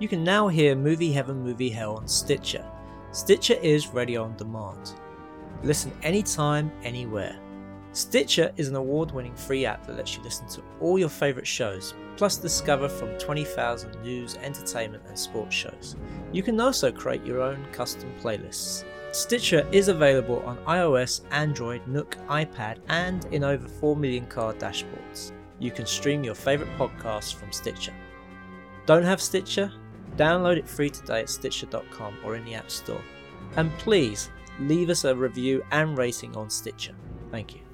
You 0.00 0.08
can 0.08 0.24
now 0.24 0.48
hear 0.48 0.74
Movie 0.74 1.12
Heaven, 1.12 1.42
Movie 1.44 1.68
Hell 1.68 1.96
on 1.96 2.08
Stitcher. 2.08 2.64
Stitcher 3.12 3.58
is 3.62 3.88
radio 3.88 4.22
on 4.22 4.34
demand. 4.34 4.94
Listen 5.62 5.92
anytime, 6.02 6.72
anywhere. 6.82 7.38
Stitcher 7.92 8.50
is 8.56 8.68
an 8.68 8.76
award 8.76 9.10
winning 9.10 9.34
free 9.34 9.66
app 9.66 9.86
that 9.86 9.98
lets 9.98 10.16
you 10.16 10.22
listen 10.22 10.48
to 10.48 10.62
all 10.80 10.98
your 10.98 11.10
favourite 11.10 11.46
shows, 11.46 11.92
plus 12.16 12.38
discover 12.38 12.88
from 12.88 13.10
20,000 13.18 14.00
news, 14.00 14.36
entertainment, 14.36 15.02
and 15.06 15.18
sports 15.18 15.54
shows. 15.54 15.96
You 16.32 16.42
can 16.42 16.58
also 16.58 16.90
create 16.90 17.26
your 17.26 17.42
own 17.42 17.62
custom 17.70 18.10
playlists. 18.22 18.86
Stitcher 19.12 19.68
is 19.70 19.88
available 19.88 20.42
on 20.46 20.56
iOS, 20.64 21.20
Android, 21.30 21.86
Nook, 21.86 22.16
iPad, 22.26 22.78
and 22.88 23.26
in 23.32 23.44
over 23.44 23.68
4 23.68 23.96
million 23.96 24.24
car 24.28 24.54
dashboards. 24.54 25.32
You 25.58 25.70
can 25.70 25.84
stream 25.84 26.24
your 26.24 26.34
favourite 26.34 26.74
podcasts 26.78 27.34
from 27.34 27.52
Stitcher. 27.52 27.92
Don't 28.86 29.04
have 29.04 29.20
Stitcher? 29.20 29.70
Download 30.16 30.56
it 30.56 30.68
free 30.68 30.90
today 30.90 31.20
at 31.20 31.30
Stitcher.com 31.30 32.18
or 32.24 32.36
in 32.36 32.44
the 32.44 32.54
App 32.54 32.70
Store. 32.70 33.02
And 33.56 33.72
please 33.78 34.30
leave 34.58 34.90
us 34.90 35.04
a 35.04 35.14
review 35.14 35.64
and 35.70 35.96
rating 35.96 36.36
on 36.36 36.50
Stitcher. 36.50 36.94
Thank 37.30 37.54
you. 37.54 37.69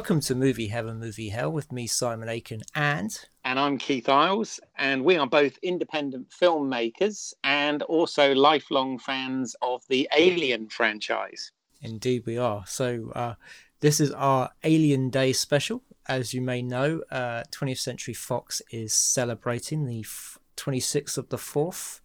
Welcome 0.00 0.20
to 0.20 0.34
Movie 0.34 0.68
Heaven, 0.68 0.98
Movie 0.98 1.28
Hell 1.28 1.52
with 1.52 1.70
me, 1.70 1.86
Simon 1.86 2.30
Aiken, 2.30 2.62
and. 2.74 3.14
And 3.44 3.60
I'm 3.60 3.76
Keith 3.76 4.08
Isles, 4.08 4.58
and 4.78 5.04
we 5.04 5.16
are 5.16 5.26
both 5.26 5.58
independent 5.62 6.30
filmmakers 6.30 7.34
and 7.44 7.82
also 7.82 8.34
lifelong 8.34 8.98
fans 8.98 9.54
of 9.60 9.82
the 9.88 10.08
Alien 10.16 10.70
franchise. 10.70 11.52
Indeed, 11.82 12.22
we 12.24 12.38
are. 12.38 12.64
So, 12.66 13.12
uh, 13.14 13.34
this 13.80 14.00
is 14.00 14.10
our 14.12 14.48
Alien 14.64 15.10
Day 15.10 15.34
special. 15.34 15.82
As 16.08 16.32
you 16.32 16.40
may 16.40 16.62
know, 16.62 17.02
uh, 17.10 17.42
20th 17.50 17.80
Century 17.80 18.14
Fox 18.14 18.62
is 18.70 18.94
celebrating 18.94 19.84
the 19.84 20.00
f- 20.00 20.38
26th 20.56 21.18
of 21.18 21.28
the 21.28 21.36
4th, 21.36 22.00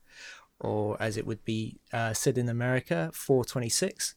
or 0.59 1.01
as 1.01 1.15
it 1.15 1.25
would 1.25 1.45
be 1.45 1.79
uh, 1.93 2.11
said 2.13 2.37
in 2.37 2.49
America, 2.49 3.09
426 3.13 4.15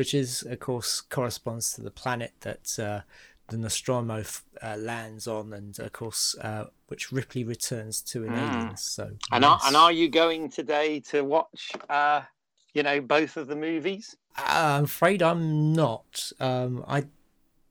which 0.00 0.14
is, 0.14 0.40
of 0.44 0.58
course, 0.60 1.02
corresponds 1.02 1.74
to 1.74 1.82
the 1.82 1.90
planet 1.90 2.32
that 2.40 2.78
uh, 2.78 3.02
the 3.48 3.58
Nostromo 3.58 4.24
uh, 4.62 4.76
lands 4.78 5.26
on, 5.26 5.52
and 5.52 5.78
of 5.78 5.92
course, 5.92 6.34
uh, 6.40 6.64
which 6.86 7.12
Ripley 7.12 7.44
returns 7.44 8.00
to 8.04 8.24
in 8.24 8.32
mm. 8.32 8.38
Aliens. 8.38 8.80
So, 8.80 9.10
and 9.30 9.44
are, 9.44 9.60
and 9.62 9.76
are 9.76 9.92
you 9.92 10.08
going 10.08 10.48
today 10.48 11.00
to 11.10 11.20
watch, 11.20 11.72
uh, 11.90 12.22
you 12.72 12.82
know, 12.82 13.02
both 13.02 13.36
of 13.36 13.46
the 13.46 13.56
movies? 13.56 14.16
Uh, 14.38 14.78
I'm 14.78 14.84
afraid 14.84 15.20
I'm 15.20 15.74
not. 15.74 16.32
Um, 16.40 16.82
I 16.88 17.04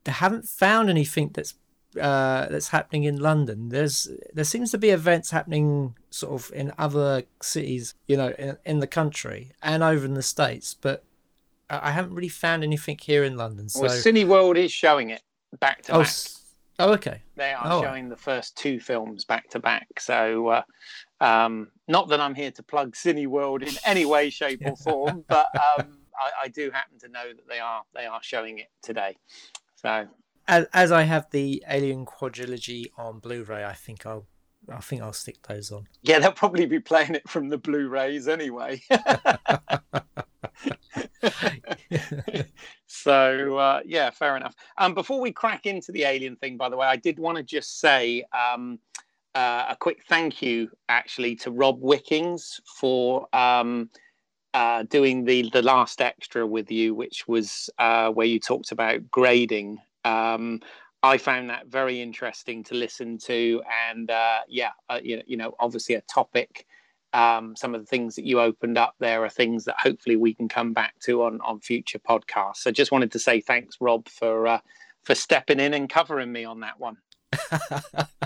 haven't 0.06 0.46
found 0.46 0.88
anything 0.88 1.30
that's 1.34 1.54
uh, 2.00 2.46
that's 2.46 2.68
happening 2.68 3.02
in 3.02 3.18
London. 3.18 3.70
There's 3.70 4.08
there 4.32 4.44
seems 4.44 4.70
to 4.70 4.78
be 4.78 4.90
events 4.90 5.32
happening 5.32 5.96
sort 6.10 6.32
of 6.32 6.52
in 6.54 6.72
other 6.78 7.24
cities, 7.42 7.94
you 8.06 8.16
know, 8.16 8.32
in, 8.38 8.56
in 8.64 8.78
the 8.78 8.86
country 8.86 9.50
and 9.64 9.82
over 9.82 10.04
in 10.04 10.14
the 10.14 10.22
states, 10.22 10.76
but 10.80 11.02
I 11.70 11.90
haven't 11.90 12.14
really 12.14 12.28
found 12.28 12.64
anything 12.64 12.98
here 13.00 13.24
in 13.24 13.36
London. 13.36 13.68
So... 13.68 13.82
Well, 13.82 13.90
Cineworld 13.90 14.56
is 14.56 14.72
showing 14.72 15.10
it 15.10 15.22
back 15.60 15.82
to 15.82 15.94
oh, 15.94 16.02
back. 16.02 16.10
Oh, 16.80 16.92
okay. 16.94 17.22
They 17.36 17.52
are 17.52 17.62
oh. 17.64 17.82
showing 17.82 18.08
the 18.08 18.16
first 18.16 18.56
two 18.56 18.80
films 18.80 19.24
back 19.24 19.50
to 19.50 19.60
back. 19.60 20.00
So, 20.00 20.48
uh, 20.48 20.62
um, 21.20 21.68
not 21.88 22.08
that 22.08 22.20
I'm 22.20 22.34
here 22.34 22.50
to 22.52 22.62
plug 22.62 22.94
Cineworld 22.94 23.62
in 23.62 23.74
any 23.84 24.06
way, 24.06 24.30
shape, 24.30 24.62
or 24.64 24.76
form, 24.84 25.24
but 25.28 25.46
um, 25.54 25.98
I, 26.18 26.44
I, 26.44 26.48
do 26.48 26.70
happen 26.70 26.98
to 27.00 27.08
know 27.08 27.28
that 27.28 27.46
they 27.48 27.58
are 27.58 27.82
they 27.94 28.06
are 28.06 28.22
showing 28.22 28.58
it 28.58 28.68
today. 28.82 29.18
So, 29.76 30.06
as, 30.48 30.66
as 30.72 30.90
I 30.90 31.02
have 31.02 31.26
the 31.30 31.62
Alien 31.68 32.06
quadrilogy 32.06 32.86
on 32.96 33.18
Blu-ray, 33.18 33.64
I 33.64 33.74
think 33.74 34.06
I'll 34.06 34.26
I 34.68 34.80
think 34.80 35.02
I'll 35.02 35.12
stick 35.12 35.46
those 35.46 35.70
on. 35.70 35.86
Yeah, 36.02 36.18
they'll 36.18 36.32
probably 36.32 36.66
be 36.66 36.80
playing 36.80 37.14
it 37.14 37.28
from 37.28 37.48
the 37.48 37.58
Blu-rays 37.58 38.26
anyway. 38.26 38.82
so 42.86 43.56
uh, 43.56 43.80
yeah, 43.84 44.10
fair 44.10 44.36
enough. 44.36 44.54
Um, 44.78 44.94
before 44.94 45.20
we 45.20 45.32
crack 45.32 45.66
into 45.66 45.92
the 45.92 46.04
alien 46.04 46.36
thing, 46.36 46.56
by 46.56 46.68
the 46.68 46.76
way, 46.76 46.86
I 46.86 46.96
did 46.96 47.18
want 47.18 47.36
to 47.38 47.42
just 47.42 47.80
say 47.80 48.24
um, 48.32 48.78
uh, 49.34 49.66
a 49.70 49.76
quick 49.76 50.02
thank 50.08 50.42
you 50.42 50.70
actually 50.88 51.36
to 51.36 51.50
Rob 51.50 51.80
Wickings 51.80 52.60
for 52.78 53.26
um, 53.34 53.90
uh, 54.54 54.82
doing 54.84 55.24
the 55.24 55.48
the 55.52 55.62
last 55.62 56.00
extra 56.00 56.46
with 56.46 56.70
you, 56.70 56.94
which 56.94 57.28
was 57.28 57.70
uh, 57.78 58.10
where 58.10 58.26
you 58.26 58.40
talked 58.40 58.72
about 58.72 59.10
grading. 59.10 59.78
Um, 60.04 60.60
I 61.02 61.16
found 61.16 61.48
that 61.48 61.68
very 61.68 62.02
interesting 62.02 62.62
to 62.64 62.74
listen 62.74 63.16
to, 63.18 63.62
and 63.88 64.10
uh, 64.10 64.40
yeah, 64.48 64.70
uh, 64.88 65.00
you 65.02 65.16
know, 65.16 65.22
you 65.26 65.36
know, 65.36 65.54
obviously 65.60 65.94
a 65.94 66.02
topic 66.02 66.66
um, 67.12 67.56
some 67.56 67.74
of 67.74 67.80
the 67.80 67.86
things 67.86 68.16
that 68.16 68.26
you 68.26 68.40
opened 68.40 68.78
up 68.78 68.94
there 69.00 69.24
are 69.24 69.28
things 69.28 69.64
that 69.64 69.76
hopefully 69.78 70.16
we 70.16 70.34
can 70.34 70.48
come 70.48 70.72
back 70.72 70.98
to 71.00 71.24
on 71.24 71.40
on 71.42 71.60
future 71.60 71.98
podcasts. 71.98 72.58
So 72.58 72.70
just 72.70 72.92
wanted 72.92 73.12
to 73.12 73.18
say 73.18 73.40
thanks, 73.40 73.76
Rob, 73.80 74.08
for 74.08 74.46
uh, 74.46 74.60
for 75.04 75.14
stepping 75.14 75.60
in 75.60 75.74
and 75.74 75.88
covering 75.88 76.32
me 76.32 76.44
on 76.44 76.60
that 76.60 76.78
one. 76.78 76.98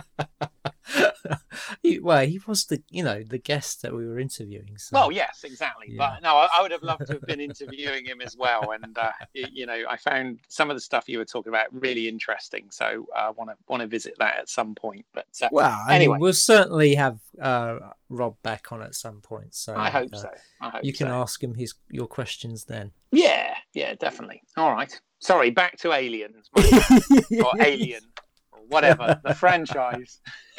he, 1.83 1.99
well, 1.99 2.27
he 2.27 2.41
was 2.47 2.67
the 2.67 2.83
you 2.91 3.03
know 3.03 3.23
the 3.23 3.39
guest 3.39 3.83
that 3.83 3.95
we 3.95 4.07
were 4.07 4.19
interviewing. 4.19 4.77
So. 4.77 4.91
Well, 4.93 5.13
yes, 5.13 5.45
exactly. 5.45 5.89
Yeah. 5.91 5.97
But 5.99 6.23
no, 6.23 6.37
I, 6.37 6.49
I, 6.57 6.63
would 6.63 6.71
have 6.71 6.83
loved 6.83 7.07
to 7.07 7.15
have 7.15 7.23
been 7.23 7.41
interviewing 7.41 8.07
him 8.07 8.21
as 8.21 8.37
well. 8.37 8.73
And 8.73 8.97
uh, 8.97 9.11
you 9.33 9.67
know, 9.67 9.85
I 9.89 9.97
found 9.97 10.41
some 10.49 10.71
of 10.71 10.77
the 10.77 10.81
stuff 10.81 11.09
you 11.09 11.19
were 11.19 11.25
talking 11.25 11.51
about 11.51 11.67
really 11.73 12.09
interesting. 12.09 12.67
So 12.71 13.07
I 13.17 13.31
want 13.31 13.51
to 13.51 13.57
want 13.69 13.83
to 13.83 13.87
visit 13.87 14.15
that 14.19 14.39
at 14.39 14.49
some 14.49 14.75
point. 14.75 15.05
But 15.13 15.27
uh, 15.43 15.49
well, 15.53 15.79
I 15.87 15.97
anyway, 15.97 16.15
mean, 16.15 16.21
we'll 16.21 16.33
certainly 16.33 16.95
have 16.95 17.19
uh, 17.41 17.79
Rob 18.09 18.37
back 18.43 18.73
on 18.73 18.83
at 18.83 18.95
some 18.95 19.21
point. 19.21 19.55
So 19.55 19.75
I 19.77 19.91
hope 19.91 20.11
uh, 20.13 20.19
so. 20.19 20.31
I 20.61 20.71
hope 20.71 20.85
you 20.85 20.93
can 20.93 21.09
so. 21.09 21.15
ask 21.15 21.43
him 21.43 21.55
his 21.55 21.75
your 21.91 22.07
questions 22.07 22.65
then. 22.65 22.93
Yeah, 23.13 23.55
yeah, 23.75 23.95
definitely. 23.95 24.43
All 24.57 24.73
right. 24.73 24.99
Sorry, 25.21 25.51
back 25.51 25.79
to 25.79 25.93
aliens 25.93 26.51
or 26.55 27.53
alien 27.59 28.03
whatever 28.69 29.21
the 29.25 29.35
franchise. 29.35 30.21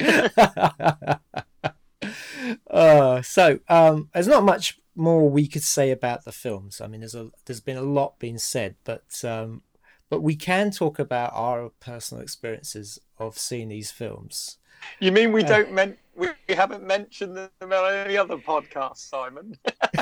uh, 2.70 3.22
so 3.22 3.58
um, 3.68 4.08
there's 4.12 4.28
not 4.28 4.44
much 4.44 4.78
more 4.94 5.28
we 5.28 5.46
could 5.46 5.62
say 5.62 5.90
about 5.90 6.24
the 6.24 6.32
films. 6.32 6.80
I 6.80 6.86
mean, 6.86 7.00
there's 7.00 7.14
a 7.14 7.30
there's 7.44 7.60
been 7.60 7.76
a 7.76 7.82
lot 7.82 8.18
being 8.18 8.38
said, 8.38 8.76
but 8.84 9.24
um, 9.24 9.62
but 10.08 10.22
we 10.22 10.36
can 10.36 10.70
talk 10.70 10.98
about 10.98 11.32
our 11.34 11.70
personal 11.80 12.22
experiences 12.22 12.98
of 13.18 13.38
seeing 13.38 13.68
these 13.68 13.90
films. 13.90 14.58
You 15.00 15.12
mean 15.12 15.32
we 15.32 15.42
uh, 15.44 15.48
don't 15.48 15.72
men- 15.72 15.98
we 16.14 16.28
haven't 16.48 16.84
mentioned 16.84 17.36
them 17.36 17.50
on 17.60 17.92
any 17.92 18.16
other 18.16 18.36
podcast, 18.38 18.98
Simon? 18.98 19.58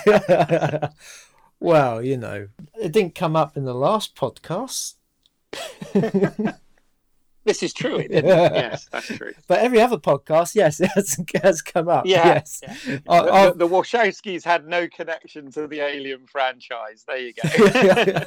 well, 1.61 2.03
you 2.03 2.17
know, 2.17 2.49
it 2.81 2.93
didn't 2.93 3.15
come 3.15 3.35
up 3.37 3.57
in 3.57 3.65
the 3.65 3.75
last 3.75 4.15
podcast. 4.15 4.95
This 7.45 7.63
is 7.63 7.73
true. 7.73 8.05
yes, 8.11 8.89
that's 8.91 9.07
true. 9.07 9.33
But 9.47 9.61
every 9.61 9.81
other 9.81 9.99
podcast, 9.99 10.55
yes, 10.55 10.81
it 10.81 10.91
has, 10.95 11.19
has 11.43 11.63
come 11.63 11.89
up. 11.89 12.07
Yeah. 12.07 12.27
Yes. 12.27 12.61
Yeah. 12.63 12.99
Uh, 13.07 13.51
the, 13.51 13.53
the, 13.53 13.67
the 13.67 13.69
Wachowskis 13.69 14.45
had 14.45 14.67
no 14.67 14.89
connection 14.89 15.51
to 15.53 15.67
the 15.67 15.81
Alien 15.81 16.27
franchise. 16.27 17.05
There 17.07 17.19
you 17.19 17.35
go. 17.35 18.25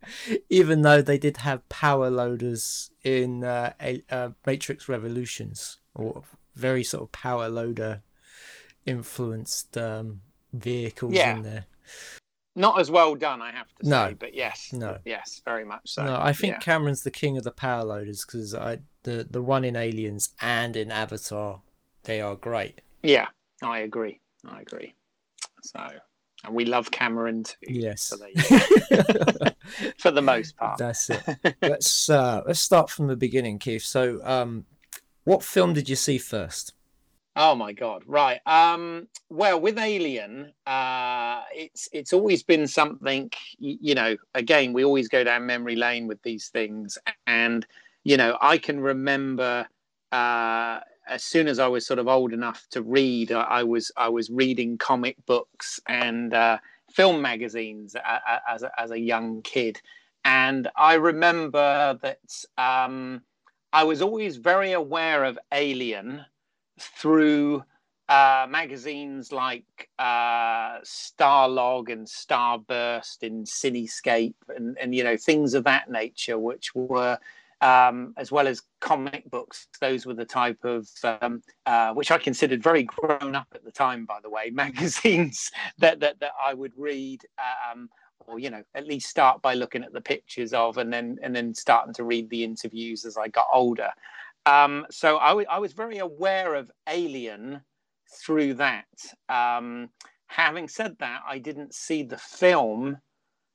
Even 0.50 0.82
though 0.82 1.02
they 1.02 1.18
did 1.18 1.38
have 1.38 1.68
power 1.68 2.10
loaders 2.10 2.90
in 3.02 3.44
uh, 3.44 3.72
uh, 4.10 4.30
Matrix 4.46 4.88
Revolutions, 4.88 5.78
or 5.94 6.22
very 6.54 6.84
sort 6.84 7.02
of 7.02 7.12
power 7.12 7.48
loader 7.48 8.02
influenced 8.86 9.76
um, 9.76 10.20
vehicles 10.52 11.14
yeah. 11.14 11.36
in 11.36 11.42
there 11.42 11.66
not 12.54 12.78
as 12.78 12.90
well 12.90 13.14
done, 13.14 13.40
I 13.40 13.50
have 13.50 13.68
to 13.76 13.84
say. 13.84 13.90
No, 13.90 14.14
but 14.18 14.34
yes, 14.34 14.72
no, 14.72 14.98
yes, 15.04 15.40
very 15.44 15.64
much 15.64 15.82
so. 15.84 16.04
No, 16.04 16.18
I 16.20 16.32
think 16.32 16.54
yeah. 16.54 16.58
Cameron's 16.58 17.02
the 17.02 17.10
king 17.10 17.36
of 17.36 17.44
the 17.44 17.50
power 17.50 17.84
loaders 17.84 18.24
because 18.24 18.54
I 18.54 18.78
the 19.04 19.26
the 19.28 19.42
one 19.42 19.64
in 19.64 19.76
Aliens 19.76 20.30
and 20.40 20.76
in 20.76 20.90
Avatar, 20.90 21.62
they 22.04 22.20
are 22.20 22.36
great. 22.36 22.80
Yeah, 23.02 23.28
I 23.62 23.80
agree. 23.80 24.20
I 24.46 24.60
agree. 24.60 24.94
So, 25.62 25.80
and 26.44 26.54
we 26.54 26.64
love 26.64 26.90
Cameron 26.90 27.44
too. 27.44 27.56
Yes, 27.68 28.02
so 28.02 28.16
for 29.98 30.10
the 30.10 30.22
most 30.22 30.56
part. 30.56 30.78
That's 30.78 31.08
it. 31.10 31.22
let's 31.62 32.10
uh, 32.10 32.42
let's 32.46 32.60
start 32.60 32.90
from 32.90 33.06
the 33.06 33.16
beginning, 33.16 33.58
Keith. 33.58 33.82
So, 33.82 34.20
um, 34.24 34.66
what 35.24 35.42
film 35.42 35.72
did 35.72 35.88
you 35.88 35.96
see 35.96 36.18
first? 36.18 36.74
Oh 37.34 37.54
my 37.54 37.72
god! 37.72 38.02
Right. 38.06 38.40
Um, 38.46 39.08
well, 39.30 39.58
with 39.58 39.78
Alien, 39.78 40.52
uh, 40.66 41.40
it's 41.54 41.88
it's 41.90 42.12
always 42.12 42.42
been 42.42 42.66
something. 42.66 43.30
You, 43.58 43.94
know, 43.94 44.16
again, 44.34 44.74
we 44.74 44.84
always 44.84 45.08
go 45.08 45.24
down 45.24 45.46
memory 45.46 45.76
lane 45.76 46.06
with 46.06 46.22
these 46.22 46.48
things, 46.48 46.98
and 47.26 47.66
you 48.04 48.18
know, 48.18 48.36
I 48.42 48.58
can 48.58 48.80
remember 48.80 49.66
uh, 50.12 50.80
as 51.08 51.24
soon 51.24 51.48
as 51.48 51.58
I 51.58 51.68
was 51.68 51.86
sort 51.86 51.98
of 51.98 52.06
old 52.06 52.34
enough 52.34 52.66
to 52.72 52.82
read, 52.82 53.32
I, 53.32 53.42
I 53.42 53.62
was 53.62 53.90
I 53.96 54.10
was 54.10 54.28
reading 54.28 54.76
comic 54.76 55.16
books 55.24 55.80
and 55.88 56.34
uh, 56.34 56.58
film 56.90 57.22
magazines 57.22 57.96
as 58.46 58.62
a, 58.62 58.70
as 58.78 58.90
a 58.90 58.98
young 58.98 59.40
kid, 59.40 59.80
and 60.26 60.68
I 60.76 60.94
remember 60.94 61.98
that 62.02 62.44
um, 62.58 63.22
I 63.72 63.84
was 63.84 64.02
always 64.02 64.36
very 64.36 64.72
aware 64.72 65.24
of 65.24 65.38
Alien 65.50 66.26
through 66.78 67.64
uh, 68.08 68.46
magazines 68.48 69.32
like 69.32 69.88
uh, 69.98 70.78
Starlog 70.80 71.90
and 71.90 72.06
Starburst 72.06 73.22
and 73.22 73.46
Cinescape 73.46 74.34
and, 74.54 74.76
and 74.78 74.94
you 74.94 75.04
know 75.04 75.16
things 75.16 75.54
of 75.54 75.64
that 75.64 75.90
nature, 75.90 76.38
which 76.38 76.74
were 76.74 77.18
um, 77.62 78.12
as 78.16 78.32
well 78.32 78.48
as 78.48 78.62
comic 78.80 79.30
books. 79.30 79.68
Those 79.80 80.04
were 80.04 80.14
the 80.14 80.24
type 80.24 80.64
of 80.64 80.88
um, 81.04 81.42
uh, 81.64 81.94
which 81.94 82.10
I 82.10 82.18
considered 82.18 82.62
very 82.62 82.82
grown 82.82 83.34
up 83.34 83.48
at 83.54 83.64
the 83.64 83.72
time, 83.72 84.04
by 84.04 84.18
the 84.22 84.30
way, 84.30 84.50
magazines 84.52 85.50
that 85.78 86.00
that, 86.00 86.20
that 86.20 86.32
I 86.44 86.54
would 86.54 86.72
read. 86.76 87.22
Um, 87.70 87.88
or 88.26 88.38
you 88.38 88.50
know 88.50 88.62
at 88.76 88.86
least 88.86 89.08
start 89.08 89.42
by 89.42 89.54
looking 89.54 89.82
at 89.82 89.92
the 89.92 90.00
pictures 90.00 90.52
of 90.52 90.78
and 90.78 90.92
then 90.92 91.18
and 91.22 91.34
then 91.34 91.52
starting 91.52 91.92
to 91.92 92.04
read 92.04 92.30
the 92.30 92.44
interviews 92.44 93.04
as 93.04 93.16
i 93.16 93.26
got 93.26 93.48
older 93.52 93.90
um, 94.46 94.86
so 94.90 95.18
I, 95.18 95.28
w- 95.28 95.46
I 95.50 95.58
was 95.58 95.72
very 95.72 95.98
aware 95.98 96.54
of 96.54 96.70
Alien 96.88 97.60
through 98.24 98.54
that. 98.54 98.86
Um, 99.28 99.90
having 100.26 100.68
said 100.68 100.96
that, 101.00 101.20
I 101.28 101.38
didn't 101.38 101.74
see 101.74 102.02
the 102.02 102.18
film 102.18 102.98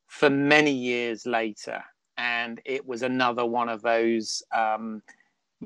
for 0.08 0.30
many 0.30 0.72
years 0.72 1.26
later, 1.26 1.84
and 2.18 2.62
it 2.66 2.86
was 2.86 3.04
another 3.04 3.46
one 3.46 3.70
of 3.70 3.82
those, 3.82 4.42
um, 4.56 5.02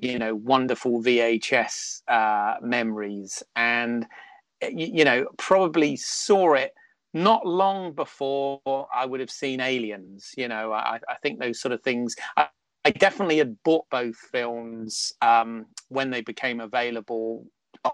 you 0.02 0.18
know, 0.18 0.36
wonderful 0.36 1.02
VHS 1.02 2.02
uh, 2.08 2.56
memories. 2.62 3.44
And 3.56 4.06
you, 4.70 5.06
know, 5.06 5.26
probably 5.38 5.96
saw 5.96 6.54
it 6.54 6.74
not 7.14 7.46
long 7.46 7.94
before 7.94 8.62
I 8.94 9.06
would 9.06 9.20
have 9.20 9.32
seen 9.32 9.60
Aliens. 9.60 10.32
You 10.38 10.48
know, 10.48 10.72
I, 10.72 11.00
I 11.10 11.16
think 11.22 11.40
those 11.40 11.60
sort 11.60 11.74
of 11.74 11.82
things. 11.84 12.16
I, 12.38 12.48
I 12.84 12.92
definitely 12.92 13.38
had 13.38 13.62
bought 13.64 13.86
both 13.90 14.16
films 14.16 15.14
um, 15.22 15.68
when 15.90 16.10
they 16.10 16.22
became 16.22 16.60
available 16.60 17.46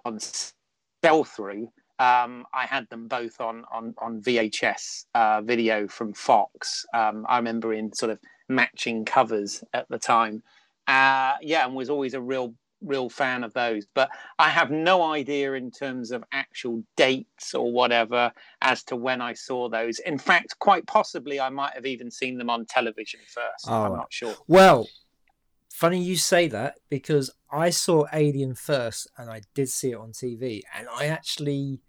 on 0.06 0.20
sell 0.20 1.24
through. 1.24 1.72
Um, 2.00 2.46
I 2.54 2.66
had 2.66 2.88
them 2.90 3.08
both 3.08 3.42
on 3.42 3.66
on 3.72 3.96
on 3.98 4.22
VHS 4.22 5.06
uh, 5.16 5.42
video 5.42 5.88
from 5.88 6.14
Fox. 6.14 6.86
Um, 6.94 7.26
I 7.28 7.38
remember 7.38 7.74
in 7.74 7.92
sort 7.94 8.12
of 8.12 8.20
matching 8.48 9.04
covers 9.04 9.64
at 9.74 9.90
the 9.90 9.98
time. 9.98 10.44
Uh, 10.88 11.34
yeah, 11.42 11.66
and 11.66 11.76
was 11.76 11.90
always 11.90 12.14
a 12.14 12.22
real 12.22 12.54
real 12.82 13.10
fan 13.10 13.44
of 13.44 13.54
those, 13.54 13.86
but 13.94 14.10
I 14.38 14.50
have 14.50 14.70
no 14.72 15.04
idea 15.04 15.54
in 15.54 15.72
terms 15.72 16.12
of 16.12 16.24
actual 16.32 16.84
dates 16.96 17.54
or 17.54 17.72
whatever 17.72 18.32
as 18.62 18.84
to 18.86 18.96
when 18.96 19.22
I 19.22 19.34
saw 19.34 19.70
those. 19.70 20.00
In 20.00 20.18
fact, 20.18 20.60
quite 20.60 20.86
possibly 20.86 21.40
I 21.40 21.50
might 21.50 21.74
have 21.74 21.86
even 21.86 22.12
seen 22.12 22.38
them 22.38 22.50
on 22.50 22.66
television 22.66 23.20
first. 23.26 23.66
Oh, 23.68 23.84
I'm 23.84 23.96
not 23.96 24.12
sure. 24.12 24.36
Well, 24.48 24.88
funny 25.72 26.02
you 26.02 26.16
say 26.16 26.48
that 26.50 26.76
because 26.90 27.32
I 27.52 27.70
saw 27.70 28.06
Alien 28.14 28.56
first 28.56 29.08
and 29.18 29.30
I 29.30 29.42
did 29.54 29.70
see 29.70 29.92
it 29.92 29.98
on 29.98 30.12
TV, 30.12 30.62
and 30.76 30.88
I 30.94 31.06
actually, 31.06 31.82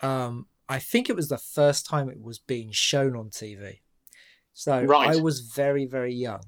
um, 0.00 0.46
I 0.68 0.78
think 0.78 1.08
it 1.08 1.16
was 1.16 1.28
the 1.28 1.38
first 1.38 1.86
time 1.86 2.08
it 2.08 2.20
was 2.20 2.38
being 2.38 2.72
shown 2.72 3.16
on 3.16 3.30
TV. 3.30 3.80
So 4.52 4.82
right. 4.82 5.14
I 5.14 5.20
was 5.20 5.40
very, 5.40 5.84
very 5.84 6.14
young. 6.14 6.40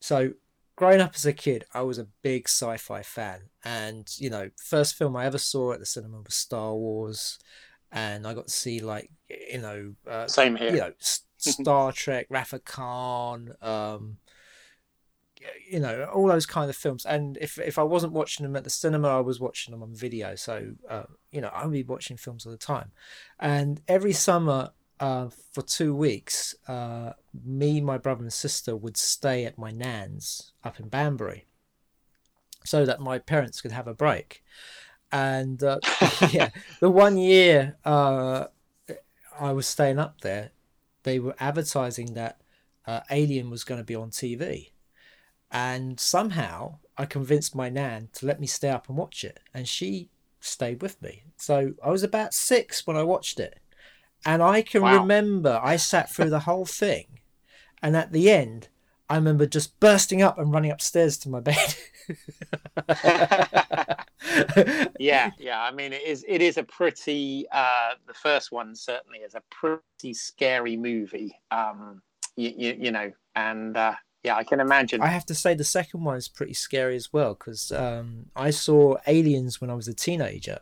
So 0.00 0.32
growing 0.78 1.00
up 1.00 1.10
as 1.16 1.26
a 1.26 1.32
kid, 1.32 1.64
I 1.74 1.82
was 1.82 1.98
a 1.98 2.06
big 2.22 2.46
sci-fi 2.46 3.02
fan, 3.02 3.40
and 3.64 4.08
you 4.16 4.30
know, 4.30 4.50
first 4.64 4.94
film 4.94 5.16
I 5.16 5.26
ever 5.26 5.36
saw 5.36 5.72
at 5.72 5.80
the 5.80 5.86
cinema 5.86 6.20
was 6.20 6.34
Star 6.34 6.72
Wars, 6.72 7.40
and 7.90 8.24
I 8.24 8.32
got 8.32 8.46
to 8.46 8.52
see 8.52 8.78
like 8.78 9.10
you 9.28 9.60
know, 9.60 9.94
uh, 10.08 10.28
same 10.28 10.54
here, 10.54 10.70
you 10.70 10.78
know, 10.78 10.92
Star 11.36 11.90
Trek, 11.90 12.28
Wrath 12.30 12.54
Khan, 12.64 13.54
um, 13.60 14.18
you 15.68 15.80
know, 15.80 16.04
all 16.14 16.28
those 16.28 16.46
kind 16.46 16.70
of 16.70 16.76
films. 16.76 17.04
And 17.04 17.36
if 17.40 17.58
if 17.58 17.76
I 17.76 17.82
wasn't 17.82 18.12
watching 18.12 18.44
them 18.44 18.54
at 18.54 18.62
the 18.62 18.70
cinema, 18.70 19.08
I 19.08 19.20
was 19.20 19.40
watching 19.40 19.72
them 19.72 19.82
on 19.82 19.96
video. 19.96 20.36
So 20.36 20.74
uh, 20.88 21.04
you 21.32 21.40
know, 21.40 21.50
I'd 21.52 21.72
be 21.72 21.82
watching 21.82 22.16
films 22.16 22.46
all 22.46 22.52
the 22.52 22.58
time, 22.58 22.92
and 23.40 23.80
every 23.88 24.12
summer 24.12 24.70
uh, 25.00 25.28
for 25.52 25.62
two 25.62 25.94
weeks, 25.94 26.54
uh, 26.66 27.12
me, 27.44 27.80
my 27.80 27.98
brother, 27.98 28.22
and 28.22 28.32
sister 28.32 28.76
would 28.76 28.96
stay 28.96 29.44
at 29.44 29.58
my 29.58 29.70
nan's 29.70 30.52
up 30.64 30.80
in 30.80 30.88
Banbury 30.88 31.46
so 32.64 32.84
that 32.84 33.00
my 33.00 33.18
parents 33.18 33.60
could 33.60 33.72
have 33.72 33.86
a 33.86 33.94
break. 33.94 34.42
And 35.10 35.62
uh, 35.62 35.78
yeah, 36.30 36.50
the 36.80 36.90
one 36.90 37.16
year 37.16 37.76
uh, 37.84 38.46
I 39.38 39.52
was 39.52 39.66
staying 39.66 39.98
up 39.98 40.20
there, 40.20 40.50
they 41.04 41.18
were 41.18 41.34
advertising 41.38 42.14
that 42.14 42.40
uh, 42.86 43.00
Alien 43.10 43.50
was 43.50 43.64
going 43.64 43.80
to 43.80 43.84
be 43.84 43.94
on 43.94 44.10
TV. 44.10 44.72
And 45.50 45.98
somehow 45.98 46.78
I 46.96 47.06
convinced 47.06 47.54
my 47.54 47.68
nan 47.68 48.08
to 48.14 48.26
let 48.26 48.40
me 48.40 48.46
stay 48.46 48.68
up 48.68 48.88
and 48.88 48.98
watch 48.98 49.24
it. 49.24 49.40
And 49.54 49.66
she 49.66 50.10
stayed 50.40 50.82
with 50.82 51.00
me. 51.00 51.22
So 51.36 51.72
I 51.82 51.90
was 51.90 52.02
about 52.02 52.34
six 52.34 52.86
when 52.86 52.96
I 52.96 53.02
watched 53.02 53.40
it 53.40 53.60
and 54.24 54.42
I 54.42 54.62
can 54.62 54.82
wow. 54.82 55.00
remember 55.00 55.60
I 55.62 55.76
sat 55.76 56.10
through 56.10 56.30
the 56.30 56.40
whole 56.40 56.66
thing. 56.66 57.20
And 57.80 57.96
at 57.96 58.12
the 58.12 58.30
end, 58.30 58.68
I 59.08 59.16
remember 59.16 59.46
just 59.46 59.78
bursting 59.80 60.20
up 60.20 60.38
and 60.38 60.52
running 60.52 60.70
upstairs 60.70 61.16
to 61.18 61.28
my 61.30 61.40
bed. 61.40 61.76
yeah, 64.98 65.30
yeah. 65.38 65.62
I 65.62 65.70
mean, 65.72 65.92
it 65.92 66.02
is 66.02 66.24
it 66.28 66.42
is 66.42 66.58
a 66.58 66.62
pretty 66.62 67.46
uh, 67.50 67.92
the 68.06 68.14
first 68.14 68.52
one 68.52 68.74
certainly 68.74 69.20
is 69.20 69.34
a 69.34 69.42
pretty 69.50 70.12
scary 70.12 70.76
movie. 70.76 71.38
Um, 71.50 72.02
you, 72.36 72.52
you, 72.56 72.76
you 72.78 72.90
know, 72.90 73.12
and 73.34 73.76
uh, 73.76 73.94
yeah, 74.22 74.36
I 74.36 74.44
can 74.44 74.60
imagine. 74.60 75.00
I 75.00 75.08
have 75.08 75.26
to 75.26 75.34
say 75.34 75.54
the 75.54 75.64
second 75.64 76.04
one 76.04 76.16
is 76.16 76.28
pretty 76.28 76.54
scary 76.54 76.96
as 76.96 77.12
well 77.12 77.34
because 77.34 77.72
um, 77.72 78.26
I 78.36 78.50
saw 78.50 78.96
Aliens 79.06 79.60
when 79.60 79.70
I 79.70 79.74
was 79.74 79.88
a 79.88 79.94
teenager, 79.94 80.58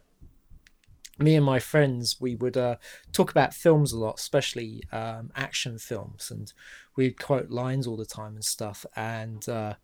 me 1.18 1.34
and 1.34 1.44
my 1.44 1.58
friends 1.58 2.20
we 2.20 2.34
would 2.34 2.56
uh, 2.56 2.76
talk 3.12 3.30
about 3.30 3.54
films 3.54 3.92
a 3.92 3.98
lot 3.98 4.18
especially 4.18 4.82
um, 4.92 5.30
action 5.34 5.78
films 5.78 6.30
and 6.30 6.52
we'd 6.96 7.20
quote 7.20 7.50
lines 7.50 7.86
all 7.86 7.96
the 7.96 8.06
time 8.06 8.34
and 8.34 8.44
stuff 8.44 8.84
and 8.94 9.48
uh, 9.48 9.74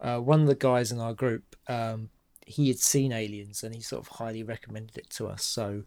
uh, 0.00 0.18
one 0.18 0.40
of 0.40 0.46
the 0.46 0.54
guys 0.54 0.90
in 0.90 1.00
our 1.00 1.14
group 1.14 1.56
um, 1.68 2.08
he 2.46 2.68
had 2.68 2.78
seen 2.78 3.12
aliens 3.12 3.62
and 3.62 3.74
he 3.74 3.80
sort 3.80 4.00
of 4.00 4.08
highly 4.16 4.42
recommended 4.42 4.96
it 4.96 5.10
to 5.10 5.26
us 5.26 5.44
so 5.44 5.84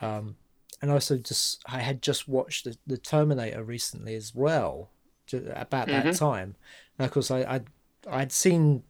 um, 0.00 0.36
and 0.80 0.90
also 0.90 1.16
just 1.16 1.62
i 1.66 1.80
had 1.80 2.00
just 2.00 2.28
watched 2.28 2.64
the, 2.64 2.76
the 2.86 2.98
terminator 2.98 3.64
recently 3.64 4.14
as 4.14 4.34
well 4.34 4.90
about 5.32 5.88
mm-hmm. 5.88 6.08
that 6.08 6.16
time 6.16 6.54
and 6.98 7.06
of 7.06 7.12
course 7.12 7.30
i 7.30 7.44
I'd, 7.44 7.66
I'd 8.08 8.32
seen 8.32 8.82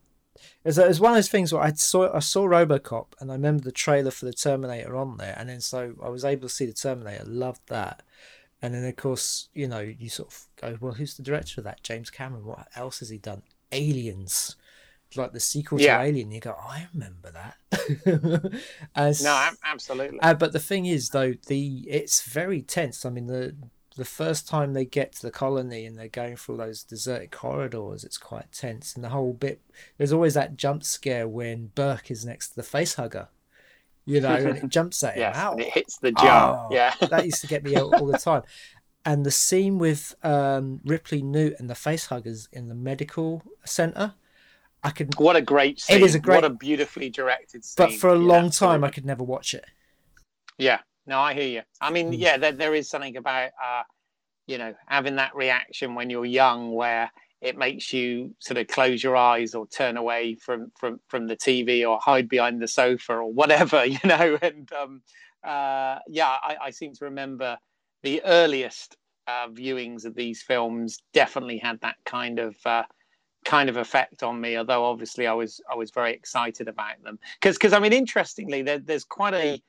it 0.65 0.69
was, 0.69 0.79
it 0.79 0.89
was 0.89 1.01
one 1.01 1.13
of 1.13 1.17
those 1.17 1.29
things 1.29 1.53
where 1.53 1.63
I 1.63 1.73
saw 1.73 2.15
I 2.15 2.21
saw 2.21 2.47
RoboCop 2.47 3.07
and 3.21 3.31
I 3.31 3.35
remember 3.35 3.65
the 3.65 3.73
trailer 3.73 4.11
for 4.11 4.25
the 4.25 4.33
Terminator 4.33 4.97
on 4.97 5.17
there, 5.17 5.35
and 5.39 5.49
then 5.49 5.61
so 5.61 5.95
I 6.03 6.09
was 6.09 6.25
able 6.25 6.49
to 6.49 6.55
see 6.55 6.67
the 6.67 6.73
Terminator, 6.73 7.25
loved 7.25 7.69
that, 7.69 8.03
and 8.63 8.75
then 8.75 8.85
of 8.85 8.97
course 8.97 9.49
you 9.55 9.69
know 9.69 9.81
you 9.81 10.09
sort 10.09 10.29
of 10.29 10.47
go, 10.61 10.79
well, 10.81 10.95
who's 10.95 11.17
the 11.17 11.23
director 11.23 11.61
of 11.61 11.65
that? 11.65 11.83
James 11.83 12.11
Cameron. 12.11 12.45
What 12.45 12.69
else 12.75 13.01
has 13.01 13.09
he 13.09 13.19
done? 13.19 13.43
Aliens, 13.73 14.57
like 15.17 15.33
the 15.33 15.41
sequel 15.41 15.81
yeah. 15.81 15.99
to 15.99 16.05
Alien. 16.05 16.31
You 16.31 16.41
go, 16.41 16.57
oh, 16.59 16.69
I 16.69 16.89
remember 16.93 17.33
that. 17.33 18.53
As, 18.95 19.23
no, 19.23 19.49
absolutely. 19.65 20.21
Uh, 20.21 20.35
but 20.35 20.53
the 20.53 20.59
thing 20.59 20.87
is, 20.87 21.11
though, 21.11 21.35
the 21.47 21.85
it's 21.89 22.23
very 22.23 22.63
tense. 22.63 23.05
I 23.05 23.11
mean, 23.11 23.27
the 23.27 23.55
the 23.99 24.05
first 24.05 24.49
time 24.49 24.73
they 24.73 24.85
get 24.85 25.13
to 25.13 25.23
the 25.23 25.31
colony 25.31 25.85
and 25.85 25.99
they're 25.99 26.09
going 26.09 26.37
through 26.37 26.57
those 26.57 26.83
deserted 26.83 27.31
corridors, 27.31 28.05
it's 28.05 28.17
quite 28.17 28.51
tense. 28.53 28.95
And 28.95 29.05
the 29.05 29.11
whole 29.11 29.33
bit, 29.35 29.61
there's 29.99 30.13
always 30.13 30.35
that 30.35 30.57
jump 30.57 30.85
scare 30.85 31.29
when 31.29 31.73
Burke 31.75 32.11
is 32.11 32.25
next 32.25 32.51
to 32.51 32.57
the 32.57 32.63
face 32.63 32.95
hugger, 32.95 33.29
you 34.07 34.21
know, 34.21 34.35
and 34.35 34.57
it 34.57 34.69
jumps 34.69 35.03
at 35.05 35.15
him. 35.15 35.21
yes, 35.21 35.37
Ow. 35.37 35.57
it 35.57 35.67
hits 35.67 35.99
the 35.99 36.13
jaw. 36.13 36.69
Oh, 36.71 36.75
yeah, 36.75 36.95
that 37.11 37.27
used 37.27 37.43
to 37.43 37.47
get 37.47 37.65
me 37.65 37.77
all, 37.77 37.95
all 37.95 38.07
the 38.07 38.19
time. 38.19 38.43
And 39.05 39.27
the 39.27 39.31
scene 39.31 39.79
with 39.79 40.15
um, 40.23 40.81
Ripley 40.85 41.21
Newt 41.21 41.57
and 41.59 41.69
the 41.69 41.75
face 41.75 42.07
huggers 42.07 42.49
in 42.53 42.69
the 42.69 42.75
medical 42.75 43.43
center. 43.65 44.15
I 44.85 44.91
could. 44.91 45.19
What 45.19 45.35
a 45.35 45.43
great 45.43 45.81
scene! 45.81 45.97
It 45.97 46.03
is 46.03 46.15
a 46.15 46.21
great, 46.21 46.37
what 46.37 46.45
a 46.45 46.51
beautifully 46.51 47.11
directed 47.11 47.65
scene. 47.65 47.75
But 47.77 47.95
for 47.95 48.11
a 48.11 48.19
yeah, 48.19 48.25
long 48.25 48.47
absolutely. 48.47 48.75
time, 48.75 48.85
I 48.85 48.91
could 48.91 49.05
never 49.05 49.25
watch 49.25 49.55
it. 49.55 49.65
Yeah, 50.57 50.79
no, 51.09 51.19
I 51.19 51.35
hear 51.35 51.49
you. 51.49 51.63
I 51.81 51.91
mean, 51.91 52.13
mm. 52.13 52.19
yeah, 52.19 52.37
there, 52.37 52.53
there 52.53 52.75
is 52.75 52.89
something 52.89 53.17
about 53.17 53.51
uh, 53.65 53.83
you 54.47 54.59
know 54.59 54.75
having 54.87 55.17
that 55.17 55.35
reaction 55.35 55.95
when 55.95 56.11
you're 56.11 56.27
young, 56.27 56.73
where 56.73 57.11
it 57.41 57.57
makes 57.57 57.93
you 57.93 58.35
sort 58.41 58.59
of 58.59 58.67
close 58.67 59.03
your 59.03 59.17
eyes 59.17 59.55
or 59.55 59.67
turn 59.67 59.97
away 59.97 60.35
from 60.35 60.71
from 60.79 61.01
from 61.09 61.27
the 61.27 61.37
TV 61.37 61.89
or 61.89 61.99
hide 61.99 62.29
behind 62.29 62.61
the 62.61 62.69
sofa 62.69 63.15
or 63.15 63.33
whatever, 63.33 63.85
you 63.87 63.99
know. 64.05 64.39
And 64.43 64.71
um, 64.73 65.03
uh, 65.43 65.99
yeah, 66.09 66.37
I, 66.43 66.57
I, 66.65 66.71
seem 66.71 66.93
to 66.95 67.07
remember 67.07 67.57
the 68.03 68.23
earliest 68.25 68.97
uh, 69.27 69.49
viewings 69.49 70.05
of 70.05 70.15
these 70.15 70.43
films 70.43 70.99
definitely 71.15 71.59
had 71.59 71.81
that 71.81 71.97
kind 72.05 72.39
of 72.39 72.57
uh, 72.67 72.83
kind 73.45 73.69
of 73.69 73.77
effect 73.77 74.23
on 74.23 74.41
me. 74.41 74.59
Although 74.59 74.85
obviously 74.85 75.27
I 75.27 75.33
was 75.33 75.61
I 75.71 75.77
was 75.77 75.91
very 75.91 76.13
excited 76.13 76.69
about 76.69 77.03
them 77.03 77.19
because 77.41 77.57
because 77.57 77.73
I 77.73 77.79
mean 77.79 77.93
interestingly 77.93 78.63
there, 78.63 78.79
there's 78.79 79.05
quite 79.05 79.35
a 79.35 79.63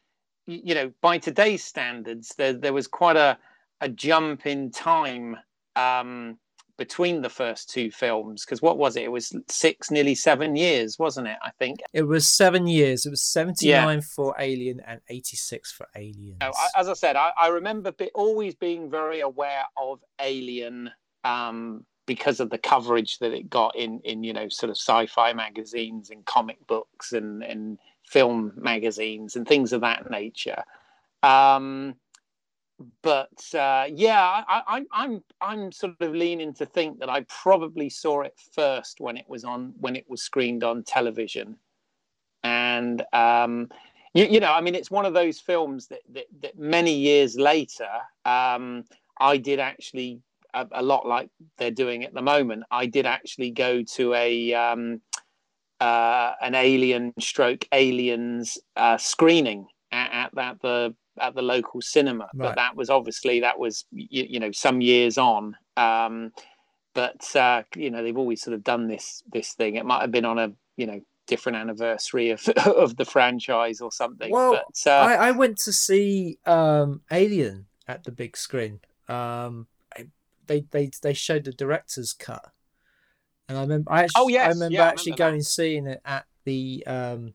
you 0.49 0.75
know 0.75 0.91
by 1.01 1.17
today's 1.17 1.63
standards 1.63 2.33
there 2.37 2.53
there 2.53 2.73
was 2.73 2.87
quite 2.87 3.17
a 3.17 3.37
a 3.81 3.89
jump 3.89 4.45
in 4.45 4.71
time. 4.71 5.37
Um, 5.75 6.37
between 6.79 7.21
the 7.21 7.29
first 7.29 7.69
two 7.69 7.91
films 7.91 8.45
because 8.45 8.61
what 8.61 8.77
was 8.77 8.95
it 8.95 9.03
it 9.03 9.11
was 9.11 9.35
six 9.49 9.91
nearly 9.91 10.15
seven 10.15 10.55
years 10.55 10.97
wasn't 10.97 11.27
it 11.27 11.35
i 11.43 11.51
think 11.59 11.81
it 11.93 12.03
was 12.03 12.25
seven 12.25 12.65
years 12.67 13.05
it 13.05 13.09
was 13.09 13.21
79 13.21 13.97
yeah. 13.97 14.01
for 14.15 14.33
alien 14.39 14.79
and 14.87 15.01
86 15.09 15.73
for 15.73 15.85
alien 15.95 16.37
no, 16.39 16.53
as 16.77 16.87
i 16.87 16.93
said 16.93 17.17
i, 17.17 17.31
I 17.37 17.49
remember 17.49 17.91
be, 17.91 18.09
always 18.15 18.55
being 18.55 18.89
very 18.89 19.19
aware 19.19 19.65
of 19.77 19.99
alien 20.21 20.89
um, 21.25 21.85
because 22.05 22.39
of 22.39 22.49
the 22.49 22.57
coverage 22.57 23.19
that 23.19 23.33
it 23.33 23.49
got 23.49 23.75
in 23.75 23.99
in 24.05 24.23
you 24.23 24.31
know 24.31 24.47
sort 24.47 24.69
of 24.69 24.77
sci-fi 24.77 25.33
magazines 25.33 26.09
and 26.09 26.25
comic 26.25 26.65
books 26.65 27.11
and 27.11 27.43
and 27.43 27.77
film 28.09 28.51
magazines 28.55 29.35
and 29.35 29.47
things 29.47 29.71
of 29.71 29.81
that 29.81 30.09
nature 30.09 30.63
um, 31.23 31.95
but 33.01 33.43
uh, 33.53 33.85
yeah, 33.93 34.21
I, 34.21 34.61
I, 34.67 34.85
I'm 34.93 35.23
I'm 35.41 35.71
sort 35.71 35.95
of 35.99 36.13
leaning 36.13 36.53
to 36.55 36.65
think 36.65 36.99
that 36.99 37.09
I 37.09 37.25
probably 37.27 37.89
saw 37.89 38.21
it 38.21 38.33
first 38.53 39.01
when 39.01 39.17
it 39.17 39.25
was 39.27 39.43
on 39.43 39.73
when 39.79 39.95
it 39.95 40.05
was 40.07 40.21
screened 40.21 40.63
on 40.63 40.83
television, 40.83 41.57
and 42.43 43.03
um, 43.11 43.69
you, 44.13 44.25
you, 44.25 44.39
know, 44.39 44.53
I 44.53 44.61
mean, 44.61 44.75
it's 44.75 44.89
one 44.89 45.05
of 45.05 45.13
those 45.13 45.39
films 45.39 45.87
that 45.87 46.01
that, 46.13 46.25
that 46.41 46.57
many 46.57 46.93
years 46.93 47.35
later, 47.35 47.89
um, 48.25 48.85
I 49.19 49.35
did 49.35 49.59
actually 49.59 50.21
a, 50.53 50.65
a, 50.71 50.81
lot 50.81 51.05
like 51.05 51.29
they're 51.57 51.71
doing 51.71 52.05
at 52.05 52.13
the 52.13 52.21
moment. 52.21 52.63
I 52.71 52.85
did 52.85 53.05
actually 53.05 53.51
go 53.51 53.83
to 53.83 54.13
a 54.13 54.53
um, 54.53 55.01
uh, 55.79 56.33
an 56.41 56.55
Alien 56.55 57.13
stroke 57.19 57.65
Aliens 57.71 58.57
uh, 58.75 58.97
screening 58.97 59.67
at, 59.91 60.31
at 60.37 60.61
the 60.61 60.95
at 61.19 61.35
the 61.35 61.41
local 61.41 61.81
cinema. 61.81 62.29
Right. 62.33 62.49
But 62.49 62.55
that 62.55 62.75
was 62.75 62.89
obviously 62.89 63.41
that 63.41 63.59
was 63.59 63.85
you, 63.91 64.25
you 64.29 64.39
know 64.39 64.51
some 64.51 64.81
years 64.81 65.17
on. 65.17 65.55
Um, 65.77 66.31
but 66.93 67.35
uh, 67.35 67.63
you 67.75 67.91
know 67.91 68.03
they've 68.03 68.17
always 68.17 68.41
sort 68.41 68.55
of 68.55 68.63
done 68.63 68.87
this 68.87 69.23
this 69.31 69.53
thing. 69.53 69.75
It 69.75 69.85
might 69.85 70.01
have 70.01 70.11
been 70.11 70.25
on 70.25 70.39
a 70.39 70.51
you 70.77 70.87
know 70.87 71.01
different 71.27 71.57
anniversary 71.57 72.31
of 72.31 72.47
of 72.65 72.97
the 72.97 73.05
franchise 73.05 73.81
or 73.81 73.91
something. 73.91 74.31
Well, 74.31 74.53
but, 74.53 74.91
uh, 74.91 74.95
I, 74.95 75.29
I 75.29 75.31
went 75.31 75.57
to 75.59 75.73
see 75.73 76.39
um, 76.45 77.01
Alien 77.11 77.67
at 77.87 78.03
the 78.03 78.11
big 78.11 78.35
screen. 78.35 78.79
Um, 79.07 79.67
they 80.49 80.65
they 80.71 80.91
they 81.01 81.13
showed 81.13 81.45
the 81.45 81.53
director's 81.53 82.11
cut, 82.11 82.51
and 83.49 83.57
I 83.57 83.61
remember 83.61 83.91
I 83.91 84.03
actually, 84.03 84.21
oh 84.21 84.27
yes, 84.29 84.45
I 84.45 84.49
remember 84.49 84.73
yeah, 84.75 84.85
actually 84.85 85.13
I 85.13 85.15
remember 85.15 85.31
going 85.31 85.41
seeing 85.41 85.87
it 85.87 86.01
at 86.05 86.25
the 86.45 86.83
um, 86.87 87.33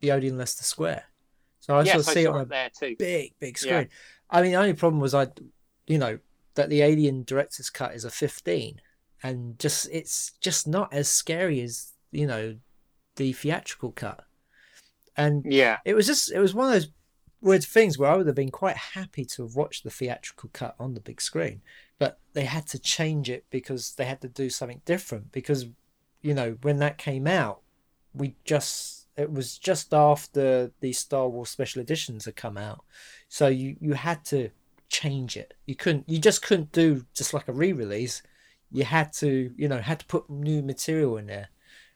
the 0.00 0.10
Odeon 0.10 0.36
Leicester 0.36 0.64
Square. 0.64 1.04
So 1.60 1.76
I 1.76 1.84
yes, 1.84 1.92
sort 1.94 2.06
of 2.08 2.12
see 2.12 2.24
it 2.24 2.26
on 2.26 2.40
a 2.40 2.44
there 2.44 2.70
too. 2.76 2.96
big, 2.98 3.34
big 3.38 3.56
screen. 3.56 3.72
Yeah. 3.72 3.84
I 4.28 4.42
mean, 4.42 4.50
the 4.50 4.58
only 4.58 4.72
problem 4.74 5.00
was 5.00 5.14
I, 5.14 5.28
you 5.86 5.96
know, 5.96 6.18
that 6.56 6.68
the 6.68 6.82
Alien 6.82 7.22
director's 7.22 7.70
cut 7.70 7.94
is 7.94 8.04
a 8.04 8.10
15, 8.10 8.80
and 9.22 9.58
just 9.60 9.88
it's 9.92 10.32
just 10.40 10.66
not 10.66 10.92
as 10.92 11.08
scary 11.08 11.60
as 11.60 11.92
you 12.10 12.26
know 12.26 12.56
the 13.14 13.32
theatrical 13.32 13.92
cut. 13.92 14.24
And 15.16 15.46
yeah, 15.48 15.78
it 15.84 15.94
was 15.94 16.06
just 16.06 16.32
it 16.32 16.40
was 16.40 16.52
one 16.52 16.66
of 16.66 16.72
those 16.72 16.88
weird 17.40 17.64
things 17.64 17.96
where 17.96 18.10
I 18.10 18.16
would 18.16 18.26
have 18.26 18.36
been 18.36 18.50
quite 18.50 18.76
happy 18.76 19.24
to 19.24 19.42
have 19.42 19.54
watched 19.54 19.84
the 19.84 19.90
theatrical 19.90 20.50
cut 20.52 20.74
on 20.80 20.94
the 20.94 21.00
big 21.00 21.20
screen, 21.20 21.62
but 22.02 22.18
they 22.32 22.46
had 22.46 22.66
to 22.66 22.80
change 22.80 23.30
it 23.30 23.44
because 23.48 23.94
they 23.94 24.04
had 24.04 24.20
to 24.20 24.26
do 24.26 24.50
something 24.50 24.82
different 24.84 25.30
because 25.30 25.66
you 26.20 26.34
know 26.34 26.56
when 26.62 26.78
that 26.78 26.98
came 26.98 27.28
out, 27.28 27.60
we 28.12 28.34
just 28.44 29.06
it 29.16 29.30
was 29.30 29.56
just 29.56 29.94
after 29.94 30.72
the 30.80 30.92
Star 30.92 31.28
Wars 31.28 31.50
special 31.50 31.80
editions 31.80 32.24
had 32.24 32.34
come 32.34 32.58
out, 32.58 32.84
so 33.28 33.46
you 33.46 33.76
you 33.80 33.92
had 33.92 34.24
to 34.24 34.50
change 34.88 35.36
it. 35.36 35.54
You 35.64 35.76
couldn't. 35.76 36.08
You 36.08 36.18
just 36.18 36.42
couldn't 36.42 36.72
do 36.72 37.06
just 37.14 37.32
like 37.32 37.46
a 37.46 37.52
re-release. 37.52 38.20
You 38.72 38.82
had 38.82 39.12
to, 39.20 39.52
you 39.56 39.68
know, 39.68 39.78
had 39.78 40.00
to 40.00 40.06
put 40.06 40.28
new 40.28 40.60
material 40.60 41.16
in 41.18 41.28
there. 41.28 41.50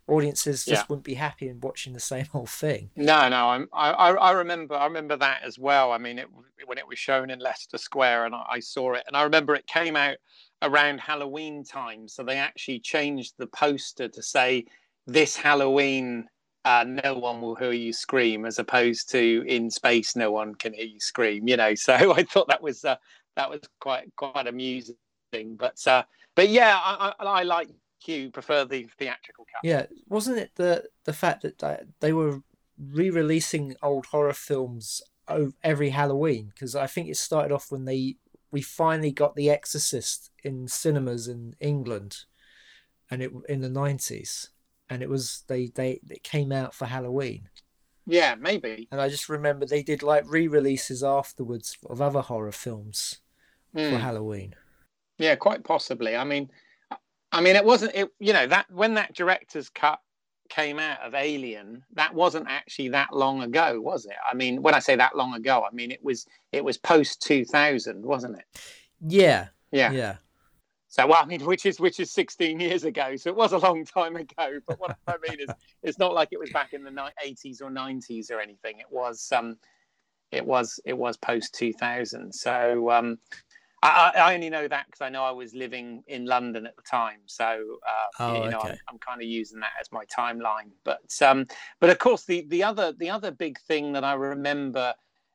Audiences 0.09 0.65
just 0.65 0.83
yeah. 0.83 0.85
wouldn't 0.89 1.05
be 1.05 1.15
happy 1.15 1.49
in 1.49 1.61
watching 1.61 1.93
the 1.93 2.01
same 2.01 2.27
old 2.33 2.49
thing. 2.49 2.91
No, 2.95 3.29
no, 3.29 3.49
I'm, 3.49 3.69
I, 3.73 3.91
I 3.91 4.31
remember, 4.33 4.77
I 4.77 4.85
remember 4.85 5.17
that 5.17 5.43
as 5.43 5.59
well. 5.59 5.91
I 5.91 5.99
mean, 5.99 6.19
it 6.19 6.29
when 6.67 6.79
it 6.79 6.87
was 6.87 6.99
shown 6.99 7.31
in 7.31 7.41
Leicester 7.41 7.79
Square, 7.79 8.27
and 8.27 8.35
I, 8.35 8.45
I 8.49 8.61
saw 8.61 8.95
it, 8.95 9.05
and 9.07 9.17
I 9.17 9.23
remember 9.23 9.55
it 9.55 9.67
came 9.67 9.97
out 9.97 10.17
around 10.63 11.01
Halloween 11.01 11.65
time, 11.65 12.09
so 12.09 12.23
they 12.23 12.37
actually 12.37 12.81
changed 12.81 13.35
the 13.39 13.49
poster 13.49 14.09
to 14.09 14.23
say 14.23 14.65
this 15.07 15.37
Halloween 15.37 16.29
uh, 16.67 16.85
no 17.05 17.15
one 17.15 17.41
will 17.41 17.55
hear 17.55 17.71
you 17.71 17.93
scream, 17.93 18.45
as 18.45 18.59
opposed 18.59 19.09
to 19.09 19.45
in 19.47 19.71
space, 19.71 20.17
no 20.17 20.33
one 20.33 20.53
can 20.53 20.73
hear 20.73 20.85
you 20.85 20.99
scream. 20.99 21.47
You 21.47 21.57
know, 21.57 21.75
so 21.77 21.95
I 21.95 22.25
thought 22.25 22.49
that 22.49 22.61
was 22.63 22.85
uh, 22.85 22.97
that 23.37 23.49
was 23.49 23.61
quite 23.81 24.15
quite 24.17 24.47
amusing. 24.49 24.97
But 25.33 25.87
uh, 25.87 26.03
but 26.35 26.49
yeah, 26.49 26.77
I, 26.77 27.13
I, 27.21 27.25
I 27.25 27.43
like 27.45 27.69
you 28.05 28.31
prefer 28.31 28.65
the 28.65 28.89
theatrical 28.99 29.45
cut. 29.45 29.65
Yeah, 29.65 29.87
wasn't 30.09 30.39
it 30.39 30.53
the 30.57 30.85
the 31.05 31.13
fact 31.13 31.43
that 31.43 31.87
they 32.01 32.13
were 32.13 32.43
re-releasing 32.79 33.77
old 33.83 34.07
horror 34.07 34.33
films 34.33 35.03
every 35.63 35.91
Halloween? 35.91 36.53
Because 36.55 36.77
I 36.77 36.87
think 36.87 37.09
it 37.09 37.17
started 37.17 37.53
off 37.53 37.71
when 37.71 37.85
they 37.85 38.17
we 38.51 38.63
finally 38.63 39.13
got 39.13 39.35
The 39.35 39.51
Exorcist 39.51 40.31
in 40.45 40.69
cinemas 40.69 41.27
in 41.29 41.57
England, 41.61 42.25
and 43.11 43.23
it 43.23 43.33
in 43.49 43.61
the 43.61 43.71
nineties 43.71 44.51
and 44.89 45.03
it 45.03 45.09
was 45.09 45.45
they 45.49 45.67
they 45.67 46.01
it 46.09 46.23
came 46.23 46.53
out 46.53 46.75
for 46.75 46.87
Halloween. 46.87 47.49
Yeah, 48.07 48.37
maybe. 48.37 48.87
And 48.93 49.01
I 49.01 49.09
just 49.09 49.29
remember 49.29 49.67
they 49.67 49.83
did 49.83 50.03
like 50.03 50.25
re-releases 50.29 51.03
afterwards 51.03 51.77
of 51.87 52.01
other 52.01 52.21
horror 52.21 52.53
films 52.53 53.21
mm. 53.75 53.91
for 53.91 53.97
hmm. 53.97 54.03
Halloween. 54.03 54.55
Yeah, 55.19 55.35
quite 55.35 55.65
possibly. 55.65 56.15
I 56.15 56.23
mean, 56.23 56.51
I 57.33 57.41
mean, 57.41 57.57
it 57.57 57.65
wasn't 57.65 57.95
it. 57.95 58.09
You 58.19 58.33
know 58.33 58.47
that 58.47 58.71
when 58.71 58.95
that 58.95 59.15
director's 59.15 59.69
cut 59.69 60.01
came 60.49 60.79
out 60.79 61.01
of 61.01 61.15
Alien, 61.15 61.85
that 61.95 62.15
wasn't 62.15 62.47
actually 62.49 62.91
that 62.91 63.13
long 63.13 63.43
ago, 63.43 63.81
was 63.81 64.07
it? 64.07 64.17
I 64.31 64.35
mean, 64.35 64.63
when 64.63 64.75
I 64.75 64.79
say 64.79 64.97
that 64.97 65.17
long 65.17 65.35
ago, 65.35 65.65
I 65.71 65.75
mean 65.75 65.91
it 65.91 66.03
was 66.05 66.27
it 66.53 66.65
was 66.65 66.77
post 66.79 67.23
two 67.23 67.45
thousand, 67.45 68.05
wasn't 68.05 68.39
it? 68.39 68.45
Yeah. 69.01 69.49
Yeah. 69.73 69.93
Yeah. 69.93 70.17
So, 70.89 71.07
well, 71.07 71.19
I 71.21 71.27
mean, 71.27 71.45
which 71.45 71.67
is 71.67 71.79
which 71.79 72.01
is 72.01 72.11
16 72.13 72.59
years 72.59 72.85
ago, 72.85 73.17
so 73.17 73.29
it 73.29 73.37
was 73.37 73.53
a 73.53 73.59
long 73.59 73.85
time 73.85 74.17
ago. 74.17 74.61
But 74.67 74.81
what 74.81 74.97
I 75.07 75.17
mean 75.29 75.41
is, 75.41 75.49
it's 75.83 75.99
not 75.99 76.15
like 76.15 76.29
it 76.33 76.41
was 76.41 76.51
back 76.51 76.73
in 76.73 76.85
the 76.85 76.91
80s 76.91 77.61
or 77.61 77.71
90s 77.71 78.31
or 78.31 78.41
anything. 78.41 78.79
It 78.79 78.87
was, 78.91 79.31
um, 79.31 79.59
it 80.33 80.47
was, 80.47 80.81
it 80.87 80.97
was 80.97 81.19
post 81.19 81.55
2000. 81.55 82.33
So, 82.33 82.91
um, 82.91 83.19
I, 83.83 84.13
I 84.17 84.35
only 84.35 84.51
know 84.51 84.67
that 84.67 84.87
because 84.87 85.01
I 85.01 85.09
know 85.11 85.23
I 85.23 85.31
was 85.31 85.55
living 85.55 86.03
in 86.07 86.25
London 86.25 86.67
at 86.67 86.77
the 86.77 86.83
time. 86.83 87.19
So, 87.27 87.45
uh, 87.87 88.23
oh, 88.25 88.45
you 88.45 88.51
know, 88.51 88.59
okay. 88.59 88.71
I'm, 88.71 88.79
I'm 88.89 88.99
kind 88.99 89.21
of 89.21 89.29
using 89.29 89.61
that 89.61 89.73
as 89.81 89.93
my 89.93 90.05
timeline. 90.07 90.71
But, 90.85 91.11
um, 91.23 91.47
but 91.79 91.91
of 91.91 91.99
course, 91.99 92.25
the 92.25 92.47
the 92.49 92.63
other 92.63 92.93
the 92.93 93.11
other 93.11 93.31
big 93.31 93.59
thing 93.61 93.93
that 93.93 94.05
I 94.05 94.15
remember 94.15 94.95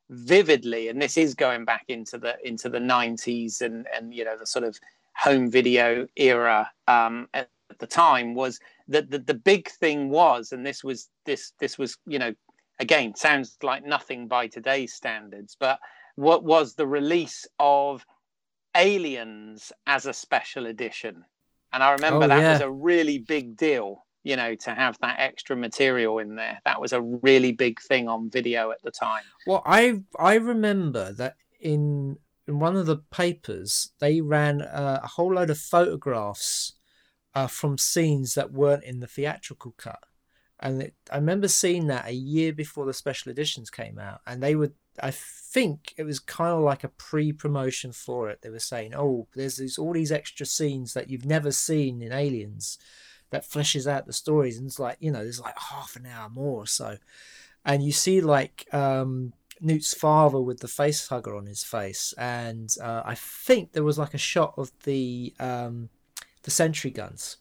vividly, 0.09 0.89
and 0.89 1.01
this 1.01 1.17
is 1.17 1.35
going 1.35 1.65
back 1.65 1.85
into 1.87 2.17
the 2.17 2.35
into 2.43 2.69
the 2.69 2.79
90s 2.79 3.61
and 3.61 3.87
and 3.95 4.13
you 4.13 4.25
know 4.25 4.37
the 4.37 4.45
sort 4.45 4.65
of 4.65 4.77
home 5.15 5.49
video 5.49 6.07
era 6.15 6.69
um, 6.87 7.27
at 7.33 7.49
the 7.79 7.87
time 7.87 8.33
was 8.33 8.59
that 8.87 9.09
the, 9.09 9.19
the 9.19 9.33
big 9.33 9.69
thing 9.69 10.09
was, 10.09 10.51
and 10.51 10.65
this 10.65 10.83
was 10.83 11.09
this 11.25 11.53
this 11.59 11.77
was 11.77 11.97
you 12.05 12.19
know 12.19 12.33
again 12.79 13.15
sounds 13.15 13.57
like 13.61 13.85
nothing 13.85 14.27
by 14.27 14.47
today's 14.47 14.93
standards, 14.93 15.55
but 15.59 15.79
what 16.15 16.43
was 16.43 16.73
the 16.73 16.87
release 16.87 17.47
of 17.59 18.05
Aliens 18.75 19.71
as 19.87 20.05
a 20.05 20.13
special 20.13 20.65
edition, 20.65 21.23
and 21.73 21.83
I 21.83 21.91
remember 21.91 22.25
oh, 22.25 22.27
that 22.27 22.41
yeah. 22.41 22.53
was 22.53 22.61
a 22.61 22.71
really 22.71 23.19
big 23.19 23.57
deal. 23.57 24.05
You 24.23 24.35
know, 24.35 24.53
to 24.53 24.75
have 24.75 24.99
that 25.01 25.15
extra 25.19 25.55
material 25.55 26.19
in 26.19 26.35
there, 26.35 26.59
that 26.63 26.79
was 26.79 26.93
a 26.93 27.01
really 27.01 27.53
big 27.53 27.81
thing 27.81 28.07
on 28.07 28.29
video 28.29 28.69
at 28.69 28.81
the 28.83 28.91
time. 28.91 29.23
Well, 29.47 29.63
I 29.65 30.01
I 30.17 30.35
remember 30.35 31.11
that 31.13 31.37
in 31.59 32.17
in 32.47 32.59
one 32.59 32.75
of 32.75 32.85
the 32.85 32.97
papers, 32.97 33.91
they 33.99 34.21
ran 34.21 34.61
uh, 34.61 34.99
a 35.03 35.07
whole 35.07 35.33
load 35.33 35.49
of 35.49 35.57
photographs 35.57 36.73
uh, 37.33 37.47
from 37.47 37.77
scenes 37.77 38.33
that 38.35 38.51
weren't 38.51 38.83
in 38.83 38.99
the 38.99 39.07
theatrical 39.07 39.73
cut. 39.77 40.03
And 40.59 40.81
it, 40.83 40.95
I 41.11 41.15
remember 41.15 41.47
seeing 41.47 41.87
that 41.87 42.07
a 42.07 42.13
year 42.13 42.53
before 42.53 42.85
the 42.85 42.93
special 42.93 43.31
editions 43.31 43.69
came 43.69 43.97
out, 43.97 44.21
and 44.27 44.43
they 44.43 44.55
were 44.55 44.73
I 45.01 45.11
think 45.11 45.93
it 45.97 46.03
was 46.03 46.19
kind 46.19 46.53
of 46.53 46.61
like 46.61 46.83
a 46.83 46.89
pre-promotion 46.89 47.91
for 47.91 48.29
it. 48.29 48.41
They 48.41 48.49
were 48.49 48.59
saying, 48.59 48.93
"Oh, 48.95 49.27
there's 49.35 49.57
these 49.57 49.77
all 49.77 49.93
these 49.93 50.11
extra 50.11 50.45
scenes 50.45 50.93
that 50.93 51.09
you've 51.09 51.25
never 51.25 51.51
seen 51.51 52.01
in 52.01 52.11
Aliens 52.11 52.77
that 53.29 53.43
fleshes 53.43 53.87
out 53.87 54.05
the 54.05 54.13
stories." 54.13 54.57
And 54.57 54.67
it's 54.67 54.79
like 54.79 54.97
you 54.99 55.11
know, 55.11 55.23
there's 55.23 55.41
like 55.41 55.57
half 55.57 55.95
an 55.95 56.05
hour 56.05 56.29
more 56.29 56.63
or 56.63 56.67
so, 56.67 56.97
and 57.65 57.83
you 57.83 57.91
see 57.91 58.21
like 58.21 58.67
um, 58.73 59.33
Newt's 59.59 59.93
father 59.93 60.41
with 60.41 60.59
the 60.59 60.67
face 60.67 61.07
hugger 61.07 61.35
on 61.35 61.45
his 61.45 61.63
face, 61.63 62.13
and 62.17 62.75
uh, 62.81 63.03
I 63.05 63.15
think 63.15 63.73
there 63.73 63.83
was 63.83 63.97
like 63.97 64.13
a 64.13 64.19
shot 64.19 64.53
of 64.57 64.71
the 64.83 65.33
um, 65.39 65.89
the 66.43 66.51
sentry 66.51 66.91
guns. 66.91 67.37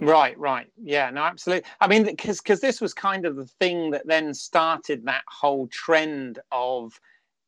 Right, 0.00 0.38
right, 0.38 0.68
yeah, 0.80 1.10
no, 1.10 1.22
absolutely. 1.22 1.68
I 1.80 1.88
mean, 1.88 2.04
because 2.04 2.40
because 2.40 2.60
this 2.60 2.80
was 2.80 2.94
kind 2.94 3.26
of 3.26 3.34
the 3.34 3.46
thing 3.46 3.90
that 3.90 4.06
then 4.06 4.32
started 4.32 5.04
that 5.06 5.24
whole 5.26 5.66
trend 5.68 6.38
of, 6.52 7.00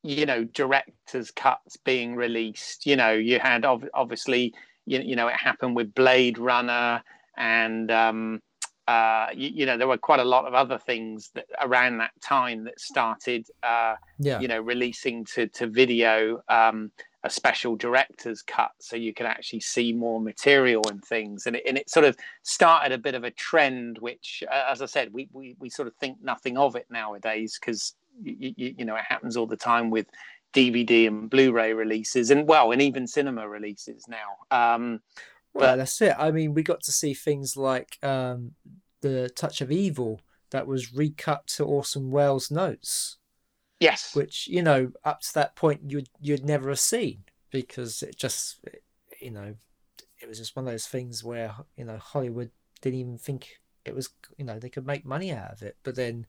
you 0.02 0.26
know, 0.26 0.44
directors' 0.44 1.30
cuts 1.30 1.76
being 1.76 2.16
released. 2.16 2.86
You 2.86 2.96
know, 2.96 3.12
you 3.12 3.38
had 3.38 3.64
ov- 3.64 3.88
obviously, 3.94 4.52
you, 4.84 5.00
you 5.00 5.14
know, 5.14 5.28
it 5.28 5.36
happened 5.36 5.76
with 5.76 5.94
Blade 5.94 6.38
Runner, 6.38 7.04
and 7.36 7.88
um, 7.92 8.42
uh, 8.88 9.28
you, 9.32 9.50
you, 9.54 9.66
know, 9.66 9.76
there 9.76 9.86
were 9.86 9.96
quite 9.96 10.18
a 10.18 10.24
lot 10.24 10.44
of 10.44 10.54
other 10.54 10.78
things 10.78 11.30
that 11.34 11.46
around 11.60 11.98
that 11.98 12.10
time 12.20 12.64
that 12.64 12.80
started, 12.80 13.46
uh, 13.62 13.94
yeah. 14.18 14.40
you 14.40 14.48
know, 14.48 14.60
releasing 14.60 15.24
to 15.24 15.46
to 15.48 15.68
video. 15.68 16.42
Um, 16.48 16.90
a 17.22 17.30
special 17.30 17.76
director's 17.76 18.40
cut 18.42 18.70
so 18.80 18.96
you 18.96 19.12
can 19.12 19.26
actually 19.26 19.60
see 19.60 19.92
more 19.92 20.20
material 20.20 20.82
and 20.88 21.04
things. 21.04 21.46
And 21.46 21.56
it, 21.56 21.64
and 21.66 21.76
it 21.76 21.90
sort 21.90 22.06
of 22.06 22.16
started 22.42 22.92
a 22.92 22.98
bit 22.98 23.14
of 23.14 23.24
a 23.24 23.30
trend 23.30 23.98
which 23.98 24.42
uh, 24.50 24.64
as 24.70 24.82
i 24.82 24.86
said 24.86 25.12
we, 25.12 25.28
we, 25.32 25.54
we 25.58 25.68
sort 25.68 25.88
of 25.88 25.94
think 25.96 26.18
nothing 26.22 26.56
of 26.56 26.76
it 26.76 26.86
nowadays 26.90 27.58
because 27.60 27.94
you, 28.22 28.54
you, 28.56 28.74
you 28.78 28.84
know 28.84 28.96
it 28.96 29.04
happens 29.06 29.36
all 29.36 29.46
the 29.46 29.56
time 29.56 29.90
with 29.90 30.06
dvd 30.54 31.06
and 31.06 31.30
blu-ray 31.30 31.72
releases 31.72 32.30
and 32.30 32.48
well 32.48 32.72
and 32.72 32.82
even 32.82 33.06
cinema 33.06 33.48
releases 33.48 34.04
now. 34.08 34.16
Um 34.50 35.00
well 35.52 35.72
but... 35.72 35.76
that's 35.76 36.00
it. 36.00 36.14
I 36.18 36.30
mean 36.30 36.54
we 36.54 36.62
got 36.62 36.82
to 36.84 36.92
see 36.92 37.14
things 37.14 37.56
like 37.56 37.98
um 38.02 38.52
the 39.02 39.28
touch 39.30 39.60
of 39.60 39.70
evil 39.70 40.20
that 40.50 40.66
was 40.66 40.94
recut 40.94 41.46
to 41.46 41.64
orson 41.64 42.10
welles 42.10 42.50
notes 42.50 43.18
Yes. 43.80 44.14
Which 44.14 44.46
you 44.46 44.62
know, 44.62 44.92
up 45.04 45.22
to 45.22 45.34
that 45.34 45.56
point, 45.56 45.80
you'd 45.88 46.08
you'd 46.20 46.44
never 46.44 46.68
have 46.68 46.80
seen 46.80 47.24
because 47.50 48.02
it 48.02 48.16
just, 48.16 48.58
you 49.20 49.30
know, 49.30 49.54
it 50.20 50.28
was 50.28 50.38
just 50.38 50.54
one 50.54 50.66
of 50.66 50.72
those 50.72 50.86
things 50.86 51.24
where 51.24 51.54
you 51.76 51.84
know 51.84 51.96
Hollywood 51.96 52.50
didn't 52.80 53.00
even 53.00 53.18
think 53.18 53.60
it 53.84 53.94
was, 53.94 54.10
you 54.36 54.44
know, 54.44 54.58
they 54.58 54.68
could 54.68 54.86
make 54.86 55.04
money 55.04 55.32
out 55.32 55.52
of 55.52 55.62
it. 55.62 55.76
But 55.82 55.96
then, 55.96 56.26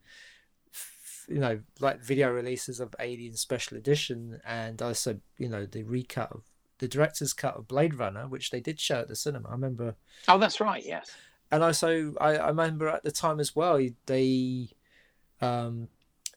you 1.28 1.40
know, 1.40 1.60
like 1.80 2.02
video 2.02 2.32
releases 2.32 2.80
of 2.80 2.96
Alien 3.00 3.36
Special 3.36 3.78
Edition 3.78 4.40
and 4.46 4.82
also, 4.82 5.20
you 5.38 5.50
know, 5.50 5.66
the 5.66 5.84
recut 5.84 6.32
of 6.32 6.44
the 6.80 6.88
director's 6.88 7.34
cut 7.34 7.56
of 7.56 7.68
Blade 7.68 7.96
Runner, 7.96 8.28
which 8.28 8.50
they 8.50 8.60
did 8.60 8.80
show 8.80 9.02
at 9.02 9.08
the 9.08 9.16
cinema. 9.16 9.50
I 9.50 9.52
remember. 9.52 9.96
Oh, 10.28 10.38
that's 10.38 10.60
right. 10.60 10.84
Yes. 10.86 11.12
And 11.52 11.64
also, 11.64 12.14
I, 12.20 12.38
I 12.38 12.48
remember 12.48 12.88
at 12.88 13.04
the 13.04 13.12
time 13.12 13.40
as 13.40 13.56
well, 13.56 13.86
they 14.06 14.70
um, 15.42 15.90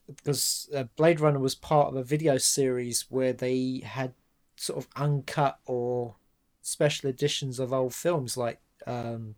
because 0.07 0.69
uh, 0.75 0.85
Blade 0.97 1.21
Runner 1.21 1.39
was 1.39 1.55
part 1.55 1.89
of 1.89 1.97
a 1.97 2.03
video 2.03 2.39
series 2.39 3.07
where 3.09 3.33
they 3.33 3.83
had 3.85 4.13
sort 4.57 4.79
of 4.79 4.89
uncut 4.97 5.59
or 5.67 6.17
special 6.63 7.09
editions 7.09 7.59
of 7.59 7.73
old 7.73 7.95
films 7.95 8.37
like 8.37 8.61
um, 8.87 9.35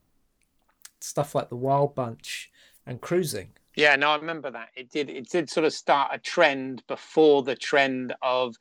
stuff 1.01 1.35
like 1.35 1.49
The 1.49 1.57
Wild 1.57 1.95
Bunch 1.95 2.51
and 2.87 3.01
Cruising. 3.01 3.51
Yeah, 3.75 3.97
no, 3.97 4.11
I 4.11 4.17
remember 4.17 4.51
that. 4.51 4.71
It 4.75 4.91
did. 4.91 5.11
It 5.11 5.29
did 5.29 5.51
sort 5.51 5.67
of 5.67 5.73
start 5.73 6.11
a 6.13 6.19
trend 6.19 6.83
before 6.87 7.43
the 7.43 7.55
trend 7.55 8.15
of 8.23 8.57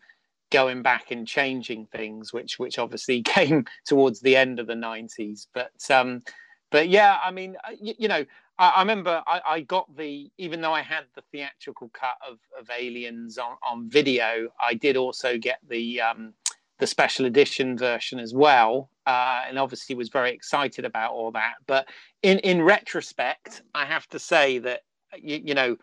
going 0.51 0.81
back 0.81 1.11
and 1.11 1.25
changing 1.27 1.85
things, 1.85 2.33
which 2.33 2.59
which 2.59 2.77
obviously 2.77 3.21
came 3.23 3.65
towards 3.85 4.19
the 4.19 4.35
end 4.35 4.59
of 4.59 4.67
the 4.67 4.75
nineties. 4.75 5.47
But 5.53 5.89
um, 5.89 6.21
but 6.69 6.89
yeah, 6.89 7.17
I 7.23 7.31
mean, 7.31 7.55
uh, 7.63 7.71
you, 7.79 7.93
you 7.97 8.07
know, 8.09 8.25
I, 8.57 8.69
I 8.69 8.79
remember 8.81 9.21
I, 9.27 9.41
I, 9.45 9.61
got 9.61 9.95
the 9.95 10.29
even 10.37 10.61
though 10.61 10.73
I 10.73 10.81
had 10.81 11.05
the 11.15 11.23
theatrical 11.31 11.89
cut 11.89 12.15
of, 12.27 12.39
of 12.59 12.69
Aliens 12.77 13.37
on, 13.37 13.57
on 13.67 13.89
video, 13.89 14.49
I 14.59 14.73
did 14.73 14.97
also 14.97 15.37
get 15.37 15.59
the 15.67 16.01
um, 16.01 16.33
the 16.79 16.87
special 16.87 17.25
edition 17.25 17.77
version 17.77 18.19
as 18.19 18.33
well, 18.33 18.89
uh, 19.05 19.43
and 19.47 19.57
obviously 19.57 19.95
was 19.95 20.09
very 20.09 20.31
excited 20.31 20.85
about 20.85 21.13
all 21.13 21.31
that. 21.31 21.55
But 21.67 21.87
in 22.23 22.39
in 22.39 22.61
retrospect, 22.61 23.61
I 23.73 23.85
have 23.85 24.07
to 24.07 24.19
say 24.19 24.59
that 24.59 24.81
you, 25.17 25.41
you 25.43 25.53
know, 25.53 25.77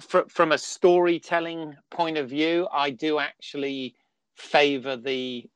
fr- 0.00 0.28
from 0.28 0.52
a 0.52 0.58
storytelling 0.58 1.76
point 1.90 2.18
of 2.18 2.28
view, 2.28 2.68
I 2.72 2.90
do 2.90 3.18
actually 3.18 3.94
favor 4.36 4.96
the 4.96 5.48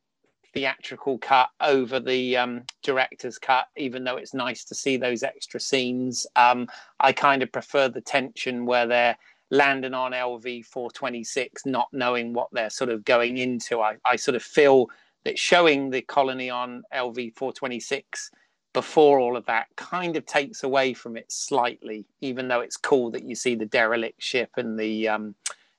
theatrical 0.54 1.18
cut 1.18 1.48
over 1.60 2.00
the 2.00 2.36
um, 2.36 2.62
director's 2.82 3.38
cut, 3.38 3.66
even 3.76 4.04
though 4.04 4.16
it's 4.16 4.34
nice 4.34 4.64
to 4.64 4.74
see 4.74 4.96
those 4.96 5.22
extra 5.22 5.60
scenes. 5.60 6.26
Um, 6.36 6.68
I 7.00 7.12
kind 7.12 7.42
of 7.42 7.52
prefer 7.52 7.88
the 7.88 8.00
tension 8.00 8.66
where 8.66 8.86
they're 8.86 9.16
landing 9.50 9.94
on 9.94 10.12
LV 10.12 10.66
426, 10.66 11.66
not 11.66 11.88
knowing 11.92 12.32
what 12.32 12.48
they're 12.52 12.70
sort 12.70 12.90
of 12.90 13.04
going 13.04 13.38
into. 13.38 13.80
I, 13.80 13.96
I 14.04 14.16
sort 14.16 14.34
of 14.34 14.42
feel 14.42 14.88
that 15.24 15.38
showing 15.38 15.90
the 15.90 16.02
colony 16.02 16.50
on 16.50 16.82
LV 16.94 17.34
426 17.34 18.30
before 18.72 19.18
all 19.18 19.36
of 19.36 19.46
that 19.46 19.66
kind 19.76 20.16
of 20.16 20.26
takes 20.26 20.62
away 20.62 20.92
from 20.92 21.16
it 21.16 21.30
slightly, 21.32 22.06
even 22.20 22.48
though 22.48 22.60
it's 22.60 22.76
cool 22.76 23.10
that 23.10 23.24
you 23.24 23.34
see 23.34 23.54
the 23.54 23.66
derelict 23.66 24.22
ship 24.22 24.50
and 24.56 24.78
the 24.78 25.08
um, 25.08 25.34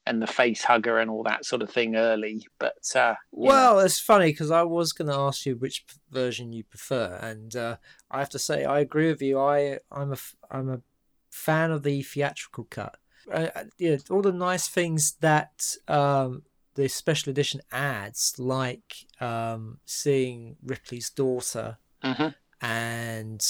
and 0.10 0.20
the 0.24 0.28
face 0.28 0.64
hugger 0.64 0.98
and 0.98 1.10
all 1.10 1.22
that 1.22 1.46
sort 1.46 1.62
of 1.62 1.70
thing 1.70 1.96
early. 1.96 2.48
But 2.58 2.84
uh, 2.96 3.14
well, 3.32 3.76
know. 3.76 3.80
it's 3.80 4.00
funny 4.00 4.32
because 4.32 4.50
I 4.50 4.64
was 4.64 4.92
going 4.92 5.08
to 5.08 5.16
ask 5.16 5.46
you 5.46 5.56
which 5.56 5.86
version 6.10 6.52
you 6.52 6.64
prefer, 6.64 7.20
and 7.22 7.56
uh, 7.56 7.78
I 8.10 8.20
have 8.20 8.30
to 8.32 8.40
say 8.40 8.66
I 8.66 8.80
agree 8.80 9.08
with 9.08 9.22
you. 9.22 9.40
I 9.40 9.78
I'm 9.92 10.12
a 10.12 10.18
I'm 10.50 10.70
a 10.70 10.82
fan 11.30 11.72
of 11.72 11.84
the 11.84 12.02
theatrical 12.02 12.66
cut. 12.66 12.98
Uh, 13.32 13.50
uh, 13.56 13.64
yeah, 13.78 13.98
all 14.10 14.24
the 14.24 14.34
nice 14.34 14.68
things 14.68 15.14
that 15.22 15.76
um, 15.88 16.42
the 16.74 16.90
special 16.90 17.30
edition 17.30 17.62
adds, 17.72 18.34
like 18.40 19.06
um, 19.22 19.78
seeing 19.86 20.56
Ripley's 20.66 21.12
daughter, 21.12 21.78
mm-hmm. 22.04 22.30
and 22.66 23.48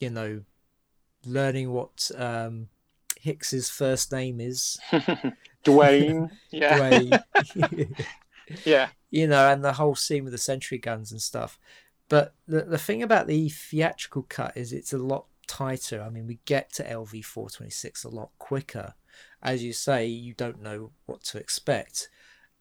you 0.00 0.08
know, 0.08 0.40
learning 1.26 1.70
what 1.70 2.10
um, 2.16 2.68
Hicks's 3.20 3.68
first 3.68 4.10
name 4.10 4.40
is. 4.40 4.80
Dwayne. 5.64 6.30
Yeah. 6.50 6.78
Dwayne. 6.78 8.04
yeah. 8.64 8.88
You 9.10 9.26
know, 9.26 9.50
and 9.50 9.64
the 9.64 9.72
whole 9.72 9.94
scene 9.94 10.24
with 10.24 10.32
the 10.32 10.38
sentry 10.38 10.78
guns 10.78 11.12
and 11.12 11.20
stuff. 11.20 11.58
But 12.08 12.34
the 12.46 12.62
the 12.62 12.78
thing 12.78 13.02
about 13.02 13.26
the 13.26 13.48
theatrical 13.48 14.26
cut 14.28 14.56
is 14.56 14.72
it's 14.72 14.92
a 14.92 14.98
lot 14.98 15.26
tighter. 15.46 16.02
I 16.02 16.10
mean, 16.10 16.26
we 16.26 16.40
get 16.44 16.72
to 16.74 16.84
LV 16.84 17.24
four 17.24 17.48
twenty 17.48 17.70
six 17.70 18.04
a 18.04 18.08
lot 18.08 18.30
quicker. 18.38 18.94
As 19.42 19.64
you 19.64 19.72
say, 19.72 20.06
you 20.06 20.34
don't 20.34 20.62
know 20.62 20.92
what 21.06 21.22
to 21.24 21.38
expect. 21.38 22.08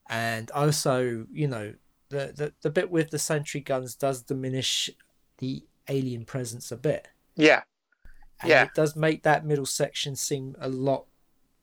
And 0.10 0.50
also, 0.52 1.26
you 1.32 1.48
know, 1.48 1.74
the, 2.10 2.34
the, 2.36 2.54
the 2.62 2.70
bit 2.70 2.92
with 2.92 3.10
the 3.10 3.20
sentry 3.20 3.62
guns 3.62 3.96
does 3.96 4.22
diminish 4.22 4.90
the 5.38 5.64
alien 5.88 6.26
presence 6.26 6.72
a 6.72 6.78
bit. 6.78 7.08
Yeah. 7.36 7.62
And 8.42 8.50
yeah. 8.50 8.64
It 8.64 8.74
does 8.76 8.96
make 8.96 9.24
that 9.24 9.46
middle 9.46 9.66
section 9.66 10.16
seem 10.16 10.56
a 10.60 10.68
lot 10.68 11.06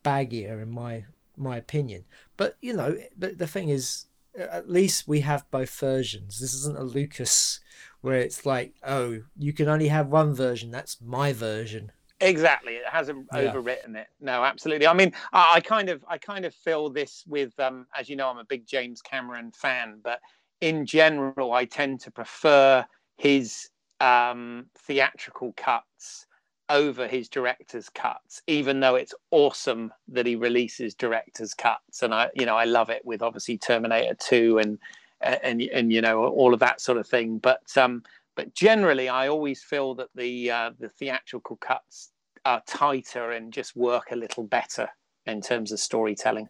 baggier 0.05 0.62
in 0.62 0.70
my 0.70 1.05
my 1.38 1.57
opinion. 1.57 2.05
But 2.37 2.57
you 2.61 2.74
know, 2.74 2.96
the, 3.16 3.29
the 3.29 3.46
thing 3.46 3.68
is, 3.68 4.07
at 4.37 4.68
least 4.68 5.09
we 5.09 5.20
have 5.20 5.51
both 5.51 5.70
versions. 5.70 6.40
This 6.40 6.55
isn't 6.55 6.79
a 6.79 6.83
Lucas 6.83 7.61
where 8.01 8.18
it's 8.18 8.46
like, 8.46 8.74
oh, 8.85 9.20
you 9.37 9.53
can 9.53 9.68
only 9.68 9.88
have 9.88 10.09
one 10.09 10.35
version. 10.35 10.70
That's 10.70 10.98
my 11.01 11.33
version. 11.33 11.92
Exactly, 12.20 12.74
it 12.74 12.87
hasn't 12.90 13.27
yeah. 13.33 13.53
overwritten 13.53 13.96
it. 13.96 14.09
No, 14.20 14.42
absolutely. 14.42 14.87
I 14.87 14.92
mean, 14.92 15.12
I, 15.33 15.55
I, 15.57 15.61
kind 15.61 15.88
of, 15.88 16.05
I 16.09 16.18
kind 16.18 16.44
of 16.44 16.55
feel 16.55 16.90
this 16.90 17.24
with, 17.29 17.59
um, 17.61 17.87
as 17.96 18.09
you 18.09 18.16
know, 18.16 18.29
I'm 18.29 18.38
a 18.38 18.44
big 18.44 18.66
James 18.66 19.01
Cameron 19.03 19.53
fan, 19.53 20.01
but 20.03 20.20
in 20.61 20.85
general, 20.85 21.53
I 21.53 21.64
tend 21.64 22.01
to 22.01 22.11
prefer 22.11 22.85
his 23.16 23.68
um, 24.01 24.66
theatrical 24.79 25.55
cuts 25.57 26.27
over 26.71 27.07
his 27.07 27.29
director's 27.29 27.89
cuts, 27.89 28.43
even 28.47 28.81
though 28.81 28.95
it's 28.95 29.15
awesome 29.31 29.93
that 30.09 30.27
he 30.27 30.37
releases 30.37 30.95
director's 30.95 31.55
cuts. 31.55 32.03
And 32.03 32.15
I, 32.15 32.31
you 32.35 32.47
know, 32.47 32.57
I 32.57 32.65
love 32.65 32.91
it 32.91 33.05
with 33.05 33.23
obviously 33.23 33.59
Terminator 33.59 34.15
2 34.15 34.59
and, 34.59 34.79
and, 35.21 35.63
and, 35.63 35.93
you 35.93 36.01
know, 36.01 36.27
all 36.27 36.55
of 36.55 36.61
that 36.61 36.81
sort 36.81 36.99
of 36.99 37.07
thing. 37.07 37.39
But, 37.39 37.77
um, 37.77 38.03
but 38.35 38.55
generally, 38.55 39.09
I 39.09 39.29
always 39.29 39.63
feel 39.63 39.95
that 39.97 40.09
the, 40.15 40.51
uh, 40.51 40.71
the 40.79 40.89
theatrical 40.89 41.57
cuts 41.57 42.11
are 42.45 42.63
tighter 42.67 43.33
and 43.33 43.53
just 43.53 43.77
work 43.77 44.11
a 44.11 44.17
little 44.17 44.45
better 44.45 44.89
in 45.27 45.41
terms 45.41 45.73
of 45.73 45.81
storytelling. 45.81 46.49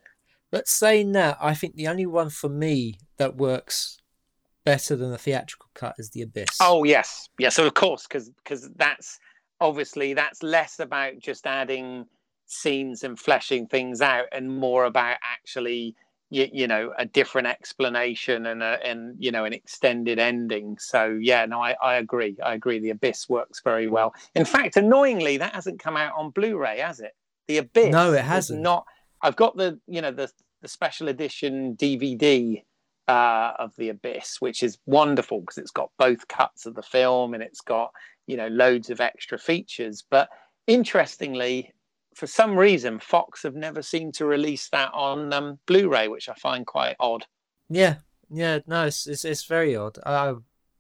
But 0.51 0.69
saying 0.69 1.13
that, 1.13 1.37
I 1.41 1.55
think 1.55 1.75
the 1.75 1.89
only 1.89 2.07
one 2.07 2.31
for 2.31 2.49
me 2.49 2.99
that 3.19 3.37
works 3.37 3.99
better 4.65 4.97
than 4.97 5.11
the 5.11 5.19
theatrical 5.19 5.69
cut 5.75 5.95
is 5.99 6.11
the 6.11 6.23
Abyss. 6.23 6.59
Oh 6.61 6.85
yes, 6.85 7.29
yes, 7.39 7.57
So, 7.57 7.67
of 7.67 7.75
course, 7.75 8.07
because 8.07 8.31
because 8.31 8.69
that's 8.77 9.19
obviously 9.61 10.15
that's 10.15 10.43
less 10.43 10.81
about 10.81 11.19
just 11.19 11.47
adding 11.47 12.07
scenes 12.47 13.05
and 13.05 13.19
fleshing 13.19 13.67
things 13.67 14.01
out, 14.01 14.27
and 14.33 14.59
more 14.59 14.85
about 14.85 15.17
actually 15.23 15.95
you, 16.31 16.49
you 16.53 16.67
know 16.67 16.93
a 16.99 17.07
different 17.07 17.47
explanation 17.47 18.47
and 18.47 18.63
a, 18.63 18.79
and 18.85 19.17
you 19.19 19.31
know 19.31 19.45
an 19.45 19.53
extended 19.53 20.19
ending. 20.19 20.77
So 20.79 21.19
yeah 21.21 21.47
no 21.47 21.61
I, 21.61 21.77
I 21.83 21.95
agree. 21.97 22.37
I 22.45 22.55
agree. 22.55 22.79
The 22.79 22.91
abyss 22.91 23.29
works 23.29 23.61
very 23.63 23.89
well. 23.89 24.15
In 24.35 24.45
fact 24.45 24.77
annoyingly 24.77 25.37
that 25.39 25.55
hasn't 25.55 25.81
come 25.81 25.97
out 25.97 26.13
on 26.17 26.31
blu-ray 26.31 26.79
has 26.79 27.01
it? 27.01 27.13
The 27.47 27.59
abyss 27.59 27.93
no 27.93 28.13
it 28.13 28.25
hasn't. 28.25 28.61
not. 28.61 28.85
I've 29.23 29.37
got 29.37 29.57
the 29.57 29.81
you 29.87 30.03
know 30.03 30.11
the 30.11 30.31
the 30.61 30.69
special 30.69 31.09
edition 31.09 31.77
dvd 31.77 32.65
uh, 33.07 33.53
of 33.59 33.75
the 33.77 33.89
abyss 33.89 34.37
which 34.41 34.63
is 34.63 34.77
wonderful 34.85 35.41
because 35.41 35.57
it's 35.57 35.71
got 35.71 35.91
both 35.99 36.29
cuts 36.29 36.67
of 36.67 36.75
the 36.75 36.83
film 36.83 37.33
and 37.33 37.43
it's 37.43 37.63
got 37.63 37.91
you 38.29 38.37
know 38.37 38.47
loads 38.49 38.91
of 38.91 39.01
extra 39.01 39.37
features 39.37 40.05
but 40.09 40.29
interestingly 40.69 41.75
for 42.19 42.27
some 42.27 42.59
reason, 42.59 42.99
Fox 42.99 43.45
have 43.45 43.55
never 43.55 43.81
seemed 43.81 44.15
to 44.15 44.27
release 44.27 44.69
that 44.71 44.91
on 44.93 45.33
um, 45.33 45.61
Blu-ray, 45.67 46.09
which 46.09 46.29
I 46.29 46.35
find 46.35 46.67
quite 46.67 46.97
odd. 46.99 47.27
Yeah, 47.71 47.97
yeah, 48.29 48.59
no, 48.67 48.87
it's 48.87 49.07
it's, 49.07 49.25
it's 49.25 49.45
very 49.45 49.77
odd. 49.77 49.99
I, 50.05 50.35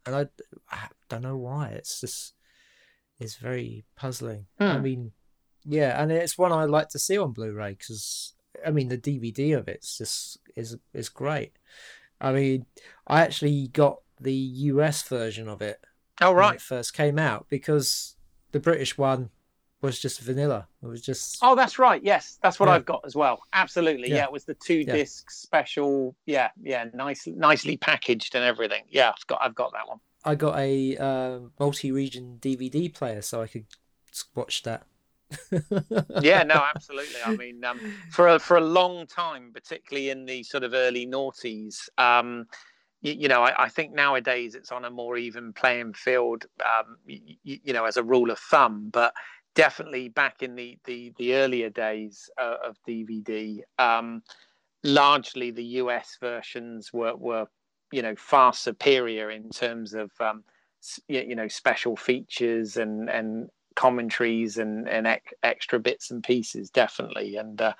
and 0.04 0.16
I, 0.16 0.26
I 0.68 0.88
don't 1.08 1.22
know 1.22 1.36
why. 1.36 1.68
It's 1.68 2.00
just 2.00 2.34
it's 3.20 3.36
very 3.36 3.84
puzzling. 3.94 4.46
Hmm. 4.58 4.64
I 4.64 4.78
mean, 4.78 5.12
yeah, 5.64 6.02
and 6.02 6.10
it's 6.10 6.36
one 6.36 6.50
I 6.50 6.64
like 6.64 6.88
to 6.90 6.98
see 6.98 7.16
on 7.16 7.30
Blu-ray 7.30 7.76
because 7.78 8.34
I 8.66 8.72
mean 8.72 8.88
the 8.88 8.98
DVD 8.98 9.56
of 9.56 9.68
it's 9.68 9.98
just 9.98 10.38
is 10.56 10.76
is 10.92 11.08
great. 11.08 11.52
I 12.20 12.32
mean, 12.32 12.66
I 13.06 13.20
actually 13.20 13.68
got 13.68 13.98
the 14.20 14.34
US 14.34 15.02
version 15.02 15.48
of 15.48 15.62
it. 15.62 15.78
Oh 16.20 16.32
right, 16.32 16.56
it 16.56 16.60
first 16.60 16.94
came 16.94 17.18
out 17.18 17.46
because 17.48 18.16
the 18.52 18.60
British 18.60 18.98
one 18.98 19.30
was 19.80 19.98
just 19.98 20.20
vanilla. 20.20 20.66
It 20.82 20.86
was 20.86 21.02
just. 21.02 21.38
Oh, 21.42 21.54
that's 21.54 21.78
right. 21.78 22.02
Yes, 22.02 22.38
that's 22.42 22.58
what 22.58 22.68
yeah. 22.68 22.74
I've 22.74 22.84
got 22.84 23.02
as 23.04 23.14
well. 23.14 23.42
Absolutely. 23.52 24.08
Yeah, 24.08 24.16
yeah 24.16 24.24
it 24.24 24.32
was 24.32 24.44
the 24.44 24.54
two 24.54 24.80
yeah. 24.80 24.94
disc 24.94 25.30
special. 25.30 26.16
Yeah, 26.26 26.50
yeah, 26.62 26.86
nice, 26.94 27.26
nicely 27.26 27.76
packaged 27.76 28.34
and 28.34 28.44
everything. 28.44 28.84
Yeah, 28.88 29.10
I've 29.10 29.26
got, 29.26 29.38
I've 29.42 29.54
got 29.54 29.72
that 29.72 29.88
one. 29.88 29.98
I 30.24 30.34
got 30.34 30.58
a 30.58 30.96
uh, 30.96 31.38
multi-region 31.60 32.38
DVD 32.40 32.92
player, 32.92 33.22
so 33.22 33.40
I 33.40 33.46
could 33.46 33.66
watch 34.34 34.62
that. 34.64 34.86
yeah, 36.20 36.42
no, 36.42 36.64
absolutely. 36.74 37.20
I 37.24 37.36
mean, 37.36 37.62
um, 37.64 37.78
for 38.10 38.28
a, 38.28 38.38
for 38.38 38.56
a 38.56 38.62
long 38.62 39.06
time, 39.06 39.50
particularly 39.52 40.10
in 40.10 40.24
the 40.24 40.42
sort 40.42 40.64
of 40.64 40.74
early 40.74 41.06
noughties, 41.06 41.88
um, 41.98 42.46
you, 43.00 43.12
you, 43.12 43.28
know, 43.28 43.42
I, 43.42 43.64
I, 43.64 43.68
think 43.68 43.92
nowadays 43.92 44.54
it's 44.54 44.72
on 44.72 44.84
a 44.84 44.90
more 44.90 45.16
even 45.16 45.52
playing 45.52 45.94
field, 45.94 46.46
um, 46.60 46.96
you, 47.06 47.36
you 47.44 47.72
know, 47.72 47.84
as 47.84 47.96
a 47.96 48.02
rule 48.02 48.30
of 48.30 48.38
thumb. 48.38 48.90
But 48.92 49.12
definitely 49.54 50.08
back 50.08 50.42
in 50.42 50.54
the 50.54 50.78
the, 50.84 51.12
the 51.16 51.34
earlier 51.34 51.70
days 51.70 52.28
uh, 52.40 52.56
of 52.64 52.76
DVD, 52.86 53.60
um, 53.78 54.22
largely 54.84 55.50
the 55.50 55.64
US 55.64 56.16
versions 56.20 56.92
were 56.92 57.16
were 57.16 57.46
you 57.92 58.02
know 58.02 58.14
far 58.16 58.52
superior 58.52 59.30
in 59.30 59.50
terms 59.50 59.94
of 59.94 60.10
um, 60.20 60.44
you 61.08 61.34
know 61.34 61.48
special 61.48 61.96
features 61.96 62.76
and 62.76 63.08
and 63.08 63.48
commentaries 63.74 64.58
and 64.58 64.88
and 64.88 65.06
ec- 65.06 65.34
extra 65.42 65.78
bits 65.78 66.10
and 66.10 66.24
pieces 66.24 66.68
definitely 66.68 67.36
and 67.36 67.62
uh, 67.62 67.72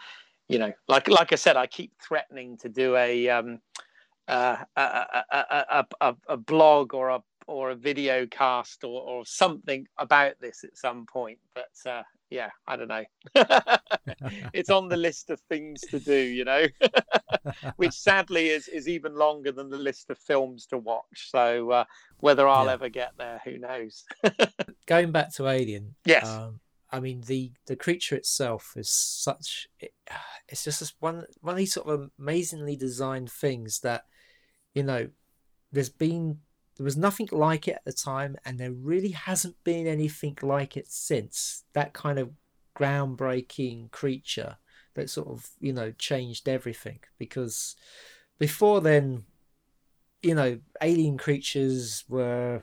you 0.49 0.59
know 0.59 0.73
like 0.87 1.09
like 1.09 1.33
I 1.33 1.37
said 1.37 1.57
I 1.57 1.67
keep 1.67 1.93
threatening 2.01 2.57
to 2.59 2.69
do 2.69 2.97
a 2.97 3.29
um, 3.29 3.61
uh, 4.29 4.57
a, 4.77 4.81
a, 4.81 5.25
a, 5.33 5.87
a, 6.01 6.17
a 6.29 6.37
blog 6.37 6.95
or 6.95 7.09
a 7.09 7.23
or 7.49 7.71
a 7.71 7.75
video 7.75 8.27
cast 8.27 8.85
or, 8.85 9.03
or 9.03 9.25
something 9.25 9.87
about 9.97 10.35
this 10.39 10.65
at 10.65 10.77
some 10.77 11.07
point. 11.07 11.39
But 11.55 11.91
uh, 11.91 12.03
yeah, 12.31 12.51
I 12.67 12.77
don't 12.77 12.89
know. 12.89 13.05
it's 14.53 14.69
on 14.69 14.89
the 14.89 14.97
list 14.97 15.31
of 15.31 15.41
things 15.49 15.81
to 15.91 15.99
do, 15.99 16.15
you 16.15 16.45
know, 16.45 16.67
which 17.77 17.95
sadly 17.95 18.49
is 18.49 18.69
is 18.69 18.87
even 18.87 19.15
longer 19.17 19.51
than 19.51 19.71
the 19.71 19.79
list 19.79 20.11
of 20.11 20.19
films 20.19 20.67
to 20.67 20.79
watch. 20.79 21.31
So 21.31 21.71
uh, 21.71 21.85
whether 22.19 22.47
I'll 22.47 22.67
yeah. 22.67 22.73
ever 22.73 22.89
get 22.91 23.13
there, 23.17 23.41
who 23.45 23.59
knows? 23.59 24.05
Going 24.87 25.11
back 25.11 25.35
to 25.37 25.49
Alien, 25.49 25.95
yes. 26.05 26.29
Um, 26.29 26.61
I 26.93 27.01
mean 27.01 27.23
the 27.27 27.53
the 27.67 27.77
creature 27.77 28.15
itself 28.15 28.75
is 28.77 28.91
such 28.91 29.69
it, 29.81 29.93
it's 30.49 30.65
just 30.65 30.81
this 30.81 30.93
one 31.01 31.25
one 31.41 31.55
of 31.55 31.59
these 31.59 31.73
sort 31.73 31.89
of 31.89 32.11
amazingly 32.19 32.77
designed 32.77 33.31
things 33.31 33.81
that 33.81 34.05
you 34.79 34.85
know 34.85 35.09
there's 35.73 35.95
been 36.07 36.39
there 36.77 36.85
was 36.85 36.97
nothing 36.97 37.29
like 37.33 37.67
it 37.67 37.75
at 37.75 37.85
the 37.85 37.93
time, 37.93 38.37
and 38.45 38.59
there 38.59 38.73
really 38.73 39.11
hasn't 39.11 39.63
been 39.65 39.87
anything 39.87 40.39
like 40.43 40.77
it 40.77 40.89
since. 40.89 41.65
That 41.73 41.93
kind 41.93 42.19
of 42.21 42.31
groundbreaking 42.77 43.91
creature 43.91 44.57
that 44.95 45.11
sort 45.11 45.29
of, 45.29 45.51
you 45.61 45.73
know, 45.73 45.93
changed 45.93 46.49
everything. 46.49 47.01
Because 47.19 47.75
before 48.39 48.81
then, 48.81 49.25
you 50.23 50.35
know, 50.35 50.61
alien 50.81 51.19
creatures 51.19 52.05
were, 52.09 52.63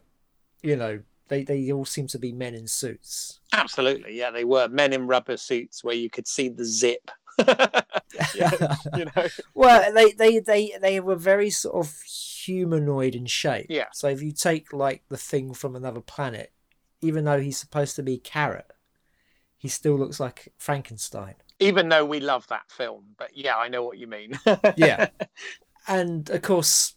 you 0.62 0.78
know, 0.78 1.02
they, 1.28 1.44
they 1.44 1.72
all 1.72 1.86
seem 1.86 2.08
to 2.08 2.20
be 2.20 2.32
men 2.32 2.56
in 2.56 2.68
suits. 2.68 3.40
Absolutely, 3.52 4.18
yeah, 4.18 4.32
they 4.32 4.46
were 4.46 4.70
men 4.70 4.94
in 4.94 5.08
rubber 5.08 5.38
suits 5.38 5.84
where 5.84 5.96
you 5.96 6.10
could 6.10 6.28
see 6.28 6.50
the 6.50 6.66
zip. 6.66 7.12
yeah, 8.36 8.76
you 8.98 9.06
know. 9.06 9.28
well, 9.54 9.94
they, 9.94 10.12
they 10.12 10.40
they 10.40 10.74
they 10.82 11.00
were 11.00 11.16
very 11.16 11.50
sort 11.50 11.76
of 11.76 12.02
humanoid 12.02 13.16
in 13.16 13.26
shape. 13.26 13.68
Yeah. 13.70 13.88
So 13.94 14.08
if 14.08 14.22
you 14.22 14.32
take 14.32 14.74
like 14.74 15.04
the 15.10 15.18
thing 15.18 15.54
from 15.54 15.76
another 15.76 16.02
planet, 16.02 16.52
even 17.02 17.26
though 17.26 17.40
he's 17.40 17.58
supposed 17.58 17.96
to 17.98 18.04
be 18.04 18.18
carrot, 18.18 18.72
he 19.58 19.68
still 19.68 19.98
looks 19.98 20.20
like 20.20 20.54
Frankenstein. 20.58 21.36
Even 21.60 21.90
though 21.90 22.06
we 22.06 22.20
love 22.20 22.48
that 22.48 22.70
film, 22.70 23.16
but 23.18 23.32
yeah, 23.36 23.56
I 23.56 23.70
know 23.70 23.84
what 23.84 23.98
you 23.98 24.08
mean. 24.08 24.38
yeah. 24.76 25.08
And 25.88 26.30
of 26.30 26.42
course, 26.42 26.96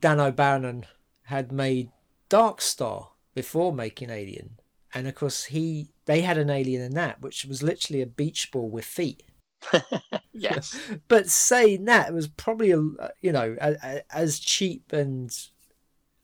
Dan 0.00 0.18
O'Bannon 0.18 0.86
had 1.24 1.52
made 1.52 1.90
Dark 2.28 2.60
Star 2.60 3.10
before 3.34 3.72
making 3.72 4.10
Alien. 4.10 4.58
And 4.94 5.06
of 5.06 5.14
course, 5.14 5.44
he 5.44 5.90
they 6.04 6.22
had 6.22 6.36
an 6.36 6.50
alien 6.50 6.82
in 6.82 6.94
that, 6.94 7.22
which 7.22 7.44
was 7.44 7.62
literally 7.62 8.02
a 8.02 8.06
beach 8.06 8.50
ball 8.50 8.68
with 8.68 8.84
feet. 8.84 9.22
yes. 10.32 10.78
but 11.08 11.28
saying 11.28 11.84
that, 11.86 12.08
it 12.08 12.14
was 12.14 12.28
probably, 12.28 12.72
a, 12.72 12.80
you 13.20 13.32
know, 13.32 13.56
a, 13.60 13.76
a, 13.82 14.02
as 14.14 14.38
cheap 14.38 14.92
and 14.92 15.36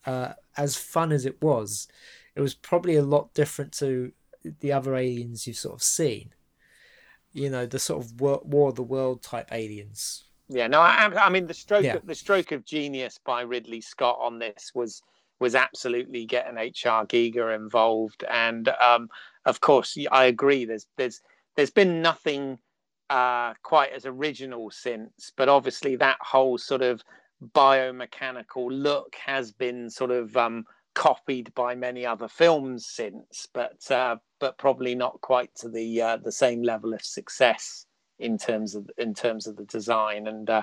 uh, 0.06 0.32
as 0.56 0.76
fun 0.76 1.12
as 1.12 1.26
it 1.26 1.40
was, 1.42 1.88
it 2.34 2.40
was 2.40 2.54
probably 2.54 2.96
a 2.96 3.02
lot 3.02 3.34
different 3.34 3.72
to 3.72 4.12
the 4.60 4.72
other 4.72 4.94
aliens 4.94 5.46
you've 5.46 5.56
sort 5.56 5.74
of 5.74 5.82
seen. 5.82 6.32
You 7.32 7.50
know, 7.50 7.66
the 7.66 7.78
sort 7.78 8.04
of 8.04 8.20
war, 8.20 8.40
war 8.44 8.70
of 8.70 8.76
the 8.76 8.82
world 8.82 9.22
type 9.22 9.52
aliens. 9.52 10.24
Yeah, 10.48 10.66
no, 10.66 10.80
I, 10.80 11.26
I 11.26 11.28
mean 11.28 11.46
the 11.46 11.54
stroke, 11.54 11.84
yeah. 11.84 11.96
of, 11.96 12.06
the 12.06 12.14
stroke 12.14 12.52
of 12.52 12.64
genius 12.64 13.18
by 13.24 13.42
Ridley 13.42 13.82
Scott 13.82 14.18
on 14.20 14.38
this 14.38 14.72
was 14.74 15.02
was 15.40 15.54
absolutely 15.54 16.24
getting 16.24 16.58
H.R. 16.58 17.06
Giger 17.06 17.54
involved, 17.54 18.24
and 18.28 18.68
um, 18.80 19.08
of 19.44 19.60
course, 19.60 19.96
I 20.10 20.24
agree. 20.24 20.64
There's 20.64 20.86
there's 20.96 21.20
there's 21.54 21.70
been 21.70 22.00
nothing 22.00 22.58
uh, 23.10 23.54
quite 23.62 23.92
as 23.92 24.06
original 24.06 24.70
since, 24.70 25.32
but 25.36 25.48
obviously 25.48 25.96
that 25.96 26.18
whole 26.20 26.58
sort 26.58 26.82
of 26.82 27.02
biomechanical 27.54 28.68
look 28.70 29.16
has 29.24 29.52
been 29.52 29.88
sort 29.88 30.10
of 30.10 30.36
um, 30.36 30.64
copied 30.94 31.54
by 31.54 31.74
many 31.74 32.04
other 32.04 32.28
films 32.28 32.86
since, 32.86 33.46
but 33.52 33.90
uh, 33.90 34.16
but 34.40 34.58
probably 34.58 34.94
not 34.94 35.20
quite 35.20 35.54
to 35.54 35.68
the 35.68 36.02
uh, 36.02 36.16
the 36.16 36.32
same 36.32 36.62
level 36.62 36.92
of 36.92 37.02
success 37.02 37.86
in 38.18 38.36
terms 38.36 38.74
of 38.74 38.90
in 38.98 39.14
terms 39.14 39.46
of 39.46 39.56
the 39.56 39.64
design. 39.64 40.26
And 40.26 40.50
uh, 40.50 40.62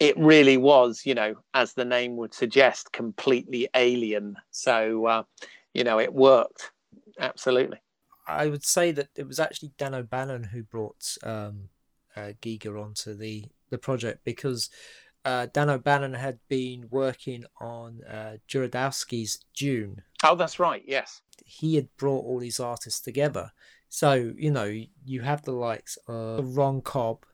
it 0.00 0.16
really 0.18 0.56
was, 0.56 1.02
you 1.04 1.14
know, 1.14 1.34
as 1.52 1.74
the 1.74 1.84
name 1.84 2.16
would 2.16 2.34
suggest, 2.34 2.92
completely 2.92 3.68
alien. 3.74 4.36
So 4.50 5.06
uh, 5.06 5.22
you 5.74 5.84
know, 5.84 6.00
it 6.00 6.14
worked 6.14 6.70
absolutely. 7.18 7.78
I 8.26 8.46
would 8.46 8.64
say 8.64 8.90
that 8.92 9.08
it 9.16 9.26
was 9.26 9.38
actually 9.38 9.72
Dan 9.76 9.94
O'Bannon 9.94 10.44
who 10.44 10.62
brought 10.62 11.16
um, 11.22 11.68
uh, 12.16 12.32
Giger 12.40 12.82
onto 12.82 13.14
the 13.14 13.46
the 13.70 13.78
project 13.78 14.20
because 14.24 14.70
uh, 15.24 15.46
Dan 15.52 15.70
O'Bannon 15.70 16.14
had 16.14 16.38
been 16.48 16.86
working 16.90 17.44
on 17.60 18.02
uh, 18.04 18.36
Jodorowsky's 18.48 19.44
Dune. 19.56 20.02
Oh, 20.22 20.34
that's 20.34 20.58
right. 20.58 20.82
Yes, 20.86 21.22
he 21.44 21.76
had 21.76 21.88
brought 21.96 22.24
all 22.24 22.38
these 22.38 22.60
artists 22.60 23.00
together. 23.00 23.52
So 23.88 24.32
you 24.36 24.50
know 24.50 24.72
you 25.04 25.22
have 25.22 25.42
the 25.42 25.52
likes 25.52 25.98
of 26.08 26.56
Ron 26.56 26.80
Cobb 26.82 27.26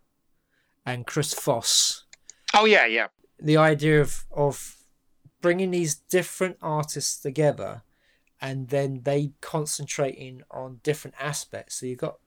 and 0.87 1.07
Chris 1.07 1.33
Foss. 1.35 2.05
Oh 2.55 2.65
yeah, 2.65 2.87
yeah. 2.87 3.09
The 3.39 3.57
idea 3.57 4.01
of 4.01 4.25
of 4.31 4.77
bringing 5.41 5.71
these 5.71 5.95
different 5.95 6.59
artists 6.61 7.19
together 7.19 7.83
and 8.41 8.69
then 8.69 9.03
they 9.05 9.33
concentrating 9.41 10.43
on 10.51 10.81
different 10.83 11.17
aspects. 11.21 11.77
So 11.77 11.87
you've 11.87 11.99
got 11.99 12.19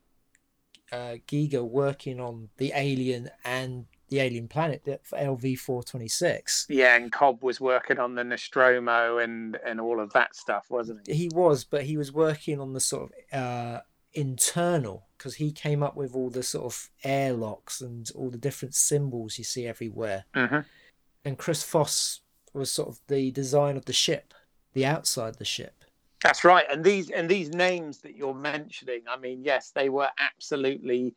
uh, 0.93 1.15
Giger 1.27 1.67
working 1.67 2.19
on 2.19 2.49
the 2.57 2.71
Alien 2.75 3.29
and 3.43 3.85
the 4.09 4.19
Alien 4.19 4.47
Planet 4.47 5.01
for 5.03 5.17
LV 5.17 5.57
four 5.57 5.83
twenty 5.83 6.07
six. 6.07 6.67
Yeah, 6.69 6.95
and 6.95 7.11
Cobb 7.11 7.41
was 7.41 7.59
working 7.59 7.97
on 7.97 8.13
the 8.13 8.23
Nostromo 8.23 9.17
and 9.17 9.57
and 9.65 9.81
all 9.81 9.99
of 9.99 10.13
that 10.13 10.35
stuff, 10.35 10.67
wasn't 10.69 11.07
he? 11.07 11.13
He 11.13 11.29
was, 11.33 11.63
but 11.63 11.83
he 11.83 11.97
was 11.97 12.11
working 12.11 12.59
on 12.59 12.73
the 12.73 12.79
sort 12.79 13.11
of 13.31 13.39
uh, 13.39 13.81
internal 14.13 15.07
because 15.17 15.35
he 15.35 15.51
came 15.51 15.81
up 15.81 15.95
with 15.95 16.13
all 16.13 16.29
the 16.29 16.43
sort 16.43 16.65
of 16.65 16.89
airlocks 17.03 17.81
and 17.81 18.11
all 18.13 18.29
the 18.29 18.37
different 18.37 18.75
symbols 18.75 19.37
you 19.39 19.43
see 19.43 19.65
everywhere. 19.65 20.25
Mm-hmm. 20.35 20.59
And 21.25 21.37
Chris 21.37 21.63
Foss 21.63 22.19
was 22.53 22.71
sort 22.71 22.89
of 22.89 22.99
the 23.07 23.31
design 23.31 23.77
of 23.77 23.85
the 23.85 23.93
ship, 23.93 24.33
the 24.73 24.85
outside 24.85 25.29
of 25.29 25.37
the 25.37 25.45
ship. 25.45 25.82
That's 26.23 26.45
right. 26.45 26.65
And 26.71 26.83
these 26.83 27.09
and 27.09 27.29
these 27.29 27.49
names 27.49 27.99
that 27.99 28.15
you're 28.15 28.33
mentioning, 28.33 29.01
I 29.09 29.17
mean, 29.17 29.43
yes, 29.43 29.71
they 29.75 29.89
were 29.89 30.09
absolutely 30.17 31.15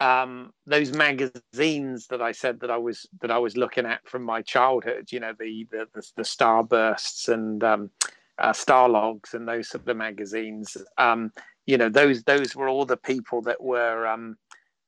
um, 0.00 0.52
those 0.66 0.92
magazines 0.92 2.08
that 2.08 2.20
I 2.20 2.32
said 2.32 2.60
that 2.60 2.70
I 2.70 2.76
was 2.76 3.06
that 3.20 3.30
I 3.30 3.38
was 3.38 3.56
looking 3.56 3.86
at 3.86 4.06
from 4.08 4.24
my 4.24 4.42
childhood. 4.42 5.12
You 5.12 5.20
know, 5.20 5.32
the 5.38 5.66
the 5.70 5.86
the, 5.94 6.02
the 6.16 6.22
Starbursts 6.22 7.28
and 7.28 7.62
um, 7.62 7.90
uh, 8.38 8.52
Starlogs 8.52 9.32
and 9.34 9.46
those 9.46 9.68
sort 9.68 9.82
of 9.82 9.86
the 9.86 9.94
magazines. 9.94 10.76
Um, 10.98 11.32
you 11.66 11.78
know, 11.78 11.88
those 11.88 12.24
those 12.24 12.56
were 12.56 12.68
all 12.68 12.84
the 12.84 12.96
people 12.96 13.42
that 13.42 13.62
were 13.62 14.08
um, 14.08 14.36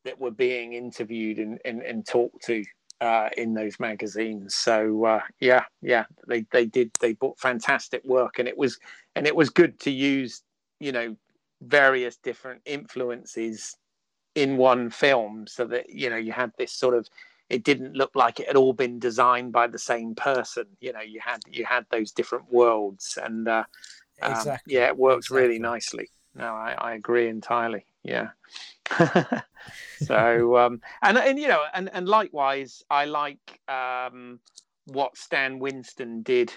that 0.04 0.18
were 0.18 0.30
being 0.32 0.72
interviewed 0.72 1.38
and, 1.38 1.58
and, 1.64 1.82
and 1.82 2.06
talked 2.06 2.42
to 2.46 2.64
uh, 3.00 3.28
in 3.36 3.54
those 3.54 3.80
magazines. 3.80 4.54
So 4.54 5.04
uh, 5.04 5.20
yeah, 5.40 5.64
yeah, 5.82 6.04
they 6.26 6.44
they 6.52 6.66
did 6.66 6.90
they 7.00 7.14
bought 7.14 7.38
fantastic 7.38 8.04
work, 8.04 8.38
and 8.38 8.48
it 8.48 8.58
was 8.58 8.78
and 9.16 9.26
it 9.26 9.36
was 9.36 9.50
good 9.50 9.78
to 9.80 9.90
use 9.90 10.42
you 10.78 10.92
know 10.92 11.16
various 11.62 12.16
different 12.16 12.62
influences 12.64 13.76
in 14.34 14.56
one 14.56 14.90
film, 14.90 15.46
so 15.46 15.64
that 15.66 15.90
you 15.90 16.10
know 16.10 16.16
you 16.16 16.32
had 16.32 16.52
this 16.58 16.72
sort 16.72 16.94
of 16.94 17.08
it 17.50 17.64
didn't 17.64 17.94
look 17.94 18.12
like 18.14 18.38
it 18.38 18.46
had 18.46 18.56
all 18.56 18.72
been 18.72 19.00
designed 19.00 19.52
by 19.52 19.66
the 19.66 19.78
same 19.78 20.14
person. 20.14 20.66
You 20.80 20.92
know, 20.92 21.00
you 21.00 21.20
had 21.20 21.40
you 21.48 21.64
had 21.64 21.84
those 21.90 22.12
different 22.12 22.50
worlds, 22.50 23.18
and 23.22 23.48
uh, 23.48 23.64
um, 24.22 24.46
yeah, 24.66 24.86
it 24.86 24.96
works 24.96 25.26
exactly. 25.26 25.42
really 25.42 25.58
nicely. 25.58 26.10
No, 26.34 26.54
I, 26.54 26.76
I 26.78 26.94
agree 26.94 27.28
entirely. 27.28 27.84
Yeah. 28.02 28.28
so 29.98 30.56
um, 30.56 30.80
and 31.02 31.18
and 31.18 31.38
you 31.38 31.48
know 31.48 31.62
and 31.74 31.90
and 31.92 32.08
likewise, 32.08 32.82
I 32.90 33.04
like 33.04 33.60
um, 33.68 34.40
what 34.86 35.16
Stan 35.16 35.58
Winston 35.58 36.22
did 36.22 36.52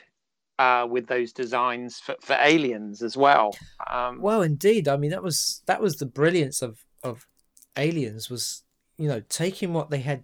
uh, 0.59 0.87
with 0.89 1.07
those 1.07 1.33
designs 1.33 1.99
for, 1.99 2.15
for 2.21 2.37
aliens 2.39 3.01
as 3.01 3.17
well. 3.17 3.55
Um, 3.89 4.21
well, 4.21 4.41
indeed. 4.41 4.87
I 4.87 4.97
mean, 4.97 5.11
that 5.11 5.23
was 5.23 5.61
that 5.65 5.81
was 5.81 5.97
the 5.97 6.05
brilliance 6.05 6.61
of 6.61 6.85
of 7.03 7.27
aliens 7.75 8.29
was 8.29 8.63
you 8.97 9.07
know 9.07 9.21
taking 9.27 9.73
what 9.73 9.89
they 9.89 9.99
had 9.99 10.23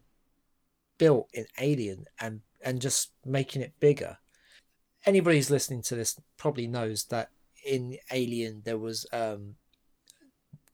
built 0.97 1.29
in 1.33 1.45
Alien 1.59 2.05
and 2.19 2.41
and 2.61 2.81
just 2.81 3.11
making 3.25 3.61
it 3.61 3.73
bigger. 3.79 4.17
Anybody 5.05 5.37
who's 5.37 5.49
listening 5.49 5.81
to 5.83 5.95
this 5.95 6.19
probably 6.37 6.67
knows 6.67 7.05
that 7.05 7.29
in 7.65 7.97
Alien 8.11 8.61
there 8.65 8.77
was 8.77 9.05
um, 9.11 9.55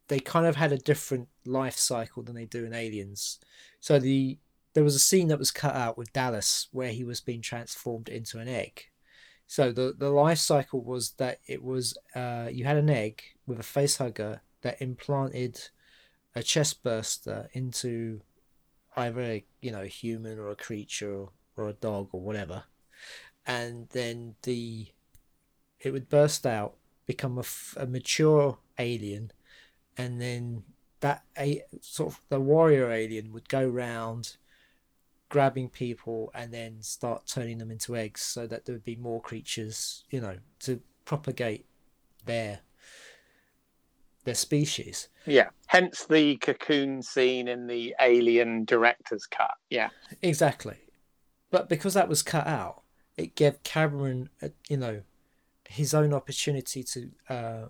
they 0.08 0.20
kind 0.20 0.46
of 0.46 0.56
had 0.56 0.72
a 0.72 0.78
different 0.78 1.28
life 1.46 1.78
cycle 1.78 2.24
than 2.24 2.36
they 2.36 2.46
do 2.46 2.66
in 2.66 2.74
Aliens. 2.74 3.40
So 3.80 4.00
the 4.00 4.38
there 4.74 4.84
was 4.84 4.96
a 4.96 5.00
scene 5.00 5.30
that 5.30 5.40
was 5.40 5.52
cut 5.52 5.74
out 5.74 5.98
with 5.98 6.12
Dallas 6.12 6.68
where 6.72 6.92
he 6.92 7.06
was 7.06 7.22
being 7.22 7.42
transformed 7.42 8.10
into 8.10 8.40
an 8.40 8.48
egg. 8.48 8.86
So 9.48 9.72
the 9.72 9.96
the 9.98 10.10
life 10.10 10.40
cycle 10.40 10.82
was 10.84 11.12
that 11.12 11.40
it 11.48 11.64
was 11.64 11.98
uh, 12.16 12.50
you 12.52 12.66
had 12.66 12.78
an 12.78 12.90
egg 12.90 13.22
with 13.46 13.60
a 13.60 13.64
face 13.64 13.98
hugger 13.98 14.42
that 14.62 14.82
implanted 14.82 15.70
a 16.36 16.44
chest 16.44 16.84
burster 16.84 17.50
into 17.54 18.22
either 18.98 19.22
a 19.22 19.46
you 19.62 19.72
know 19.72 19.82
a 19.82 19.88
human 19.88 20.40
or 20.40 20.50
a 20.50 20.56
creature 20.56 21.14
or, 21.14 21.30
or 21.56 21.70
a 21.70 21.74
dog 21.74 22.10
or 22.12 22.22
whatever, 22.22 22.64
and 23.46 23.88
then 23.90 24.36
the 24.44 24.88
it 25.80 25.92
would 25.92 26.10
burst 26.10 26.46
out, 26.48 26.76
become 27.06 27.38
a, 27.38 27.44
a 27.78 27.86
mature 27.86 28.58
alien 28.80 29.32
and 29.98 30.22
then 30.22 30.64
that 31.02 31.24
a 31.38 31.62
sort 31.82 32.14
of 32.14 32.20
the 32.30 32.40
warrior 32.40 32.92
alien 32.92 33.32
would 33.32 33.50
go 33.50 33.68
round 33.68 34.38
grabbing 35.30 35.70
people 35.70 36.32
and 36.34 36.54
then 36.54 36.82
start 36.82 37.26
turning 37.28 37.58
them 37.58 37.72
into 37.72 37.96
eggs 37.96 38.22
so 38.22 38.48
that 38.48 38.66
there 38.66 38.74
would 38.74 38.86
be 38.86 38.96
more 38.96 39.22
creatures 39.22 40.04
you 40.10 40.22
know 40.22 40.38
to 40.60 40.80
propagate 41.04 41.66
their 42.26 42.60
their 44.24 44.36
species. 44.36 45.10
Yeah. 45.28 45.50
Hence 45.68 46.06
the 46.06 46.38
cocoon 46.38 47.04
scene 47.04 47.48
in 47.48 47.68
the 47.68 47.94
alien 48.02 48.66
director's 48.66 49.28
cut. 49.28 49.52
Yeah. 49.70 49.90
Exactly. 50.24 50.78
But 51.52 51.70
because 51.70 51.94
that 51.94 52.10
was 52.10 52.24
cut 52.24 52.48
out 52.48 52.82
it 53.18 53.36
gave 53.36 53.62
cameron 53.64 54.30
you 54.70 54.78
know 54.78 55.02
his 55.68 55.94
own 55.94 56.14
opportunity 56.14 56.84
to 56.84 57.10
uh, 57.30 57.66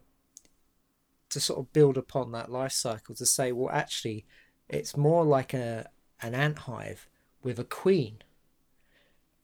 to 1.35 1.41
sort 1.41 1.59
of 1.59 1.73
build 1.73 1.97
upon 1.97 2.31
that 2.31 2.49
life 2.49 2.71
cycle 2.71 3.13
to 3.13 3.25
say, 3.25 3.51
well, 3.51 3.69
actually, 3.69 4.25
it's 4.69 4.95
more 4.95 5.25
like 5.25 5.53
a 5.53 5.89
an 6.21 6.33
ant 6.33 6.59
hive 6.59 7.09
with 7.43 7.59
a 7.59 7.65
queen. 7.65 8.19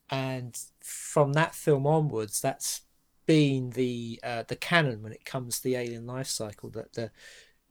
And 0.10 0.58
from 0.80 1.34
that 1.34 1.54
film 1.54 1.86
onwards, 1.86 2.39
that's 2.39 2.84
been 3.25 3.71
the 3.71 4.21
uh, 4.23 4.43
the 4.47 4.56
canon 4.56 5.04
when 5.04 5.12
it 5.12 5.25
comes 5.25 5.58
to 5.58 5.63
the 5.63 5.75
alien 5.75 6.08
life 6.08 6.27
cycle. 6.27 6.69
That 6.69 6.93
the 6.93 7.12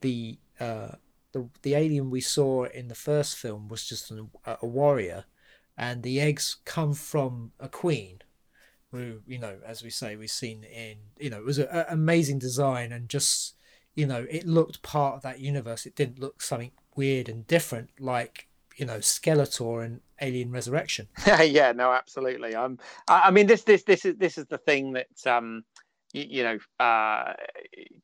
the 0.01 0.37
uh, 0.59 0.91
the 1.31 1.49
the 1.63 1.73
alien 1.73 2.11
we 2.11 2.21
saw 2.21 2.65
in 2.65 2.89
the 2.89 2.95
first 2.95 3.35
film 3.35 3.69
was 3.69 3.89
just 3.89 4.11
an, 4.11 4.29
a 4.45 4.67
warrior, 4.67 5.25
and 5.75 6.03
the 6.03 6.21
eggs 6.21 6.57
come 6.63 6.93
from 6.93 7.53
a 7.59 7.67
queen 7.67 8.19
who 8.91 9.21
you 9.25 9.39
know 9.39 9.57
as 9.65 9.81
we 9.81 9.89
say 9.89 10.15
we've 10.15 10.29
seen 10.29 10.63
in 10.63 10.97
you 11.17 11.29
know 11.29 11.37
it 11.37 11.45
was 11.45 11.57
an 11.57 11.85
amazing 11.89 12.37
design 12.37 12.91
and 12.91 13.07
just 13.07 13.55
you 13.95 14.05
know, 14.05 14.25
it 14.29 14.47
looked 14.47 14.81
part 14.81 15.15
of 15.15 15.21
that 15.23 15.39
universe. 15.39 15.85
It 15.85 15.95
didn't 15.95 16.19
look 16.19 16.41
something 16.41 16.71
weird 16.95 17.29
and 17.29 17.47
different 17.47 17.89
like 17.99 18.47
you 18.77 18.85
know 18.85 18.97
Skeletor 18.97 19.83
and 19.85 20.01
Alien 20.21 20.51
Resurrection. 20.51 21.07
yeah, 21.25 21.71
no, 21.71 21.91
absolutely. 21.91 22.55
Um, 22.55 22.79
I, 23.07 23.23
I, 23.25 23.31
mean, 23.31 23.47
this 23.47 23.63
this 23.63 23.83
this 23.83 24.05
is 24.05 24.15
this 24.17 24.37
is 24.37 24.45
the 24.47 24.57
thing 24.57 24.93
that 24.93 25.27
um, 25.27 25.63
you, 26.13 26.25
you 26.29 26.43
know, 26.43 26.57
uh, 26.79 27.33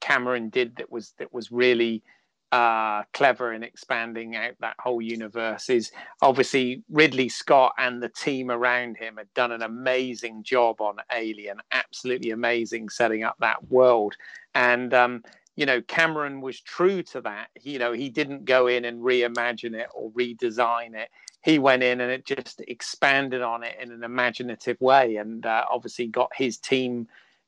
Cameron 0.01 0.49
did 0.49 0.75
that 0.77 0.91
was 0.91 1.13
that 1.19 1.33
was 1.33 1.51
really 1.51 2.03
uh, 2.51 3.03
clever 3.13 3.53
in 3.53 3.63
expanding 3.63 4.35
out 4.35 4.53
that 4.59 4.75
whole 4.79 5.01
universe. 5.01 5.69
Is 5.69 5.91
obviously 6.21 6.83
Ridley 6.89 7.29
Scott 7.29 7.73
and 7.77 8.01
the 8.01 8.09
team 8.09 8.51
around 8.51 8.97
him 8.97 9.17
had 9.17 9.33
done 9.33 9.51
an 9.51 9.61
amazing 9.61 10.43
job 10.43 10.81
on 10.81 10.97
Alien, 11.11 11.57
absolutely 11.71 12.31
amazing 12.31 12.89
setting 12.89 13.23
up 13.23 13.35
that 13.39 13.69
world, 13.69 14.15
and 14.55 14.93
um, 14.93 15.23
you 15.57 15.65
know, 15.65 15.81
Cameron 15.81 16.39
was 16.39 16.61
true 16.61 17.01
to 17.01 17.21
that. 17.21 17.49
You 17.61 17.79
know, 17.79 17.91
he 17.91 18.09
didn't 18.09 18.45
go 18.45 18.67
in 18.67 18.85
and 18.85 19.01
reimagine 19.01 19.73
it 19.73 19.87
or 19.93 20.11
redesign 20.11 20.93
it. 20.93 21.09
He 21.43 21.57
went 21.57 21.81
in 21.81 21.99
and 21.99 22.11
it 22.11 22.25
just 22.25 22.61
expanded 22.67 23.41
on 23.41 23.63
it 23.63 23.75
in 23.81 23.91
an 23.91 24.03
imaginative 24.03 24.79
way, 24.79 25.15
and 25.17 25.45
uh, 25.45 25.65
obviously 25.69 26.07
got 26.07 26.29
his 26.35 26.57
team 26.57 27.07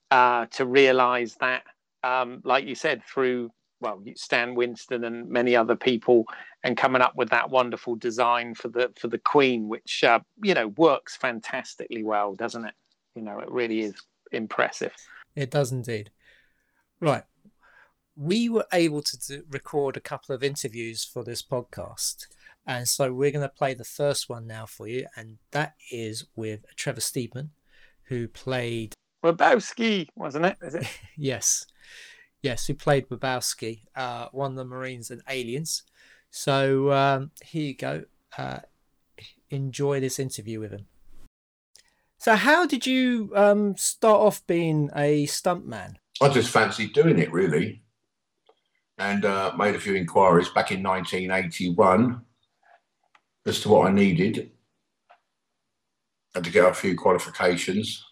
uh, 0.09 0.47
to 0.47 0.65
realize 0.65 1.35
that, 1.35 1.63
um, 2.03 2.41
like 2.43 2.65
you 2.65 2.75
said, 2.75 3.03
through 3.05 3.51
well, 3.81 4.01
Stan 4.15 4.55
Winston 4.55 5.05
and 5.05 5.29
many 5.29 5.55
other 5.55 5.75
people, 5.75 6.25
and 6.63 6.75
coming 6.75 7.01
up 7.01 7.15
with 7.15 7.29
that 7.29 7.49
wonderful 7.49 7.95
design 7.95 8.55
for 8.55 8.69
the 8.69 8.91
for 8.99 9.07
the 9.07 9.19
Queen, 9.19 9.67
which 9.67 10.03
uh, 10.03 10.19
you 10.43 10.55
know 10.55 10.69
works 10.69 11.15
fantastically 11.15 12.03
well, 12.03 12.33
doesn't 12.33 12.65
it? 12.65 12.73
You 13.15 13.21
know, 13.21 13.39
it 13.39 13.51
really 13.51 13.81
is 13.81 13.93
impressive. 14.31 14.93
It 15.35 15.51
does 15.51 15.71
indeed. 15.71 16.09
Right 16.99 17.23
we 18.19 18.49
were 18.49 18.65
able 18.73 19.01
to 19.01 19.17
do, 19.17 19.43
record 19.49 19.95
a 19.95 20.01
couple 20.01 20.35
of 20.35 20.43
interviews 20.43 21.05
for 21.05 21.23
this 21.23 21.41
podcast. 21.41 22.27
And 22.67 22.85
so 22.85 23.13
we're 23.13 23.31
going 23.31 23.47
to 23.47 23.49
play 23.49 23.73
the 23.73 23.85
first 23.85 24.27
one 24.27 24.45
now 24.45 24.65
for 24.65 24.87
you. 24.87 25.05
And 25.15 25.37
that 25.51 25.75
is 25.89 26.25
with 26.35 26.65
Trevor 26.75 26.99
Steedman, 26.99 27.51
who 28.03 28.27
played. 28.27 28.93
Wabowski, 29.23 30.09
wasn't 30.17 30.45
it? 30.45 30.57
Is 30.61 30.75
it? 30.75 30.99
yes. 31.17 31.65
Yes, 32.41 32.67
who 32.67 32.73
played 32.73 33.07
Wabowski, 33.07 33.83
uh, 33.95 34.27
one 34.33 34.51
of 34.51 34.57
the 34.57 34.65
Marines 34.65 35.09
and 35.11 35.21
Aliens. 35.29 35.83
So 36.29 36.91
um, 36.91 37.31
here 37.41 37.63
you 37.63 37.75
go. 37.75 38.03
Uh, 38.37 38.59
enjoy 39.49 40.01
this 40.01 40.19
interview 40.19 40.59
with 40.59 40.71
him. 40.71 40.87
So, 42.17 42.35
how 42.35 42.65
did 42.65 42.85
you 42.85 43.31
um, 43.33 43.77
start 43.77 44.19
off 44.19 44.45
being 44.45 44.89
a 44.93 45.25
stuntman? 45.25 45.95
I 46.21 46.27
just 46.27 46.49
fancied 46.49 46.93
doing 46.93 47.17
it, 47.17 47.31
really 47.31 47.81
and 48.99 49.23
uh, 49.25 49.53
made 49.57 49.75
a 49.75 49.79
few 49.79 49.95
inquiries 49.95 50.49
back 50.49 50.71
in 50.71 50.83
1981 50.83 52.21
as 53.45 53.61
to 53.61 53.69
what 53.69 53.87
I 53.87 53.91
needed. 53.91 54.51
Had 56.35 56.43
to 56.43 56.51
get 56.51 56.65
a 56.65 56.73
few 56.73 56.95
qualifications 56.95 58.05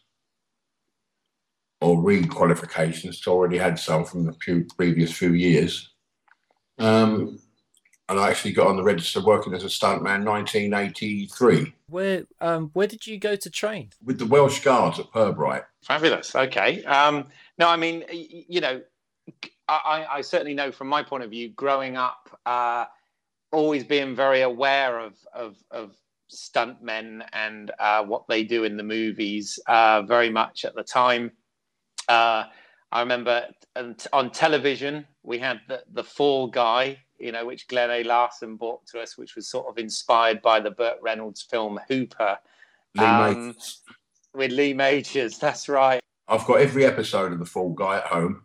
or 1.81 2.01
re-qualifications. 2.01 3.21
So 3.21 3.33
already 3.33 3.57
had 3.57 3.77
some 3.77 4.05
from 4.05 4.25
the 4.25 4.33
few, 4.33 4.65
previous 4.75 5.11
few 5.11 5.33
years. 5.33 5.93
Um, 6.79 7.39
and 8.09 8.19
I 8.19 8.29
actually 8.29 8.53
got 8.53 8.67
on 8.67 8.77
the 8.77 8.83
register 8.83 9.21
working 9.21 9.53
as 9.53 9.63
a 9.63 9.67
stuntman 9.67 10.23
1983. 10.23 11.73
Where 11.89 12.23
um, 12.39 12.69
where 12.73 12.87
did 12.87 13.05
you 13.05 13.19
go 13.19 13.35
to 13.35 13.49
train? 13.49 13.89
With 14.03 14.17
the 14.17 14.25
Welsh 14.25 14.63
Guards 14.63 14.97
at 14.97 15.11
Pirbright. 15.11 15.65
Fabulous. 15.83 16.33
Okay. 16.33 16.83
Um, 16.85 17.27
no, 17.57 17.67
I 17.67 17.75
mean, 17.75 18.05
you 18.09 18.61
know, 18.61 18.81
I, 19.67 20.05
I, 20.09 20.21
certainly 20.21 20.53
know 20.53 20.71
from 20.71 20.87
my 20.87 21.03
point 21.03 21.23
of 21.23 21.29
view, 21.29 21.49
growing 21.49 21.97
up, 21.97 22.29
uh, 22.45 22.85
always 23.51 23.83
being 23.83 24.15
very 24.15 24.41
aware 24.41 24.99
of 24.99 25.15
of, 25.33 25.57
of 25.71 25.95
stuntmen 26.31 27.25
and 27.33 27.71
uh, 27.79 28.03
what 28.03 28.27
they 28.27 28.43
do 28.43 28.63
in 28.63 28.77
the 28.77 28.83
movies. 28.83 29.59
Uh, 29.67 30.03
very 30.03 30.29
much 30.29 30.65
at 30.65 30.75
the 30.75 30.83
time, 30.83 31.31
uh, 32.07 32.45
I 32.91 32.99
remember 33.01 33.45
on 34.13 34.31
television 34.31 35.05
we 35.23 35.37
had 35.37 35.59
the 35.67 35.83
the 35.91 36.03
Fall 36.03 36.47
Guy, 36.47 36.99
you 37.17 37.31
know, 37.31 37.45
which 37.45 37.67
Glenn 37.67 37.91
A. 37.91 38.03
Larson 38.03 38.55
brought 38.55 38.85
to 38.87 39.01
us, 39.01 39.17
which 39.17 39.35
was 39.35 39.49
sort 39.49 39.67
of 39.67 39.77
inspired 39.77 40.41
by 40.41 40.59
the 40.59 40.71
Burt 40.71 40.97
Reynolds 41.01 41.41
film 41.41 41.79
Hooper. 41.87 42.37
Lee 42.95 43.03
um, 43.03 43.55
with 44.33 44.51
Lee 44.51 44.73
Majors, 44.73 45.37
that's 45.39 45.67
right. 45.67 45.99
I've 46.29 46.45
got 46.45 46.59
every 46.59 46.85
episode 46.85 47.31
of 47.31 47.39
The 47.39 47.45
Fall 47.45 47.73
Guy 47.73 47.97
at 47.97 48.05
home. 48.05 48.43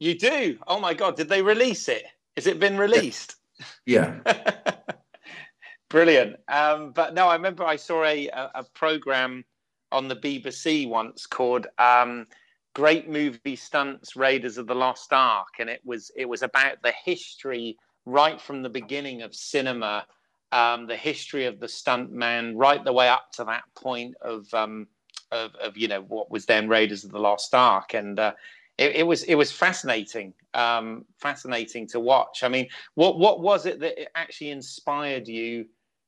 You 0.00 0.18
do? 0.18 0.58
Oh 0.66 0.80
my 0.80 0.94
God! 0.94 1.14
Did 1.14 1.28
they 1.28 1.42
release 1.42 1.88
it? 1.88 2.04
Has 2.36 2.46
it 2.46 2.58
been 2.58 2.78
released? 2.78 3.36
Yeah. 3.84 4.18
Brilliant. 5.90 6.36
Um, 6.48 6.92
but 6.92 7.12
no, 7.12 7.28
I 7.28 7.34
remember 7.34 7.64
I 7.64 7.76
saw 7.76 8.04
a, 8.04 8.28
a, 8.28 8.50
a 8.54 8.64
program 8.74 9.44
on 9.92 10.08
the 10.08 10.16
BBC 10.16 10.88
once 10.88 11.26
called 11.26 11.66
um, 11.78 12.26
"Great 12.74 13.10
Movie 13.10 13.56
Stunts: 13.56 14.16
Raiders 14.16 14.56
of 14.56 14.66
the 14.66 14.74
Lost 14.74 15.12
Ark," 15.12 15.58
and 15.58 15.68
it 15.68 15.82
was 15.84 16.10
it 16.16 16.26
was 16.26 16.42
about 16.42 16.80
the 16.82 16.94
history 17.04 17.76
right 18.06 18.40
from 18.40 18.62
the 18.62 18.70
beginning 18.70 19.20
of 19.20 19.34
cinema, 19.34 20.06
um, 20.52 20.86
the 20.86 20.96
history 20.96 21.44
of 21.44 21.60
the 21.60 21.68
stunt 21.68 22.10
man, 22.10 22.56
right 22.56 22.82
the 22.82 22.92
way 22.92 23.08
up 23.10 23.32
to 23.32 23.44
that 23.44 23.64
point 23.76 24.14
of 24.22 24.46
um, 24.54 24.86
of, 25.30 25.54
of 25.56 25.76
you 25.76 25.88
know 25.88 26.00
what 26.00 26.30
was 26.30 26.46
then 26.46 26.68
Raiders 26.68 27.04
of 27.04 27.10
the 27.10 27.18
Lost 27.18 27.54
Ark, 27.54 27.92
and 27.92 28.18
uh, 28.18 28.32
it, 28.80 28.96
it, 28.96 29.02
was 29.06 29.24
it 29.24 29.34
was 29.34 29.52
fascinating, 29.52 30.32
um, 30.54 31.04
fascinating 31.18 31.86
to 31.88 32.00
watch. 32.00 32.42
I 32.42 32.48
mean, 32.48 32.66
what 32.94 33.18
what 33.18 33.40
was 33.40 33.66
it 33.66 33.78
that 33.80 34.16
actually 34.16 34.50
inspired 34.50 35.28
you 35.28 35.66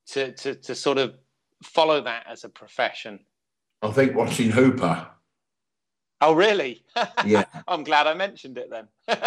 to 0.08 0.32
to 0.32 0.54
to 0.54 0.74
sort 0.74 0.96
of 0.96 1.14
follow 1.62 2.00
that 2.00 2.24
as 2.26 2.44
a 2.44 2.48
profession? 2.48 3.20
I 3.82 3.90
think 3.90 4.16
watching 4.16 4.50
Hooper. 4.50 5.06
Oh, 6.22 6.32
really? 6.32 6.84
Yeah. 7.26 7.44
I'm 7.68 7.84
glad 7.84 8.06
I 8.06 8.14
mentioned 8.14 8.56
it 8.56 8.70
then. 8.70 8.88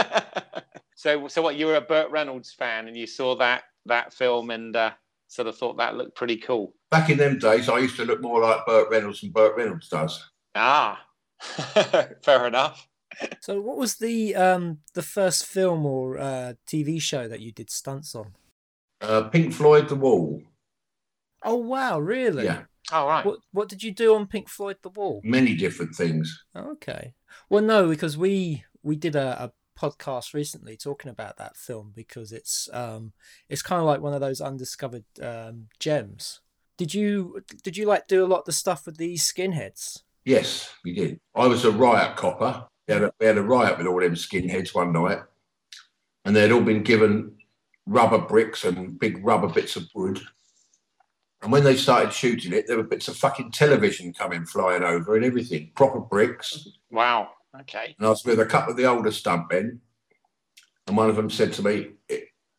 so, 0.96 1.28
so 1.28 1.42
what? 1.42 1.56
You 1.56 1.68
were 1.68 1.76
a 1.76 1.82
Burt 1.82 2.10
Reynolds 2.10 2.52
fan, 2.54 2.88
and 2.88 2.98
you 2.98 3.06
saw 3.06 3.36
that 3.36 3.64
that 3.86 4.12
film, 4.12 4.50
and 4.50 4.76
uh, 4.76 4.92
sort 5.28 5.48
of 5.48 5.56
thought 5.56 5.78
that 5.78 5.96
looked 5.96 6.16
pretty 6.16 6.38
cool. 6.38 6.74
Back 6.90 7.12
in 7.12 7.18
them 7.20 7.38
days, 7.38 7.70
I 7.70 7.78
used 7.78 7.98
to 7.98 8.06
look 8.06 8.22
more 8.24 8.42
like 8.42 8.66
Burt 8.66 8.90
Reynolds 8.90 9.22
than 9.22 9.30
Burt 9.30 9.56
Reynolds 9.56 9.90
does. 9.90 10.32
Ah, 10.56 11.00
fair 12.24 12.48
enough. 12.48 12.88
So, 13.40 13.62
what 13.62 13.78
was 13.78 13.96
the 13.98 14.36
um, 14.36 14.80
the 14.94 15.02
first 15.02 15.46
film 15.46 15.86
or 15.86 16.18
uh, 16.18 16.54
TV 16.68 17.02
show 17.02 17.28
that 17.28 17.42
you 17.42 17.52
did 17.52 17.70
stunts 17.70 18.16
on? 18.16 18.34
Uh, 19.02 19.24
Pink 19.24 19.54
Floyd, 19.54 19.90
The 19.90 19.96
Wall. 19.96 20.42
Oh 21.44 21.56
wow! 21.56 22.00
Really? 22.00 22.46
Yeah. 22.46 22.64
All 22.92 23.08
right. 23.08 23.26
What 23.26 23.40
What 23.52 23.70
did 23.70 23.84
you 23.84 23.92
do 23.92 24.16
on 24.16 24.28
Pink 24.28 24.50
Floyd, 24.50 24.78
The 24.82 24.90
Wall? 24.90 25.22
Many 25.24 25.56
different 25.56 25.96
things. 25.96 26.44
Okay. 26.56 27.14
Well, 27.50 27.64
no, 27.64 27.88
because 27.88 28.18
we 28.18 28.64
we 28.84 28.96
did 28.96 29.16
a, 29.16 29.44
a 29.44 29.52
podcast 29.80 30.34
recently 30.34 30.78
talking 30.78 31.12
about 31.12 31.38
that 31.38 31.58
film 31.58 31.92
because 31.94 32.32
it's 32.32 32.70
um 32.72 33.12
it's 33.50 33.62
kind 33.62 33.80
of 33.80 33.86
like 33.86 34.02
one 34.02 34.14
of 34.14 34.22
those 34.22 34.42
undiscovered 34.42 35.06
um, 35.22 35.68
gems. 35.80 36.42
Did 36.78 36.94
you 36.94 37.42
did 37.64 37.78
you 37.78 37.86
like 37.86 38.08
do 38.08 38.24
a 38.24 38.28
lot 38.28 38.40
of 38.40 38.46
the 38.46 38.52
stuff 38.52 38.86
with 38.86 38.98
these 38.98 39.24
skinheads? 39.24 40.04
Yes, 40.24 40.74
we 40.84 40.94
did. 40.94 41.20
I 41.36 41.48
was 41.48 41.66
a 41.66 41.72
riot 41.72 42.16
copper. 42.16 42.68
We 42.88 42.94
had 42.94 43.04
a, 43.04 43.14
we 43.20 43.26
had 43.26 43.38
a 43.38 43.44
riot 43.44 43.78
with 43.78 43.88
all 43.88 44.00
them 44.00 44.16
skinheads 44.16 44.76
one 44.76 44.94
night, 44.94 45.20
and 46.24 46.36
they'd 46.36 46.52
all 46.52 46.62
been 46.62 46.84
given 46.84 47.34
rubber 47.86 48.20
bricks 48.20 48.64
and 48.64 49.00
big 49.00 49.26
rubber 49.26 49.48
bits 49.48 49.76
of 49.76 49.88
wood. 49.94 50.22
And 51.42 51.52
when 51.52 51.64
they 51.64 51.76
started 51.76 52.14
shooting 52.14 52.54
it, 52.54 52.66
there 52.68 52.78
were 52.78 52.84
bits 52.84 53.08
of 53.08 53.18
fucking 53.18 53.52
television 53.52 54.14
coming 54.14 54.46
flying 54.46 54.84
over 54.84 55.16
and 55.16 55.26
everything, 55.26 55.72
proper 55.76 56.00
bricks. 56.00 56.68
Wow. 56.92 57.30
Okay. 57.62 57.96
And 57.98 58.08
I 58.08 58.10
was 58.10 58.26
with 58.26 58.40
a 58.40 58.46
couple 58.46 58.72
of 58.72 58.78
the 58.78 58.86
older 58.86 59.12
stuntmen, 59.12 59.80
and 60.88 60.98
one 60.98 61.10
of 61.10 61.16
them 61.16 61.30
said 61.30 61.54
to 61.54 61.64
me, 61.64 61.92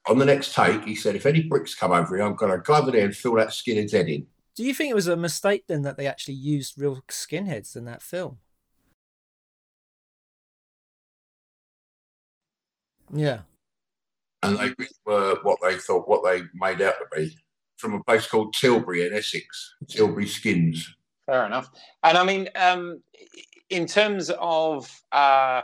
on 0.09 0.19
the 0.19 0.25
next 0.25 0.55
take, 0.55 0.85
he 0.85 0.95
said, 0.95 1.17
if 1.17 1.27
any 1.27 1.43
bricks 1.43 1.75
come 1.75 1.93
over 1.93 2.17
here, 2.17 2.25
I'm 2.25 2.37
going 2.37 2.53
to 2.53 2.59
go 2.59 2.77
over 2.77 2.93
there 2.93 3.05
and 3.05 3.17
fill 3.17 3.35
that 3.35 3.49
skinhead's 3.49 3.93
head 3.93 4.09
in. 4.09 4.27
Do 4.55 4.65
you 4.65 4.73
think 4.73 4.91
it 4.91 4.95
was 4.95 5.09
a 5.09 5.17
mistake 5.17 5.65
then 5.67 5.83
that 5.83 5.97
they 5.97 6.07
actually 6.07 6.35
used 6.35 6.81
real 6.81 7.03
skinheads 7.09 7.77
in 7.77 7.85
that 7.87 8.03
film? 8.03 8.39
Yeah. 13.13 13.41
And 14.43 14.59
they 14.59 14.75
were 15.05 15.39
what 15.43 15.59
they 15.63 15.77
thought, 15.77 16.09
what 16.09 16.23
they 16.25 16.43
made 16.55 16.81
out 16.83 16.95
to 16.99 17.07
be 17.15 17.37
from 17.79 17.95
a 17.95 18.05
place 18.05 18.27
called 18.27 18.55
Tilbury 18.55 19.07
in 19.07 19.15
Essex, 19.15 19.75
Tilbury 19.89 20.27
Skins. 20.27 20.95
Fair 21.27 21.47
enough. 21.47 21.69
And 22.03 22.17
I 22.17 22.25
mean, 22.25 22.49
um, 22.55 23.03
in 23.71 23.87
terms 23.87 24.31
of 24.39 24.91
uh, 25.13 25.63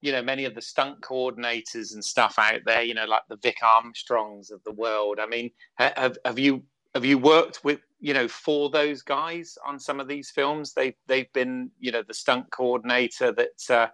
you 0.00 0.12
know 0.12 0.22
many 0.22 0.44
of 0.44 0.54
the 0.54 0.62
stunt 0.62 1.00
coordinators 1.00 1.92
and 1.92 2.04
stuff 2.04 2.38
out 2.38 2.60
there, 2.64 2.82
you 2.82 2.94
know, 2.94 3.04
like 3.04 3.22
the 3.28 3.36
Vic 3.36 3.58
Armstrongs 3.62 4.50
of 4.50 4.62
the 4.64 4.72
world. 4.72 5.18
I 5.20 5.26
mean, 5.26 5.50
have 5.76 6.16
have 6.24 6.38
you 6.38 6.62
have 6.94 7.04
you 7.04 7.18
worked 7.18 7.64
with 7.64 7.80
you 8.00 8.14
know 8.14 8.28
for 8.28 8.70
those 8.70 9.02
guys 9.02 9.58
on 9.66 9.78
some 9.78 10.00
of 10.00 10.08
these 10.08 10.30
films? 10.30 10.72
they've 10.72 10.94
they've 11.06 11.32
been 11.32 11.70
you 11.78 11.92
know 11.92 12.02
the 12.06 12.14
stunt 12.14 12.50
coordinator 12.50 13.32
that, 13.32 13.70
uh, 13.70 13.88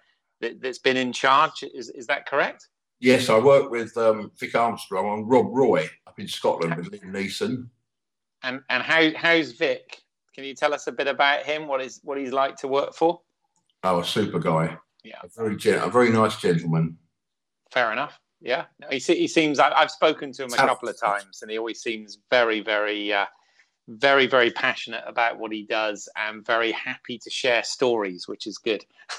that 0.45 0.67
has 0.67 0.79
been 0.79 0.97
in 0.97 1.13
charge. 1.13 1.63
Is 1.75 1.91
is 1.91 2.07
that 2.07 2.27
correct? 2.27 2.69
Yes, 3.01 3.29
I 3.29 3.39
work 3.39 3.71
with 3.71 3.97
um, 3.97 4.31
Vic 4.39 4.55
Armstrong 4.55 5.07
on 5.07 5.27
Rob 5.27 5.49
Roy 5.51 5.89
up 6.07 6.19
in 6.19 6.29
Scotland 6.29 6.77
with 6.77 6.91
Liam 6.91 7.13
Neeson. 7.13 7.69
And 8.43 8.61
and 8.71 8.83
how 8.83 9.11
how's 9.17 9.53
Vic? 9.53 10.03
Can 10.35 10.45
you 10.45 10.55
tell 10.55 10.75
us 10.75 10.87
a 10.87 10.93
bit 10.93 11.07
about 11.07 11.43
him? 11.45 11.69
What 11.69 11.81
is 11.81 12.01
what 12.03 12.19
he's 12.19 12.33
like 12.33 12.57
to 12.57 12.69
work 12.69 12.95
for? 12.95 13.21
Oh, 13.83 14.01
a 14.01 14.05
super 14.05 14.39
guy. 14.39 14.77
Yeah, 15.03 15.21
a 15.23 15.29
very 15.29 15.57
a 15.77 15.91
very 15.91 16.11
nice 16.11 16.37
gentleman. 16.37 16.97
Fair 17.71 17.93
enough. 17.93 18.19
Yeah, 18.41 18.65
no, 18.81 18.89
he 18.91 18.99
he 18.99 19.29
seems. 19.29 19.59
I've 19.59 19.91
spoken 19.91 20.33
to 20.33 20.45
him 20.45 20.53
a 20.53 20.57
couple 20.57 20.89
of 20.89 20.99
times, 20.99 21.41
and 21.43 21.51
he 21.51 21.59
always 21.59 21.81
seems 21.81 22.19
very, 22.31 22.61
very, 22.61 23.13
uh, 23.13 23.27
very, 23.89 24.27
very 24.27 24.51
passionate 24.51 25.05
about 25.07 25.39
what 25.39 25.53
he 25.53 25.65
does, 25.65 26.09
and 26.17 26.45
very 26.45 26.73
happy 26.73 27.19
to 27.19 27.31
share 27.31 27.63
stories, 27.63 28.29
which 28.29 28.47
is 28.47 28.59
good. 28.59 28.85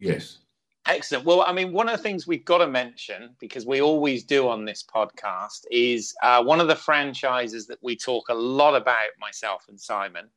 yes. 0.00 0.38
Excellent. 0.86 1.24
Well, 1.24 1.42
I 1.42 1.52
mean, 1.52 1.72
one 1.72 1.88
of 1.88 1.96
the 1.96 2.02
things 2.02 2.26
we've 2.26 2.44
got 2.44 2.58
to 2.58 2.66
mention, 2.66 3.36
because 3.38 3.66
we 3.66 3.80
always 3.80 4.24
do 4.24 4.48
on 4.48 4.64
this 4.64 4.82
podcast, 4.82 5.66
is 5.70 6.14
uh, 6.22 6.42
one 6.42 6.60
of 6.60 6.68
the 6.68 6.74
franchises 6.74 7.66
that 7.66 7.78
we 7.82 7.96
talk 7.96 8.28
a 8.28 8.34
lot 8.34 8.74
about, 8.74 9.10
myself 9.20 9.66
and 9.68 9.78
Simon, 9.78 10.28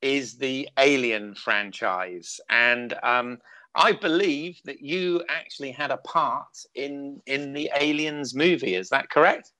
is 0.00 0.38
the 0.38 0.68
Alien 0.78 1.34
franchise. 1.34 2.40
And 2.48 2.94
um, 3.02 3.38
I 3.74 3.92
believe 3.92 4.60
that 4.64 4.80
you 4.80 5.22
actually 5.28 5.70
had 5.70 5.90
a 5.90 5.98
part 5.98 6.64
in, 6.74 7.20
in 7.26 7.52
the 7.52 7.70
Aliens 7.78 8.34
movie. 8.34 8.74
Is 8.74 8.88
that 8.88 9.10
correct? 9.10 9.52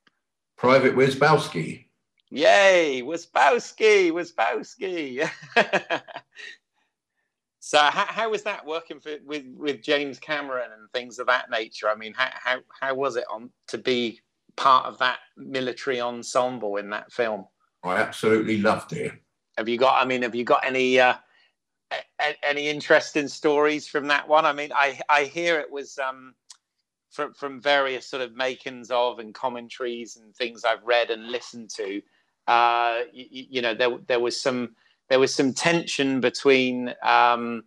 Private 0.57 0.97
Wierzbowski. 0.97 1.85
Yay, 2.31 3.03
Wierzbowski, 3.05 4.11
Wierzbowski. 4.11 5.29
So 7.61 7.79
how, 7.79 8.07
how 8.07 8.31
was 8.31 8.43
that 8.45 8.65
working 8.65 9.01
for, 9.01 9.17
with 9.25 9.45
with 9.55 9.83
James 9.83 10.19
Cameron 10.19 10.71
and 10.73 10.91
things 10.93 11.19
of 11.19 11.27
that 11.27 11.51
nature? 11.51 11.89
I 11.89 11.95
mean, 11.95 12.15
how 12.15 12.31
how, 12.33 12.59
how 12.81 12.95
was 12.95 13.17
it 13.17 13.25
on 13.31 13.51
to 13.69 13.79
be 13.79 14.21
part 14.57 14.87
of 14.87 14.99
that 14.99 15.19
military 15.37 16.01
ensemble 16.01 16.77
in 16.77 16.89
that 16.91 17.13
film? 17.13 17.47
I 17.85 17.97
absolutely 17.97 18.59
loved 18.59 18.95
it. 18.95 19.13
Have 19.59 19.69
you 19.69 19.77
got? 19.77 20.03
I 20.03 20.07
mean, 20.07 20.23
have 20.23 20.35
you 20.35 20.45
got 20.45 20.65
any 20.65 20.99
uh, 20.99 21.15
any 22.43 22.69
interesting 22.69 23.29
stories 23.29 23.87
from 23.87 24.07
that 24.09 24.27
one? 24.27 24.47
I 24.47 24.55
mean, 24.55 24.73
I 24.75 24.99
I 25.11 25.25
hear 25.25 25.61
it 25.61 25.71
was 25.71 25.99
um, 25.99 26.35
from 27.11 27.35
from 27.35 27.61
various 27.61 28.07
sort 28.07 28.23
of 28.23 28.35
makings 28.35 28.91
of 28.91 29.19
and 29.19 29.35
commentaries 29.35 30.17
and 30.17 30.35
things 30.35 30.65
I've 30.65 30.85
read 30.85 31.11
and 31.11 31.31
listened 31.31 31.69
to. 31.77 32.01
Uh, 32.47 33.01
you, 33.13 33.27
you 33.31 33.63
know, 33.63 33.75
there 33.75 33.99
there 34.07 34.21
was 34.21 34.41
some 34.41 34.77
there 35.11 35.19
was 35.19 35.35
some 35.35 35.53
tension 35.53 36.21
between 36.21 36.95
um, 37.03 37.65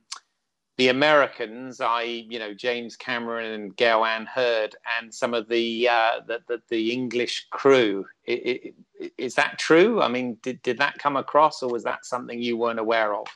the 0.78 0.88
Americans, 0.88 1.80
i.e., 1.82 2.26
you 2.28 2.40
know 2.40 2.54
James 2.54 2.96
Cameron 2.96 3.52
and 3.52 3.76
Gale 3.76 4.06
Anne 4.06 4.26
Hurd, 4.26 4.76
and 5.00 5.14
some 5.14 5.34
of 5.34 5.48
the 5.50 5.88
uh, 5.90 6.22
the, 6.26 6.40
the, 6.48 6.62
the, 6.70 6.92
English 6.92 7.48
crew. 7.52 8.06
It, 8.26 8.74
it, 9.00 9.12
is 9.18 9.36
that 9.36 9.60
true? 9.60 10.02
I 10.02 10.08
mean, 10.08 10.38
did, 10.42 10.62
did 10.64 10.78
that 10.80 10.98
come 10.98 11.18
across, 11.18 11.62
or 11.62 11.70
was 11.70 11.84
that 11.84 12.06
something 12.06 12.42
you 12.42 12.58
weren't 12.58 12.80
aware 12.80 13.14
of? 13.14 13.28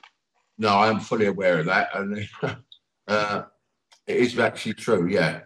No, 0.57 0.69
I 0.69 0.87
am 0.87 1.01
fully 1.01 1.27
aware 1.27 1.59
of 1.59 1.65
that, 1.65 1.89
and 1.93 2.27
uh, 3.07 3.43
it 4.07 4.15
is 4.15 4.39
actually 4.39 4.73
true. 4.75 5.07
Yeah, 5.07 5.41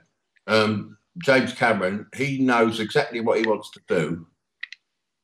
um, 0.46 0.98
James 1.26 1.52
Cameron, 1.54 2.06
he 2.16 2.38
knows 2.38 2.80
exactly 2.80 3.22
what 3.22 3.40
he 3.40 3.48
wants 3.48 3.72
to 3.72 3.82
do, 3.88 4.28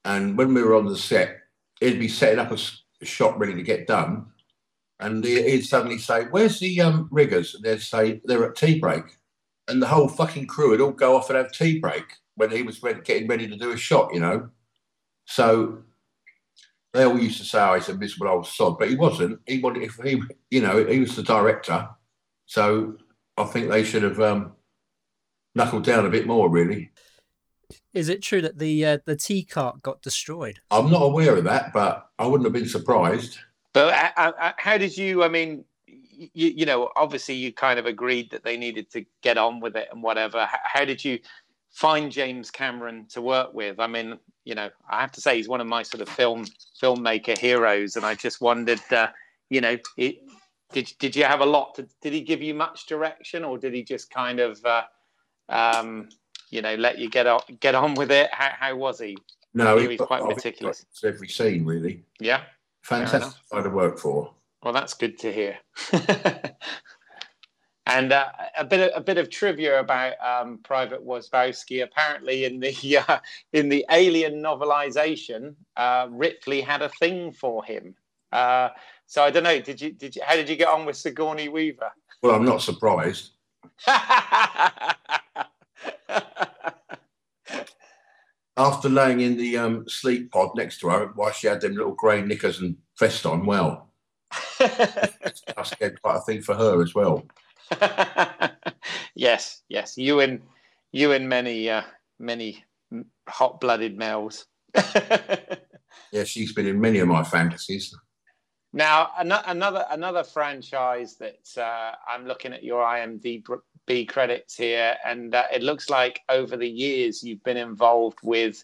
and 0.04 0.36
when 0.36 0.56
we 0.56 0.64
were 0.64 0.76
on 0.76 0.88
the 0.88 0.98
set, 0.98 1.38
he'd 1.80 2.00
be 2.00 2.10
setting 2.10 2.40
up 2.40 2.52
a 2.52 2.58
shot 3.04 3.38
ready 3.40 3.54
to 3.54 3.64
get 3.64 3.88
done, 3.88 4.28
and 5.00 5.24
he'd 5.24 5.64
suddenly 5.64 5.98
say, 5.98 6.26
"Where's 6.26 6.60
the 6.60 6.82
um, 6.82 7.08
riggers?" 7.12 7.56
And 7.56 7.64
they'd 7.64 7.82
say, 7.82 8.22
"They're 8.26 8.50
at 8.50 8.56
tea 8.56 8.80
break." 8.80 9.04
and 9.68 9.82
the 9.82 9.88
whole 9.88 10.08
fucking 10.08 10.48
crew 10.48 10.70
would 10.70 10.82
all 10.82 10.92
go 10.92 11.16
off 11.16 11.30
and 11.30 11.38
have 11.38 11.52
tea 11.52 11.80
break 11.80 12.06
when 12.36 12.52
he 12.52 12.64
was 12.64 12.82
ready, 12.82 13.02
getting 13.02 13.28
ready 13.28 13.48
to 13.48 13.58
do 13.58 13.72
a 13.72 13.78
shot, 13.78 14.14
you 14.14 14.20
know. 14.20 14.50
So 15.26 15.80
they 16.94 17.04
all 17.04 17.20
used 17.20 17.40
to 17.40 17.46
say, 17.46 17.60
"Oh, 17.60 17.76
he's 17.76 17.90
a 17.90 17.98
miserable 17.98 18.34
old 18.34 18.48
sod," 18.48 18.78
but 18.80 18.90
he 18.90 18.96
wasn't. 18.96 19.40
He 19.46 19.60
wanted, 19.60 19.84
if 19.84 19.96
he, 19.96 20.22
you 20.50 20.62
know, 20.62 20.86
he 20.86 21.00
was 21.00 21.16
the 21.16 21.24
director. 21.24 21.90
So 22.46 22.98
I 23.36 23.44
think 23.46 23.70
they 23.70 23.84
should 23.84 24.04
have 24.04 24.20
um, 24.22 24.54
knuckled 25.54 25.84
down 25.84 26.06
a 26.06 26.10
bit 26.10 26.28
more, 26.28 26.50
really. 26.50 26.92
Is 27.94 28.10
it 28.10 28.22
true 28.22 28.42
that 28.42 28.60
the 28.60 28.86
uh, 28.86 28.98
the 29.06 29.16
tea 29.16 29.44
cart 29.44 29.82
got 29.82 30.02
destroyed? 30.02 30.60
I'm 30.72 30.90
not 30.90 31.02
aware 31.02 31.36
of 31.36 31.44
that, 31.46 31.74
but 31.74 32.10
I 32.20 32.26
wouldn't 32.26 32.46
have 32.46 32.54
been 32.54 32.68
surprised. 32.68 33.40
But 33.74 33.94
uh, 33.94 34.32
uh, 34.40 34.52
how 34.58 34.78
did 34.78 34.98
you? 34.98 35.24
I 35.24 35.28
mean, 35.28 35.66
you, 35.88 36.50
you 36.50 36.66
know, 36.66 36.90
obviously 36.96 37.36
you 37.36 37.54
kind 37.54 37.80
of 37.80 37.86
agreed 37.86 38.32
that 38.32 38.44
they 38.44 38.58
needed 38.58 38.90
to 38.92 39.06
get 39.22 39.38
on 39.38 39.60
with 39.60 39.76
it 39.76 39.88
and 39.92 40.02
whatever. 40.02 40.48
How, 40.64 40.86
did 40.86 41.04
you 41.04 41.20
find 41.72 42.12
James 42.12 42.50
Cameron 42.50 43.06
to 43.10 43.22
work 43.22 43.54
with? 43.54 43.80
I 43.80 43.88
mean, 43.88 44.18
you 44.44 44.56
know, 44.56 44.70
I 44.90 45.02
have 45.02 45.12
to 45.14 45.22
say 45.22 45.38
he's 45.38 45.48
one 45.48 45.62
of 45.62 45.68
my 45.68 45.84
sort 45.84 46.02
of 46.02 46.10
film 46.10 46.46
filmmaker 46.82 47.38
heroes, 47.38 47.96
and 47.96 48.06
I 48.06 48.16
just 48.16 48.42
wondered, 48.42 48.82
uh, 48.92 49.10
you 49.50 49.62
know, 49.62 49.78
it, 49.98 50.18
did 50.72 50.92
did 51.00 51.16
you 51.16 51.24
have 51.24 51.42
a 51.42 51.46
lot? 51.46 51.76
To, 51.76 51.88
did 52.02 52.14
he 52.14 52.22
give 52.22 52.42
you 52.42 52.54
much 52.54 52.88
direction, 52.88 53.44
or 53.44 53.58
did 53.58 53.74
he 53.74 53.84
just 53.84 54.10
kind 54.10 54.40
of, 54.40 54.64
uh, 54.66 54.84
um, 55.50 56.10
you 56.50 56.62
know, 56.62 56.76
let 56.76 56.98
you 56.98 57.10
get 57.10 57.28
on 57.28 57.42
get 57.60 57.76
on 57.76 57.94
with 57.96 58.12
it? 58.12 58.30
How, 58.32 58.52
how 58.60 58.76
was 58.76 59.00
he? 59.00 59.18
No, 59.54 59.78
he 59.78 59.88
was 59.88 59.98
quite 59.98 60.24
meticulous. 60.24 60.86
Every 61.04 61.28
scene, 61.28 61.66
really. 61.66 62.04
Yeah. 62.20 62.42
Fantastic 62.84 63.42
guy 63.52 63.64
to 63.64 63.70
work 63.70 63.98
for. 63.98 64.34
Well, 64.64 64.74
that's 64.74 64.94
good 64.94 65.18
to 65.20 65.32
hear. 65.32 65.58
and 67.86 68.12
uh, 68.12 68.28
a 68.58 68.66
bit 68.66 68.92
of, 68.92 69.02
a 69.02 69.04
bit 69.04 69.18
of 69.18 69.30
trivia 69.30 69.80
about 69.80 70.14
um, 70.22 70.60
Private 70.64 71.06
Wierzbowski. 71.06 71.84
Apparently, 71.84 72.46
in 72.46 72.60
the 72.60 72.98
uh, 73.08 73.20
in 73.54 73.70
the 73.70 73.86
Alien 73.92 74.42
novelization, 74.42 75.56
uh, 75.76 76.08
Ripley 76.10 76.62
had 76.62 76.82
a 76.82 76.90
thing 76.90 77.32
for 77.32 77.64
him. 77.64 77.96
Uh, 78.32 78.70
so 79.06 79.24
I 79.24 79.32
don't 79.32 79.44
know. 79.44 79.60
Did 79.60 79.82
you 79.82 79.92
did 79.92 80.16
you 80.16 80.22
how 80.26 80.36
did 80.36 80.50
you 80.50 80.56
get 80.56 80.68
on 80.68 80.86
with 80.86 80.98
Sigourney 80.98 81.50
Weaver? 81.50 81.92
Well, 82.22 82.36
I'm 82.36 82.46
not 82.46 82.62
surprised. 82.62 83.32
After 88.58 88.90
laying 88.90 89.20
in 89.22 89.38
the 89.38 89.58
um, 89.58 89.88
sleep 89.88 90.32
pod 90.32 90.50
next 90.56 90.80
to 90.80 90.90
her, 90.90 91.12
while 91.16 91.32
she 91.32 91.48
had 91.48 91.62
them 91.62 91.76
little 91.76 91.94
grey 91.94 92.22
knickers 92.22 92.60
and 92.60 92.76
vest 93.00 93.26
on, 93.26 93.46
well, 93.46 93.94
I 94.60 95.64
scared 95.64 96.02
quite 96.02 96.18
a 96.18 96.22
thing 96.22 96.42
for 96.42 96.56
her 96.56 96.82
as 96.82 96.96
well. 96.96 97.24
yes, 99.16 99.62
yes, 99.70 99.98
you 99.98 100.22
and 100.22 100.42
you 100.92 101.12
and 101.12 101.30
many 101.30 101.70
uh, 101.70 101.84
many 102.20 102.64
hot-blooded 103.28 103.98
males. 103.98 104.46
yeah, 106.12 106.24
she's 106.24 106.54
been 106.54 106.68
in 106.68 106.82
many 106.82 107.00
of 107.00 107.08
my 107.08 107.24
fantasies. 107.24 107.96
Now, 108.74 109.10
another 109.18 109.86
another 109.90 110.24
franchise 110.24 111.18
that 111.18 111.48
uh, 111.58 111.92
I'm 112.08 112.26
looking 112.26 112.54
at 112.54 112.64
your 112.64 112.84
IMDb 112.84 113.44
credits 114.06 114.56
here, 114.56 114.96
and 115.06 115.34
uh, 115.34 115.46
it 115.54 115.64
looks 115.64 115.90
like 115.90 116.22
over 116.30 116.58
the 116.58 116.70
years 116.70 117.24
you've 117.24 117.44
been 117.44 117.58
involved 117.58 118.20
with 118.22 118.64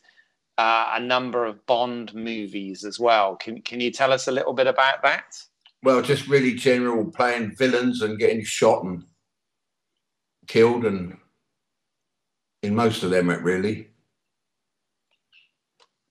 uh, 0.57 0.91
a 0.93 0.99
number 0.99 1.45
of 1.45 1.65
Bond 1.65 2.13
movies 2.13 2.83
as 2.83 2.99
well. 2.99 3.35
Can 3.35 3.61
can 3.61 3.79
you 3.79 3.91
tell 3.91 4.11
us 4.11 4.27
a 4.27 4.31
little 4.31 4.53
bit 4.53 4.67
about 4.67 5.01
that? 5.01 5.41
Well, 5.81 6.01
just 6.01 6.27
really 6.27 6.53
general 6.53 7.05
playing 7.05 7.55
villains 7.55 8.01
and 8.01 8.19
getting 8.19 8.43
shot 8.43 8.83
and 8.83 9.03
killed, 10.47 10.85
and 10.85 11.17
in 12.61 12.75
most 12.75 13.03
of 13.03 13.09
them, 13.09 13.29
it 13.29 13.41
really. 13.41 13.89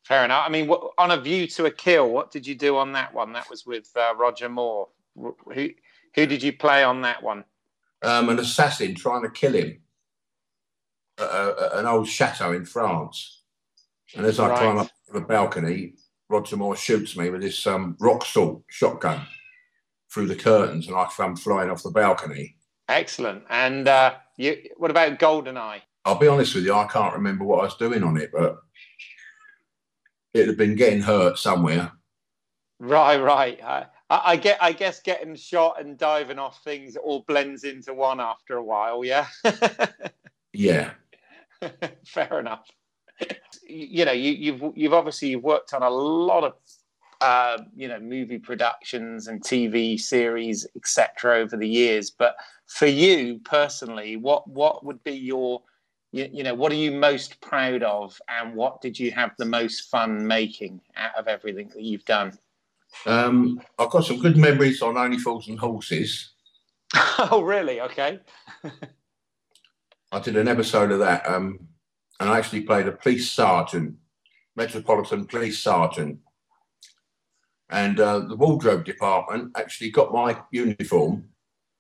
Fair 0.05 0.25
enough. 0.25 0.45
I 0.47 0.51
mean, 0.51 0.67
what, 0.67 0.93
on 0.99 1.13
a 1.13 1.21
view 1.21 1.47
to 1.47 1.67
a 1.67 1.71
kill, 1.71 2.11
what 2.11 2.31
did 2.31 2.47
you 2.47 2.55
do 2.55 2.77
on 2.77 2.93
that 2.93 3.15
one? 3.15 3.33
That 3.33 3.49
was 3.49 3.65
with 3.65 3.89
uh, 3.97 4.15
Roger 4.17 4.49
Moore. 4.49 4.89
Who 5.15 5.71
who 6.15 6.27
did 6.27 6.43
you 6.43 6.53
play 6.53 6.83
on 6.83 7.03
that 7.03 7.23
one? 7.23 7.45
Um, 8.03 8.29
an 8.29 8.39
assassin 8.39 8.95
trying 8.95 9.23
to 9.23 9.31
kill 9.31 9.53
him 9.53 9.81
at, 11.19 11.25
a, 11.25 11.71
at 11.73 11.79
an 11.79 11.87
old 11.87 12.09
chateau 12.09 12.53
in 12.53 12.65
France. 12.65 13.43
And 14.17 14.27
as 14.27 14.41
I 14.41 14.49
right. 14.49 14.59
climb 14.59 14.79
up 14.79 14.91
the 15.13 15.21
balcony, 15.21 15.95
Roger 16.29 16.57
Moore 16.57 16.77
shoots 16.77 17.17
me 17.17 17.31
with 17.31 17.43
this 17.43 17.67
um, 17.67 17.97
rock 18.01 18.25
salt 18.25 18.65
shotgun 18.69 19.27
through 20.13 20.27
the 20.27 20.37
curtains, 20.37 20.89
and 20.89 20.97
I 20.97 21.07
come 21.17 21.37
flying 21.37 21.71
off 21.71 21.83
the 21.83 21.91
balcony. 21.91 22.57
Excellent. 22.89 23.45
And 23.49 23.89
uh, 23.89 24.15
you, 24.37 24.57
what 24.77 24.91
about 24.91 25.19
Goldeneye? 25.19 25.81
I'll 26.05 26.19
be 26.19 26.29
honest 26.29 26.55
with 26.55 26.65
you, 26.65 26.75
I 26.75 26.87
can't 26.87 27.15
remember 27.15 27.45
what 27.45 27.61
I 27.61 27.65
was 27.65 27.77
doing 27.77 28.03
on 28.03 28.17
it, 28.17 28.31
but 28.33 28.59
it 30.35 30.47
had 30.47 30.57
been 30.57 30.75
getting 30.75 31.01
hurt 31.01 31.39
somewhere. 31.39 31.93
Right, 32.81 33.19
right. 33.19 33.63
I, 34.13 34.33
I 34.33 34.37
get. 34.37 34.63
I 34.63 34.73
guess 34.73 35.01
getting 35.01 35.35
shot 35.35 35.81
and 35.81 35.97
diving 35.97 36.39
off 36.39 36.63
things 36.63 36.97
all 36.97 37.25
blends 37.27 37.65
into 37.65 37.95
one 37.95 38.21
after 38.21 38.57
a 38.57 38.63
while. 38.63 39.05
Yeah. 39.05 39.27
yeah. 40.53 40.91
Fair 42.07 42.39
enough. 42.39 42.69
You 43.67 44.05
know, 44.05 44.13
you, 44.13 44.33
you've 44.33 44.63
you've 44.77 44.93
obviously 44.93 45.35
worked 45.37 45.73
on 45.73 45.83
a 45.83 45.89
lot 45.89 46.45
of 46.45 46.53
uh, 47.23 47.63
you 47.75 47.89
know 47.89 48.01
movie 48.01 48.39
productions 48.39 49.29
and 49.29 49.43
TV 49.43 49.99
series, 49.99 50.67
etc. 50.77 51.37
over 51.37 51.57
the 51.57 51.69
years. 51.69 52.11
But 52.11 52.37
for 52.67 52.87
you 52.87 53.41
personally, 53.45 54.17
what 54.17 54.47
what 54.47 54.85
would 54.85 55.03
be 55.05 55.13
your 55.13 55.63
you, 56.11 56.29
you, 56.31 56.43
know 56.43 56.55
what 56.55 56.71
are 56.71 56.77
you 56.77 56.93
most 56.93 57.41
proud 57.41 57.83
of, 57.83 58.21
and 58.29 58.55
what 58.55 58.83
did 58.83 58.99
you 58.99 59.11
have 59.13 59.31
the 59.39 59.47
most 59.47 59.89
fun 59.89 60.27
making 60.27 60.83
out 60.97 61.15
of 61.17 61.29
everything 61.29 61.69
that 61.69 61.83
you've 61.83 62.05
done? 62.05 62.39
Um, 63.07 63.61
I've 63.79 63.91
got 63.91 64.05
some 64.05 64.21
good 64.21 64.37
memories 64.37 64.83
on 64.83 64.97
Only 64.97 65.19
Fools 65.19 65.49
and 65.49 65.59
Horses. 65.59 66.33
oh, 66.95 67.43
really? 67.43 67.81
Okay. 67.81 68.21
I 70.13 70.21
did 70.21 70.37
an 70.37 70.49
episode 70.49 70.93
of 70.93 70.99
that, 70.99 71.27
um, 71.29 71.59
and 72.21 72.29
I 72.29 72.39
actually 72.39 72.63
played 72.63 72.87
a 72.87 72.93
police 72.93 73.31
sergeant, 73.31 73.97
Metropolitan 74.57 75.27
Police 75.27 75.63
Sergeant 75.63 76.19
and 77.73 77.99
uh, 77.99 78.21
the 78.21 78.37
wardrobe 78.37 78.85
department 78.85 79.51
actually 79.57 79.91
got 79.91 80.13
my 80.13 80.39
uniform 80.53 81.25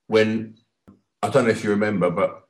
when 0.06 0.56
I 1.22 1.28
don't 1.28 1.44
know 1.44 1.50
if 1.50 1.62
you 1.62 1.70
remember, 1.70 2.10
but 2.10 2.48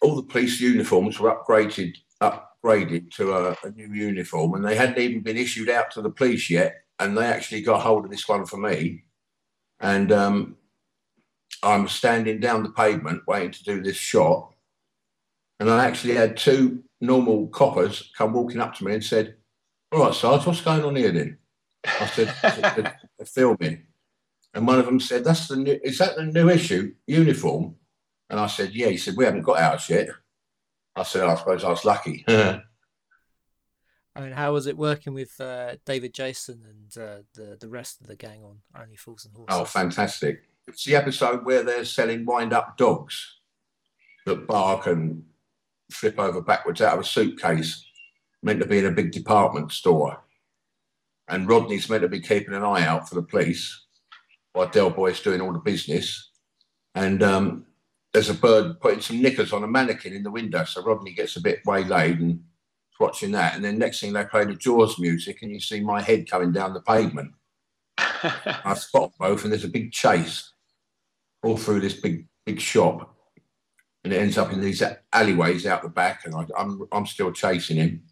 all 0.00 0.14
the 0.14 0.22
police 0.22 0.60
uniforms 0.60 1.18
were 1.18 1.34
upgraded 1.34 1.96
upgraded 2.22 3.10
to 3.10 3.32
a, 3.34 3.56
a, 3.64 3.70
new 3.72 3.92
uniform, 3.92 4.54
and 4.54 4.64
they 4.64 4.76
hadn't 4.76 4.98
even 4.98 5.20
been 5.20 5.36
issued 5.36 5.68
out 5.68 5.90
to 5.90 6.00
the 6.00 6.10
police 6.10 6.48
yet. 6.48 6.76
And 6.98 7.16
they 7.16 7.26
actually 7.26 7.62
got 7.62 7.82
hold 7.82 8.04
of 8.04 8.10
this 8.10 8.28
one 8.28 8.46
for 8.46 8.56
me, 8.56 9.04
and 9.80 10.10
um, 10.10 10.56
I'm 11.62 11.88
standing 11.88 12.40
down 12.40 12.62
the 12.62 12.70
pavement 12.70 13.22
waiting 13.26 13.50
to 13.50 13.64
do 13.64 13.82
this 13.82 13.96
shot, 13.96 14.54
and 15.60 15.70
I 15.70 15.84
actually 15.84 16.14
had 16.14 16.38
two 16.38 16.82
normal 17.02 17.48
coppers 17.48 18.10
come 18.16 18.32
walking 18.32 18.60
up 18.60 18.74
to 18.76 18.84
me 18.84 18.94
and 18.94 19.04
said, 19.04 19.36
"All 19.92 20.04
right, 20.04 20.14
Sarge, 20.14 20.46
what's 20.46 20.62
going 20.62 20.84
on 20.84 20.96
here 20.96 21.12
then?" 21.12 21.38
I 21.86 22.06
said, 22.06 22.34
they're 23.18 23.26
filming. 23.26 23.82
And 24.54 24.66
one 24.66 24.78
of 24.78 24.86
them 24.86 25.00
said, 25.00 25.24
That's 25.24 25.48
the 25.48 25.56
new, 25.56 25.78
is 25.82 25.98
that 25.98 26.16
the 26.16 26.24
new 26.24 26.48
issue 26.48 26.94
uniform? 27.06 27.76
And 28.30 28.40
I 28.40 28.46
said, 28.46 28.74
Yeah. 28.74 28.88
He 28.88 28.96
said, 28.96 29.16
We 29.16 29.24
haven't 29.24 29.42
got 29.42 29.58
ours 29.58 29.88
yet. 29.88 30.08
I 30.94 31.02
said, 31.02 31.24
I 31.24 31.34
suppose 31.34 31.64
I 31.64 31.70
was 31.70 31.84
lucky. 31.84 32.24
I 34.16 34.20
mean, 34.20 34.32
how 34.32 34.52
was 34.52 34.66
it 34.66 34.76
working 34.76 35.14
with 35.14 35.40
uh, 35.40 35.76
David 35.84 36.14
Jason 36.14 36.62
and 36.68 37.02
uh, 37.02 37.22
the 37.34 37.56
the 37.60 37.68
rest 37.68 38.00
of 38.00 38.06
the 38.06 38.16
gang 38.16 38.42
on 38.42 38.58
Only 38.80 38.96
Fools 38.96 39.24
and 39.24 39.34
Horses? 39.34 39.60
Oh, 39.60 39.64
fantastic! 39.64 40.48
It's 40.66 40.84
the 40.84 40.96
episode 40.96 41.44
where 41.44 41.62
they're 41.62 41.84
selling 41.84 42.24
wind-up 42.24 42.76
dogs 42.76 43.40
that 44.24 44.46
bark 44.46 44.86
and 44.86 45.24
flip 45.92 46.18
over 46.18 46.40
backwards 46.40 46.80
out 46.80 46.94
of 46.94 47.00
a 47.00 47.04
suitcase, 47.04 47.84
meant 48.42 48.60
to 48.60 48.66
be 48.66 48.78
in 48.78 48.86
a 48.86 48.90
big 48.90 49.12
department 49.12 49.70
store 49.70 50.20
and 51.28 51.48
Rodney's 51.48 51.90
meant 51.90 52.02
to 52.02 52.08
be 52.08 52.20
keeping 52.20 52.54
an 52.54 52.62
eye 52.62 52.84
out 52.84 53.08
for 53.08 53.14
the 53.16 53.22
police 53.22 53.84
while 54.52 54.68
Del 54.68 54.90
Boy's 54.90 55.20
doing 55.20 55.40
all 55.40 55.52
the 55.52 55.58
business. 55.58 56.30
And 56.94 57.22
um, 57.22 57.66
there's 58.12 58.30
a 58.30 58.34
bird 58.34 58.80
putting 58.80 59.00
some 59.00 59.20
knickers 59.20 59.52
on 59.52 59.64
a 59.64 59.68
mannequin 59.68 60.14
in 60.14 60.22
the 60.22 60.30
window, 60.30 60.64
so 60.64 60.82
Rodney 60.82 61.12
gets 61.12 61.36
a 61.36 61.42
bit 61.42 61.60
waylaid 61.66 62.20
and 62.20 62.42
watching 62.98 63.32
that. 63.32 63.54
And 63.54 63.64
then 63.64 63.78
next 63.78 64.00
thing 64.00 64.12
they 64.12 64.24
play 64.24 64.44
the 64.44 64.54
Jaws 64.54 64.98
music, 64.98 65.42
and 65.42 65.50
you 65.50 65.60
see 65.60 65.80
my 65.80 66.00
head 66.00 66.30
coming 66.30 66.52
down 66.52 66.74
the 66.74 66.80
pavement. 66.82 67.32
I 67.98 68.74
spot 68.74 69.12
both, 69.18 69.44
and 69.44 69.52
there's 69.52 69.64
a 69.64 69.68
big 69.68 69.92
chase 69.92 70.52
all 71.42 71.56
through 71.56 71.80
this 71.80 71.94
big 71.94 72.26
big 72.44 72.60
shop, 72.60 73.16
and 74.04 74.12
it 74.12 74.20
ends 74.20 74.38
up 74.38 74.52
in 74.52 74.60
these 74.60 74.82
alleyways 75.12 75.66
out 75.66 75.82
the 75.82 75.88
back, 75.88 76.26
and 76.26 76.34
I, 76.34 76.46
I'm 76.58 76.86
I'm 76.92 77.06
still 77.06 77.32
chasing 77.32 77.76
him 77.76 78.02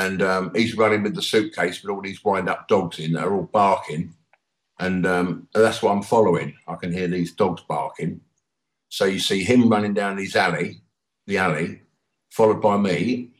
and 0.00 0.22
um, 0.22 0.52
he's 0.54 0.76
running 0.76 1.02
with 1.02 1.14
the 1.14 1.22
suitcase 1.22 1.82
with 1.82 1.90
all 1.90 2.00
these 2.00 2.24
wind-up 2.24 2.68
dogs 2.68 2.98
in 2.98 3.12
that 3.12 3.24
are 3.24 3.34
all 3.34 3.50
barking, 3.52 4.14
and 4.78 5.06
um, 5.06 5.48
that's 5.52 5.82
what 5.82 5.92
I'm 5.92 6.02
following. 6.02 6.54
I 6.66 6.76
can 6.76 6.92
hear 6.92 7.08
these 7.08 7.34
dogs 7.34 7.62
barking, 7.68 8.20
So 8.88 9.04
you 9.04 9.18
see 9.18 9.42
him 9.44 9.68
running 9.68 9.94
down 9.94 10.16
his 10.16 10.36
alley, 10.36 10.80
the 11.26 11.38
alley, 11.38 11.82
followed 12.30 12.62
by 12.62 12.78
me. 12.78 13.30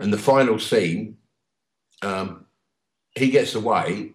And 0.00 0.10
the 0.10 0.18
final 0.18 0.58
scene, 0.58 1.18
um, 2.00 2.46
he 3.14 3.30
gets 3.30 3.54
away, 3.54 4.14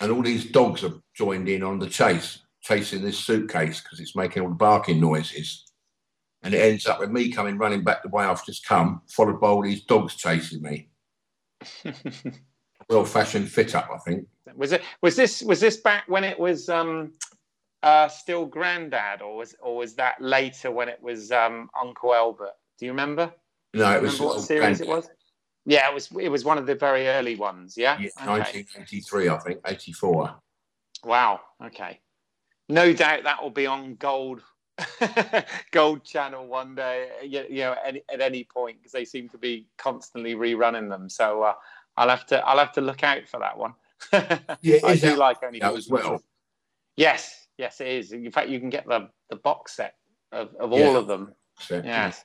and 0.00 0.10
all 0.10 0.22
these 0.22 0.50
dogs 0.50 0.82
are 0.82 0.94
joined 1.14 1.48
in 1.48 1.62
on 1.62 1.78
the 1.78 1.88
chase, 1.88 2.40
chasing 2.62 3.00
this 3.00 3.18
suitcase 3.18 3.80
because 3.80 4.00
it's 4.00 4.16
making 4.16 4.42
all 4.42 4.48
the 4.48 4.56
barking 4.56 5.00
noises. 5.00 5.64
And 6.42 6.52
it 6.52 6.58
ends 6.58 6.86
up 6.86 6.98
with 6.98 7.10
me 7.10 7.30
coming 7.30 7.56
running 7.56 7.84
back 7.84 8.02
the 8.02 8.08
way 8.08 8.24
I've 8.24 8.44
just 8.44 8.66
come, 8.66 9.02
followed 9.08 9.40
by 9.40 9.48
all 9.48 9.62
these 9.62 9.84
dogs 9.84 10.16
chasing 10.16 10.60
me. 10.60 10.88
well 12.88 13.04
fashioned 13.04 13.48
fit 13.48 13.76
up, 13.76 13.88
I 13.94 13.98
think. 13.98 14.26
Was 14.56 14.72
it 14.72 14.82
was 15.00 15.14
this 15.14 15.42
was 15.42 15.60
this 15.60 15.78
back 15.78 16.04
when 16.08 16.24
it 16.24 16.38
was 16.38 16.68
um 16.68 17.12
uh 17.82 18.08
still 18.08 18.44
granddad 18.44 19.22
or 19.22 19.36
was 19.36 19.54
or 19.60 19.76
was 19.76 19.94
that 19.94 20.20
later 20.20 20.70
when 20.70 20.88
it 20.88 21.00
was 21.00 21.30
um 21.32 21.70
Uncle 21.80 22.12
Albert? 22.12 22.52
Do 22.78 22.84
you 22.84 22.92
remember? 22.92 23.32
No, 23.74 23.90
it 23.92 24.02
was 24.02 24.20
what 24.20 24.40
series 24.40 24.80
it 24.80 24.88
was? 24.88 25.08
Yeah, 25.66 25.88
it 25.88 25.94
was 25.94 26.10
it 26.20 26.28
was 26.28 26.44
one 26.44 26.58
of 26.58 26.66
the 26.66 26.74
very 26.74 27.08
early 27.08 27.36
ones, 27.36 27.76
yeah? 27.76 27.98
yeah 27.98 28.10
okay. 28.20 28.64
1983, 28.64 29.28
I 29.28 29.38
think, 29.38 29.60
84. 29.66 30.34
Wow, 31.04 31.40
okay. 31.64 32.00
No 32.68 32.92
doubt 32.92 33.24
that 33.24 33.42
will 33.42 33.50
be 33.50 33.66
on 33.66 33.96
gold 33.96 34.42
gold 35.70 36.04
channel 36.04 36.48
one 36.48 36.74
day 36.74 37.08
you, 37.22 37.44
you 37.48 37.60
know 37.60 37.76
at, 37.86 37.94
at 38.12 38.20
any 38.20 38.42
point 38.42 38.76
because 38.76 38.90
they 38.90 39.04
seem 39.04 39.28
to 39.28 39.38
be 39.38 39.68
constantly 39.78 40.34
rerunning 40.34 40.90
them 40.90 41.08
so 41.08 41.44
uh, 41.44 41.52
I'll 41.96 42.08
have 42.08 42.26
to 42.26 42.44
I'll 42.46 42.58
have 42.58 42.72
to 42.72 42.80
look 42.80 43.02
out 43.02 43.28
for 43.28 43.40
that 43.40 43.56
one. 43.56 43.74
yeah, 44.62 44.78
I 44.84 44.94
do 44.94 45.10
that, 45.10 45.18
like 45.18 45.42
only 45.42 45.60
that 45.60 45.74
as 45.74 45.88
well. 45.88 46.22
Yes, 46.96 47.48
yes, 47.56 47.80
it 47.80 47.88
is. 47.88 48.12
In 48.12 48.30
fact, 48.30 48.48
you 48.48 48.60
can 48.60 48.70
get 48.70 48.86
the 48.86 49.08
the 49.30 49.36
box 49.36 49.76
set 49.76 49.94
of, 50.32 50.54
of 50.56 50.72
all 50.72 50.96
of 50.96 51.06
them. 51.06 51.34
Yes. 51.70 52.24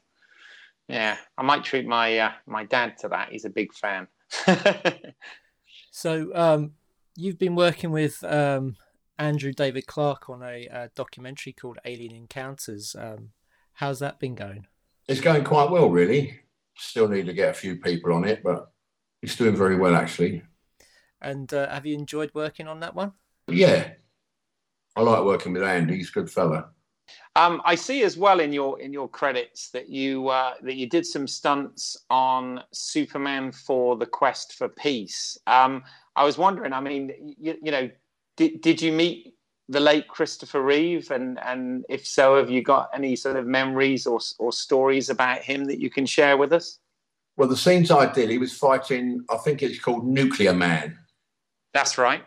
Yeah. 0.89 0.95
yeah, 0.95 1.17
I 1.37 1.43
might 1.43 1.63
treat 1.63 1.85
my 1.87 2.17
uh, 2.17 2.31
my 2.47 2.65
dad 2.65 2.97
to 2.99 3.09
that. 3.09 3.31
He's 3.31 3.45
a 3.45 3.49
big 3.49 3.73
fan. 3.73 4.07
so, 5.91 6.31
um, 6.35 6.71
you've 7.15 7.37
been 7.37 7.55
working 7.55 7.91
with 7.91 8.23
um, 8.23 8.75
Andrew 9.17 9.53
David 9.53 9.85
Clark 9.87 10.29
on 10.29 10.41
a, 10.41 10.65
a 10.67 10.89
documentary 10.95 11.53
called 11.53 11.77
Alien 11.85 12.15
Encounters. 12.15 12.95
Um, 12.97 13.29
how's 13.73 13.99
that 13.99 14.19
been 14.19 14.35
going? 14.35 14.65
It's 15.07 15.21
going 15.21 15.43
quite 15.43 15.69
well, 15.69 15.89
really. 15.89 16.39
Still 16.77 17.07
need 17.07 17.25
to 17.25 17.33
get 17.33 17.49
a 17.49 17.53
few 17.53 17.75
people 17.77 18.13
on 18.13 18.25
it, 18.25 18.41
but 18.43 18.71
it's 19.21 19.35
doing 19.35 19.55
very 19.55 19.75
well, 19.75 19.95
actually. 19.95 20.43
And 21.21 21.53
uh, 21.53 21.69
have 21.69 21.85
you 21.85 21.95
enjoyed 21.95 22.31
working 22.33 22.67
on 22.67 22.79
that 22.79 22.95
one? 22.95 23.13
Yeah, 23.47 23.91
I 24.95 25.01
like 25.01 25.23
working 25.23 25.53
with 25.53 25.63
Andy. 25.63 25.97
He's 25.97 26.09
a 26.09 26.13
good 26.13 26.31
fella. 26.31 26.69
Um, 27.35 27.61
I 27.65 27.75
see 27.75 28.03
as 28.03 28.17
well 28.17 28.39
in 28.39 28.51
your 28.51 28.79
in 28.79 28.91
your 28.91 29.07
credits 29.07 29.69
that 29.71 29.89
you 29.89 30.29
uh, 30.29 30.55
that 30.61 30.75
you 30.75 30.87
did 30.87 31.05
some 31.05 31.27
stunts 31.27 31.97
on 32.09 32.63
Superman 32.71 33.51
for 33.51 33.95
the 33.95 34.05
Quest 34.05 34.57
for 34.57 34.67
Peace. 34.67 35.37
Um, 35.47 35.83
I 36.15 36.23
was 36.23 36.37
wondering. 36.37 36.73
I 36.73 36.79
mean, 36.81 37.35
you, 37.39 37.55
you 37.61 37.71
know, 37.71 37.89
did 38.37 38.61
did 38.61 38.81
you 38.81 38.91
meet 38.91 39.35
the 39.67 39.79
late 39.79 40.07
Christopher 40.07 40.61
Reeve, 40.61 41.11
and 41.11 41.39
and 41.43 41.85
if 41.89 42.05
so, 42.05 42.37
have 42.37 42.49
you 42.49 42.63
got 42.63 42.89
any 42.93 43.15
sort 43.15 43.35
of 43.35 43.45
memories 43.45 44.07
or 44.07 44.19
or 44.39 44.51
stories 44.51 45.09
about 45.09 45.41
him 45.41 45.65
that 45.65 45.79
you 45.79 45.89
can 45.89 46.05
share 46.05 46.37
with 46.37 46.51
us? 46.51 46.79
Well, 47.39 47.47
the 47.47 47.55
scenes 47.55 47.89
I 47.89 48.11
did, 48.11 48.29
he 48.29 48.37
was 48.37 48.51
fighting, 48.51 49.23
I 49.29 49.37
think 49.37 49.63
it's 49.63 49.79
called 49.79 50.05
Nuclear 50.05 50.53
Man. 50.53 50.99
That's 51.73 51.97
right. 51.97 52.21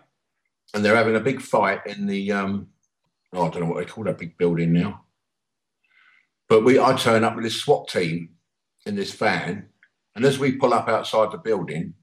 And 0.72 0.82
they're 0.82 0.96
having 0.96 1.16
a 1.16 1.20
big 1.20 1.42
fight 1.42 1.80
in 1.84 2.06
the, 2.06 2.32
um, 2.32 2.68
I 3.32 3.48
don't 3.48 3.60
know 3.60 3.66
what 3.66 3.78
they 3.78 3.90
call 3.90 4.04
that 4.04 4.18
big 4.18 4.36
building 4.36 4.72
now. 4.72 5.04
But 6.48 6.64
we, 6.64 6.78
I 6.78 6.94
turn 6.94 7.24
up 7.24 7.34
with 7.34 7.44
this 7.44 7.60
SWAT 7.60 7.88
team 7.88 8.30
in 8.84 8.94
this 8.94 9.14
van. 9.14 9.68
And 10.14 10.24
as 10.24 10.38
we 10.38 10.52
pull 10.52 10.74
up 10.74 10.88
outside 10.88 11.32
the 11.32 11.38
building, 11.38 11.94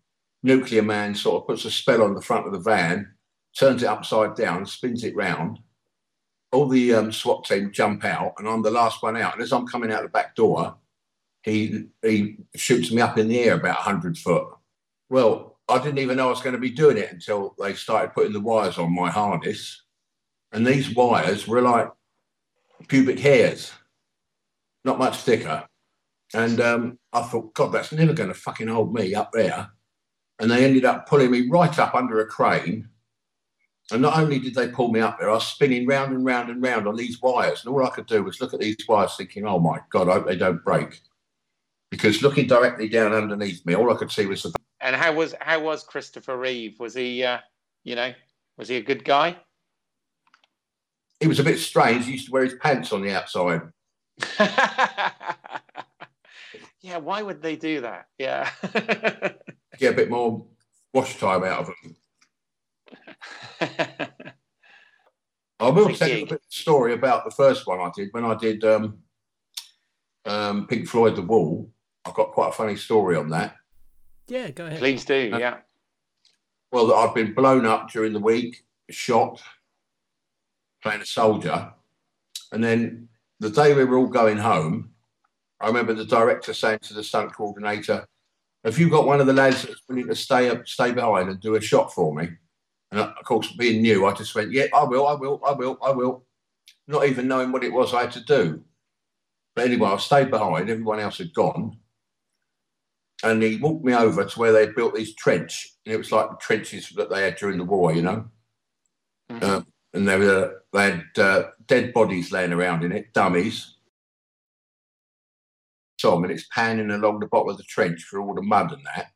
Nuclear 0.42 0.82
Man 0.82 1.14
sort 1.14 1.42
of 1.42 1.48
puts 1.48 1.66
a 1.66 1.72
spell 1.72 2.02
on 2.02 2.16
the 2.16 2.22
front 2.22 2.48
of 2.48 2.54
the 2.54 2.60
van, 2.60 3.14
turns 3.58 3.84
it 3.84 3.88
upside 3.88 4.36
down, 4.36 4.66
spins 4.66 5.04
it 5.04 5.16
round. 5.16 5.60
All 6.52 6.68
the 6.68 6.96
um, 6.96 7.12
SWAT 7.12 7.46
team 7.46 7.72
jump 7.72 8.04
out, 8.04 8.34
and 8.40 8.48
I'm 8.48 8.64
the 8.64 8.72
last 8.72 9.04
one 9.04 9.18
out. 9.18 9.34
And 9.34 9.44
as 9.44 9.54
I'm 9.54 9.68
coming 9.68 9.92
out 9.92 10.02
the 10.02 10.10
back 10.10 10.36
door, 10.36 10.78
he 11.44 11.86
he 12.02 12.38
shoots 12.56 12.92
me 12.92 13.02
up 13.02 13.18
in 13.18 13.28
the 13.28 13.40
air 13.40 13.54
about 13.54 13.86
100 13.86 14.18
foot. 14.18 14.48
Well, 15.10 15.60
I 15.68 15.78
didn't 15.78 16.00
even 16.00 16.18
know 16.18 16.28
I 16.28 16.32
was 16.32 16.42
going 16.42 16.54
to 16.54 16.60
be 16.60 16.72
doing 16.72 16.98
it 16.98 17.12
until 17.12 17.56
they 17.60 17.74
started 17.76 18.14
putting 18.14 18.34
the 18.34 18.40
wires 18.40 18.80
on 18.80 18.96
my 18.96 19.12
harness. 19.12 19.84
And 20.52 20.66
these 20.66 20.94
wires 20.94 21.48
were 21.48 21.62
like 21.62 21.90
pubic 22.88 23.20
hairs, 23.20 23.72
not 24.84 24.98
much 24.98 25.18
thicker. 25.18 25.66
And 26.34 26.62
um, 26.62 27.00
I 27.14 27.24
thought, 27.24 27.54
God, 27.54 27.72
that's 27.72 27.92
never 27.92 28.14
going 28.14 28.30
to 28.30 28.36
fucking 28.36 28.68
hold 28.68 28.94
me 28.94 29.16
up 29.16 29.32
there. 29.32 29.70
And 30.40 30.50
they 30.50 30.64
ended 30.64 30.86
up 30.86 31.08
pulling 31.08 31.32
me 31.32 31.48
right 31.50 31.78
up 31.80 31.96
under 31.96 32.20
a 32.20 32.26
crane. 32.28 32.88
And 33.92 34.02
not 34.02 34.18
only 34.18 34.38
did 34.40 34.54
they 34.54 34.68
pull 34.68 34.92
me 34.92 35.00
up 35.00 35.20
there, 35.20 35.30
I 35.30 35.34
was 35.34 35.48
spinning 35.48 35.88
round 35.88 36.14
and 36.14 36.24
round 36.24 36.50
and 36.50 36.62
round 36.62 36.88
on 36.88 36.96
these 36.96 37.22
wires. 37.22 37.66
And 37.66 37.74
all 37.74 37.86
I 37.86 37.90
could 37.90 38.06
do 38.06 38.24
was 38.24 38.40
look 38.40 38.54
at 38.54 38.60
these 38.60 38.78
wires 38.88 39.16
thinking, 39.18 39.46
oh 39.46 39.60
my 39.60 39.80
God, 39.90 40.08
I 40.08 40.14
hope 40.14 40.28
they 40.28 40.36
don't 40.36 40.64
break 40.64 41.02
because 41.90 42.22
looking 42.22 42.48
directly 42.48 42.88
down 42.88 43.14
underneath 43.14 43.66
me, 43.66 43.76
all 43.76 43.92
I 43.92 43.98
could 43.98 44.12
see 44.12 44.26
was 44.26 44.44
the. 44.44 44.54
And 44.82 44.96
how 44.96 45.14
was 45.14 45.36
how 45.42 45.60
was 45.60 45.84
Christopher 45.84 46.38
Reeve? 46.38 46.80
Was 46.80 46.94
he, 46.94 47.24
uh, 47.24 47.40
you 47.84 47.96
know, 47.96 48.14
was 48.58 48.68
he 48.68 48.78
a 48.78 48.82
good 48.82 49.04
guy? 49.04 49.38
He 51.20 51.28
was 51.28 51.40
a 51.40 51.44
bit 51.44 51.60
strange. 51.60 52.06
He 52.06 52.14
used 52.14 52.28
to 52.28 52.32
wear 52.32 52.44
his 52.44 52.56
pants 52.56 52.94
on 52.94 53.02
the 53.02 53.14
outside. 53.14 53.62
yeah, 56.82 56.98
why 56.98 57.22
would 57.22 57.42
they 57.42 57.56
do 57.56 57.82
that? 57.82 58.08
Yeah, 58.18 58.50
get 59.78 59.94
a 59.94 59.96
bit 59.96 60.10
more 60.10 60.46
wash 60.94 61.18
time 61.20 61.44
out 61.44 61.68
of 61.68 61.72
them. 61.82 61.96
I 65.60 65.70
will 65.70 65.94
tell 65.94 66.08
you 66.08 66.24
a 66.24 66.28
bit 66.28 66.42
story 66.48 66.94
about 66.94 67.26
the 67.26 67.32
first 67.32 67.68
one 67.68 67.80
I 67.80 67.92
did 67.94 68.10
when 68.12 68.24
I 68.24 68.36
did 68.36 68.64
um, 68.64 69.00
um, 70.26 70.68
Pink 70.68 70.88
Floyd 70.88 71.18
The 71.18 71.22
Wall. 71.22 71.70
I've 72.06 72.14
got 72.14 72.32
quite 72.32 72.50
a 72.50 72.54
funny 72.54 72.78
story 72.78 73.18
on 73.18 73.30
that. 73.30 73.56
Yeah, 74.28 74.52
go 74.52 74.66
ahead. 74.66 74.80
Please 74.80 75.04
do. 75.04 75.32
Uh, 75.34 75.38
yeah. 75.38 75.58
Well, 76.72 76.94
I've 76.94 77.16
been 77.16 77.34
blown 77.34 77.66
up 77.66 77.92
during 77.92 78.14
the 78.14 78.20
week, 78.20 78.64
shot, 78.90 79.42
playing 80.82 81.02
a 81.02 81.06
soldier, 81.06 81.74
and 82.52 82.64
then 82.64 83.10
the 83.40 83.50
day 83.50 83.74
we 83.74 83.86
were 83.86 83.98
all 83.98 84.08
going 84.08 84.38
home, 84.38 84.92
I 85.60 85.68
remember 85.68 85.94
the 85.94 86.06
director 86.06 86.54
saying 86.54 86.80
to 86.84 86.94
the 86.94 87.04
stunt 87.04 87.34
coordinator, 87.34 88.08
"Have 88.64 88.80
you 88.80 88.90
got 88.90 89.06
one 89.06 89.22
of 89.22 89.28
the 89.28 89.34
lads 89.34 89.64
that's 89.64 89.82
willing 89.88 90.08
to 90.08 90.16
stay 90.16 90.50
up, 90.50 90.68
stay 90.68 90.92
behind 90.92 91.30
and 91.30 91.40
do 91.40 91.56
a 91.56 91.62
shot 91.62 91.94
for 91.94 92.14
me?" 92.14 92.30
And 92.92 93.00
of 93.00 93.24
course, 93.24 93.52
being 93.52 93.82
new, 93.82 94.06
I 94.06 94.14
just 94.14 94.36
went, 94.36 94.52
"Yeah, 94.52 94.68
I 94.74 94.84
will, 94.84 95.08
I 95.08 95.14
will, 95.14 95.42
I 95.46 95.52
will, 95.52 95.78
I 95.84 95.92
will," 95.92 96.26
not 96.88 97.06
even 97.06 97.28
knowing 97.28 97.52
what 97.52 97.64
it 97.64 97.74
was 97.74 97.94
I 97.94 98.02
had 98.02 98.12
to 98.14 98.24
do. 98.24 98.64
But 99.56 99.66
anyway, 99.66 99.90
I 99.90 99.98
stayed 99.98 100.30
behind. 100.30 100.70
Everyone 100.70 101.00
else 101.00 101.18
had 101.18 101.34
gone 101.34 101.78
and 103.24 103.44
he 103.44 103.58
walked 103.58 103.84
me 103.84 103.94
over 103.94 104.26
to 104.26 104.40
where 104.40 104.52
they 104.52 104.68
built 104.68 104.96
this 104.96 105.14
trench, 105.14 105.74
and 105.86 105.94
it 105.94 105.98
was 105.98 106.12
like 106.12 106.30
the 106.30 106.38
trenches 106.38 106.90
that 106.92 107.10
they 107.10 107.24
had 107.24 107.36
during 107.36 107.58
the 107.58 107.66
war, 107.66 107.94
you 107.94 108.02
know. 108.02 108.26
Mm-hmm. 109.30 109.44
Uh, 109.44 109.62
and 109.94 110.08
they 110.08 110.18
were 110.18 110.64
they 110.74 110.92
had 110.92 111.04
uh, 111.18 111.44
dead 111.66 111.94
bodies 111.94 112.32
laying 112.32 112.54
around 112.54 112.84
in 112.84 112.92
it, 112.92 113.14
dummies. 113.14 113.76
Tom, 116.02 116.24
and 116.24 116.32
it's 116.32 116.48
panning 116.54 116.92
along 116.92 117.20
the 117.20 117.28
bottom 117.28 117.50
of 117.50 117.58
the 117.58 117.64
trench 117.64 118.04
for 118.04 118.22
all 118.22 118.34
the 118.34 118.42
mud 118.42 118.72
and 118.72 118.86
that. 118.86 119.08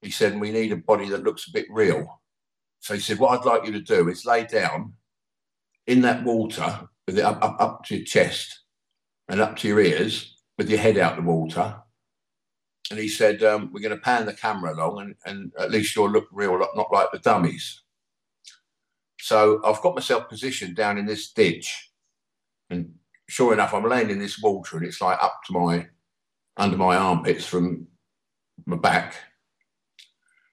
He 0.00 0.10
said, 0.10 0.40
"We 0.40 0.52
need 0.52 0.72
a 0.72 0.76
body 0.76 1.08
that 1.10 1.24
looks 1.24 1.48
a 1.48 1.52
bit 1.52 1.66
real." 1.70 2.20
So 2.80 2.94
he 2.94 3.00
said, 3.00 3.18
"What 3.18 3.38
I'd 3.38 3.46
like 3.46 3.66
you 3.66 3.72
to 3.72 3.80
do 3.80 4.08
is 4.08 4.24
lay 4.24 4.44
down 4.44 4.94
in 5.86 6.00
that 6.02 6.24
water 6.24 6.88
with 7.06 7.18
it 7.18 7.24
up, 7.24 7.42
up, 7.42 7.56
up 7.60 7.84
to 7.86 7.96
your 7.96 8.04
chest 8.04 8.60
and 9.28 9.40
up 9.40 9.56
to 9.56 9.68
your 9.68 9.80
ears, 9.80 10.36
with 10.56 10.70
your 10.70 10.78
head 10.78 10.98
out 10.98 11.16
the 11.16 11.22
water." 11.22 11.82
and 12.90 12.98
he 12.98 13.08
said, 13.08 13.42
um, 13.42 13.70
"We're 13.72 13.80
going 13.80 13.96
to 13.96 14.02
pan 14.02 14.26
the 14.26 14.32
camera 14.32 14.74
along, 14.74 15.00
and, 15.00 15.14
and 15.26 15.52
at 15.58 15.70
least 15.70 15.94
you'll 15.94 16.10
look 16.10 16.28
real, 16.32 16.58
not 16.58 16.92
like 16.92 17.08
the 17.12 17.18
dummies." 17.18 17.82
So 19.20 19.60
I've 19.64 19.82
got 19.82 19.94
myself 19.94 20.28
positioned 20.28 20.76
down 20.76 20.98
in 20.98 21.06
this 21.06 21.32
ditch, 21.32 21.90
and 22.70 22.94
sure 23.28 23.52
enough, 23.52 23.74
I'm 23.74 23.88
laying 23.88 24.10
in 24.10 24.18
this 24.18 24.40
water, 24.40 24.76
and 24.76 24.86
it's 24.86 25.00
like 25.00 25.22
up 25.22 25.40
to 25.46 25.52
my 25.52 25.86
under 26.56 26.76
my 26.76 26.96
armpits 26.96 27.46
from 27.46 27.86
my 28.66 28.76
back, 28.76 29.16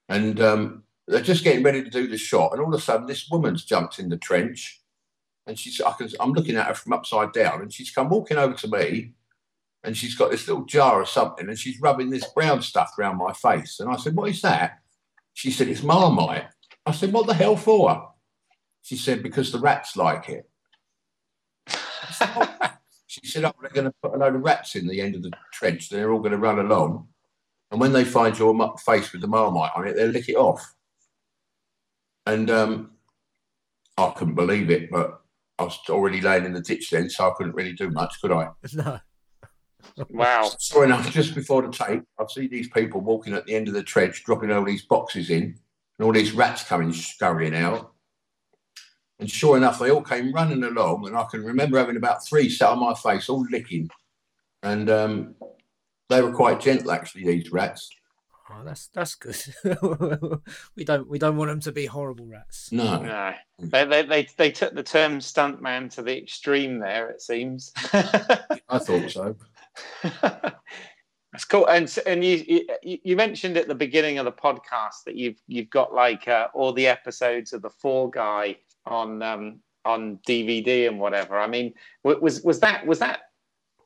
and 0.09 0.39
um, 0.41 0.84
they're 1.07 1.22
just 1.22 1.43
getting 1.43 1.63
ready 1.63 1.84
to 1.84 1.89
do 1.89 2.07
the 2.07 2.18
shot, 2.18 2.51
and 2.51 2.61
all 2.61 2.74
of 2.74 2.80
a 2.80 2.84
sudden, 2.84 3.07
this 3.07 3.30
woman's 3.30 3.66
jumped 3.66 3.99
in 3.99 4.09
the 4.09 4.18
trench, 4.18 4.82
and 5.45 5.57
she's 5.57 5.80
I 5.82 5.91
can, 5.91 6.09
I'm 6.20 6.34
looking 6.34 6.55
at 6.55 6.68
her 6.68 6.74
from 6.74 6.93
upside 6.93 7.34
down, 7.34 7.61
and 7.61 7.72
she's 7.72 7.91
come 7.91 8.09
walking 8.09 8.38
over 8.38 8.55
to 8.55 8.68
me 8.68 9.13
and 9.86 9.95
she's 9.95 10.16
got 10.16 10.32
this 10.32 10.47
little 10.47 10.66
jar 10.66 11.01
of 11.01 11.07
something 11.07 11.47
and 11.47 11.57
she's 11.57 11.80
rubbing 11.80 12.09
this 12.09 12.28
brown 12.30 12.61
stuff 12.61 12.97
around 12.97 13.18
my 13.18 13.32
face. 13.34 13.80
And 13.80 13.89
I 13.89 13.95
said, 13.97 14.16
What 14.16 14.30
is 14.30 14.41
that? 14.41 14.80
She 15.34 15.51
said, 15.51 15.68
It's 15.68 15.84
Marmite. 15.84 16.45
I 16.86 16.91
said, 16.91 17.13
What 17.13 17.28
the 17.28 17.34
hell 17.34 17.55
for? 17.55 18.11
She 18.86 18.95
said, 18.97 19.23
Because 19.23 19.51
the 19.51 19.59
rats 19.59 19.97
like 19.97 20.29
it. 20.29 20.49
She 23.07 23.27
said, 23.27 23.45
"Oh, 23.45 23.53
they're 23.61 23.69
going 23.69 23.86
to 23.86 23.93
put 24.03 24.13
a 24.13 24.17
load 24.17 24.36
of 24.36 24.41
rats 24.41 24.75
in 24.75 24.88
the 24.88 24.99
end 24.99 25.15
of 25.15 25.23
the 25.23 25.31
trench. 25.53 25.89
They're 25.89 26.11
all 26.11 26.19
going 26.19 26.33
to 26.33 26.38
run 26.38 26.59
along, 26.59 27.07
and 27.71 27.79
when 27.79 27.93
they 27.93 28.03
find 28.03 28.38
your 28.38 28.53
mu- 28.53 28.75
face 28.86 29.13
with 29.13 29.21
the 29.21 29.27
marmite 29.27 29.71
on 29.73 29.88
it, 29.88 29.95
they'll 29.95 30.09
lick 30.09 30.27
it 30.27 30.36
off." 30.36 30.75
And 32.25 32.49
um, 32.49 32.91
I 33.97 34.11
couldn't 34.17 34.36
believe 34.36 34.69
it, 34.69 34.91
but 34.91 35.21
I 35.57 35.63
was 35.63 35.79
already 35.89 36.19
laying 36.19 36.43
in 36.43 36.51
the 36.51 36.61
ditch 36.61 36.89
then, 36.89 37.09
so 37.09 37.29
I 37.29 37.33
couldn't 37.38 37.55
really 37.55 37.71
do 37.71 37.89
much, 37.89 38.19
could 38.21 38.31
I? 38.31 38.49
No. 39.97 40.05
Wow. 40.09 40.51
Sure 40.59 40.83
enough, 40.83 41.09
just 41.11 41.36
before 41.36 41.61
the 41.61 41.71
tape, 41.71 42.03
I 42.19 42.25
see 42.27 42.47
these 42.47 42.67
people 42.67 42.99
walking 42.99 43.33
at 43.33 43.45
the 43.45 43.55
end 43.55 43.67
of 43.69 43.75
the 43.75 43.83
trench, 43.83 44.25
dropping 44.25 44.51
all 44.51 44.65
these 44.65 44.83
boxes 44.83 45.29
in, 45.29 45.43
and 45.43 46.05
all 46.05 46.11
these 46.11 46.33
rats 46.33 46.63
coming 46.63 46.91
scurrying 46.91 47.55
out. 47.55 47.93
And 49.20 49.32
sure 49.32 49.55
enough, 49.55 49.80
they 49.80 49.91
all 49.91 50.01
came 50.01 50.34
running 50.34 50.63
along, 50.63 51.07
and 51.07 51.16
I 51.16 51.24
can 51.24 51.43
remember 51.43 51.78
having 51.78 51.95
about 51.95 52.26
three 52.26 52.49
sat 52.49 52.70
on 52.70 52.80
my 52.80 52.93
face, 52.93 53.30
all 53.30 53.45
licking. 53.49 53.89
And 54.61 54.89
um, 54.89 55.36
they 56.09 56.22
were 56.22 56.34
quite 56.34 56.59
gentle, 56.59 56.91
actually, 56.91 57.26
these 57.26 57.51
rats. 57.51 57.89
Oh, 58.49 58.61
that's 58.63 58.88
that's 58.88 59.16
good. 59.16 59.38
we 60.76 60.84
don't 60.84 61.07
we 61.07 61.18
don't 61.18 61.36
want 61.36 61.49
them 61.49 61.61
to 61.61 61.72
be 61.72 61.88
horrible 61.88 62.28
rats. 62.28 62.72
No, 62.72 63.01
No. 63.01 63.34
They, 63.57 63.86
they, 63.86 64.03
they, 64.03 64.28
they 64.38 64.51
took 64.51 64.76
the 64.76 64.84
term 64.84 65.18
stuntman 65.18 65.91
to 65.95 66.03
the 66.03 66.16
extreme 66.16 66.78
there, 66.78 67.09
it 67.09 67.22
seems. 67.22 67.72
I 67.93 68.78
thought 68.78 69.09
so. 69.09 69.36
That's 70.03 71.45
cool. 71.45 71.66
And 71.66 71.97
and 72.05 72.24
you, 72.24 72.66
you 72.84 72.97
you 73.03 73.16
mentioned 73.16 73.57
at 73.57 73.68
the 73.68 73.76
beginning 73.76 74.20
of 74.20 74.26
the 74.26 74.32
podcast 74.32 75.03
that 75.05 75.16
you've 75.16 75.41
you've 75.47 75.70
got 75.70 75.93
like 75.93 76.28
uh, 76.28 76.47
all 76.53 76.72
the 76.72 76.88
episodes 76.88 77.51
of 77.51 77.61
the 77.61 77.70
Fall 77.70 78.07
Guy 78.07 78.57
on 78.86 79.21
um, 79.21 79.59
on 79.86 80.19
DVD 80.27 80.88
and 80.88 80.99
whatever. 80.99 81.38
I 81.38 81.47
mean, 81.47 81.73
was 82.03 82.41
was 82.41 82.59
that 82.59 82.86
was 82.86 82.99
that 82.99 83.21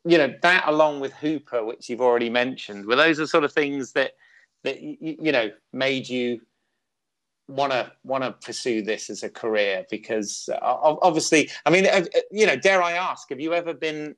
you 0.06 0.18
know 0.18 0.34
that 0.41 0.64
along 0.68 1.00
with 1.00 1.14
Hooper, 1.14 1.64
which 1.64 1.89
you've 1.89 2.02
already 2.02 2.30
mentioned, 2.30 2.86
were 2.86 2.95
those 2.95 3.18
the 3.18 3.28
sort 3.28 3.43
of 3.43 3.52
things 3.52 3.91
that 3.93 4.14
that 4.64 4.82
you, 4.82 5.32
know 5.32 5.52
made 5.74 6.08
you 6.08 6.41
want 7.47 7.72
to 7.72 7.91
want 8.04 8.24
to 8.24 8.32
pursue 8.32 8.82
this 8.82 9.10
as 9.10 9.24
a 9.24 9.30
career? 9.30 9.86
Because 9.89 10.50
uh, 10.52 10.58
obviously, 10.62 11.50
I 11.66 11.70
mean, 11.70 11.86
uh, 11.86 12.06
uh, 12.16 12.20
you 12.32 12.45
know, 12.45 12.56
dare 12.56 12.82
I 12.82 12.93
ask, 12.93 13.30
have 13.30 13.39
you 13.39 13.54
ever 13.54 13.74
been 13.74 14.16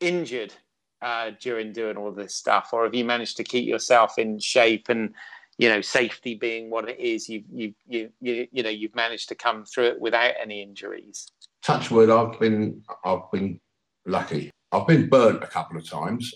injured 0.00 0.54
uh, 1.02 1.32
during 1.40 1.72
doing 1.72 1.96
all 1.96 2.12
this 2.12 2.34
stuff, 2.34 2.70
or 2.72 2.84
have 2.84 2.94
you 2.94 3.04
managed 3.04 3.36
to 3.38 3.44
keep 3.44 3.66
yourself 3.66 4.18
in 4.18 4.38
shape 4.38 4.88
and 4.88 5.14
you 5.58 5.68
know 5.68 5.80
safety 5.80 6.34
being 6.34 6.70
what 6.70 6.88
it 6.88 6.98
is? 6.98 7.28
you've 7.28 7.44
you 7.52 7.74
you 7.86 8.10
you 8.20 8.46
you 8.50 8.62
know 8.62 8.70
you've 8.70 8.94
managed 8.94 9.28
to 9.28 9.34
come 9.34 9.64
through 9.64 9.86
it 9.86 10.00
without 10.00 10.32
any 10.40 10.62
injuries. 10.62 11.30
Touch 11.62 11.90
wood, 11.90 12.10
I've 12.10 12.38
been 12.40 12.82
I've 13.04 13.30
been 13.32 13.60
lucky. 14.06 14.50
I've 14.72 14.86
been 14.86 15.08
burnt 15.08 15.42
a 15.42 15.46
couple 15.46 15.76
of 15.76 15.88
times, 15.88 16.32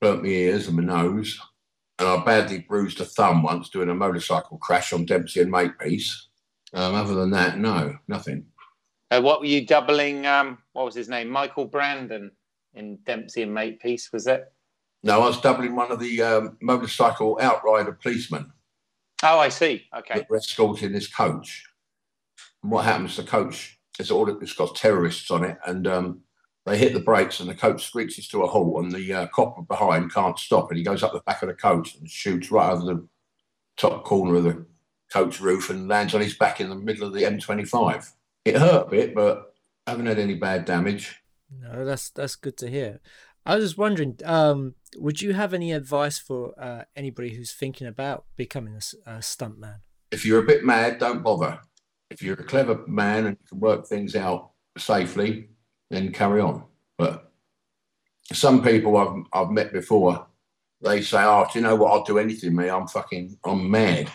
burnt 0.00 0.22
my 0.22 0.28
ears 0.28 0.68
and 0.68 0.76
my 0.76 0.82
nose, 0.82 1.38
and 1.98 2.08
I 2.08 2.24
badly 2.24 2.60
bruised 2.60 3.00
a 3.00 3.04
thumb 3.04 3.42
once 3.42 3.68
doing 3.68 3.88
a 3.88 3.94
motorcycle 3.94 4.58
crash 4.58 4.92
on 4.92 5.04
Dempsey 5.04 5.40
and 5.40 5.50
Makepeace. 5.50 6.28
Um, 6.74 6.94
other 6.94 7.14
than 7.14 7.30
that, 7.30 7.58
no, 7.58 7.96
nothing. 8.08 8.46
Uh, 9.10 9.20
what 9.20 9.40
were 9.40 9.46
you 9.46 9.66
doubling? 9.66 10.26
Um, 10.26 10.58
what 10.72 10.86
was 10.86 10.94
his 10.94 11.08
name? 11.08 11.28
Michael 11.28 11.66
Brandon 11.66 12.30
in 12.74 12.98
Dempsey 13.04 13.42
and 13.42 13.52
Makepeace, 13.52 14.10
was 14.12 14.26
it? 14.26 14.50
No, 15.02 15.20
I 15.20 15.26
was 15.26 15.40
doubling 15.40 15.74
one 15.74 15.90
of 15.90 15.98
the 15.98 16.22
um, 16.22 16.56
motorcycle 16.60 17.38
outrider 17.40 17.92
policemen 17.92 18.52
Oh, 19.22 19.38
I 19.38 19.48
see. 19.50 19.86
Okay. 19.96 20.14
that 20.16 20.30
were 20.30 20.36
escorting 20.36 20.92
this 20.92 21.06
coach. 21.06 21.64
And 22.62 22.72
what 22.72 22.84
happens? 22.84 23.16
The 23.16 23.22
coach, 23.22 23.78
it's 23.98 24.10
all 24.10 24.28
it's 24.28 24.54
got 24.54 24.74
terrorists 24.74 25.30
on 25.30 25.44
it, 25.44 25.58
and 25.64 25.86
um, 25.86 26.20
they 26.66 26.76
hit 26.76 26.92
the 26.92 27.00
brakes, 27.00 27.38
and 27.40 27.48
the 27.48 27.54
coach 27.54 27.86
screeches 27.86 28.26
to 28.28 28.42
a 28.42 28.48
halt, 28.48 28.82
and 28.82 28.92
the 28.92 29.12
uh, 29.12 29.26
copper 29.28 29.62
behind 29.62 30.12
can't 30.12 30.38
stop, 30.38 30.70
and 30.70 30.78
he 30.78 30.84
goes 30.84 31.02
up 31.02 31.12
the 31.12 31.20
back 31.20 31.42
of 31.42 31.48
the 31.48 31.54
coach 31.54 31.94
and 31.94 32.10
shoots 32.10 32.50
right 32.50 32.70
over 32.70 32.84
the 32.84 33.06
top 33.76 34.04
corner 34.04 34.36
of 34.36 34.44
the 34.44 34.66
coach 35.12 35.40
roof 35.40 35.70
and 35.70 35.88
lands 35.88 36.14
on 36.14 36.20
his 36.20 36.34
back 36.34 36.60
in 36.60 36.68
the 36.68 36.74
middle 36.74 37.06
of 37.06 37.12
the 37.12 37.22
M25. 37.22 38.12
It 38.44 38.56
hurt 38.56 38.86
a 38.86 38.90
bit, 38.90 39.14
but 39.14 39.54
I 39.86 39.92
haven't 39.92 40.06
had 40.06 40.18
any 40.18 40.34
bad 40.34 40.64
damage. 40.64 41.22
No, 41.50 41.84
that's 41.84 42.10
that's 42.10 42.34
good 42.34 42.56
to 42.58 42.68
hear. 42.70 43.00
I 43.44 43.56
was 43.56 43.64
just 43.64 43.78
wondering, 43.78 44.18
um, 44.24 44.74
would 44.96 45.20
you 45.20 45.32
have 45.32 45.52
any 45.52 45.72
advice 45.72 46.18
for 46.18 46.54
uh, 46.58 46.84
anybody 46.94 47.34
who's 47.34 47.52
thinking 47.52 47.86
about 47.86 48.24
becoming 48.36 48.74
a 48.74 49.18
stuntman? 49.18 49.80
If 50.10 50.24
you're 50.24 50.42
a 50.42 50.46
bit 50.46 50.64
mad, 50.64 50.98
don't 50.98 51.22
bother. 51.22 51.60
If 52.10 52.22
you're 52.22 52.34
a 52.34 52.44
clever 52.44 52.84
man 52.86 53.26
and 53.26 53.36
you 53.40 53.46
can 53.48 53.60
work 53.60 53.86
things 53.86 54.14
out 54.14 54.50
safely, 54.78 55.48
then 55.90 56.12
carry 56.12 56.40
on. 56.40 56.64
But 56.98 57.32
some 58.32 58.62
people 58.62 58.96
I've, 58.96 59.24
I've 59.32 59.50
met 59.50 59.72
before, 59.72 60.26
they 60.80 61.00
say, 61.00 61.22
"Oh, 61.22 61.46
do 61.50 61.58
you 61.58 61.64
know 61.64 61.76
what? 61.76 61.92
I'll 61.92 62.04
do 62.04 62.18
anything, 62.18 62.54
me. 62.54 62.68
I'm 62.68 62.86
fucking, 62.86 63.38
I'm 63.44 63.70
mad." 63.70 64.10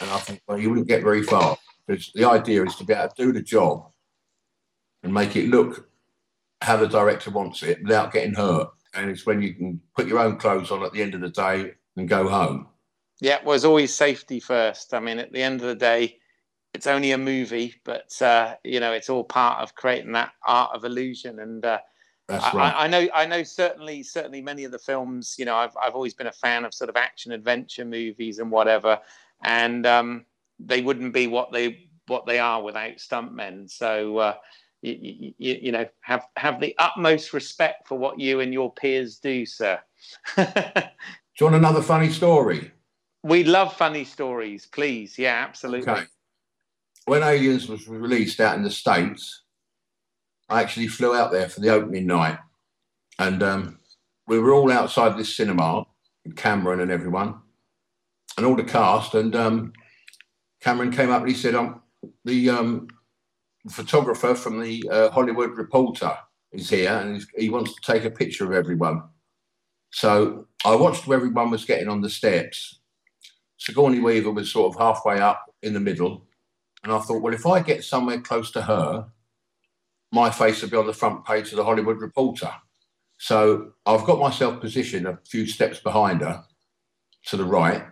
And 0.00 0.10
I 0.10 0.18
think, 0.18 0.40
well, 0.46 0.58
you 0.58 0.70
wouldn't 0.70 0.88
get 0.88 1.02
very 1.02 1.22
far 1.22 1.56
because 1.86 2.10
the 2.14 2.24
idea 2.24 2.64
is 2.64 2.74
to 2.76 2.84
be 2.84 2.92
able 2.92 3.08
to 3.08 3.24
do 3.24 3.32
the 3.32 3.42
job 3.42 3.86
and 5.02 5.12
make 5.12 5.36
it 5.36 5.48
look 5.48 5.89
how 6.62 6.76
the 6.76 6.88
director 6.88 7.30
wants 7.30 7.62
it 7.62 7.82
without 7.82 8.12
getting 8.12 8.34
hurt. 8.34 8.68
And 8.94 9.10
it's 9.10 9.24
when 9.24 9.40
you 9.40 9.54
can 9.54 9.80
put 9.96 10.06
your 10.06 10.18
own 10.18 10.36
clothes 10.36 10.70
on 10.70 10.82
at 10.82 10.92
the 10.92 11.02
end 11.02 11.14
of 11.14 11.20
the 11.20 11.30
day 11.30 11.72
and 11.96 12.08
go 12.08 12.28
home. 12.28 12.66
Yeah, 13.20 13.36
it 13.36 13.44
was 13.44 13.64
always 13.64 13.94
safety 13.94 14.40
first. 14.40 14.94
I 14.94 15.00
mean, 15.00 15.18
at 15.18 15.32
the 15.32 15.42
end 15.42 15.60
of 15.60 15.66
the 15.66 15.74
day, 15.74 16.18
it's 16.74 16.86
only 16.86 17.12
a 17.12 17.18
movie, 17.18 17.74
but 17.84 18.10
uh, 18.22 18.54
you 18.64 18.80
know, 18.80 18.92
it's 18.92 19.10
all 19.10 19.24
part 19.24 19.60
of 19.60 19.74
creating 19.74 20.12
that 20.12 20.32
art 20.46 20.70
of 20.74 20.84
illusion. 20.84 21.40
And 21.40 21.64
uh, 21.64 21.78
right. 22.28 22.54
I, 22.54 22.84
I 22.84 22.86
know, 22.86 23.08
I 23.12 23.26
know, 23.26 23.42
certainly, 23.42 24.02
certainly, 24.02 24.40
many 24.40 24.64
of 24.64 24.72
the 24.72 24.78
films. 24.78 25.36
You 25.38 25.44
know, 25.44 25.56
I've 25.56 25.76
I've 25.80 25.94
always 25.94 26.14
been 26.14 26.28
a 26.28 26.32
fan 26.32 26.64
of 26.64 26.72
sort 26.72 26.90
of 26.90 26.96
action 26.96 27.32
adventure 27.32 27.84
movies 27.84 28.38
and 28.38 28.50
whatever, 28.50 29.00
and 29.42 29.84
um, 29.86 30.24
they 30.58 30.80
wouldn't 30.80 31.12
be 31.12 31.26
what 31.26 31.52
they 31.52 31.88
what 32.06 32.26
they 32.26 32.38
are 32.38 32.62
without 32.62 32.96
stuntmen. 32.96 33.70
So. 33.70 34.18
Uh, 34.18 34.34
you, 34.82 35.34
you, 35.38 35.58
you 35.62 35.72
know, 35.72 35.86
have 36.00 36.26
have 36.36 36.60
the 36.60 36.74
utmost 36.78 37.32
respect 37.32 37.86
for 37.88 37.98
what 37.98 38.18
you 38.18 38.40
and 38.40 38.52
your 38.52 38.72
peers 38.72 39.18
do, 39.18 39.44
sir. 39.46 39.78
Do 40.36 40.44
you 41.38 41.46
want 41.46 41.56
another 41.56 41.82
funny 41.82 42.10
story? 42.10 42.72
we 43.22 43.44
love 43.44 43.76
funny 43.76 44.04
stories, 44.04 44.66
please. 44.66 45.18
Yeah, 45.18 45.44
absolutely. 45.46 45.92
Okay. 45.92 46.04
When 47.06 47.22
Aliens 47.22 47.68
was 47.68 47.88
released 47.88 48.40
out 48.40 48.56
in 48.56 48.62
the 48.62 48.70
States, 48.70 49.42
I 50.48 50.62
actually 50.62 50.88
flew 50.88 51.14
out 51.14 51.32
there 51.32 51.48
for 51.48 51.60
the 51.60 51.70
opening 51.70 52.06
night. 52.06 52.38
And 53.18 53.42
um, 53.42 53.78
we 54.26 54.38
were 54.38 54.54
all 54.54 54.72
outside 54.72 55.18
this 55.18 55.36
cinema, 55.36 55.84
Cameron 56.36 56.80
and 56.80 56.90
everyone, 56.90 57.36
and 58.36 58.46
all 58.46 58.56
the 58.56 58.64
cast. 58.64 59.14
And 59.14 59.34
um, 59.36 59.72
Cameron 60.60 60.92
came 60.92 61.10
up 61.10 61.22
and 61.22 61.30
he 61.30 61.36
said, 61.36 61.54
um, 61.54 61.82
the 62.24 62.50
um, 62.50 62.88
photographer 63.68 64.34
from 64.34 64.60
the 64.60 64.88
uh, 64.90 65.10
Hollywood 65.10 65.56
Reporter 65.56 66.16
is 66.52 66.70
here 66.70 66.90
and 66.90 67.22
he 67.36 67.50
wants 67.50 67.74
to 67.74 67.92
take 67.92 68.04
a 68.04 68.10
picture 68.10 68.44
of 68.44 68.52
everyone. 68.52 69.02
So 69.90 70.46
I 70.64 70.74
watched 70.76 71.06
where 71.06 71.18
everyone 71.18 71.50
was 71.50 71.64
getting 71.64 71.88
on 71.88 72.00
the 72.00 72.10
steps. 72.10 72.80
Sigourney 73.58 74.00
Weaver 74.00 74.30
was 74.30 74.50
sort 74.50 74.74
of 74.74 74.80
halfway 74.80 75.18
up 75.18 75.44
in 75.62 75.74
the 75.74 75.80
middle. 75.80 76.26
And 76.82 76.92
I 76.92 76.98
thought, 77.00 77.22
well, 77.22 77.34
if 77.34 77.46
I 77.46 77.60
get 77.60 77.84
somewhere 77.84 78.20
close 78.20 78.50
to 78.52 78.62
her, 78.62 79.06
my 80.12 80.30
face 80.30 80.62
will 80.62 80.70
be 80.70 80.76
on 80.76 80.86
the 80.86 80.92
front 80.92 81.24
page 81.24 81.50
of 81.50 81.56
the 81.56 81.64
Hollywood 81.64 82.00
Reporter. 82.00 82.52
So 83.18 83.72
I've 83.84 84.04
got 84.04 84.18
myself 84.18 84.60
positioned 84.60 85.06
a 85.06 85.18
few 85.26 85.46
steps 85.46 85.78
behind 85.78 86.22
her 86.22 86.42
to 87.26 87.36
the 87.36 87.44
right. 87.44 87.84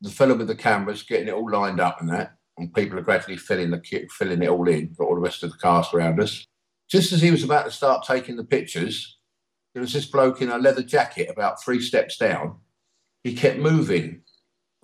The 0.00 0.08
fellow 0.08 0.34
with 0.34 0.48
the 0.48 0.54
cameras 0.54 1.02
getting 1.02 1.28
it 1.28 1.34
all 1.34 1.50
lined 1.50 1.80
up 1.80 2.00
and 2.00 2.08
that, 2.08 2.36
and 2.60 2.74
people 2.74 2.98
are 2.98 3.02
gradually 3.02 3.36
filling 3.36 3.70
the 3.70 4.06
filling 4.10 4.42
it 4.42 4.48
all 4.48 4.68
in, 4.68 4.94
got 4.96 5.06
all 5.06 5.14
the 5.14 5.20
rest 5.20 5.42
of 5.42 5.50
the 5.50 5.58
cast 5.58 5.94
around 5.94 6.20
us. 6.20 6.46
Just 6.88 7.12
as 7.12 7.22
he 7.22 7.30
was 7.30 7.44
about 7.44 7.64
to 7.64 7.70
start 7.70 8.04
taking 8.06 8.36
the 8.36 8.44
pictures, 8.44 9.18
there 9.72 9.80
was 9.80 9.92
this 9.92 10.06
bloke 10.06 10.42
in 10.42 10.50
a 10.50 10.58
leather 10.58 10.82
jacket 10.82 11.30
about 11.30 11.62
three 11.62 11.80
steps 11.80 12.16
down. 12.16 12.58
He 13.22 13.34
kept 13.34 13.58
moving 13.58 14.22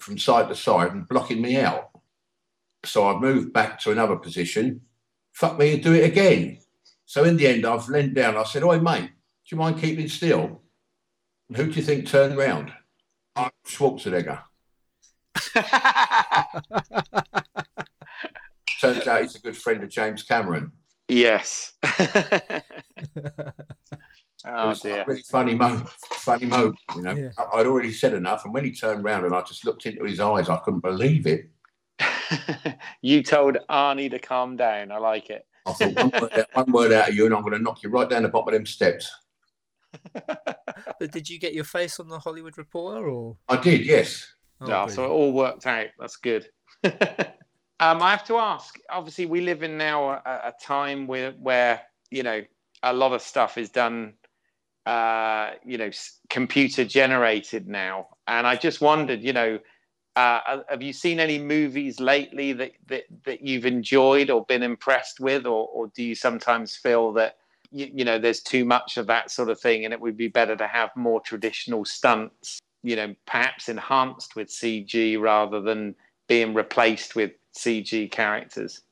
from 0.00 0.18
side 0.18 0.48
to 0.48 0.54
side 0.54 0.92
and 0.92 1.08
blocking 1.08 1.42
me 1.42 1.56
out. 1.56 1.90
So 2.84 3.08
I 3.08 3.18
moved 3.18 3.52
back 3.52 3.80
to 3.80 3.90
another 3.90 4.16
position. 4.16 4.82
Fuck 5.32 5.58
me 5.58 5.74
and 5.74 5.82
do 5.82 5.92
it 5.92 6.04
again. 6.04 6.58
So 7.04 7.24
in 7.24 7.36
the 7.36 7.46
end, 7.46 7.66
I've 7.66 7.88
leaned 7.88 8.14
down. 8.14 8.36
I 8.36 8.44
said, 8.44 8.62
Oi, 8.62 8.78
mate, 8.78 9.10
do 9.10 9.10
you 9.48 9.56
mind 9.56 9.80
keeping 9.80 10.08
still? 10.08 10.62
And 11.48 11.56
who 11.56 11.66
do 11.66 11.72
you 11.72 11.82
think 11.82 12.06
turned 12.06 12.36
round? 12.36 12.72
Arnold 13.34 13.52
Schwarzenegger. 13.66 14.42
Turns 18.80 19.06
out 19.06 19.22
he's 19.22 19.34
a 19.34 19.40
good 19.40 19.56
friend 19.56 19.82
of 19.82 19.90
James 19.90 20.22
Cameron. 20.22 20.72
yes. 21.08 21.72
It 24.46 24.50
oh 24.54 24.68
was 24.68 24.80
dear. 24.80 25.02
a 25.02 25.04
really 25.06 25.22
funny 25.22 25.54
moment. 25.56 25.88
Funny 25.88 26.46
moment, 26.46 26.78
you 26.94 27.02
know. 27.02 27.14
Yeah. 27.14 27.30
I- 27.36 27.58
I'd 27.58 27.66
already 27.66 27.90
said 27.90 28.14
enough, 28.14 28.44
and 28.44 28.54
when 28.54 28.64
he 28.64 28.70
turned 28.70 29.02
round 29.02 29.24
and 29.24 29.34
I 29.34 29.42
just 29.42 29.64
looked 29.64 29.86
into 29.86 30.04
his 30.04 30.20
eyes, 30.20 30.48
I 30.48 30.56
couldn't 30.58 30.84
believe 30.84 31.26
it. 31.26 31.50
you 33.02 33.24
told 33.24 33.58
Arnie 33.68 34.10
to 34.10 34.20
calm 34.20 34.54
down. 34.56 34.92
I 34.92 34.98
like 34.98 35.30
it. 35.30 35.46
I 35.66 35.72
thought 35.72 35.96
one 35.96 36.22
word, 36.22 36.32
out, 36.38 36.46
one 36.52 36.72
word 36.72 36.92
out 36.92 37.08
of 37.08 37.14
you, 37.16 37.26
and 37.26 37.34
I'm 37.34 37.42
going 37.42 37.54
to 37.54 37.58
knock 37.58 37.82
you 37.82 37.90
right 37.90 38.08
down 38.08 38.22
the 38.22 38.28
bottom 38.28 38.48
of 38.48 38.54
them 38.54 38.66
steps. 38.66 39.10
but 40.14 41.10
did 41.10 41.28
you 41.28 41.40
get 41.40 41.54
your 41.54 41.64
face 41.64 41.98
on 41.98 42.06
the 42.06 42.18
Hollywood 42.18 42.56
Reporter, 42.56 43.08
or 43.08 43.36
I 43.48 43.56
did, 43.56 43.84
yes. 43.84 44.32
Oh, 44.60 44.68
yeah, 44.68 44.86
so 44.86 45.06
it 45.06 45.08
all 45.08 45.32
worked 45.32 45.66
out. 45.66 45.86
That's 45.98 46.16
good. 46.16 46.48
Um, 47.80 48.02
I 48.02 48.10
have 48.10 48.24
to 48.26 48.36
ask. 48.36 48.78
Obviously, 48.90 49.26
we 49.26 49.40
live 49.40 49.62
in 49.62 49.76
now 49.76 50.10
a, 50.10 50.20
a 50.24 50.54
time 50.60 51.06
where, 51.06 51.32
where 51.32 51.82
you 52.10 52.22
know 52.22 52.42
a 52.82 52.92
lot 52.92 53.12
of 53.12 53.22
stuff 53.22 53.58
is 53.58 53.68
done, 53.68 54.14
uh, 54.86 55.50
you 55.64 55.76
know, 55.78 55.90
computer 56.30 56.84
generated 56.84 57.68
now, 57.68 58.08
and 58.26 58.46
I 58.46 58.56
just 58.56 58.80
wondered, 58.80 59.22
you 59.22 59.32
know. 59.32 59.58
Uh, 60.14 60.62
have 60.70 60.80
you 60.80 60.94
seen 60.94 61.20
any 61.20 61.38
movies 61.38 62.00
lately 62.00 62.54
that, 62.54 62.72
that, 62.86 63.02
that 63.26 63.42
you've 63.42 63.66
enjoyed 63.66 64.30
or 64.30 64.46
been 64.46 64.62
impressed 64.62 65.20
with, 65.20 65.44
or, 65.44 65.68
or 65.68 65.88
do 65.88 66.02
you 66.02 66.14
sometimes 66.14 66.74
feel 66.74 67.12
that 67.12 67.36
you, 67.70 67.90
you, 67.96 68.02
know 68.02 68.18
there's 68.18 68.40
too 68.40 68.64
much 68.64 68.96
of 68.96 69.06
that 69.06 69.30
sort 69.30 69.50
of 69.50 69.60
thing, 69.60 69.84
and 69.84 69.92
it 69.92 70.00
would 70.00 70.16
be 70.16 70.28
better 70.28 70.56
to 70.56 70.66
have 70.66 70.88
more 70.96 71.20
traditional 71.20 71.84
stunts, 71.84 72.58
you 72.82 72.96
know, 72.96 73.14
perhaps 73.26 73.68
enhanced 73.68 74.36
with 74.36 74.48
CG 74.48 75.20
rather 75.20 75.60
than 75.60 75.94
being 76.28 76.54
replaced 76.54 77.14
with 77.14 77.32
CG 77.56 78.10
characters? 78.10 78.82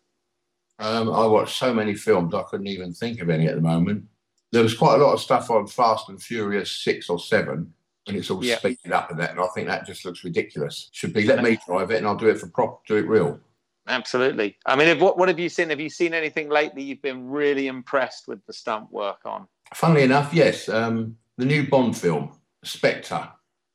Um, 0.78 1.12
I 1.12 1.26
watched 1.26 1.56
so 1.56 1.72
many 1.72 1.94
films 1.94 2.34
I 2.34 2.42
couldn't 2.42 2.66
even 2.66 2.92
think 2.92 3.20
of 3.20 3.30
any 3.30 3.46
at 3.46 3.54
the 3.54 3.60
moment. 3.60 4.04
There 4.50 4.62
was 4.62 4.76
quite 4.76 5.00
a 5.00 5.04
lot 5.04 5.12
of 5.12 5.20
stuff 5.20 5.50
on 5.50 5.66
Fast 5.66 6.08
and 6.08 6.20
Furious 6.20 6.70
six 6.70 7.08
or 7.08 7.18
seven 7.18 7.72
and 8.06 8.16
it's 8.16 8.30
all 8.30 8.44
yeah. 8.44 8.58
speeded 8.58 8.92
up 8.92 9.10
and 9.10 9.18
that. 9.18 9.30
And 9.30 9.40
I 9.40 9.46
think 9.54 9.68
that 9.68 9.86
just 9.86 10.04
looks 10.04 10.24
ridiculous. 10.24 10.90
Should 10.92 11.12
be 11.12 11.24
let 11.24 11.42
me 11.42 11.58
drive 11.66 11.90
it 11.90 11.98
and 11.98 12.06
I'll 12.06 12.16
do 12.16 12.28
it 12.28 12.38
for 12.38 12.48
prop, 12.48 12.86
do 12.86 12.96
it 12.96 13.06
real. 13.06 13.38
Absolutely. 13.86 14.56
I 14.66 14.76
mean, 14.76 14.88
if, 14.88 15.00
what 15.00 15.18
what 15.18 15.28
have 15.28 15.38
you 15.38 15.48
seen? 15.48 15.70
Have 15.70 15.80
you 15.80 15.90
seen 15.90 16.14
anything 16.14 16.48
lately 16.48 16.82
you've 16.82 17.02
been 17.02 17.28
really 17.28 17.66
impressed 17.66 18.28
with 18.28 18.44
the 18.46 18.52
stunt 18.52 18.90
work 18.90 19.20
on? 19.24 19.46
Funnily 19.74 20.02
enough, 20.02 20.32
yes. 20.32 20.68
Um, 20.68 21.16
the 21.36 21.44
new 21.44 21.68
Bond 21.68 21.96
film, 21.96 22.38
Spectre. 22.62 23.28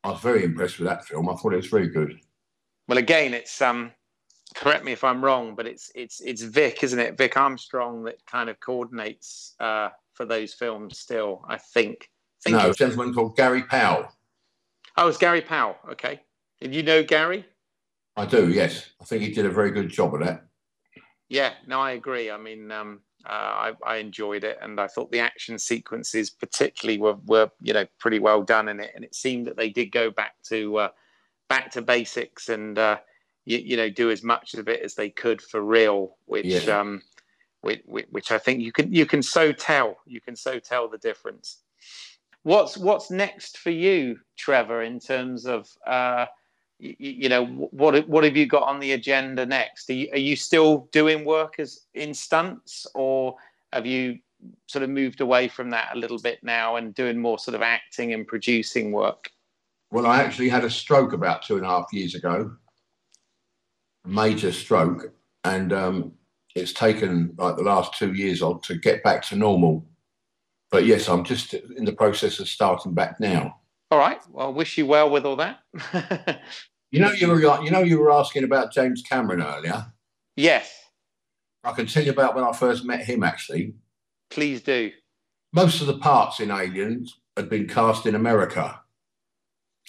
I 0.04 0.12
was 0.12 0.22
very 0.22 0.46
impressed 0.46 0.80
with 0.80 0.88
that 0.88 1.06
film. 1.06 1.30
I 1.30 1.36
thought 1.36 1.54
it 1.54 1.58
was 1.58 1.68
very 1.68 1.88
good. 1.88 2.20
Well, 2.88 2.98
again, 2.98 3.34
it's 3.34 3.62
um, 3.62 3.92
correct 4.56 4.84
me 4.84 4.92
if 4.92 5.04
I'm 5.04 5.24
wrong, 5.24 5.56
but 5.56 5.68
it's 5.68 5.92
it's 5.96 6.22
it's 6.22 6.42
Vic, 6.42 6.84
isn't 6.84 7.00
it? 7.00 7.18
Vic 7.18 7.38
Armstrong 7.38 8.04
that 8.04 8.26
kind 8.26 8.50
of 8.50 8.60
coordinates 8.60 9.56
uh, 9.60 9.90
for 10.14 10.26
those 10.26 10.54
films. 10.54 10.98
Still, 10.98 11.44
I 11.48 11.58
think. 11.58 12.10
think 12.44 12.58
no, 12.58 12.70
a 12.70 12.74
gentleman 12.74 13.14
called 13.14 13.36
Gary 13.36 13.64
Powell. 13.64 14.08
Oh, 14.98 15.08
it's 15.08 15.18
Gary 15.18 15.42
Powell. 15.42 15.78
Okay. 15.92 16.22
Did 16.60 16.76
you 16.76 16.84
know 16.84 17.04
Gary? 17.04 17.46
I 18.18 18.26
do. 18.26 18.50
Yes, 18.50 18.90
I 19.02 19.06
think 19.06 19.24
he 19.24 19.32
did 19.32 19.46
a 19.46 19.50
very 19.50 19.72
good 19.72 19.90
job 19.90 20.14
of 20.14 20.22
that. 20.22 20.46
Yeah. 21.30 21.54
No, 21.68 21.80
I 21.80 21.92
agree. 21.92 22.32
I 22.32 22.38
mean, 22.38 22.72
um, 22.72 23.02
uh, 23.26 23.30
I, 23.32 23.74
I, 23.86 23.96
enjoyed 23.98 24.44
it, 24.44 24.58
and 24.62 24.80
I 24.80 24.88
thought 24.88 25.12
the 25.12 25.20
action 25.20 25.60
sequences, 25.60 26.30
particularly, 26.30 27.00
were, 27.00 27.18
were 27.26 27.52
you 27.62 27.74
know 27.74 27.86
pretty 28.00 28.20
well 28.20 28.42
done 28.42 28.68
in 28.68 28.80
it. 28.80 28.92
And 28.96 29.06
it 29.06 29.14
seemed 29.14 29.48
that 29.48 29.58
they 29.58 29.70
did 29.70 29.92
go 29.92 30.10
back 30.10 30.36
to 30.50 30.78
uh, 30.78 30.90
back 31.50 31.72
to 31.72 31.82
basics 31.82 32.50
and 32.50 32.78
uh, 32.78 32.98
you, 33.50 33.58
you, 33.58 33.78
know 33.78 33.90
do 33.90 34.12
as 34.12 34.24
much 34.24 34.54
of 34.54 34.70
it 34.70 34.82
as 34.84 34.94
they 34.94 35.10
could 35.10 35.42
for 35.42 35.62
real, 35.62 36.16
which 36.26 36.46
yeah. 36.46 36.80
um, 36.80 37.02
which, 37.62 37.82
which 38.12 38.32
I 38.32 38.38
think 38.38 38.62
you 38.62 38.72
can 38.72 38.94
you 38.94 39.06
can 39.08 39.24
so 39.24 39.52
tell 39.52 39.98
you 40.06 40.22
can 40.22 40.36
so 40.36 40.60
tell 40.60 40.88
the 40.88 41.00
difference. 41.00 41.58
What's 42.44 42.78
what's 42.78 43.10
next 43.10 43.58
for 43.58 43.72
you, 43.72 44.20
Trevor, 44.38 44.84
in 44.84 45.00
terms 45.00 45.48
of 45.48 45.68
uh, 45.88 46.28
you, 46.78 46.96
you, 47.00 47.30
know 47.30 47.46
what 47.46 48.08
what 48.08 48.24
have 48.24 48.38
you 48.38 48.46
got 48.46 48.64
on 48.64 48.80
the 48.80 48.92
agenda 48.92 49.46
next? 49.48 49.90
Are 49.90 49.94
you, 49.94 50.10
are 50.12 50.20
you 50.20 50.36
still 50.36 50.88
doing 50.92 51.26
work 51.26 51.56
as 51.58 51.82
in 51.96 52.14
stunts, 52.14 52.86
or 52.94 53.36
have 53.74 53.88
you 53.88 54.20
sort 54.68 54.84
of 54.84 54.92
moved 54.92 55.22
away 55.22 55.48
from 55.48 55.72
that 55.72 55.90
a 55.96 55.98
little 55.98 56.20
bit 56.20 56.40
now 56.44 56.76
and 56.76 56.94
doing 56.94 57.18
more 57.18 57.40
sort 57.40 57.56
of 57.56 57.64
acting 57.64 58.14
and 58.14 58.28
producing 58.28 58.92
work? 58.92 59.32
Well, 59.92 60.06
I 60.06 60.22
actually 60.22 60.50
had 60.50 60.64
a 60.64 60.70
stroke 60.70 61.14
about 61.14 61.42
two 61.42 61.58
and 61.58 61.66
a 61.66 61.70
half 61.70 61.92
years 61.92 62.14
ago, 62.14 62.56
major 64.06 64.52
stroke, 64.52 65.14
and 65.44 65.74
um, 65.74 66.14
it's 66.56 66.74
taken 66.74 67.34
like 67.38 67.58
the 67.58 67.64
last 67.64 67.98
two 67.98 68.14
years 68.14 68.40
to 68.64 68.76
get 68.76 69.04
back 69.04 69.24
to 69.24 69.36
normal 69.36 69.86
but 70.72 70.86
yes, 70.86 71.10
I'm 71.10 71.24
just 71.24 71.54
in 71.54 71.86
the 71.86 71.94
process 71.94 72.40
of 72.40 72.48
starting 72.48 72.94
back 72.94 73.20
now. 73.20 73.60
All 73.92 73.98
right. 73.98 74.22
Well, 74.30 74.54
wish 74.54 74.78
you 74.78 74.86
well 74.86 75.10
with 75.10 75.26
all 75.26 75.38
that. 75.38 75.60
you 76.92 77.00
know, 77.00 77.12
you 77.12 77.28
were 77.28 77.40
you 77.64 77.72
know 77.72 77.82
you 77.82 78.00
were 78.00 78.12
asking 78.12 78.44
about 78.44 78.72
James 78.72 79.02
Cameron 79.02 79.42
earlier. 79.42 79.92
Yes. 80.36 80.72
I 81.64 81.72
can 81.72 81.88
tell 81.88 82.04
you 82.04 82.12
about 82.12 82.36
when 82.36 82.44
I 82.44 82.54
first 82.54 82.86
met 82.86 83.02
him. 83.02 83.24
Actually, 83.24 83.74
please 84.30 84.62
do. 84.62 84.92
Most 85.52 85.82
of 85.82 85.88
the 85.88 85.98
parts 85.98 86.40
in 86.40 86.52
Aliens 86.52 87.18
had 87.36 87.50
been 87.50 87.68
cast 87.68 88.06
in 88.06 88.14
America, 88.14 88.80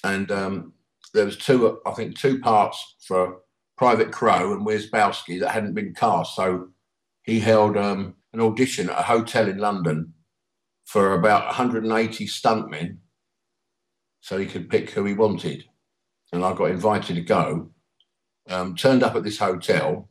and 0.03 0.31
um, 0.33 0.73
there 1.13 1.27
was 1.27 1.37
two, 1.37 1.79
I 1.85 1.93
think, 1.93 2.19
two 2.19 2.41
parts 2.41 2.97
for 3.07 3.41
Private 3.81 4.12
Crowe 4.12 4.53
and 4.53 4.66
Wierzbowski 4.66 5.41
that 5.41 5.53
hadn't 5.53 5.72
been 5.72 5.95
cast. 5.95 6.37
So 6.37 6.68
he 7.22 7.41
held 7.41 7.78
um, 7.78 8.14
an 8.35 8.41
audition 8.43 8.91
at 8.91 8.99
a 8.99 9.03
hotel 9.03 9.49
in 9.49 9.57
London 9.57 10.12
for 10.85 11.14
about 11.14 11.47
180 11.47 12.26
stuntmen 12.26 12.99
so 14.20 14.37
he 14.37 14.45
could 14.45 14.68
pick 14.68 14.91
who 14.91 15.07
he 15.07 15.14
wanted. 15.14 15.64
And 16.31 16.45
I 16.45 16.53
got 16.53 16.72
invited 16.72 17.16
to 17.16 17.22
go. 17.22 17.70
Um, 18.51 18.76
turned 18.76 19.03
up 19.03 19.14
at 19.14 19.24
this 19.24 19.39
hotel, 19.39 20.11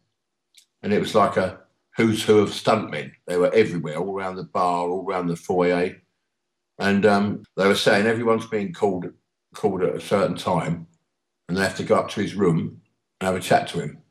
and 0.82 0.92
it 0.92 1.00
was 1.00 1.14
like 1.14 1.38
a 1.38 1.60
who's 1.96 2.24
who 2.24 2.40
of 2.40 2.50
stuntmen. 2.50 3.12
They 3.28 3.38
were 3.38 3.54
everywhere, 3.54 3.98
all 3.98 4.18
around 4.18 4.38
the 4.38 4.46
bar, 4.46 4.90
all 4.90 5.06
around 5.08 5.28
the 5.28 5.36
foyer. 5.36 5.96
And 6.80 7.06
um, 7.06 7.44
they 7.56 7.68
were 7.68 7.76
saying 7.76 8.08
everyone's 8.08 8.48
being 8.48 8.74
called 8.74 9.06
called 9.54 9.84
at 9.84 9.94
a 9.94 10.02
certain 10.02 10.38
time, 10.38 10.88
and 11.48 11.56
they 11.56 11.62
have 11.62 11.78
to 11.78 11.84
go 11.84 11.98
up 11.98 12.10
to 12.10 12.22
his 12.22 12.34
room 12.34 12.82
and 13.20 13.28
have 13.28 13.36
a 13.36 13.40
chat 13.40 13.68
to 13.70 13.80
him. 13.80 14.02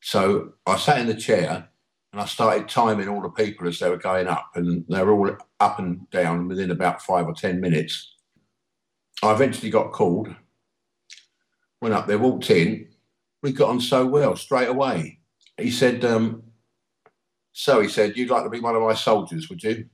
So 0.00 0.54
I 0.66 0.76
sat 0.76 0.98
in 0.98 1.06
the 1.06 1.14
chair 1.14 1.68
and 2.12 2.20
I 2.20 2.24
started 2.24 2.68
timing 2.68 3.08
all 3.08 3.20
the 3.20 3.28
people 3.28 3.68
as 3.68 3.78
they 3.78 3.90
were 3.90 3.96
going 3.96 4.28
up, 4.28 4.50
and 4.54 4.84
they 4.88 5.02
were 5.02 5.12
all 5.12 5.36
up 5.60 5.78
and 5.78 6.08
down 6.10 6.48
within 6.48 6.70
about 6.70 7.02
five 7.02 7.26
or 7.26 7.34
ten 7.34 7.60
minutes. 7.60 8.14
I 9.22 9.32
eventually 9.32 9.70
got 9.70 9.92
called, 9.92 10.34
went 11.80 11.94
up 11.94 12.06
there, 12.06 12.18
walked 12.18 12.50
in. 12.50 12.88
We 13.42 13.52
got 13.52 13.70
on 13.70 13.80
so 13.80 14.06
well 14.06 14.36
straight 14.36 14.68
away. 14.68 15.20
He 15.58 15.70
said, 15.70 16.04
um, 16.04 16.44
"So," 17.52 17.80
he 17.80 17.88
said, 17.88 18.16
"you'd 18.16 18.30
like 18.30 18.44
to 18.44 18.50
be 18.50 18.60
one 18.60 18.74
of 18.74 18.82
my 18.82 18.94
soldiers, 18.94 19.48
would 19.50 19.62
you?" 19.62 19.88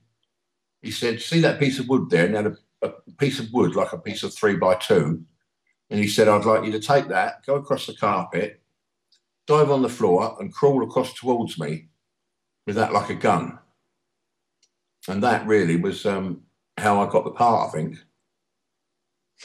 He 0.81 0.91
said, 0.91 1.21
"See 1.21 1.41
that 1.41 1.59
piece 1.59 1.79
of 1.79 1.89
wood 1.89 2.09
there? 2.09 2.25
And 2.25 2.35
had 2.35 2.45
a, 2.47 2.55
a 2.83 3.11
piece 3.17 3.39
of 3.39 3.51
wood 3.51 3.75
like 3.75 3.91
a 3.91 3.97
piece 3.97 4.23
of 4.23 4.33
three 4.33 4.55
by 4.55 4.75
two. 4.75 5.25
And 5.89 5.99
he 5.99 6.07
said, 6.07 6.27
I'd 6.27 6.45
like 6.45 6.65
you 6.65 6.71
to 6.71 6.79
take 6.79 7.07
that, 7.09 7.45
go 7.45 7.55
across 7.55 7.85
the 7.85 7.93
carpet, 7.93 8.61
dive 9.45 9.69
on 9.69 9.81
the 9.81 9.89
floor, 9.89 10.35
and 10.39 10.53
crawl 10.53 10.83
across 10.83 11.13
towards 11.13 11.59
me 11.59 11.87
with 12.65 12.75
that 12.75 12.93
like 12.93 13.09
a 13.09 13.15
gun. 13.15 13.59
And 15.07 15.21
that 15.23 15.45
really 15.45 15.75
was 15.75 16.05
um, 16.05 16.41
how 16.77 17.01
I 17.01 17.09
got 17.09 17.23
the 17.23 17.31
part, 17.31 17.69
I 17.69 17.71
think. 17.71 17.97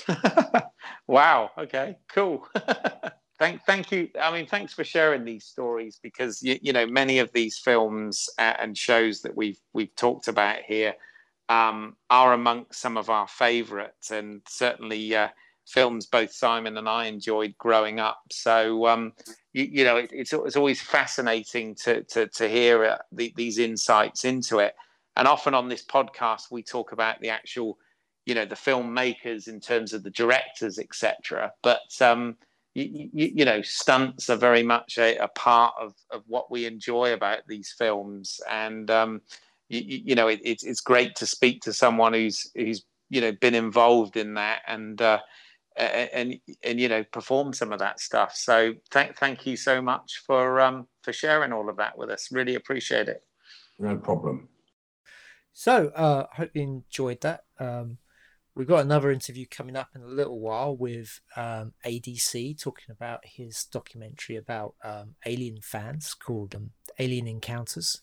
wow. 1.07 1.51
Okay. 1.59 1.99
Cool. 2.09 2.47
thank, 3.39 3.63
thank 3.65 3.93
you. 3.93 4.09
I 4.21 4.33
mean, 4.33 4.47
thanks 4.47 4.73
for 4.73 4.85
sharing 4.85 5.25
these 5.25 5.45
stories 5.45 5.99
because 6.03 6.43
you, 6.43 6.59
you 6.63 6.73
know 6.73 6.87
many 6.87 7.19
of 7.19 7.33
these 7.33 7.59
films 7.59 8.29
and 8.39 8.77
shows 8.77 9.23
that 9.23 9.37
we've 9.37 9.59
we've 9.73 9.95
talked 9.97 10.29
about 10.29 10.61
here 10.67 10.95
um, 11.49 11.97
are 12.09 12.33
amongst 12.33 12.81
some 12.81 12.97
of 12.97 13.11
our 13.11 13.27
favourites, 13.27 14.11
and 14.11 14.43
certainly 14.49 15.15
uh, 15.15 15.29
films 15.71 16.07
both 16.07 16.33
Simon 16.33 16.77
and 16.77 16.89
I 16.89 17.07
enjoyed 17.07 17.55
growing 17.59 18.01
up. 18.01 18.21
So 18.31 18.87
um, 18.87 19.13
you, 19.53 19.65
you, 19.65 19.85
know, 19.85 19.97
it, 19.97 20.11
it's 20.13 20.33
it's 20.33 20.57
always 20.57 20.81
fascinating 20.81 21.75
to 21.77 22.03
to, 22.05 22.27
to 22.29 22.49
hear 22.49 22.85
uh, 22.85 22.99
the, 23.13 23.33
these 23.37 23.59
insights 23.59 24.25
into 24.25 24.59
it. 24.59 24.75
And 25.17 25.27
often 25.27 25.55
on 25.55 25.69
this 25.69 25.85
podcast, 25.85 26.51
we 26.51 26.63
talk 26.63 26.93
about 26.93 27.21
the 27.21 27.31
actual, 27.31 27.79
you 28.27 28.35
know, 28.35 28.45
the 28.45 28.55
filmmakers 28.55 29.49
in 29.49 29.61
terms 29.61 29.93
of 29.93 30.03
the 30.03 30.11
directors, 30.11 30.79
etc. 30.79 31.53
But 31.63 32.01
um, 32.01 32.37
you, 32.75 33.11
you, 33.13 33.33
you, 33.35 33.45
know, 33.45 33.61
stunts 33.63 34.31
are 34.31 34.37
very 34.37 34.63
much 34.63 34.99
a, 34.99 35.17
a, 35.17 35.29
part 35.29 35.75
of, 35.81 35.95
of 36.13 36.23
what 36.27 36.51
we 36.51 36.65
enjoy 36.65 37.13
about 37.13 37.41
these 37.49 37.75
films. 37.77 38.41
And 38.49 38.91
um, 38.91 39.21
you, 39.69 40.15
know, 40.15 40.29
it, 40.29 40.41
it's 40.43 40.65
it's 40.65 40.81
great 40.81 41.15
to 41.17 41.27
speak 41.27 41.63
to 41.63 41.73
someone 41.73 42.13
who's 42.13 42.51
who's 42.55 42.85
you 43.09 43.21
know 43.21 43.33
been 43.33 43.55
involved 43.55 44.17
in 44.17 44.35
that 44.35 44.63
and 44.67 45.03
uh, 45.03 45.19
and 45.77 46.39
and 46.63 46.81
you 46.81 46.89
know 46.89 47.05
perform 47.05 47.53
some 47.53 47.73
of 47.73 47.79
that 47.79 48.01
stuff. 48.01 48.35
So 48.35 48.75
thank 48.91 49.17
thank 49.17 49.47
you 49.47 49.57
so 49.57 49.81
much 49.81 50.23
for 50.27 50.61
um, 50.61 50.87
for 51.03 51.13
sharing 51.13 51.53
all 51.53 51.69
of 51.69 51.77
that 51.77 51.97
with 51.97 52.11
us. 52.11 52.29
Really 52.33 52.55
appreciate 52.55 53.09
it. 53.09 53.23
No 53.79 53.97
problem. 53.97 54.49
So 55.53 55.89
uh, 55.97 56.27
I 56.33 56.37
hope 56.37 56.51
you 56.55 56.63
enjoyed 56.63 57.21
that. 57.23 57.45
Um, 57.59 57.99
we've 58.55 58.69
got 58.69 58.85
another 58.85 59.11
interview 59.11 59.47
coming 59.51 59.77
up 59.77 59.89
in 59.95 60.03
a 60.03 60.07
little 60.07 60.39
while 60.39 60.77
with 60.77 61.21
um, 61.37 61.73
ADC 61.85 62.61
talking 62.61 62.91
about 62.91 63.21
his 63.25 63.65
documentary 63.65 64.37
about 64.37 64.75
um, 64.85 65.15
alien 65.27 65.61
fans 65.63 66.15
called 66.15 66.55
um, 66.55 66.71
Alien 66.99 67.27
Encounters. 67.27 68.01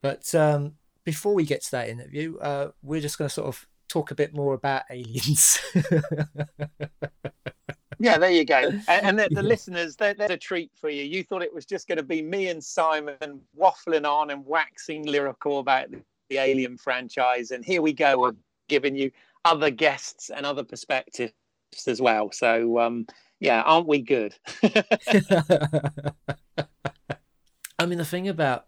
But 0.00 0.34
um, 0.34 0.74
before 1.04 1.34
we 1.34 1.44
get 1.44 1.62
to 1.64 1.70
that 1.72 1.88
interview, 1.88 2.38
uh, 2.38 2.70
we're 2.82 3.00
just 3.00 3.18
going 3.18 3.28
to 3.28 3.34
sort 3.34 3.48
of 3.48 3.66
talk 3.88 4.10
a 4.10 4.14
bit 4.14 4.34
more 4.34 4.54
about 4.54 4.82
aliens. 4.90 5.58
yeah, 7.98 8.18
there 8.18 8.30
you 8.30 8.44
go. 8.44 8.70
And, 8.86 8.86
and 8.88 9.18
the, 9.18 9.28
the 9.30 9.42
yeah. 9.42 9.48
listeners, 9.48 9.96
they're, 9.96 10.14
they're, 10.14 10.32
a 10.32 10.36
treat 10.36 10.70
for 10.74 10.90
you. 10.90 11.02
You 11.04 11.24
thought 11.24 11.42
it 11.42 11.52
was 11.52 11.66
just 11.66 11.88
going 11.88 11.96
to 11.96 12.04
be 12.04 12.22
me 12.22 12.48
and 12.48 12.62
Simon 12.62 13.40
waffling 13.58 14.06
on 14.06 14.30
and 14.30 14.44
waxing 14.46 15.04
lyrical 15.06 15.58
about 15.58 15.90
the, 15.90 16.00
the 16.30 16.38
Alien 16.38 16.76
franchise, 16.76 17.50
and 17.50 17.64
here 17.64 17.82
we 17.82 17.92
go. 17.92 18.18
We're 18.18 18.36
giving 18.68 18.94
you 18.94 19.10
other 19.44 19.70
guests 19.70 20.30
and 20.30 20.44
other 20.44 20.64
perspectives 20.64 21.32
as 21.86 22.00
well. 22.00 22.30
So, 22.32 22.78
um, 22.78 23.06
yeah, 23.40 23.62
aren't 23.62 23.86
we 23.86 24.02
good? 24.02 24.34
I 27.78 27.86
mean, 27.86 27.98
the 27.98 28.04
thing 28.04 28.28
about 28.28 28.66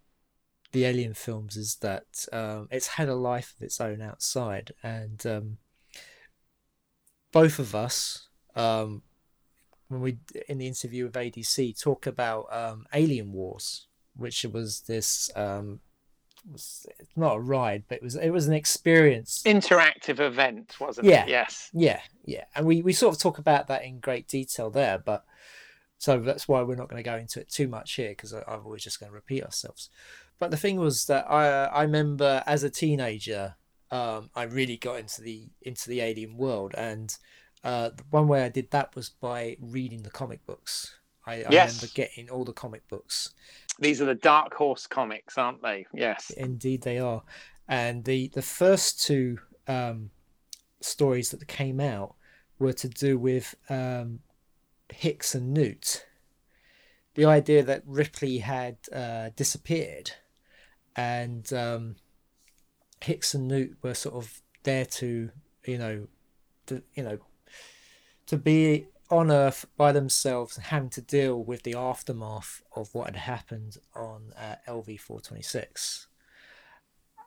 the 0.73 0.85
Alien 0.85 1.15
films 1.15 1.57
is 1.57 1.77
that 1.77 2.27
um, 2.33 2.69
it's 2.71 2.87
had 2.89 3.09
a 3.09 3.15
life 3.15 3.55
of 3.57 3.63
its 3.63 3.81
own 3.81 4.01
outside, 4.01 4.73
and 4.83 5.25
um, 5.27 5.59
both 7.33 7.59
of 7.59 7.75
us, 7.75 8.29
um, 8.55 9.03
when 9.89 10.01
we 10.01 10.19
in 10.49 10.59
the 10.59 10.67
interview 10.67 11.05
with 11.05 11.15
ADC, 11.15 11.81
talk 11.81 12.07
about 12.07 12.47
um, 12.53 12.87
Alien 12.95 13.33
Wars, 13.33 13.87
which 14.17 14.45
was 14.45 14.83
this. 14.83 15.31
Um, 15.35 15.81
was 16.51 16.87
not 17.17 17.37
a 17.37 17.41
ride, 17.41 17.85
but 17.87 17.97
it 17.97 18.03
was 18.03 18.17
it 18.17 18.31
was 18.31 18.49
an 18.49 18.55
experience, 18.55 19.43
interactive 19.45 20.21
event, 20.21 20.75
wasn't 20.81 21.07
yeah, 21.07 21.25
it? 21.25 21.29
Yes, 21.29 21.71
yeah, 21.75 22.01
yeah, 22.25 22.45
and 22.55 22.65
we 22.65 22.81
we 22.81 22.95
sort 22.95 23.15
of 23.15 23.21
talk 23.21 23.39
about 23.39 23.67
that 23.69 23.85
in 23.85 24.01
great 24.01 24.27
detail 24.27 24.71
there, 24.71 24.99
but 24.99 25.27
so 25.99 26.19
that's 26.19 26.49
why 26.49 26.63
we're 26.63 26.77
not 26.77 26.89
going 26.89 27.03
to 27.03 27.09
go 27.09 27.17
into 27.17 27.41
it 27.41 27.51
too 27.51 27.69
much 27.69 27.93
here 27.93 28.09
because 28.09 28.33
I'm 28.33 28.65
always 28.65 28.83
just 28.83 28.99
going 28.99 29.11
to 29.11 29.15
repeat 29.15 29.45
ourselves. 29.45 29.91
But 30.41 30.51
the 30.51 30.57
thing 30.57 30.81
was 30.81 31.05
that 31.07 31.31
I 31.31 31.67
I 31.67 31.83
remember 31.83 32.43
as 32.47 32.65
a 32.65 32.71
teenager, 32.71 33.55
um, 33.91 34.31
I 34.35 34.45
really 34.45 34.79
got 34.79 34.99
into 34.99 35.21
the 35.21 35.51
into 35.63 35.89
the 35.89 36.01
alien 36.01 36.37
world, 36.37 36.75
and 36.77 37.17
uh, 37.63 37.91
one 38.09 38.27
way 38.27 38.43
I 38.43 38.49
did 38.49 38.71
that 38.71 38.97
was 38.97 39.11
by 39.11 39.59
reading 39.61 40.03
the 40.03 40.11
comic 40.11 40.45
books. 40.47 40.97
I, 41.27 41.35
I 41.35 41.47
yes. 41.51 41.77
remember 41.77 41.93
getting 41.95 42.31
all 42.31 42.45
the 42.45 42.55
comic 42.55 42.89
books. 42.89 43.35
These 43.79 44.01
are 44.01 44.07
the 44.07 44.15
Dark 44.15 44.55
Horse 44.55 44.87
comics, 44.87 45.37
aren't 45.37 45.63
they? 45.63 45.87
Yes, 45.93 46.31
indeed 46.31 46.83
they 46.83 46.99
are. 46.99 47.23
And 47.69 48.03
the 48.05 48.29
the 48.29 48.43
first 48.43 49.05
two 49.05 49.39
um, 49.69 50.11
stories 50.81 51.31
that 51.31 51.47
came 51.47 51.81
out 51.81 52.15
were 52.59 52.73
to 52.73 52.89
do 52.89 53.19
with 53.19 53.55
um, 53.69 54.21
Hicks 54.89 55.35
and 55.35 55.53
Newt. 55.53 56.07
The 57.15 57.27
idea 57.27 57.63
that 57.63 57.83
Ripley 57.85 58.39
had 58.39 58.79
uh, 58.91 59.31
disappeared 59.37 60.13
and 61.01 61.51
um, 61.55 61.97
Hicks 63.01 63.33
and 63.33 63.49
Newt 63.49 63.77
were 63.83 63.95
sort 63.95 64.17
of 64.17 64.43
there 64.65 64.85
to, 64.85 65.31
you 65.65 65.79
know, 65.79 66.07
to, 66.67 66.83
you 66.95 67.03
know, 67.03 67.19
to 68.27 68.37
be 68.37 68.87
on 69.11 69.31
Earth 69.31 69.65
by 69.79 69.93
themselves 69.93 70.57
and 70.57 70.67
having 70.67 70.91
to 70.91 71.01
deal 71.01 71.43
with 71.43 71.63
the 71.63 71.75
aftermath 71.75 72.63
of 72.77 72.95
what 72.95 73.07
had 73.07 73.17
happened 73.17 73.79
on 73.97 74.33
uh, 74.39 74.57
LV 74.69 75.01
four 75.01 75.21
twenty 75.21 75.43
six. 75.43 76.07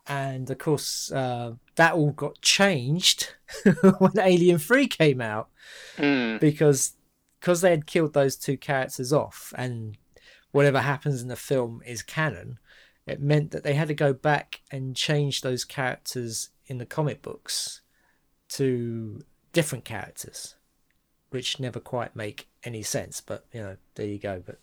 And 0.06 0.50
of 0.52 0.58
course, 0.60 1.12
uh, 1.12 1.54
that 1.76 1.94
all 1.94 2.12
got 2.12 2.42
changed 2.42 3.34
when 3.98 4.20
Alien 4.20 4.60
Three 4.60 4.88
came 4.88 5.20
out 5.20 5.50
mm. 5.98 6.40
because 6.40 6.94
because 7.40 7.62
they 7.62 7.72
had 7.72 7.88
killed 7.88 8.14
those 8.14 8.36
two 8.36 8.58
characters 8.58 9.12
off, 9.12 9.52
and 9.58 9.98
whatever 10.52 10.80
happens 10.80 11.24
in 11.24 11.28
the 11.28 11.36
film 11.36 11.82
is 11.86 12.04
canon 12.04 12.60
it 13.06 13.22
meant 13.22 13.52
that 13.52 13.64
they 13.64 13.74
had 13.74 13.90
to 13.90 13.94
go 13.94 14.14
back 14.14 14.62
and 14.72 14.96
change 14.96 15.42
those 15.42 15.66
characters 15.66 16.50
in 16.68 16.78
the 16.78 16.86
comic 16.86 17.22
books 17.22 17.82
to 18.50 19.22
different 19.52 19.84
characters, 19.84 20.56
which 21.30 21.60
never 21.60 21.80
quite 21.80 22.16
make 22.16 22.48
any 22.64 22.82
sense. 22.84 23.20
But 23.22 23.46
you 23.52 23.62
know, 23.62 23.78
there 23.96 24.08
you 24.08 24.20
go. 24.20 24.42
But 24.46 24.60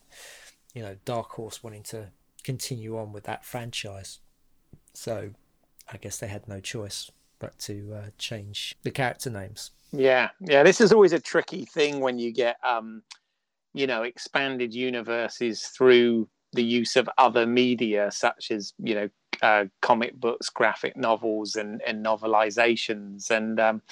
you 0.75 0.83
know, 0.83 0.97
Dark 1.05 1.31
Horse 1.33 1.63
wanting 1.63 1.83
to 1.85 2.09
continue 2.43 2.97
on 2.97 3.13
with 3.13 3.25
that 3.25 3.45
franchise, 3.45 4.21
so 4.95 5.31
I 5.93 5.99
guess 5.99 6.19
they 6.19 6.29
had 6.29 6.49
no 6.49 6.61
choice 6.61 7.11
but 7.39 7.59
to 7.59 7.93
uh, 7.95 8.11
change 8.19 8.77
the 8.83 8.91
character 8.91 9.31
names. 9.31 9.71
Yeah, 9.93 10.31
yeah. 10.41 10.63
This 10.63 10.81
is 10.81 10.93
always 10.93 11.13
a 11.13 11.21
tricky 11.21 11.65
thing 11.65 12.01
when 12.01 12.19
you 12.19 12.33
get, 12.33 12.57
um, 12.65 13.03
you 13.75 13.87
know, 13.87 14.03
expanded 14.03 14.73
universes 14.73 15.63
through 15.63 16.29
the 16.53 16.65
use 16.65 16.97
of 16.97 17.09
other 17.19 17.47
media 17.47 18.11
such 18.11 18.51
as 18.51 18.73
you 18.79 18.95
know 18.95 19.09
uh, 19.43 19.65
comic 19.81 20.15
books 20.21 20.49
graphic 20.49 20.97
novels 20.97 21.57
and, 21.57 21.81
and 21.87 22.05
novelizations. 22.05 23.31
And 23.31 23.59
um, 23.59 23.83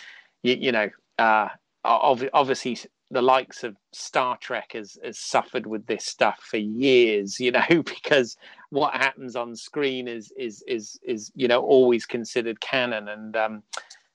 you, 0.43 0.55
you, 0.55 0.73
know 0.73 0.91
uh, 1.19 1.49
obviously 1.85 2.79
the 3.11 3.23
likes 3.23 3.65
of 3.65 3.77
star 3.93 4.37
trek 4.39 4.73
has, 4.75 4.99
has 5.03 5.19
suffered 5.19 5.67
with 5.67 5.87
this 5.87 6.05
stuff 6.05 6.39
for 6.43 6.59
years 6.59 7.41
you 7.41 7.51
know 7.53 7.83
because 7.83 8.37
what 8.71 8.95
happens 8.95 9.35
on 9.37 9.57
screen 9.57 10.09
is 10.09 10.33
is 10.37 10.63
is 10.67 10.99
is 11.03 11.33
you 11.35 11.49
know 11.49 11.61
always 11.61 12.07
considered 12.07 12.61
canon. 12.61 13.09
And 13.09 13.37
um, 13.37 13.63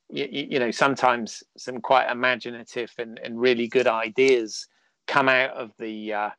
you, 0.09 0.27
you 0.31 0.59
know 0.59 0.71
sometimes 0.71 1.43
some 1.57 1.81
quite 1.81 2.11
imaginative 2.11 2.91
and, 2.97 3.19
and 3.23 3.39
really 3.39 3.67
good 3.67 3.87
ideas 3.87 4.67
come 5.07 5.27
out 5.27 5.51
of 5.51 5.71
the 5.79 6.13
uh, 6.13 6.29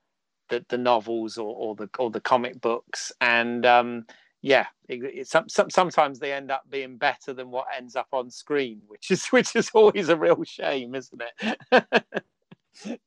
the, 0.49 0.65
the 0.69 0.79
novels 0.79 1.39
or, 1.39 1.55
or 1.55 1.75
the 1.75 1.89
or 1.99 2.11
the 2.11 2.21
comic 2.21 2.61
books. 2.61 3.13
And 3.21 3.65
um, 3.65 4.07
yeah 4.45 4.67
it, 4.89 5.03
it, 5.03 5.27
some, 5.27 5.49
some, 5.49 5.71
sometimes 5.71 6.19
they 6.19 6.31
end 6.31 6.51
up 6.51 6.65
being 6.69 6.99
better 6.99 7.33
than 7.33 7.51
what 7.51 7.67
ends 7.75 7.97
up 7.97 8.09
on 8.13 8.31
screen 8.31 8.79
which 8.89 9.11
is 9.11 9.27
which 9.33 9.57
is 9.57 9.71
always 9.73 10.11
a 10.11 10.17
real 10.17 10.45
shame 10.45 10.95
isn't 10.95 11.23
it? 11.41 12.05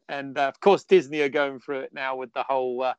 And 0.07 0.38
uh, 0.38 0.47
of 0.47 0.59
course 0.61 0.85
disney 0.85 1.19
are 1.19 1.29
going 1.29 1.59
through 1.59 1.81
it 1.81 1.93
now 1.93 2.15
with 2.15 2.33
the 2.33 2.41
whole 2.41 2.81
uh, 2.83 2.93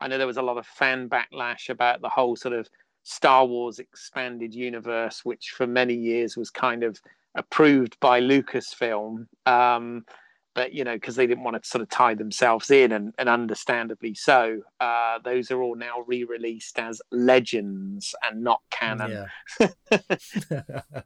i 0.00 0.06
know 0.06 0.18
there 0.18 0.26
was 0.26 0.36
a 0.36 0.42
lot 0.42 0.56
of 0.56 0.64
fan 0.64 1.08
backlash 1.08 1.68
about 1.68 2.00
the 2.00 2.08
whole 2.08 2.36
sort 2.36 2.54
of 2.54 2.68
star 3.02 3.44
wars 3.44 3.80
expanded 3.80 4.54
universe 4.54 5.24
which 5.24 5.50
for 5.50 5.66
many 5.66 5.94
years 5.94 6.36
was 6.36 6.48
kind 6.48 6.84
of 6.84 7.00
approved 7.34 7.98
by 8.00 8.20
lucasfilm. 8.20 9.26
Um, 9.46 10.04
but 10.54 10.72
you 10.72 10.84
know 10.84 10.94
because 10.94 11.16
they 11.16 11.26
didn't 11.26 11.44
want 11.44 11.60
to 11.60 11.68
sort 11.68 11.82
of 11.82 11.88
tie 11.88 12.14
themselves 12.14 12.70
in 12.70 12.92
and, 12.92 13.14
and 13.18 13.28
understandably 13.28 14.14
so 14.14 14.60
uh, 14.80 15.18
those 15.24 15.50
are 15.50 15.62
all 15.62 15.74
now 15.74 16.00
re-released 16.06 16.78
as 16.78 17.00
legends 17.10 18.14
and 18.28 18.42
not 18.42 18.60
canon 18.70 19.28
yeah. 19.60 19.68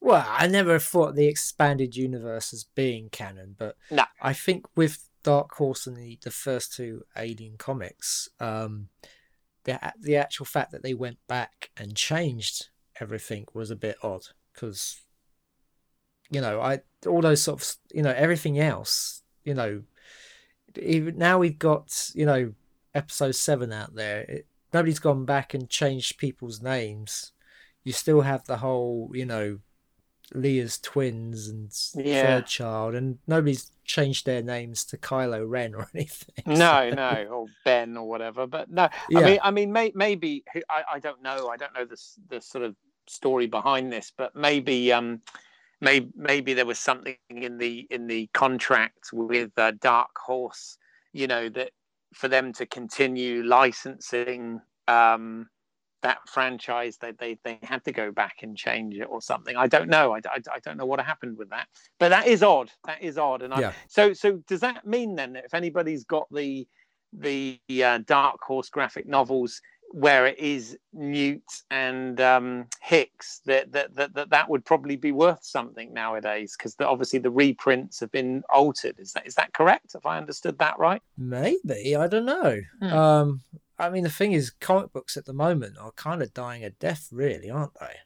well 0.00 0.26
i 0.28 0.46
never 0.46 0.78
thought 0.78 1.14
the 1.14 1.26
expanded 1.26 1.96
universe 1.96 2.52
as 2.52 2.64
being 2.74 3.08
canon 3.10 3.54
but 3.58 3.76
no. 3.90 4.04
i 4.20 4.32
think 4.32 4.66
with 4.76 5.08
dark 5.22 5.52
horse 5.54 5.86
and 5.86 5.96
the, 5.96 6.18
the 6.22 6.30
first 6.30 6.74
two 6.74 7.02
alien 7.16 7.56
comics 7.56 8.28
um, 8.40 8.88
the, 9.64 9.78
the 10.00 10.16
actual 10.16 10.44
fact 10.44 10.72
that 10.72 10.82
they 10.82 10.94
went 10.94 11.18
back 11.28 11.70
and 11.76 11.94
changed 11.94 12.70
everything 13.00 13.46
was 13.54 13.70
a 13.70 13.76
bit 13.76 13.96
odd 14.02 14.22
because 14.52 15.02
you 16.32 16.40
know, 16.40 16.60
I 16.60 16.80
all 17.06 17.20
those 17.20 17.42
sort 17.42 17.60
of 17.60 17.76
you 17.92 18.02
know 18.02 18.14
everything 18.16 18.58
else, 18.58 19.22
you 19.44 19.54
know, 19.54 19.82
even 20.80 21.18
now 21.18 21.38
we've 21.38 21.58
got 21.58 22.10
you 22.14 22.26
know 22.26 22.54
episode 22.94 23.34
seven 23.34 23.72
out 23.72 23.94
there. 23.94 24.22
It, 24.22 24.46
nobody's 24.72 24.98
gone 24.98 25.26
back 25.26 25.52
and 25.52 25.68
changed 25.68 26.18
people's 26.18 26.62
names. 26.62 27.32
You 27.84 27.92
still 27.92 28.22
have 28.22 28.44
the 28.46 28.58
whole, 28.58 29.10
you 29.12 29.26
know, 29.26 29.58
Leia's 30.34 30.78
twins 30.78 31.48
and 31.48 31.70
yeah. 31.94 32.22
third 32.22 32.46
child, 32.46 32.94
and 32.94 33.18
nobody's 33.26 33.70
changed 33.84 34.24
their 34.24 34.42
names 34.42 34.84
to 34.86 34.96
Kylo 34.96 35.46
Ren 35.46 35.74
or 35.74 35.90
anything. 35.94 36.44
No, 36.46 36.88
no, 36.88 37.26
or 37.30 37.46
Ben 37.64 37.96
or 37.98 38.08
whatever. 38.08 38.46
But 38.46 38.70
no, 38.70 38.88
yeah. 39.10 39.18
I 39.18 39.24
mean, 39.24 39.38
I 39.42 39.50
mean, 39.50 39.72
may, 39.72 39.92
maybe 39.94 40.44
I, 40.70 40.94
I 40.94 40.98
don't 40.98 41.22
know. 41.22 41.48
I 41.48 41.58
don't 41.58 41.74
know 41.74 41.84
the 41.84 42.00
the 42.30 42.40
sort 42.40 42.64
of 42.64 42.74
story 43.06 43.46
behind 43.46 43.92
this, 43.92 44.12
but 44.16 44.34
maybe 44.34 44.92
um, 44.92 45.20
maybe 45.82 46.08
maybe 46.16 46.54
there 46.54 46.64
was 46.64 46.78
something 46.78 47.16
in 47.28 47.58
the 47.58 47.86
in 47.90 48.06
the 48.06 48.30
contract 48.32 49.10
with 49.12 49.50
uh, 49.58 49.72
Dark 49.80 50.16
Horse, 50.16 50.78
you 51.12 51.26
know, 51.26 51.50
that 51.50 51.72
for 52.14 52.28
them 52.28 52.52
to 52.54 52.66
continue 52.66 53.42
licensing 53.42 54.60
um, 54.88 55.48
that 56.02 56.18
franchise, 56.28 56.96
they, 56.98 57.12
they 57.18 57.36
they 57.44 57.58
had 57.62 57.84
to 57.84 57.92
go 57.92 58.12
back 58.12 58.36
and 58.42 58.56
change 58.56 58.94
it 58.94 59.08
or 59.10 59.20
something. 59.20 59.56
I 59.56 59.66
don't 59.66 59.88
know. 59.88 60.14
I, 60.14 60.20
I, 60.24 60.38
I 60.54 60.58
don't 60.64 60.76
know 60.76 60.86
what 60.86 61.00
happened 61.00 61.36
with 61.36 61.50
that, 61.50 61.66
but 61.98 62.10
that 62.10 62.26
is 62.26 62.42
odd. 62.42 62.70
That 62.86 63.02
is 63.02 63.18
odd. 63.18 63.42
And 63.42 63.52
I, 63.52 63.60
yeah. 63.60 63.72
so 63.88 64.12
so 64.12 64.42
does 64.46 64.60
that 64.60 64.86
mean 64.86 65.16
then 65.16 65.34
that 65.34 65.44
if 65.44 65.54
anybody's 65.54 66.04
got 66.04 66.26
the 66.30 66.66
the 67.12 67.60
uh, 67.84 67.98
Dark 68.06 68.40
Horse 68.40 68.70
graphic 68.70 69.06
novels 69.06 69.60
where 69.92 70.26
it 70.26 70.38
is 70.38 70.76
Newt 70.92 71.42
and 71.70 72.20
um, 72.20 72.66
Hicks, 72.80 73.40
that, 73.46 73.72
that 73.72 73.94
that, 73.94 74.14
that 74.14 74.30
that 74.30 74.48
would 74.48 74.64
probably 74.64 74.96
be 74.96 75.12
worth 75.12 75.44
something 75.44 75.92
nowadays 75.92 76.56
because 76.56 76.74
obviously 76.80 77.18
the 77.18 77.30
reprints 77.30 78.00
have 78.00 78.10
been 78.10 78.42
altered. 78.52 78.98
Is 78.98 79.12
that 79.12 79.26
is 79.26 79.34
that 79.36 79.52
correct? 79.52 79.92
Have 79.92 80.06
I 80.06 80.18
understood 80.18 80.58
that 80.58 80.78
right? 80.78 81.02
Maybe 81.16 81.94
I 81.96 82.06
don't 82.06 82.26
know. 82.26 82.60
Hmm. 82.80 82.92
Um, 82.92 83.40
I 83.78 83.90
mean, 83.90 84.04
the 84.04 84.10
thing 84.10 84.32
is, 84.32 84.50
comic 84.50 84.92
books 84.92 85.16
at 85.16 85.24
the 85.24 85.32
moment 85.32 85.76
are 85.78 85.92
kind 85.92 86.22
of 86.22 86.32
dying 86.32 86.64
a 86.64 86.70
death, 86.70 87.08
really, 87.10 87.50
aren't 87.50 87.74
they? 87.80 87.96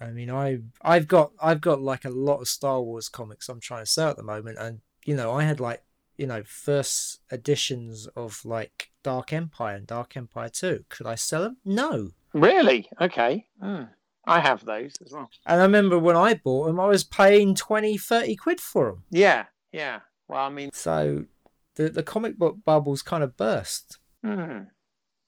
I 0.00 0.10
mean, 0.10 0.30
I 0.30 0.58
I've 0.82 1.08
got 1.08 1.32
I've 1.40 1.60
got 1.60 1.80
like 1.80 2.04
a 2.04 2.10
lot 2.10 2.40
of 2.40 2.48
Star 2.48 2.82
Wars 2.82 3.08
comics 3.08 3.48
I'm 3.48 3.60
trying 3.60 3.84
to 3.84 3.90
sell 3.90 4.10
at 4.10 4.16
the 4.16 4.22
moment, 4.22 4.58
and 4.58 4.80
you 5.04 5.16
know, 5.16 5.32
I 5.32 5.44
had 5.44 5.58
like 5.60 5.82
you 6.16 6.26
know 6.26 6.42
first 6.44 7.20
editions 7.30 8.06
of 8.16 8.44
like 8.44 8.90
Dark 9.02 9.32
Empire 9.32 9.76
and 9.76 9.86
Dark 9.86 10.16
Empire 10.16 10.48
Two. 10.48 10.84
Could 10.88 11.06
I 11.06 11.14
sell 11.14 11.42
them? 11.42 11.56
No. 11.64 12.10
Really? 12.32 12.88
Okay. 13.00 13.46
Mm. 13.62 13.88
I 14.26 14.40
have 14.40 14.64
those 14.64 14.94
as 15.04 15.12
well. 15.12 15.30
And 15.46 15.60
I 15.60 15.64
remember 15.64 15.98
when 15.98 16.16
I 16.16 16.34
bought 16.34 16.66
them, 16.66 16.80
I 16.80 16.86
was 16.86 17.04
paying 17.04 17.54
20, 17.54 17.96
30 17.96 18.36
quid 18.36 18.60
for 18.60 18.86
them. 18.86 19.04
Yeah, 19.10 19.44
yeah. 19.72 20.00
Well, 20.28 20.40
I 20.40 20.48
mean, 20.48 20.70
so 20.72 21.26
the 21.76 21.88
the 21.88 22.02
comic 22.02 22.36
book 22.36 22.56
bubbles 22.64 23.02
kind 23.02 23.22
of 23.22 23.36
burst. 23.36 23.98
Hmm. 24.24 24.62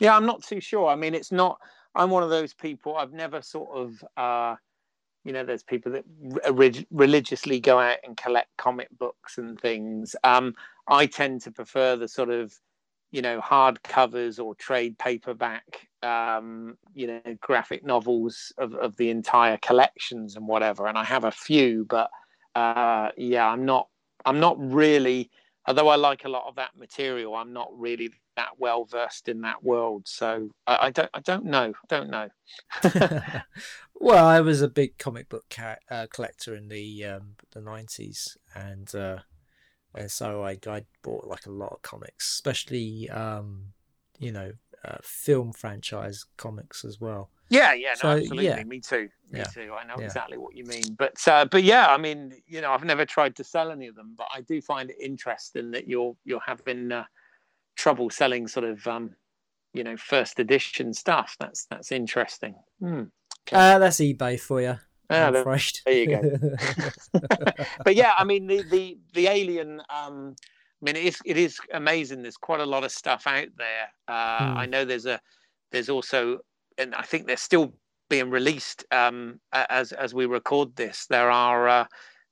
Yeah, 0.00 0.16
I'm 0.16 0.26
not 0.26 0.42
too 0.42 0.60
sure. 0.60 0.88
I 0.88 0.96
mean, 0.96 1.14
it's 1.14 1.32
not. 1.32 1.58
I'm 1.94 2.10
one 2.10 2.22
of 2.22 2.30
those 2.30 2.54
people. 2.54 2.96
I've 2.96 3.12
never 3.12 3.42
sort 3.42 3.70
of, 3.76 4.04
uh, 4.16 4.56
you 5.24 5.32
know, 5.32 5.44
there's 5.44 5.62
people 5.62 5.92
that 5.92 6.04
re- 6.52 6.86
religiously 6.90 7.60
go 7.60 7.78
out 7.78 7.98
and 8.04 8.16
collect 8.16 8.48
comic 8.56 8.88
books 8.98 9.38
and 9.38 9.60
things. 9.60 10.16
Um, 10.24 10.54
I 10.88 11.06
tend 11.06 11.42
to 11.42 11.50
prefer 11.50 11.96
the 11.96 12.08
sort 12.08 12.30
of, 12.30 12.54
you 13.10 13.22
know, 13.22 13.40
hard 13.40 13.82
covers 13.82 14.38
or 14.38 14.54
trade 14.54 14.98
paperback, 14.98 15.88
um, 16.02 16.76
you 16.94 17.06
know, 17.06 17.20
graphic 17.40 17.84
novels 17.84 18.52
of, 18.58 18.74
of 18.74 18.96
the 18.96 19.10
entire 19.10 19.58
collections 19.58 20.36
and 20.36 20.46
whatever. 20.46 20.86
And 20.86 20.96
I 20.96 21.04
have 21.04 21.24
a 21.24 21.32
few, 21.32 21.86
but 21.88 22.10
uh, 22.54 23.10
yeah, 23.16 23.46
I'm 23.46 23.64
not. 23.64 23.88
I'm 24.24 24.40
not 24.40 24.56
really 24.58 25.30
although 25.68 25.88
I 25.88 25.96
like 25.96 26.24
a 26.24 26.28
lot 26.28 26.46
of 26.48 26.56
that 26.56 26.70
material, 26.76 27.36
I'm 27.36 27.52
not 27.52 27.68
really 27.78 28.10
that 28.36 28.58
well 28.58 28.86
versed 28.86 29.28
in 29.28 29.42
that 29.42 29.62
world. 29.62 30.04
So 30.06 30.48
I, 30.66 30.78
I 30.86 30.90
don't, 30.90 31.10
I 31.12 31.20
don't 31.20 31.44
know, 31.44 31.74
don't 31.88 32.10
know. 32.10 32.28
well, 34.00 34.26
I 34.26 34.40
was 34.40 34.62
a 34.62 34.68
big 34.68 34.98
comic 34.98 35.28
book 35.28 35.44
ca- 35.50 35.76
uh, 35.90 36.06
collector 36.12 36.54
in 36.54 36.68
the 36.68 37.04
um, 37.04 37.34
the 37.52 37.60
nineties, 37.60 38.36
and 38.54 38.92
uh, 38.94 39.18
and 39.94 40.10
so 40.10 40.44
I, 40.44 40.58
I 40.66 40.84
bought 41.02 41.26
like 41.26 41.46
a 41.46 41.52
lot 41.52 41.72
of 41.72 41.82
comics, 41.82 42.32
especially 42.34 43.08
um, 43.10 43.72
you 44.18 44.32
know 44.32 44.52
uh, 44.84 44.98
film 45.02 45.52
franchise 45.52 46.24
comics 46.36 46.84
as 46.84 47.00
well. 47.00 47.30
Yeah, 47.50 47.72
yeah, 47.72 47.90
no, 47.90 47.94
so, 47.94 48.08
absolutely. 48.10 48.44
Yeah. 48.44 48.62
Me 48.64 48.80
too. 48.80 49.08
Me 49.30 49.40
yeah. 49.40 49.44
too. 49.44 49.72
I 49.72 49.84
know 49.84 49.94
yeah. 49.98 50.04
exactly 50.04 50.36
what 50.36 50.54
you 50.54 50.64
mean. 50.64 50.96
But 50.98 51.16
uh, 51.26 51.46
but 51.46 51.62
yeah, 51.62 51.88
I 51.88 51.96
mean, 51.96 52.34
you 52.46 52.60
know, 52.60 52.72
I've 52.72 52.84
never 52.84 53.04
tried 53.06 53.36
to 53.36 53.44
sell 53.44 53.70
any 53.70 53.86
of 53.86 53.94
them, 53.94 54.14
but 54.16 54.28
I 54.34 54.42
do 54.42 54.60
find 54.60 54.90
it 54.90 54.96
interesting 55.00 55.70
that 55.72 55.88
you're 55.88 56.14
you're 56.24 56.42
having 56.44 56.92
uh, 56.92 57.04
trouble 57.76 58.10
selling 58.10 58.48
sort 58.48 58.66
of 58.66 58.86
um, 58.86 59.16
you 59.72 59.82
know 59.82 59.96
first 59.96 60.38
edition 60.38 60.92
stuff. 60.92 61.36
That's 61.40 61.66
that's 61.66 61.90
interesting. 61.90 62.54
Hmm. 62.80 63.04
Uh, 63.52 63.78
that's 63.78 63.98
eBay 63.98 64.38
for 64.38 64.60
you. 64.60 64.78
Ah, 65.10 65.30
there, 65.30 65.44
there 65.86 65.94
you 65.94 66.06
go. 66.06 66.56
but 67.84 67.94
yeah, 67.94 68.12
I 68.18 68.24
mean 68.24 68.46
the 68.46 68.62
the 68.62 68.98
the 69.14 69.26
alien. 69.26 69.80
Um, 69.88 70.36
I 70.80 70.84
mean, 70.84 70.96
it 70.96 71.04
is 71.04 71.18
it 71.24 71.36
is 71.36 71.58
amazing. 71.72 72.22
There's 72.22 72.36
quite 72.36 72.60
a 72.60 72.66
lot 72.66 72.84
of 72.84 72.92
stuff 72.92 73.26
out 73.26 73.48
there. 73.56 73.88
Uh, 74.06 74.52
hmm. 74.52 74.58
I 74.58 74.66
know 74.66 74.84
there's 74.84 75.06
a 75.06 75.20
there's 75.70 75.88
also 75.88 76.40
and 76.76 76.94
I 76.94 77.02
think 77.02 77.26
they're 77.26 77.36
still 77.36 77.72
being 78.08 78.30
released 78.30 78.84
um, 78.90 79.40
as 79.52 79.92
as 79.92 80.14
we 80.14 80.26
record 80.26 80.76
this. 80.76 81.06
There 81.06 81.30
are 81.30 81.68
uh, 81.68 81.84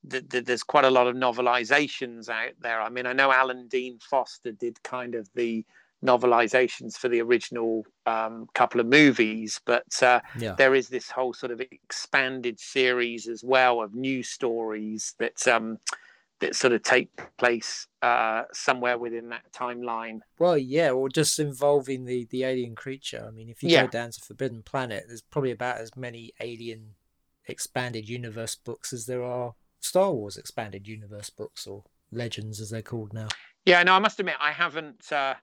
th- 0.08 0.28
th- 0.28 0.44
there's 0.44 0.62
quite 0.62 0.84
a 0.84 0.90
lot 0.90 1.06
of 1.06 1.16
novelizations 1.16 2.28
out 2.28 2.52
there. 2.60 2.80
I 2.80 2.88
mean, 2.88 3.06
I 3.06 3.12
know 3.12 3.32
Alan 3.32 3.68
Dean 3.68 3.98
Foster 4.00 4.52
did 4.52 4.82
kind 4.82 5.14
of 5.14 5.28
the 5.34 5.64
novelizations 6.04 6.96
for 6.96 7.08
the 7.08 7.20
original 7.20 7.84
um, 8.06 8.46
couple 8.54 8.80
of 8.80 8.86
movies, 8.86 9.60
but 9.64 10.02
uh, 10.02 10.20
yeah. 10.38 10.54
there 10.56 10.74
is 10.74 10.88
this 10.88 11.10
whole 11.10 11.32
sort 11.32 11.52
of 11.52 11.60
expanded 11.60 12.60
series 12.60 13.26
as 13.26 13.42
well 13.42 13.80
of 13.80 13.94
new 13.94 14.22
stories 14.22 15.14
that 15.18 15.46
um, 15.48 15.78
that 16.40 16.54
sort 16.54 16.72
of 16.72 16.82
take 16.82 17.10
place 17.38 17.86
uh, 18.02 18.42
somewhere 18.52 18.98
within 18.98 19.30
that 19.30 19.50
timeline. 19.52 20.20
Well, 20.38 20.58
yeah, 20.58 20.90
or 20.90 21.08
just 21.08 21.38
involving 21.38 22.04
the 22.04 22.26
the 22.30 22.44
alien 22.44 22.74
creature. 22.74 23.24
I 23.26 23.30
mean, 23.30 23.48
if 23.48 23.62
you 23.62 23.70
yeah. 23.70 23.84
go 23.84 23.90
down 23.90 24.10
to 24.10 24.20
Forbidden 24.20 24.62
Planet, 24.62 25.04
there's 25.06 25.22
probably 25.22 25.52
about 25.52 25.78
as 25.78 25.96
many 25.96 26.32
alien 26.40 26.94
expanded 27.48 28.08
universe 28.08 28.54
books 28.54 28.92
as 28.92 29.06
there 29.06 29.22
are 29.22 29.54
Star 29.80 30.12
Wars 30.12 30.36
expanded 30.36 30.86
universe 30.88 31.30
books 31.30 31.66
or 31.66 31.84
legends 32.12 32.60
as 32.60 32.70
they're 32.70 32.82
called 32.82 33.12
now. 33.12 33.28
Yeah, 33.64 33.82
no, 33.82 33.94
I 33.94 33.98
must 33.98 34.20
admit 34.20 34.36
I 34.40 34.52
haven't 34.52 35.10
uh, 35.10 35.34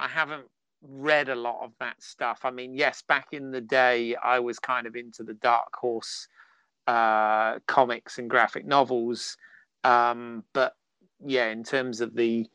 I 0.00 0.08
haven't 0.08 0.46
read 0.82 1.28
a 1.28 1.34
lot 1.34 1.62
of 1.62 1.72
that 1.78 2.02
stuff. 2.02 2.40
I 2.44 2.50
mean, 2.50 2.74
yes, 2.74 3.02
back 3.02 3.28
in 3.32 3.50
the 3.50 3.60
day 3.60 4.16
I 4.16 4.38
was 4.40 4.58
kind 4.58 4.86
of 4.86 4.96
into 4.96 5.22
the 5.22 5.34
Dark 5.34 5.74
Horse 5.76 6.26
uh, 6.86 7.58
comics 7.66 8.18
and 8.18 8.28
graphic 8.28 8.66
novels 8.66 9.36
um, 9.84 10.44
but 10.52 10.74
yeah, 11.24 11.48
in 11.48 11.64
terms 11.64 12.00
of 12.00 12.14
the 12.14 12.46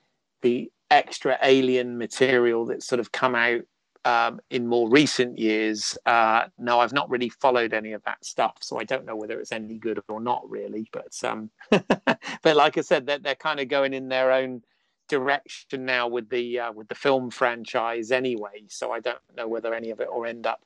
the 0.41 0.71
extra 0.91 1.37
alien 1.41 1.97
material 1.97 2.65
that's 2.65 2.85
sort 2.85 2.99
of 2.99 3.11
come 3.11 3.35
out 3.35 3.61
um, 4.03 4.39
in 4.51 4.67
more 4.67 4.87
recent 4.89 5.39
years, 5.39 5.97
uh, 6.05 6.45
no, 6.59 6.79
I've 6.79 6.93
not 6.93 7.09
really 7.09 7.29
followed 7.29 7.73
any 7.73 7.93
of 7.93 8.03
that 8.03 8.23
stuff, 8.23 8.57
so 8.61 8.79
I 8.79 8.83
don't 8.83 9.05
know 9.05 9.15
whether 9.15 9.39
it's 9.39 9.51
any 9.51 9.77
good 9.79 9.99
or 10.07 10.21
not, 10.21 10.47
really. 10.49 10.87
But 10.91 11.13
um, 11.23 11.49
but 11.69 12.55
like 12.55 12.77
I 12.77 12.81
said, 12.81 13.07
they're, 13.07 13.19
they're 13.19 13.35
kind 13.35 13.59
of 13.59 13.67
going 13.67 13.93
in 13.93 14.09
their 14.09 14.31
own 14.31 14.61
direction 15.07 15.85
now 15.85 16.07
with 16.07 16.29
the 16.29 16.59
uh, 16.59 16.71
with 16.71 16.87
the 16.87 16.95
film 16.95 17.29
franchise 17.29 18.11
anyway. 18.11 18.63
So 18.67 18.91
I 18.91 18.99
don't 18.99 19.19
know 19.35 19.47
whether 19.47 19.73
any 19.73 19.91
of 19.91 19.99
it 19.99 20.11
will 20.11 20.25
end 20.25 20.47
up 20.47 20.63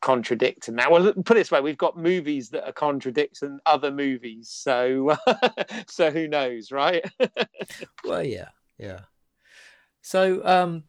contradicting 0.00 0.76
that. 0.76 0.90
Well, 0.90 1.12
put 1.24 1.36
it 1.36 1.40
this 1.40 1.50
way: 1.50 1.60
we've 1.60 1.78
got 1.78 1.96
movies 1.96 2.50
that 2.50 2.66
are 2.66 2.72
contradicting 2.72 3.58
other 3.66 3.90
movies, 3.90 4.48
so 4.50 5.16
so 5.86 6.10
who 6.10 6.28
knows, 6.28 6.70
right? 6.70 7.04
well, 8.04 8.24
yeah, 8.24 8.48
yeah. 8.78 9.00
So, 10.02 10.44
um, 10.44 10.84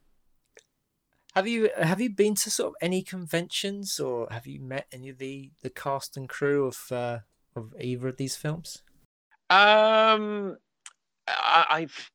have 1.36 1.48
you 1.48 1.70
have 1.78 2.02
you 2.02 2.10
been 2.10 2.36
to 2.36 2.52
sort 2.52 2.70
of 2.70 2.76
any 2.82 3.02
conventions, 3.02 4.00
or 4.00 4.28
have 4.32 4.48
you 4.48 4.60
met 4.60 4.88
any 4.92 5.10
of 5.10 5.18
the 5.18 5.52
the 5.62 5.70
cast 5.70 6.18
and 6.18 6.30
crew 6.30 6.66
of 6.66 6.92
uh, 6.92 7.20
of 7.56 7.74
either 7.80 8.08
of 8.08 8.18
these 8.18 8.36
films? 8.36 8.82
Um, 9.50 10.58
I, 11.38 11.66
I've 11.70 12.12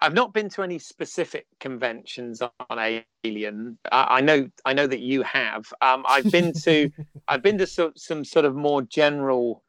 I've 0.00 0.14
not 0.14 0.32
been 0.32 0.48
to 0.50 0.62
any 0.62 0.78
specific 0.78 1.46
conventions 1.58 2.40
on 2.42 3.02
Alien. 3.24 3.78
I 3.92 4.20
know 4.20 4.48
I 4.64 4.72
know 4.72 4.86
that 4.86 5.00
you 5.00 5.22
have. 5.22 5.66
Um, 5.82 6.04
I've 6.08 6.30
been 6.30 6.52
to 6.64 6.90
I've 7.28 7.42
been 7.42 7.58
to 7.58 7.66
so, 7.66 7.92
some 7.96 8.24
sort 8.24 8.44
of 8.44 8.54
more 8.54 8.82
general 8.82 9.62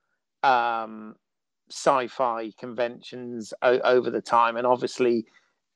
um, 0.44 1.16
sci-fi 1.70 2.52
conventions 2.58 3.54
o- 3.62 3.80
over 3.82 4.10
the 4.10 4.22
time, 4.22 4.56
and 4.56 4.66
obviously 4.66 5.26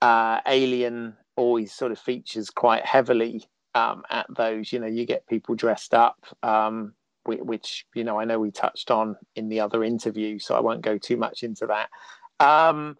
uh, 0.01 0.39
Alien 0.47 1.15
always 1.35 1.73
sort 1.73 1.91
of 1.91 1.99
features 1.99 2.49
quite 2.49 2.85
heavily 2.85 3.43
um, 3.73 4.03
at 4.09 4.25
those. 4.35 4.71
You 4.71 4.79
know, 4.79 4.87
you 4.87 5.05
get 5.05 5.27
people 5.27 5.55
dressed 5.55 5.93
up, 5.93 6.25
um, 6.43 6.93
which, 7.25 7.85
you 7.93 8.05
know 8.05 8.19
I 8.19 8.25
know 8.25 8.39
we 8.39 8.51
touched 8.51 8.89
on 8.89 9.17
in 9.35 9.49
the 9.49 9.59
other 9.59 9.83
interview, 9.83 10.39
so 10.39 10.55
I 10.55 10.61
won't 10.61 10.81
go 10.81 10.97
too 10.97 11.17
much 11.17 11.43
into 11.43 11.65
that. 11.67 11.89
Um, 12.39 12.97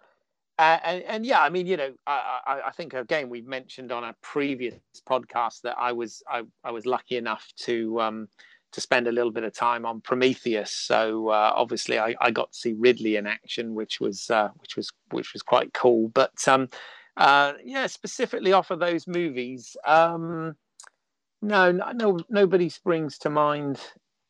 and, 0.57 1.03
and, 1.03 1.25
yeah, 1.25 1.41
I 1.41 1.49
mean, 1.49 1.67
you 1.67 1.75
know, 1.75 1.93
I, 2.07 2.39
I, 2.47 2.61
I, 2.67 2.71
think 2.71 2.93
again 2.93 3.29
we've 3.29 3.45
mentioned 3.45 3.91
on 3.91 4.05
a 4.05 4.15
previous 4.21 4.75
podcast 5.07 5.61
that 5.61 5.75
I 5.77 5.91
was 5.91 6.23
I, 6.29 6.43
I 6.63 6.71
was 6.71 6.86
lucky 6.86 7.17
enough 7.17 7.45
to 7.63 7.99
um, 7.99 8.27
to 8.71 8.79
spend 8.79 9.07
a 9.07 9.11
little 9.11 9.31
bit 9.31 9.43
of 9.43 9.53
time 9.53 9.86
on 9.86 9.99
Prometheus. 9.99 10.71
So 10.71 11.29
uh, 11.29 11.51
obviously, 11.55 11.99
I, 11.99 12.15
I, 12.21 12.31
got 12.31 12.53
to 12.53 12.57
see 12.57 12.73
Ridley 12.73 13.17
in 13.17 13.27
action, 13.27 13.73
which 13.73 13.99
was 13.99 14.29
uh, 14.29 14.49
which 14.59 14.77
was 14.77 14.91
which 15.11 15.33
was 15.33 15.41
quite 15.41 15.73
cool. 15.73 16.07
But 16.09 16.47
um, 16.47 16.69
uh, 17.17 17.53
yeah, 17.63 17.88
specifically 17.88 18.53
off 18.53 18.71
of 18.71 18.79
those 18.79 19.07
movies, 19.07 19.75
um, 19.86 20.55
no, 21.41 21.71
no, 21.71 22.19
nobody 22.29 22.69
springs 22.69 23.17
to 23.19 23.29
mind 23.29 23.81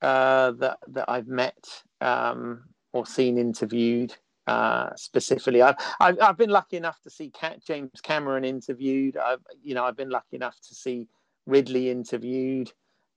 uh, 0.01 0.51
that 0.51 0.79
that 0.87 1.05
I've 1.07 1.27
met 1.27 1.83
um, 2.01 2.63
or 2.93 3.05
seen 3.05 3.37
interviewed 3.37 4.15
uh, 4.47 4.89
specifically. 4.95 5.61
I've, 5.61 5.75
I've, 5.99 6.21
I've 6.21 6.37
been 6.37 6.49
lucky 6.49 6.77
enough 6.77 7.01
to 7.01 7.09
see 7.09 7.29
Cat, 7.29 7.63
James 7.65 8.01
Cameron 8.01 8.45
interviewed. 8.45 9.17
I've 9.17 9.41
you 9.63 9.75
know 9.75 9.85
I've 9.85 9.97
been 9.97 10.09
lucky 10.09 10.35
enough 10.35 10.57
to 10.67 10.75
see 10.75 11.07
Ridley 11.45 11.89
interviewed. 11.89 12.71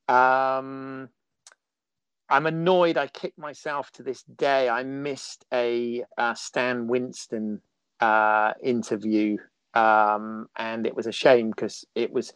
Um, 0.08 1.08
I'm 2.30 2.46
annoyed. 2.46 2.98
I 2.98 3.06
kick 3.06 3.36
myself 3.38 3.90
to 3.92 4.02
this 4.02 4.22
day. 4.22 4.68
I 4.68 4.82
missed 4.82 5.44
a 5.52 6.04
uh, 6.16 6.34
Stan 6.34 6.86
Winston 6.86 7.60
uh, 8.00 8.52
interview, 8.62 9.38
um, 9.74 10.48
and 10.56 10.86
it 10.86 10.94
was 10.94 11.06
a 11.06 11.12
shame 11.12 11.50
because 11.50 11.84
it 11.94 12.12
was 12.12 12.32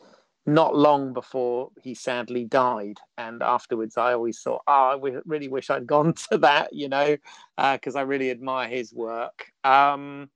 not 0.47 0.74
long 0.74 1.12
before 1.12 1.70
he 1.82 1.95
sadly 1.95 2.45
died. 2.45 2.99
And 3.16 3.43
afterwards, 3.43 3.97
I 3.97 4.12
always 4.12 4.40
thought, 4.40 4.62
oh, 4.66 5.01
I 5.05 5.20
really 5.24 5.49
wish 5.49 5.70
I'd 5.70 5.86
gone 5.86 6.12
to 6.30 6.38
that, 6.38 6.72
you 6.72 6.88
know, 6.88 7.16
because 7.57 7.97
uh, 7.97 8.01
I 8.01 8.03
really 8.03 8.30
admire 8.30 8.68
his 8.68 8.93
work. 8.93 9.53
Um, 9.64 10.30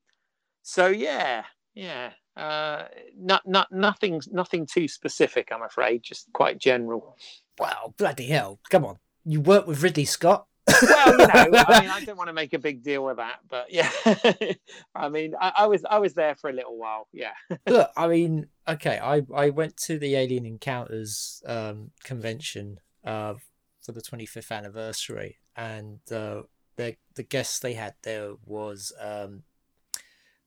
so, 0.62 0.86
yeah, 0.86 1.44
yeah. 1.74 2.10
Uh, 2.36 2.84
not, 3.18 3.46
not, 3.46 3.72
nothing, 3.72 4.20
nothing 4.30 4.66
too 4.66 4.88
specific, 4.88 5.48
I'm 5.52 5.62
afraid. 5.62 6.02
Just 6.02 6.32
quite 6.32 6.58
general. 6.58 7.16
Wow, 7.58 7.94
bloody 7.96 8.26
hell! 8.26 8.58
Come 8.68 8.84
on, 8.84 8.98
you 9.24 9.40
work 9.40 9.66
with 9.66 9.82
Ridley 9.82 10.04
Scott. 10.04 10.46
Well, 10.66 11.12
you 11.12 11.18
know, 11.18 11.64
I 11.68 11.80
mean, 11.80 11.90
I 11.90 12.04
don't 12.04 12.16
want 12.16 12.28
to 12.28 12.34
make 12.34 12.52
a 12.52 12.58
big 12.58 12.82
deal 12.82 13.04
with 13.04 13.16
that, 13.18 13.40
but 13.48 13.72
yeah, 13.72 13.90
I 14.94 15.08
mean, 15.08 15.34
I, 15.40 15.52
I, 15.58 15.66
was 15.66 15.84
I 15.88 15.98
was 15.98 16.14
there 16.14 16.34
for 16.34 16.50
a 16.50 16.52
little 16.52 16.76
while. 16.76 17.08
Yeah. 17.12 17.32
Look, 17.68 17.90
I 17.96 18.08
mean, 18.08 18.48
okay, 18.66 18.98
I 18.98 19.22
I 19.34 19.50
went 19.50 19.76
to 19.78 19.98
the 19.98 20.16
Alien 20.16 20.46
Encounters 20.46 21.42
um, 21.46 21.92
convention 22.04 22.80
uh, 23.04 23.34
for 23.82 23.92
the 23.92 24.02
25th 24.02 24.50
anniversary, 24.50 25.38
and 25.56 26.00
uh, 26.10 26.42
the 26.76 26.96
the 27.14 27.22
guests 27.22 27.58
they 27.58 27.74
had 27.74 27.94
there 28.02 28.34
was 28.44 28.92
um, 29.00 29.44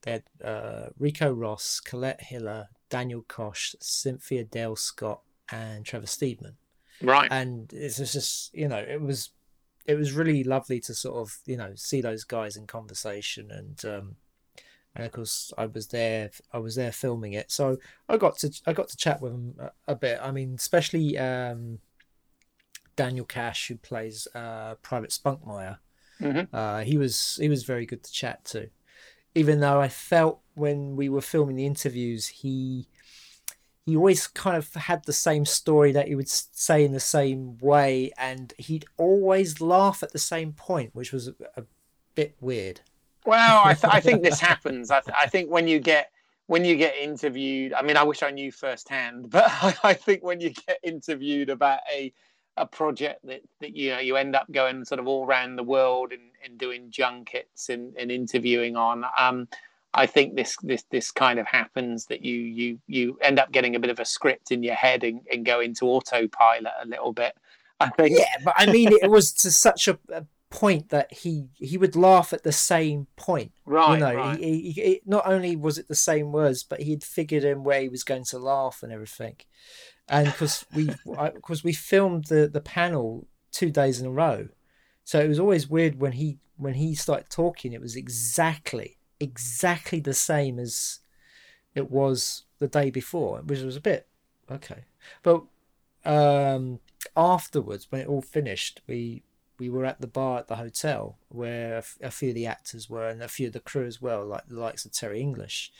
they 0.02 0.12
had 0.12 0.24
uh, 0.44 0.90
Rico 0.98 1.32
Ross, 1.32 1.80
Colette 1.80 2.24
Hiller, 2.24 2.70
Daniel 2.90 3.26
Kash, 3.28 3.76
Cynthia 3.80 4.44
Dale 4.44 4.76
Scott, 4.76 5.22
and 5.52 5.86
Trevor 5.86 6.08
Steedman. 6.08 6.56
Right. 7.02 7.30
And 7.32 7.72
it's 7.72 7.98
just 7.98 8.54
you 8.54 8.68
know 8.68 8.78
it 8.78 9.02
was 9.02 9.30
it 9.90 9.98
was 9.98 10.14
really 10.14 10.44
lovely 10.44 10.80
to 10.80 10.94
sort 10.94 11.18
of 11.18 11.40
you 11.48 11.58
know 11.58 11.72
see 11.76 12.00
those 12.00 12.24
guys 12.24 12.56
in 12.56 12.68
conversation. 12.68 13.50
And 13.50 13.84
um, 13.86 14.16
and 14.96 15.04
of 15.04 15.12
course 15.12 15.52
I 15.58 15.66
was 15.66 15.88
there 15.88 16.30
I 16.54 16.60
was 16.60 16.76
there 16.76 16.92
filming 16.92 17.34
it. 17.34 17.52
So 17.52 17.78
I 18.08 18.18
got 18.18 18.38
to 18.40 18.52
I 18.68 18.74
got 18.74 18.90
to 18.90 18.98
chat 18.98 19.20
with 19.20 19.32
them 19.32 19.56
a, 19.60 19.94
a 19.94 19.96
bit. 19.96 20.20
I 20.22 20.32
mean 20.32 20.54
especially 20.56 21.18
um, 21.18 21.80
Daniel 22.96 23.26
Kash 23.26 23.68
who 23.70 23.78
plays 23.78 24.28
uh, 24.36 24.76
Private 24.76 25.10
Spunkmeyer. 25.10 25.80
Mm-hmm. 26.22 26.54
uh, 26.54 26.82
he 26.82 26.98
was 26.98 27.40
he 27.42 27.50
was 27.50 27.64
very 27.64 27.88
good 27.88 28.04
to 28.04 28.12
chat 28.12 28.46
to. 28.46 28.70
Even 29.34 29.60
though 29.60 29.82
I 29.82 29.88
felt 29.88 30.42
when 30.54 30.98
we 30.98 31.10
were 31.10 31.22
filming 31.22 31.56
the 31.56 31.66
interviews 31.66 32.28
he 32.28 32.88
he 33.90 33.98
always 33.98 34.28
kind 34.28 34.56
of 34.56 34.74
had 34.74 35.04
the 35.06 35.14
same 35.14 35.46
story 35.46 35.92
that 35.92 36.08
he 36.08 36.16
would 36.16 36.30
say 36.30 36.86
in 36.86 36.92
the 36.92 37.00
same 37.00 37.58
way, 37.58 38.12
and 38.18 38.54
he'd 38.58 38.86
always 38.98 39.60
laugh 39.60 40.04
at 40.04 40.12
the 40.12 40.20
same 40.20 40.54
point, 40.54 40.94
which 40.94 41.12
was 41.12 41.28
a, 41.28 41.34
a 41.58 41.64
bit 42.16 42.36
weird. 42.40 42.82
Well, 43.26 43.62
I, 43.66 43.74
th- 43.74 43.94
I 43.94 44.00
think 44.00 44.24
this 44.24 44.40
happens. 44.52 44.92
I, 44.92 45.02
th- 45.02 45.16
I, 45.20 45.28
think 45.28 45.50
when 45.50 45.68
you 45.68 45.80
get 45.80 46.12
when 46.48 46.66
you 46.66 46.76
get 46.76 46.96
interviewed, 46.96 47.74
I 47.74 47.82
mean, 47.82 47.98
I 47.98 48.04
wish 48.04 48.24
I 48.24 48.32
knew 48.32 48.52
firsthand, 48.52 49.30
but 49.30 49.46
I, 49.50 49.76
I 49.84 49.94
think 49.94 50.24
when 50.24 50.40
you 50.40 50.52
get 50.52 50.80
interviewed 50.84 51.50
about 51.50 51.80
a 51.92 52.14
a 52.58 52.66
project 52.66 53.26
that, 53.26 53.42
that 53.62 53.76
you 53.76 53.92
know 53.92 54.00
you 54.00 54.18
end 54.18 54.36
up 54.36 54.52
going 54.52 54.84
sort 54.84 55.00
of 55.00 55.08
all 55.08 55.26
around 55.26 55.56
the 55.56 55.64
world 55.64 56.12
and, 56.12 56.24
and 56.44 56.58
doing 56.58 56.92
junkets 56.92 57.70
and, 57.70 57.96
and 57.96 58.12
interviewing 58.12 58.76
on. 58.76 59.06
Um, 59.18 59.48
I 59.94 60.06
think 60.06 60.36
this 60.36 60.56
this 60.62 60.84
this 60.92 61.12
kind 61.12 61.40
of 61.40 61.48
happens 61.48 62.06
that 62.06 62.24
you 62.24 62.36
you 62.36 62.80
you 62.88 63.18
end 63.22 63.40
up 63.40 63.52
getting 63.52 63.76
a 63.76 63.80
bit 63.80 63.90
of 63.90 64.00
a 64.00 64.06
script 64.06 64.52
in 64.52 64.62
your 64.62 64.76
head 64.76 65.04
and, 65.04 65.22
and 65.32 65.46
go 65.46 65.62
into 65.62 65.86
autopilot 65.86 66.74
a 66.84 66.88
little 66.88 67.12
bit. 67.12 67.34
I 67.80 67.90
think. 67.90 68.18
Yeah, 68.18 68.36
but 68.44 68.54
I 68.58 68.68
mean, 68.68 68.92
it 68.92 69.10
was 69.10 69.34
to 69.34 69.52
such 69.52 69.88
a, 69.88 69.98
a 70.12 70.26
point 70.52 70.90
that 70.90 71.12
he 71.12 71.48
he 71.56 71.78
would 71.78 71.96
laugh 71.96 72.34
at 72.34 72.44
the 72.44 72.52
same 72.52 73.08
point. 73.16 73.52
Right. 73.66 73.94
You 73.94 74.00
know, 74.00 74.16
right. 74.16 74.40
He, 74.40 74.72
he, 74.72 74.72
he, 74.72 75.02
not 75.06 75.26
only 75.26 75.56
was 75.56 75.78
it 75.80 75.88
the 75.88 75.96
same 75.96 76.32
words, 76.32 76.64
but 76.64 76.82
he 76.82 76.92
had 76.92 77.04
figured 77.04 77.44
in 77.44 77.64
where 77.64 77.82
he 77.82 77.90
was 77.90 78.04
going 78.04 78.26
to 78.26 78.38
laugh 78.38 78.84
and 78.84 78.92
everything. 78.92 79.38
And 80.08 80.28
because 80.28 80.66
we 80.76 80.92
because 81.06 81.64
we 81.64 81.74
filmed 81.74 82.26
the 82.26 82.48
the 82.48 82.62
panel 82.62 83.28
two 83.52 83.72
days 83.72 84.00
in 84.00 84.06
a 84.06 84.12
row, 84.12 84.50
so 85.04 85.20
it 85.20 85.28
was 85.28 85.40
always 85.40 85.68
weird 85.68 86.00
when 86.00 86.12
he 86.12 86.38
when 86.58 86.76
he 86.76 86.94
started 86.94 87.32
talking. 87.32 87.74
It 87.74 87.82
was 87.82 87.96
exactly 87.96 88.99
exactly 89.20 90.00
the 90.00 90.14
same 90.14 90.60
as 90.60 91.00
it 91.76 91.92
was 91.92 92.44
the 92.60 92.68
day 92.68 92.90
before, 92.90 93.40
which 93.40 93.62
was 93.62 93.76
a 93.76 93.82
bit 93.82 94.08
okay. 94.52 94.84
But 95.24 95.44
um, 96.06 96.80
afterwards, 97.16 97.88
when 97.90 98.02
it 98.02 98.08
all 98.08 98.22
finished, 98.22 98.82
we 98.88 99.24
we 99.60 99.70
were 99.70 99.86
at 99.86 100.00
the 100.00 100.08
bar 100.08 100.40
at 100.40 100.48
the 100.48 100.56
hotel 100.56 101.18
where 101.28 101.76
a, 101.76 101.80
f- 101.80 101.98
a 102.02 102.12
few 102.12 102.30
of 102.30 102.36
the 102.36 102.48
actors 102.48 102.90
were 102.90 103.10
and 103.10 103.22
a 103.22 103.28
few 103.28 103.48
of 103.48 103.54
the 103.54 103.60
crew 103.60 103.86
as 103.86 104.02
well, 104.02 104.26
like 104.26 104.48
the 104.48 104.60
likes 104.60 104.86
of 104.86 104.94
Terry 104.94 105.20
English, 105.20 105.72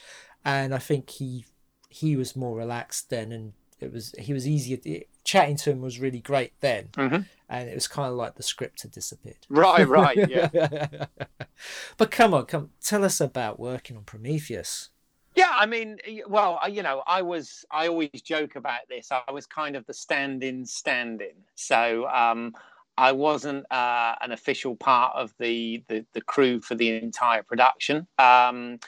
and 0.44 0.74
I 0.74 0.80
think 0.80 1.10
he 1.10 1.46
he 1.90 2.16
was 2.16 2.36
more 2.36 2.56
relaxed 2.56 3.10
then, 3.10 3.32
and 3.32 3.54
it 3.80 3.92
was 3.92 4.14
he 4.20 4.34
was 4.34 4.48
easier. 4.48 4.78
chatting 5.24 5.56
to 5.58 5.72
him 5.72 5.82
was 5.82 6.00
really 6.00 6.20
great 6.20 6.54
then, 6.60 6.90
mm-hmm. 6.94 7.22
And 7.50 7.68
it 7.68 7.74
was 7.74 7.88
kind 7.88 8.10
of 8.10 8.16
like 8.16 8.36
the 8.36 8.44
script 8.44 8.84
had 8.84 8.92
disappeared. 8.92 9.48
Right, 9.50 9.88
right, 9.88 10.30
yeah. 10.30 11.06
but 11.98 12.12
come 12.12 12.34
on, 12.34 12.46
come 12.46 12.70
tell 12.82 13.04
us 13.04 13.20
about 13.20 13.60
working 13.60 13.98
on 13.98 14.04
Prometheus. 14.04 14.90
Yeah, 15.36 15.52
I 15.56 15.66
mean, 15.66 15.98
well, 16.28 16.60
you 16.70 16.84
know, 16.84 17.04
I 17.08 17.22
was, 17.22 17.66
I 17.72 17.88
always 17.88 18.10
joke 18.24 18.56
about 18.56 18.82
this. 18.90 19.10
I 19.12 19.32
was 19.32 19.46
kind 19.46 19.76
of 19.76 19.86
the 19.86 19.94
stand-in, 19.94 20.66
stand-in. 20.66 21.36
So 21.56 22.08
um, 22.08 22.54
I 22.98 23.14
wasn't 23.14 23.66
uh, 23.72 24.16
an 24.22 24.32
official 24.32 24.76
part 24.76 25.16
of 25.16 25.34
the, 25.40 25.84
the, 25.88 26.06
the 26.14 26.22
crew 26.22 26.62
for 26.62 26.76
the 26.76 26.90
entire 26.98 27.44
production. 27.44 28.08
Um, 28.18 28.80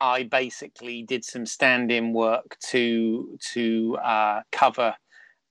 I 0.00 0.22
basically 0.22 1.02
did 1.02 1.24
some 1.24 1.44
stand-in 1.44 2.12
work 2.12 2.56
to 2.68 3.36
to 3.52 3.98
uh, 4.02 4.42
cover 4.52 4.94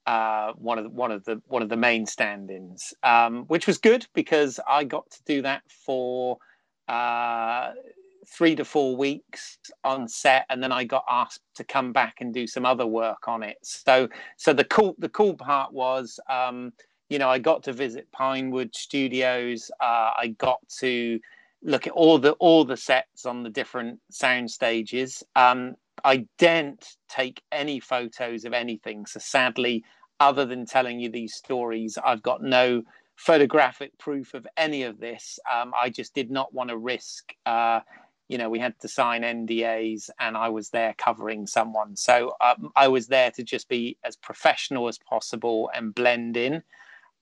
uh, 0.08 0.54
one 0.54 0.78
of 0.80 0.86
the, 0.86 0.90
one 0.90 1.12
of 1.12 1.26
the 1.26 1.42
one 1.48 1.62
of 1.62 1.70
the 1.70 1.78
main 1.78 2.06
stand-ins, 2.06 2.94
um, 3.04 3.44
which 3.48 3.68
was 3.68 3.78
good 3.78 4.08
because 4.16 4.60
I 4.68 4.86
got 4.86 5.12
to 5.12 5.20
do 5.26 5.42
that 5.44 5.64
for 5.68 6.38
uh, 6.88 7.72
three 8.26 8.56
to 8.56 8.66
four 8.66 8.96
weeks 8.96 9.58
on 9.84 10.08
set, 10.08 10.46
and 10.50 10.64
then 10.64 10.72
I 10.72 10.86
got 10.86 11.04
asked 11.10 11.42
to 11.56 11.66
come 11.66 11.92
back 11.92 12.16
and 12.22 12.34
do 12.34 12.48
some 12.48 12.66
other 12.66 12.88
work 12.88 13.28
on 13.28 13.44
it. 13.44 13.58
So 13.64 14.08
so 14.38 14.54
the 14.54 14.64
cool 14.64 14.96
the 14.98 15.10
cool 15.10 15.36
part 15.36 15.74
was. 15.74 16.20
Um, 16.30 16.72
you 17.10 17.20
know, 17.20 17.30
I 17.30 17.40
got 17.40 17.64
to 17.64 17.74
visit 17.74 18.12
Pinewood 18.12 18.76
Studios. 18.76 19.72
Uh, 19.80 20.12
I 20.18 20.36
got 20.38 20.60
to 20.80 21.20
look 21.64 21.88
at 21.88 21.94
all 21.94 22.18
the 22.18 22.32
all 22.34 22.66
the 22.66 22.78
sets 22.78 23.26
on 23.26 23.44
the 23.44 23.50
different 23.50 24.00
sound 24.10 24.52
stages. 24.52 25.24
Um, 25.36 25.76
I 26.04 26.28
didn't 26.38 26.86
take 27.10 27.42
any 27.52 27.80
photos 27.80 28.46
of 28.46 28.54
anything, 28.54 29.06
so 29.06 29.20
sadly, 29.20 29.84
other 30.20 30.46
than 30.46 30.66
telling 30.66 31.00
you 31.00 31.10
these 31.10 31.36
stories, 31.36 31.98
I've 32.04 32.24
got 32.24 32.42
no 32.42 32.84
photographic 33.16 33.98
proof 33.98 34.34
of 34.34 34.48
any 34.58 34.84
of 34.84 35.00
this. 35.00 35.40
Um, 35.52 35.74
I 35.80 35.90
just 35.90 36.14
did 36.14 36.32
not 36.32 36.54
want 36.54 36.70
to 36.70 36.78
risk. 36.78 37.34
Uh, 37.46 37.82
you 38.28 38.38
know, 38.38 38.50
we 38.50 38.60
had 38.60 38.78
to 38.80 38.88
sign 38.88 39.22
NDAs, 39.22 40.10
and 40.20 40.36
I 40.36 40.50
was 40.50 40.70
there 40.70 40.94
covering 40.98 41.48
someone, 41.48 41.96
so 41.96 42.34
um, 42.42 42.72
I 42.76 42.90
was 42.90 43.08
there 43.08 43.32
to 43.32 43.44
just 43.44 43.70
be 43.70 43.98
as 44.04 44.16
professional 44.18 44.88
as 44.88 44.98
possible 44.98 45.72
and 45.74 45.96
blend 45.96 46.36
in. 46.36 46.62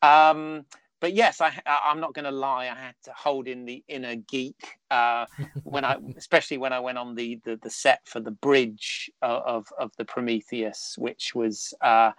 Um, 0.01 0.65
but 0.99 1.13
yes, 1.13 1.41
I, 1.41 1.51
I'm 1.67 1.99
not 1.99 2.15
going 2.15 2.25
to 2.25 2.31
lie. 2.31 2.63
I 2.63 2.75
had 2.75 2.95
to 3.03 3.13
hold 3.15 3.47
in 3.47 3.65
the 3.65 3.83
inner 3.87 4.15
geek 4.15 4.79
uh, 4.89 5.27
when 5.63 5.85
I, 5.85 5.97
especially 6.17 6.57
when 6.57 6.73
I 6.73 6.79
went 6.79 6.97
on 6.97 7.13
the 7.13 7.39
the, 7.45 7.59
the 7.61 7.69
set 7.69 8.01
for 8.05 8.19
the 8.19 8.31
bridge 8.31 9.11
of 9.21 9.67
of 9.78 9.91
the 9.97 10.05
Prometheus, 10.05 10.95
which 10.97 11.36
was 11.36 11.74
uh, 11.82 12.11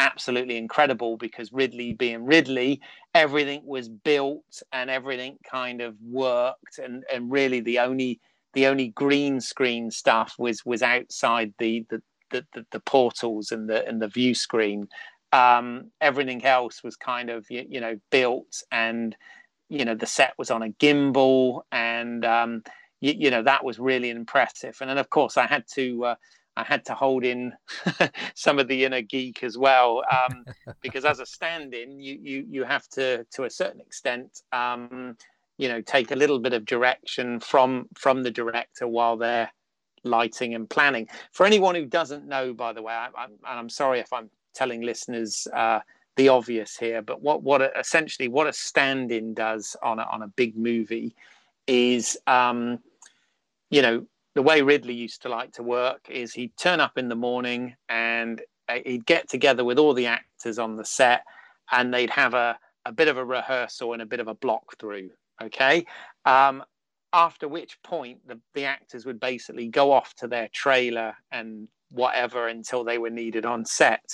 absolutely 0.00 0.56
incredible 0.56 1.16
because 1.16 1.52
Ridley, 1.52 1.92
being 1.92 2.24
Ridley, 2.24 2.80
everything 3.14 3.62
was 3.64 3.88
built 3.88 4.62
and 4.72 4.90
everything 4.90 5.38
kind 5.48 5.80
of 5.80 5.94
worked, 6.02 6.78
and 6.78 7.04
and 7.12 7.30
really 7.30 7.60
the 7.60 7.78
only 7.78 8.18
the 8.54 8.66
only 8.66 8.88
green 8.88 9.40
screen 9.40 9.90
stuff 9.90 10.34
was 10.38 10.64
was 10.64 10.82
outside 10.82 11.52
the 11.58 11.86
the 11.90 12.02
the, 12.30 12.46
the, 12.54 12.66
the 12.72 12.80
portals 12.80 13.52
and 13.52 13.68
the 13.68 13.86
and 13.86 14.02
the 14.02 14.08
view 14.08 14.34
screen. 14.34 14.88
Um, 15.32 15.92
everything 16.00 16.44
else 16.44 16.82
was 16.82 16.96
kind 16.96 17.30
of 17.30 17.46
you, 17.50 17.64
you, 17.68 17.80
know 17.80 18.00
built 18.10 18.62
and 18.72 19.14
you 19.68 19.84
know 19.84 19.94
the 19.94 20.06
set 20.06 20.34
was 20.38 20.50
on 20.50 20.62
a 20.62 20.70
gimbal 20.70 21.60
and 21.70 22.24
um, 22.24 22.64
you, 23.00 23.14
you, 23.16 23.30
know 23.30 23.42
that 23.42 23.64
was 23.64 23.78
really 23.78 24.10
impressive. 24.10 24.76
And 24.80 24.90
then 24.90 24.98
of 24.98 25.10
course 25.10 25.36
i 25.36 25.46
had 25.46 25.64
to 25.74 26.04
uh, 26.04 26.14
i 26.60 26.64
had 26.64 26.84
to 26.84 26.94
hold 26.94 27.24
in 27.24 27.52
some 28.34 28.58
of 28.58 28.68
the 28.68 28.84
inner 28.84 29.02
geek 29.02 29.42
as 29.42 29.56
well 29.58 30.02
um, 30.10 30.44
because 30.80 31.04
as 31.04 31.20
a 31.20 31.26
stand-in 31.26 32.00
you, 32.00 32.18
you 32.22 32.46
you 32.48 32.64
have 32.64 32.86
to 32.88 33.24
to 33.32 33.44
a 33.44 33.50
certain 33.50 33.80
extent 33.80 34.42
um, 34.52 35.16
you 35.58 35.68
know 35.68 35.80
take 35.80 36.10
a 36.10 36.16
little 36.16 36.38
bit 36.38 36.52
of 36.52 36.64
direction 36.64 37.40
from 37.40 37.86
from 37.96 38.22
the 38.22 38.30
director 38.30 38.86
while 38.86 39.16
they're 39.16 39.50
lighting 40.02 40.54
and 40.54 40.70
planning. 40.70 41.06
For 41.32 41.44
anyone 41.44 41.74
who 41.74 41.84
doesn't 41.84 42.26
know 42.26 42.54
by 42.54 42.72
the 42.72 42.82
way 42.82 42.94
I, 42.94 43.08
I'm, 43.16 43.32
and 43.32 43.58
i'm 43.60 43.68
sorry 43.68 44.00
if 44.00 44.10
i'm 44.14 44.30
telling 44.54 44.80
listeners 44.80 45.46
uh, 45.54 45.80
the 46.16 46.28
obvious 46.28 46.76
here, 46.76 47.02
but 47.02 47.22
what 47.22 47.42
what 47.42 47.62
a, 47.62 47.70
essentially 47.78 48.28
what 48.28 48.46
a 48.46 48.52
stand-in 48.52 49.32
does 49.34 49.76
on 49.82 49.98
a, 49.98 50.02
on 50.02 50.22
a 50.22 50.28
big 50.28 50.56
movie 50.56 51.14
is, 51.66 52.18
um, 52.26 52.78
you 53.70 53.80
know, 53.80 54.06
the 54.34 54.42
way 54.42 54.62
Ridley 54.62 54.94
used 54.94 55.22
to 55.22 55.28
like 55.28 55.52
to 55.52 55.62
work 55.62 56.06
is 56.08 56.32
he'd 56.32 56.56
turn 56.56 56.80
up 56.80 56.96
in 56.98 57.08
the 57.08 57.16
morning 57.16 57.74
and 57.88 58.40
uh, 58.68 58.78
he'd 58.84 59.06
get 59.06 59.28
together 59.28 59.64
with 59.64 59.78
all 59.78 59.94
the 59.94 60.06
actors 60.06 60.58
on 60.58 60.76
the 60.76 60.84
set, 60.84 61.24
and 61.70 61.92
they'd 61.92 62.10
have 62.10 62.34
a 62.34 62.58
a 62.86 62.92
bit 62.92 63.08
of 63.08 63.18
a 63.18 63.24
rehearsal 63.24 63.92
and 63.92 64.02
a 64.02 64.06
bit 64.06 64.20
of 64.20 64.28
a 64.28 64.34
block 64.34 64.78
through. 64.78 65.10
Okay. 65.42 65.84
Um, 66.24 66.64
after 67.12 67.48
which 67.48 67.80
point 67.82 68.18
the, 68.26 68.38
the 68.54 68.64
actors 68.64 69.04
would 69.04 69.18
basically 69.20 69.68
go 69.68 69.90
off 69.92 70.14
to 70.14 70.28
their 70.28 70.48
trailer 70.52 71.14
and 71.32 71.68
whatever 71.90 72.48
until 72.48 72.84
they 72.84 72.98
were 72.98 73.10
needed 73.10 73.44
on 73.44 73.64
set. 73.64 74.04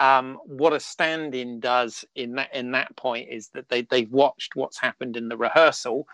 Um, 0.00 0.38
what 0.44 0.72
a 0.72 0.80
stand-in 0.80 1.60
does 1.60 2.04
in 2.16 2.34
that 2.34 2.52
in 2.54 2.72
that 2.72 2.94
point 2.96 3.28
is 3.30 3.48
that 3.54 3.68
they 3.68 3.82
they've 3.82 4.10
watched 4.10 4.56
what's 4.56 4.80
happened 4.80 5.16
in 5.16 5.28
the 5.28 5.36
rehearsal, 5.36 6.06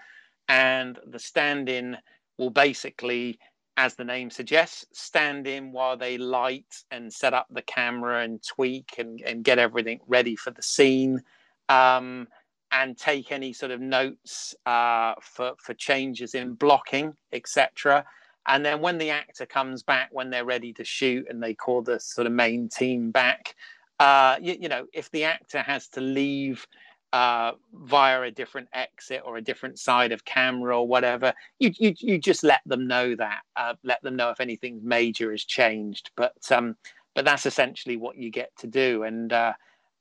and 0.49 0.99
the 1.07 1.19
stand-in 1.19 1.97
will 2.39 2.51
basically, 2.51 3.39
as 3.77 3.95
the 3.95 4.05
name 4.05 4.31
suggests, 4.31 4.87
stand 4.93 5.47
in 5.47 5.73
while 5.73 5.97
they 5.97 6.17
light 6.17 6.85
and 6.91 7.13
set 7.13 7.35
up 7.35 7.47
the 7.51 7.63
camera 7.63 8.23
and 8.23 8.43
tweak 8.43 8.95
and, 8.99 9.21
and 9.23 9.45
get 9.45 9.59
everything 9.59 10.01
ready 10.07 10.37
for 10.37 10.51
the 10.51 10.63
scene. 10.63 11.21
Um, 11.69 12.29
and 12.71 12.99
take 12.99 13.33
any 13.33 13.53
sort 13.53 13.73
of 13.73 13.81
notes 13.81 14.55
uh, 14.67 15.15
for 15.23 15.53
for 15.59 15.75
changes 15.75 16.35
in 16.35 16.53
blocking, 16.53 17.15
etc. 17.33 18.05
And 18.47 18.65
then 18.65 18.81
when 18.81 18.99
the 18.99 19.11
actor 19.11 19.47
comes 19.47 19.83
back, 19.83 20.09
when 20.13 20.31
they're 20.31 20.45
ready 20.45 20.73
to 20.75 20.85
shoot, 20.85 21.27
and 21.29 21.43
they 21.43 21.55
call 21.55 21.83
the 21.83 22.01
sort 22.01 22.27
of 22.27 22.33
main 22.33 22.69
team 22.69 23.11
back, 23.11 23.55
uh, 24.01 24.37
you, 24.41 24.57
you, 24.61 24.69
know, 24.69 24.87
if 24.93 25.11
the 25.11 25.25
actor 25.25 25.61
has 25.61 25.89
to 25.89 26.01
leave 26.01 26.67
uh, 27.13 27.53
via 27.73 28.23
a 28.23 28.31
different 28.31 28.69
exit 28.73 29.23
or 29.25 29.37
a 29.37 29.43
different 29.43 29.79
side 29.79 30.13
of 30.13 30.25
camera 30.25 30.79
or 30.79 30.87
whatever, 30.87 31.33
you 31.59 31.73
you, 31.79 31.95
you 31.99 32.19
just 32.19 32.45
let 32.45 32.61
them 32.67 32.87
know 32.87 33.15
that, 33.15 33.41
uh, 33.57 33.75
let 33.83 34.03
them 34.03 34.17
know 34.17 34.31
if 34.31 34.41
anything 34.41 34.81
major 34.83 35.31
has 35.31 35.45
changed. 35.45 36.11
But 36.17 36.37
um, 36.51 36.77
but 37.15 37.25
that's 37.25 37.47
essentially 37.47 37.97
what 37.97 38.17
you 38.17 38.31
get 38.31 38.57
to 38.59 38.67
do, 38.67 39.03
and 39.05 39.33
uh, 39.33 39.53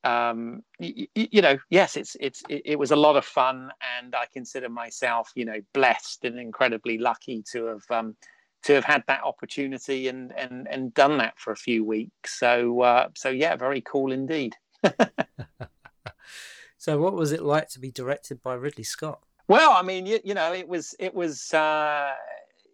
um, 0.04 0.62
you, 0.78 1.06
you, 1.14 1.42
know, 1.42 1.58
yes, 1.70 1.96
it's 1.96 2.16
it's 2.20 2.42
it, 2.48 2.62
it, 2.64 2.78
was 2.78 2.92
a 2.92 2.96
lot 2.96 3.16
of 3.16 3.24
fun, 3.24 3.70
and 3.98 4.14
I 4.14 4.26
consider 4.32 4.68
myself, 4.68 5.32
you 5.34 5.44
know, 5.44 5.60
blessed 5.74 6.24
and 6.24 6.38
incredibly 6.38 6.98
lucky 6.98 7.42
to 7.52 7.66
have 7.66 7.90
um, 7.90 8.16
to 8.62 8.74
have 8.74 8.84
had 8.84 9.02
that 9.08 9.24
opportunity 9.24 10.08
and 10.08 10.32
and 10.36 10.68
and 10.68 10.94
done 10.94 11.18
that 11.18 11.38
for 11.38 11.52
a 11.52 11.56
few 11.56 11.84
weeks. 11.84 12.38
So 12.38 12.82
uh, 12.82 13.08
so 13.16 13.30
yeah, 13.30 13.56
very 13.56 13.80
cool 13.80 14.12
indeed. 14.12 14.54
so, 16.88 16.96
what 16.96 17.12
was 17.12 17.32
it 17.32 17.42
like 17.42 17.68
to 17.70 17.80
be 17.80 17.90
directed 17.90 18.42
by 18.42 18.54
Ridley 18.54 18.82
Scott? 18.82 19.20
Well, 19.46 19.72
I 19.72 19.82
mean, 19.82 20.06
you, 20.06 20.20
you 20.24 20.32
know, 20.32 20.54
it 20.54 20.66
was 20.66 20.94
it 20.98 21.12
was. 21.14 21.52
Uh, 21.52 22.12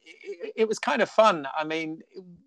it, 0.06 0.52
it, 0.54 0.68
was 0.68 0.78
kind 0.78 1.02
of 1.02 1.10
fun. 1.10 1.48
I 1.58 1.64
mean, 1.64 2.00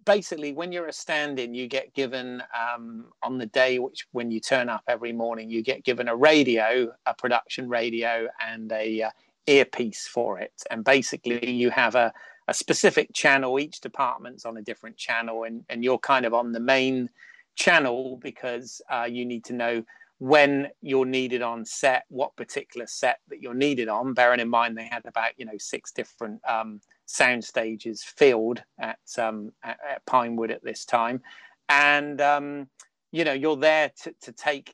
basically, 0.06 0.54
when 0.54 0.72
you're 0.72 0.88
a 0.88 0.94
stand-in, 0.94 1.54
you 1.54 1.68
get 1.68 1.94
given 1.94 2.42
um, 2.58 3.08
on 3.22 3.38
the 3.38 3.48
day 3.48 3.80
which 3.80 4.08
when 4.14 4.32
you 4.32 4.40
turn 4.40 4.70
up 4.70 4.84
every 4.88 5.12
morning, 5.12 5.50
you 5.50 5.62
get 5.62 5.84
given 5.84 6.08
a 6.08 6.16
radio, 6.16 6.90
a 7.06 7.14
production 7.14 7.68
radio, 7.68 8.30
and 8.48 8.72
a 8.72 9.04
uh, 9.04 9.10
earpiece 9.48 10.08
for 10.08 10.40
it. 10.40 10.54
And 10.72 10.86
basically, 10.86 11.52
you 11.52 11.70
have 11.72 11.96
a, 11.96 12.14
a 12.48 12.54
specific 12.54 13.12
channel. 13.14 13.60
Each 13.60 13.82
department's 13.82 14.46
on 14.46 14.56
a 14.56 14.62
different 14.62 14.96
channel, 14.96 15.44
and 15.44 15.66
and 15.68 15.84
you're 15.84 16.00
kind 16.00 16.26
of 16.26 16.34
on 16.34 16.54
the 16.54 16.62
main 16.62 17.10
channel 17.56 18.18
because 18.24 18.82
uh, 18.90 19.08
you 19.10 19.26
need 19.26 19.44
to 19.44 19.54
know 19.54 19.84
when 20.20 20.68
you're 20.82 21.06
needed 21.06 21.42
on 21.42 21.64
set, 21.64 22.06
what 22.10 22.36
particular 22.36 22.88
set 22.88 23.20
that 23.28 23.42
you're 23.42 23.54
needed 23.54 23.88
on. 23.88 24.14
Bearing 24.14 24.40
in 24.40 24.50
mind 24.50 24.78
they 24.78 24.88
had 24.90 25.06
about 25.06 25.32
you 25.38 25.46
know 25.46 25.58
six 25.58 25.92
different 25.92 26.42
um, 26.48 26.82
sound 27.06 27.44
stages 27.44 28.04
filled 28.04 28.62
at, 28.80 29.00
um, 29.18 29.52
at, 29.64 29.78
at 29.88 30.06
Pinewood 30.06 30.52
at 30.52 30.64
this 30.64 30.86
time, 30.86 31.22
and 31.70 32.20
um, 32.22 32.68
you 33.12 33.24
know 33.24 33.34
you're 33.34 33.58
there 33.58 33.92
to, 34.04 34.14
to 34.22 34.32
take 34.32 34.74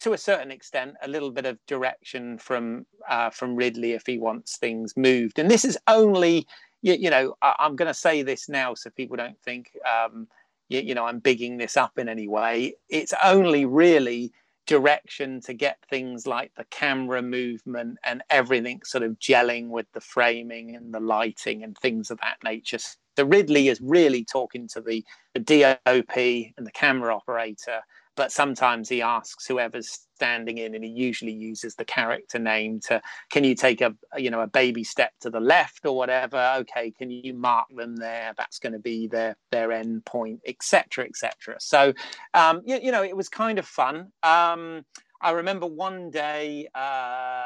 to 0.00 0.12
a 0.12 0.18
certain 0.18 0.50
extent 0.50 0.94
a 1.02 1.08
little 1.08 1.30
bit 1.30 1.44
of 1.44 1.58
direction 1.66 2.38
from 2.38 2.86
uh, 3.08 3.30
from 3.30 3.56
Ridley 3.56 3.92
if 3.92 4.06
he 4.06 4.18
wants 4.18 4.56
things 4.56 4.96
moved. 4.96 5.38
And 5.38 5.50
this 5.50 5.64
is 5.64 5.76
only 5.86 6.46
you, 6.80 6.94
you 6.94 7.10
know 7.10 7.34
I, 7.42 7.54
am 7.60 7.76
going 7.76 7.88
to 7.88 7.94
say 7.94 8.22
this 8.22 8.48
now 8.48 8.74
so 8.74 8.90
people 8.90 9.16
don't 9.16 9.40
think 9.42 9.70
um, 9.86 10.28
you, 10.70 10.80
you 10.80 10.94
know 10.94 11.04
I'm 11.04 11.18
bigging 11.18 11.58
this 11.58 11.76
up 11.76 11.98
in 11.98 12.08
any 12.08 12.26
way. 12.26 12.74
It's 12.88 13.12
only 13.22 13.66
really 13.66 14.32
direction 14.68 15.40
to 15.40 15.54
get 15.54 15.78
things 15.88 16.26
like 16.26 16.52
the 16.54 16.64
camera 16.70 17.22
movement 17.22 17.98
and 18.04 18.22
everything 18.28 18.80
sort 18.84 19.02
of 19.02 19.18
gelling 19.18 19.68
with 19.68 19.86
the 19.94 20.00
framing 20.00 20.76
and 20.76 20.92
the 20.92 21.00
lighting 21.00 21.64
and 21.64 21.76
things 21.78 22.10
of 22.10 22.18
that 22.20 22.36
nature. 22.44 22.78
So 22.78 23.24
Ridley 23.24 23.68
is 23.68 23.80
really 23.80 24.24
talking 24.24 24.68
to 24.68 24.80
the, 24.82 25.04
the 25.34 25.40
DOP 25.40 26.16
and 26.16 26.66
the 26.66 26.70
camera 26.72 27.16
operator 27.16 27.80
but 28.18 28.32
sometimes 28.32 28.88
he 28.88 29.00
asks 29.00 29.46
whoever's 29.46 30.08
standing 30.16 30.58
in 30.58 30.74
and 30.74 30.82
he 30.82 30.90
usually 30.90 31.32
uses 31.32 31.76
the 31.76 31.84
character 31.84 32.36
name 32.36 32.80
to 32.80 33.00
can 33.30 33.44
you 33.44 33.54
take 33.54 33.80
a 33.80 33.94
you 34.16 34.28
know 34.28 34.40
a 34.40 34.46
baby 34.48 34.82
step 34.82 35.12
to 35.20 35.30
the 35.30 35.38
left 35.38 35.86
or 35.86 35.96
whatever? 35.96 36.54
Okay 36.58 36.90
can 36.90 37.12
you 37.12 37.32
mark 37.32 37.66
them 37.74 37.94
there? 37.94 38.34
That's 38.36 38.58
going 38.58 38.72
to 38.72 38.80
be 38.80 39.06
their 39.06 39.36
their 39.52 39.70
end 39.70 40.04
point 40.04 40.40
etc 40.46 41.06
etc 41.06 41.56
so 41.60 41.94
um 42.34 42.60
you, 42.66 42.80
you 42.82 42.90
know 42.90 43.04
it 43.04 43.16
was 43.16 43.28
kind 43.28 43.58
of 43.58 43.66
fun. 43.66 44.08
Um 44.24 44.84
i 45.22 45.30
remember 45.30 45.66
one 45.66 46.10
day 46.10 46.68
uh 46.74 47.42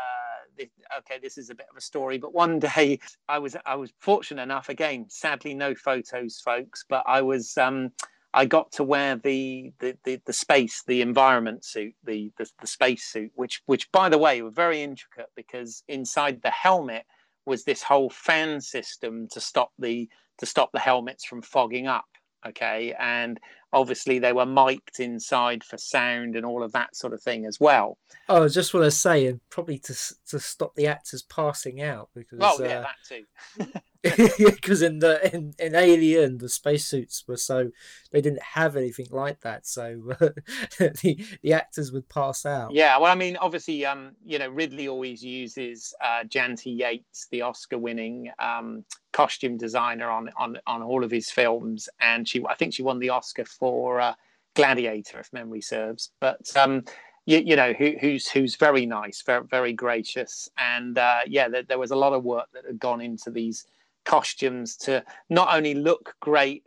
okay 0.99 1.19
this 1.23 1.39
is 1.39 1.51
a 1.51 1.55
bit 1.55 1.67
of 1.71 1.77
a 1.77 1.81
story 1.81 2.19
but 2.19 2.35
one 2.35 2.59
day 2.59 2.99
i 3.29 3.39
was 3.39 3.57
i 3.65 3.75
was 3.75 3.91
fortunate 4.01 4.43
enough 4.43 4.69
again 4.69 5.07
sadly 5.09 5.55
no 5.55 5.75
photos 5.75 6.39
folks 6.45 6.85
but 6.89 7.03
i 7.07 7.23
was 7.23 7.57
um 7.57 7.91
I 8.35 8.47
got 8.47 8.73
to 8.73 8.85
wear 8.85 9.17
the 9.17 9.73
the, 9.79 9.97
the, 10.05 10.21
the 10.25 10.33
space, 10.33 10.83
the 10.87 11.03
environment 11.03 11.65
suit, 11.65 11.95
the, 12.05 12.33
the 12.39 12.49
the 12.61 12.67
space 12.67 13.05
suit, 13.05 13.31
which 13.35 13.63
which 13.67 13.91
by 13.93 14.09
the 14.09 14.19
way 14.19 14.41
were 14.43 14.51
very 14.51 14.83
intricate 14.83 15.31
because 15.37 15.83
inside 15.89 16.41
the 16.43 16.51
helmet 16.51 17.05
was 17.45 17.65
this 17.65 17.83
whole 17.83 18.11
fan 18.11 18.61
system 18.61 19.29
to 19.33 19.41
stop 19.41 19.71
the 19.79 20.09
to 20.39 20.47
stop 20.47 20.71
the 20.73 20.81
helmets 20.81 21.25
from 21.25 21.43
fogging 21.43 21.87
up. 21.87 22.07
Okay, 22.45 22.93
and 22.99 23.39
obviously 23.73 24.19
they 24.19 24.33
were 24.33 24.47
mic'd 24.47 24.99
inside 24.99 25.63
for 25.63 25.79
sound 25.79 26.35
and 26.35 26.45
all 26.45 26.63
of 26.63 26.73
that 26.73 26.97
sort 26.97 27.13
of 27.13 27.23
thing 27.23 27.47
as 27.47 27.61
well. 27.61 27.99
Oh, 28.29 28.45
I 28.45 28.49
just 28.49 28.75
want 28.75 28.85
to 28.85 28.91
say, 28.91 29.27
and 29.27 29.41
probably 29.51 29.79
to 29.81 29.95
to 30.29 30.41
stop 30.41 30.75
the 30.75 30.87
actors 30.87 31.23
passing 31.23 31.83
out 31.83 32.09
because. 32.15 32.39
Oh 32.41 32.57
yeah, 32.61 32.79
uh, 32.79 32.83
that 32.83 32.97
too. 33.07 33.81
because 34.37 34.83
in 34.83 34.99
the 34.99 35.33
in, 35.33 35.55
in 35.61 35.77
Alien 35.77 36.39
the 36.39 36.49
spacesuits 36.49 37.25
were 37.29 37.37
so 37.37 37.71
they 38.11 38.21
didn't 38.21 38.43
have 38.43 38.75
anything 38.75 39.07
like 39.13 39.41
that, 39.43 39.65
so 39.65 40.01
uh, 40.21 40.31
the 40.79 41.25
the 41.43 41.53
actors 41.53 41.93
would 41.93 42.09
pass 42.09 42.45
out. 42.45 42.73
Yeah, 42.73 42.99
well, 42.99 43.13
I 43.13 43.15
mean, 43.15 43.37
obviously, 43.37 43.87
um, 43.87 44.17
you 44.25 44.41
know, 44.41 44.49
Ridley 44.49 44.89
always 44.89 45.23
uses 45.23 45.95
uh, 46.03 46.25
Janty 46.25 46.77
Yates, 46.77 47.29
the 47.31 47.43
Oscar-winning 47.43 48.33
um, 48.41 48.85
costume 49.13 49.57
designer 49.57 50.11
on 50.11 50.31
on 50.37 50.59
on 50.67 50.83
all 50.83 51.05
of 51.05 51.13
his 51.13 51.31
films, 51.31 51.89
and 52.01 52.29
she 52.29 52.45
I 52.45 52.55
think 52.55 52.75
she 52.75 52.83
won 52.83 52.99
the 52.99 53.11
Oscar 53.11 53.45
for 53.45 54.01
uh, 54.01 54.15
Gladiator, 54.55 55.21
if 55.21 55.33
memory 55.33 55.61
serves, 55.61 56.11
but. 56.21 56.41
Um, 56.57 56.85
you, 57.25 57.39
you 57.39 57.55
know 57.55 57.73
who, 57.73 57.93
who's 58.01 58.29
who's 58.29 58.57
very 58.57 58.85
nice, 58.85 59.23
very 59.23 59.45
very 59.45 59.73
gracious, 59.73 60.49
and 60.59 60.99
uh, 60.99 61.21
yeah, 61.25 61.49
there, 61.49 61.63
there 61.63 61.79
was 61.79 61.93
a 61.93 61.97
lot 61.97 62.13
of 62.13 62.25
work 62.25 62.49
that 62.53 62.67
had 62.67 62.81
gone 62.81 63.01
into 63.01 63.31
these 63.31 63.65
costumes 64.05 64.77
to 64.77 65.05
not 65.31 65.55
only 65.55 65.75
look 65.75 66.15
great 66.21 66.65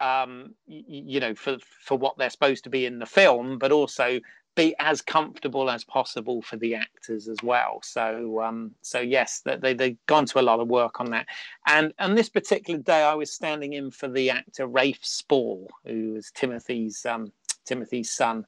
um, 0.00 0.54
you 0.66 1.20
know 1.20 1.34
for 1.34 1.56
for 1.82 1.96
what 1.96 2.18
they're 2.18 2.30
supposed 2.30 2.64
to 2.64 2.70
be 2.70 2.84
in 2.84 2.98
the 2.98 3.06
film 3.06 3.58
but 3.58 3.72
also 3.72 4.20
be 4.54 4.74
as 4.78 5.02
comfortable 5.02 5.70
as 5.70 5.84
possible 5.84 6.40
for 6.42 6.56
the 6.56 6.74
actors 6.74 7.28
as 7.28 7.38
well 7.42 7.80
so 7.82 8.42
um, 8.42 8.72
so 8.82 9.00
yes 9.00 9.42
they, 9.44 9.72
they've 9.74 10.06
gone 10.06 10.26
to 10.26 10.38
a 10.38 10.42
lot 10.42 10.60
of 10.60 10.68
work 10.68 11.00
on 11.00 11.10
that 11.10 11.26
and 11.66 11.92
and 11.98 12.16
this 12.16 12.28
particular 12.28 12.78
day 12.80 13.02
i 13.02 13.14
was 13.14 13.32
standing 13.32 13.72
in 13.72 13.90
for 13.90 14.08
the 14.08 14.28
actor 14.30 14.66
rafe 14.66 15.04
spall 15.04 15.66
who 15.86 16.12
was 16.12 16.30
timothy's 16.34 17.06
um, 17.06 17.32
timothy's 17.64 18.12
son 18.12 18.44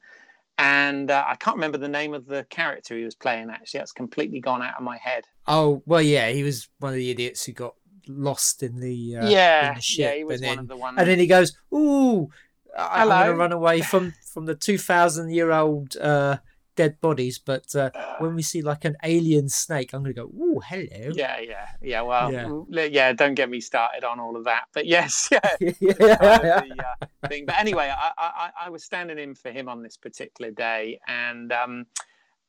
and 0.59 1.11
uh, 1.11 1.25
I 1.27 1.37
can't 1.37 1.57
remember 1.57 1.79
the 1.79 1.89
name 1.89 2.15
of 2.15 2.27
the 2.27 2.45
character 2.51 2.97
he 2.97 3.05
was 3.05 3.15
playing. 3.15 3.49
Actually, 3.49 3.79
that's 3.79 3.93
completely 3.93 4.41
gone 4.41 4.61
out 4.61 4.75
of 4.77 4.83
my 4.83 4.97
head. 4.97 5.25
Oh 5.47 5.83
well, 5.87 6.03
yeah, 6.03 6.31
he 6.31 6.43
was 6.43 6.69
one 6.81 6.93
of 6.93 6.97
the 6.97 7.11
idiots 7.11 7.45
who 7.45 7.53
got 7.53 7.75
lost 8.09 8.63
in 8.63 8.81
the 8.81 9.17
uh, 9.17 9.29
yeah 9.29 9.69
in 9.71 9.75
the 9.77 9.81
ship. 9.83 9.99
yeah 10.11 10.15
he 10.17 10.25
was 10.25 10.41
and 10.41 10.49
one 10.49 10.57
then, 10.57 10.63
of 10.65 10.69
the 10.69 10.77
ones 10.77 10.97
and 10.99 11.09
then 11.09 11.19
he 11.19 11.27
goes 11.27 11.57
ooh 11.75 12.29
I'm 12.77 13.09
going 13.09 13.27
to 13.27 13.35
run 13.35 13.53
away 13.53 13.81
from 13.81 14.15
from 14.33 14.47
the 14.47 14.55
two 14.55 14.79
thousand 14.79 15.31
year 15.31 15.51
old 15.51 15.97
uh, 15.97 16.39
dead 16.77 17.01
bodies, 17.01 17.41
but 17.41 17.75
uh, 17.75 17.91
when 18.21 18.37
we 18.37 18.43
see 18.43 18.63
like 18.63 18.85
an 18.85 18.97
alien 19.03 19.49
snake, 19.49 19.93
I'm 19.93 20.03
going 20.05 20.15
to 20.15 20.21
go 20.21 20.27
ooh 20.29 20.61
hello. 20.65 21.11
yeah 21.13 21.41
yeah 21.41 21.67
yeah 21.83 22.03
well 22.03 22.33
Yeah. 22.33 22.85
yeah. 22.85 23.13
don't 23.15 23.35
get 23.35 23.51
me 23.51 23.61
started 23.61 24.05
on 24.05 24.21
all 24.21 24.37
of 24.37 24.45
that 24.45 24.65
but 24.73 24.87
yes 24.87 25.29
yeah 25.33 25.41
yeah. 25.61 25.73
the, 25.81 26.85
uh, 27.03 27.29
thing. 27.29 27.47
But 27.47 27.59
anyway, 27.59 27.93
I, 27.93 28.13
I, 28.17 28.51
I 28.67 28.71
was 28.71 28.85
standing 28.85 29.19
in 29.19 29.35
for 29.35 29.51
him 29.51 29.69
on 29.69 29.83
this 29.83 29.97
particular 29.97 30.53
day, 30.53 31.01
and 31.09 31.51
um, 31.53 31.87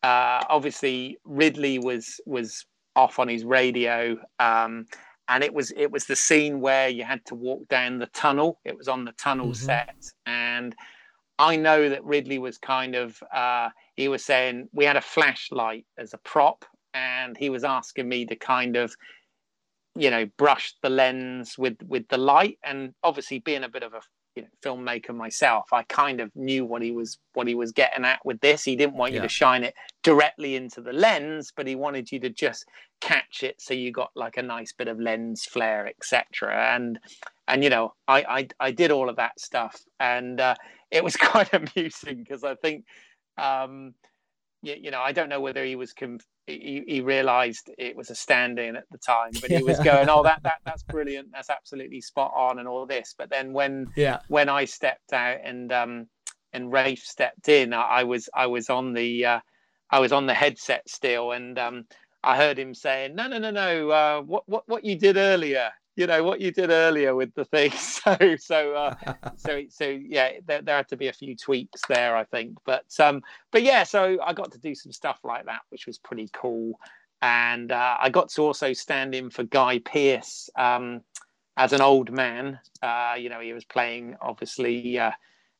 uh, 0.03 0.43
obviously 0.47 1.17
Ridley 1.25 1.79
was 1.79 2.21
was 2.27 2.65
off 2.95 3.17
on 3.17 3.27
his 3.27 3.45
radio, 3.45 4.17
um, 4.39 4.85
and 5.29 5.43
it 5.43 5.53
was 5.53 5.71
it 5.71 5.91
was 5.91 6.05
the 6.05 6.15
scene 6.15 6.59
where 6.59 6.89
you 6.89 7.03
had 7.03 7.23
to 7.25 7.35
walk 7.35 7.67
down 7.69 7.99
the 7.99 8.07
tunnel. 8.07 8.59
It 8.65 8.75
was 8.77 8.87
on 8.87 9.05
the 9.05 9.13
tunnel 9.13 9.51
Mhm. 9.51 9.55
set, 9.55 10.11
and 10.25 10.75
I 11.37 11.55
know 11.55 11.87
that 11.87 12.03
Ridley 12.03 12.39
was 12.39 12.57
kind 12.57 12.95
of 12.95 13.21
uh, 13.31 13.69
he 13.95 14.07
was 14.09 14.25
saying 14.25 14.69
we 14.73 14.85
had 14.85 14.97
a 14.97 15.01
flashlight 15.01 15.85
as 15.97 16.13
a 16.13 16.17
prop, 16.17 16.65
and 16.93 17.37
he 17.37 17.49
was 17.49 17.63
asking 17.63 18.09
me 18.09 18.25
to 18.25 18.35
kind 18.35 18.75
of 18.75 18.93
you 19.95 20.09
know 20.09 20.25
brush 20.37 20.73
the 20.81 20.89
lens 20.89 21.57
with 21.57 21.77
with 21.83 22.07
the 22.09 22.17
light 22.17 22.57
and 22.63 22.93
obviously 23.03 23.39
being 23.39 23.63
a 23.63 23.69
bit 23.69 23.83
of 23.83 23.93
a 23.93 24.01
you 24.39 24.45
know, 24.45 24.75
filmmaker 24.75 25.13
myself 25.15 25.65
i 25.73 25.83
kind 25.83 26.19
of 26.19 26.29
knew 26.35 26.65
what 26.65 26.81
he 26.81 26.91
was 26.91 27.17
what 27.33 27.47
he 27.47 27.55
was 27.55 27.71
getting 27.71 28.05
at 28.05 28.19
with 28.25 28.39
this. 28.41 28.63
He 28.63 28.75
didn't 28.75 28.95
want 28.95 29.11
you 29.13 29.17
Yeah. 29.17 29.23
to 29.23 29.29
shine 29.29 29.63
it 29.63 29.73
directly 30.03 30.55
into 30.55 30.81
the 30.81 30.93
lens 30.93 31.51
but 31.55 31.67
he 31.67 31.75
wanted 31.75 32.11
you 32.11 32.19
to 32.21 32.29
just 32.29 32.65
catch 33.01 33.43
it 33.43 33.55
so 33.61 33.73
you 33.73 33.91
got 33.91 34.11
like 34.15 34.37
a 34.37 34.41
nice 34.41 34.73
bit 34.73 34.87
of 34.87 34.99
lens 34.99 35.45
flare 35.45 35.87
etc 35.87 36.75
and 36.75 36.99
and 37.47 37.63
you 37.63 37.69
know 37.69 37.93
I, 38.07 38.23
I 38.37 38.47
i 38.67 38.71
did 38.71 38.91
all 38.91 39.09
of 39.09 39.15
that 39.17 39.39
stuff. 39.39 39.75
And 39.99 40.39
uh, 40.39 40.55
it 40.91 41.03
was 41.03 41.15
quite 41.31 41.53
amusing 41.53 42.17
because 42.23 42.43
i 42.43 42.55
think 42.55 42.85
um 43.37 43.93
you, 44.61 44.75
you 44.79 44.91
know 44.91 45.01
i 45.01 45.11
don't 45.11 45.29
know 45.29 45.41
whether 45.41 45.63
he 45.63 45.75
was 45.75 45.93
conf- 45.93 46.25
he, 46.47 46.83
he 46.87 47.01
realized 47.01 47.69
it 47.77 47.95
was 47.95 48.09
a 48.09 48.15
stand-in 48.15 48.75
at 48.75 48.85
the 48.91 48.97
time 48.97 49.31
but 49.39 49.51
he 49.51 49.61
was 49.63 49.79
going 49.79 50.09
oh 50.09 50.23
that, 50.23 50.39
that 50.43 50.55
that's 50.65 50.83
brilliant 50.83 51.29
that's 51.31 51.49
absolutely 51.49 52.01
spot 52.01 52.31
on 52.35 52.59
and 52.59 52.67
all 52.67 52.85
this 52.85 53.15
but 53.17 53.29
then 53.29 53.53
when 53.53 53.87
Yeah. 53.95 54.19
when 54.27 54.49
I 54.49 54.65
stepped 54.65 55.13
out 55.13 55.39
and 55.43 55.71
um 55.71 56.07
and 56.53 56.71
Rafe 56.71 57.03
stepped 57.03 57.47
in, 57.49 57.73
I, 57.73 57.81
I 57.81 58.03
was 58.03 58.29
I 58.33 58.47
was 58.47 58.69
on 58.69 58.93
the 58.93 59.25
uh, 59.25 59.39
I 59.89 59.99
was 59.99 60.11
on 60.11 60.25
the 60.25 60.33
headset 60.33 60.87
still, 60.89 61.31
and 61.31 61.57
um 61.59 61.85
I 62.23 62.35
heard 62.37 62.57
him 62.57 62.73
saying, 62.73 63.15
"No, 63.15 63.27
no, 63.27 63.37
no, 63.37 63.51
no, 63.51 63.89
uh, 63.89 64.21
what 64.21 64.43
what 64.47 64.63
what 64.67 64.85
you 64.85 64.97
did 64.97 65.17
earlier." 65.17 65.71
You 65.99 66.07
know 66.07 66.23
what 66.23 66.39
you 66.39 66.51
did 66.51 66.69
earlier 66.69 67.13
with 67.13 67.35
the 67.35 67.43
thing, 67.43 67.71
so 67.77 68.15
so 68.39 68.73
uh, 68.73 68.95
so 69.35 69.63
so 69.67 69.83
yeah, 69.83 70.31
there, 70.47 70.61
there 70.61 70.77
had 70.77 70.87
to 70.87 70.95
be 70.95 71.09
a 71.09 71.13
few 71.13 71.35
tweaks 71.35 71.81
there, 71.89 72.15
I 72.15 72.23
think. 72.23 72.57
But 72.65 72.85
um, 73.01 73.21
but 73.51 73.63
yeah, 73.63 73.83
so 73.83 74.17
I 74.25 74.31
got 74.31 74.49
to 74.53 74.57
do 74.57 74.73
some 74.73 74.93
stuff 74.93 75.19
like 75.25 75.45
that, 75.47 75.59
which 75.67 75.87
was 75.87 75.97
pretty 75.97 76.29
cool. 76.31 76.79
And 77.21 77.73
uh, 77.73 77.97
I 77.99 78.09
got 78.09 78.29
to 78.29 78.43
also 78.43 78.71
stand 78.71 79.13
in 79.13 79.29
for 79.29 79.43
Guy 79.43 79.79
Pearce 79.79 80.49
um, 80.55 81.01
as 81.57 81.73
an 81.73 81.81
old 81.81 82.13
man. 82.13 82.61
Uh, 82.81 83.15
you 83.19 83.27
know, 83.27 83.41
he 83.41 83.51
was 83.51 83.65
playing 83.65 84.15
obviously. 84.21 84.97
Uh, 84.97 85.11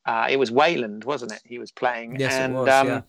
uh, 0.06 0.26
it 0.30 0.38
was 0.38 0.50
Weyland, 0.50 1.04
wasn't 1.04 1.32
it? 1.32 1.42
He 1.44 1.58
was 1.58 1.70
playing, 1.70 2.18
Yes, 2.18 2.32
it 2.32 2.38
and 2.38 2.54
was, 2.54 2.68
um, 2.70 2.86
yeah. 2.86 3.00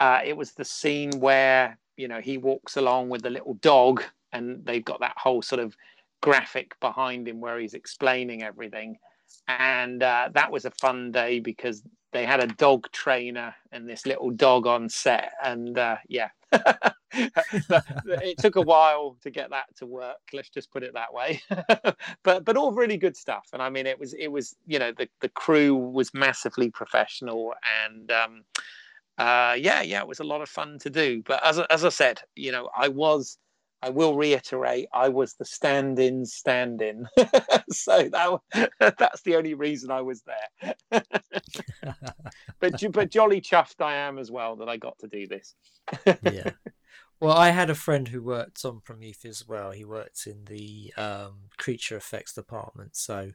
uh, 0.00 0.20
it 0.22 0.36
was 0.36 0.52
the 0.52 0.64
scene 0.66 1.20
where 1.20 1.78
you 1.96 2.06
know 2.06 2.20
he 2.20 2.36
walks 2.36 2.76
along 2.76 3.08
with 3.08 3.22
the 3.22 3.30
little 3.30 3.54
dog, 3.54 4.04
and 4.32 4.62
they've 4.66 4.84
got 4.84 5.00
that 5.00 5.14
whole 5.16 5.40
sort 5.40 5.60
of 5.60 5.74
graphic 6.26 6.74
behind 6.80 7.28
him 7.28 7.40
where 7.40 7.56
he's 7.56 7.74
explaining 7.74 8.42
everything. 8.42 8.98
And 9.46 10.02
uh, 10.02 10.30
that 10.34 10.50
was 10.50 10.64
a 10.64 10.72
fun 10.72 11.12
day 11.12 11.38
because 11.38 11.84
they 12.12 12.26
had 12.26 12.40
a 12.40 12.48
dog 12.48 12.90
trainer 12.90 13.54
and 13.70 13.88
this 13.88 14.06
little 14.06 14.30
dog 14.30 14.66
on 14.66 14.88
set. 14.88 15.34
And 15.44 15.78
uh, 15.78 15.98
yeah, 16.08 16.30
it 17.12 18.38
took 18.38 18.56
a 18.56 18.60
while 18.60 19.16
to 19.22 19.30
get 19.30 19.50
that 19.50 19.66
to 19.76 19.86
work. 19.86 20.16
Let's 20.32 20.48
just 20.48 20.72
put 20.72 20.82
it 20.82 20.94
that 20.94 21.14
way. 21.14 21.40
but 22.24 22.44
but 22.44 22.56
all 22.56 22.72
really 22.72 22.96
good 22.96 23.16
stuff. 23.16 23.46
And 23.52 23.62
I 23.62 23.70
mean, 23.70 23.86
it 23.86 24.00
was 24.00 24.12
it 24.14 24.26
was 24.26 24.56
you 24.66 24.80
know 24.80 24.90
the 24.90 25.08
the 25.20 25.28
crew 25.28 25.76
was 25.76 26.12
massively 26.12 26.70
professional 26.70 27.54
and. 27.84 28.10
Um, 28.10 28.44
uh, 29.18 29.56
yeah, 29.58 29.80
yeah, 29.80 30.00
it 30.00 30.06
was 30.06 30.20
a 30.20 30.24
lot 30.24 30.42
of 30.42 30.48
fun 30.50 30.78
to 30.78 30.90
do. 30.90 31.22
But 31.24 31.42
as 31.42 31.58
as 31.70 31.86
I 31.86 31.88
said, 31.88 32.20
you 32.34 32.52
know, 32.52 32.68
I 32.76 32.88
was, 32.88 33.38
I 33.82 33.90
will 33.90 34.16
reiterate, 34.16 34.88
I 34.92 35.08
was 35.08 35.34
the 35.34 35.44
stand-in, 35.44 36.24
stand-in. 36.24 37.06
so 37.70 38.08
that 38.08 38.70
that's 38.98 39.22
the 39.22 39.36
only 39.36 39.54
reason 39.54 39.90
I 39.90 40.00
was 40.00 40.22
there. 40.22 40.74
but 42.60 42.82
but 42.92 43.10
jolly 43.10 43.40
chuffed 43.40 43.84
I 43.84 43.96
am 43.96 44.18
as 44.18 44.30
well 44.30 44.56
that 44.56 44.68
I 44.68 44.76
got 44.76 44.98
to 45.00 45.08
do 45.08 45.26
this. 45.26 45.54
yeah. 46.22 46.50
Well, 47.20 47.36
I 47.36 47.50
had 47.50 47.70
a 47.70 47.74
friend 47.74 48.08
who 48.08 48.22
worked 48.22 48.64
on 48.64 48.80
Prometheus 48.80 49.40
as 49.42 49.48
well. 49.48 49.70
He 49.70 49.84
worked 49.84 50.26
in 50.26 50.44
the 50.44 50.92
um, 50.98 51.48
creature 51.56 51.96
effects 51.96 52.34
department. 52.34 52.94
So, 52.94 53.32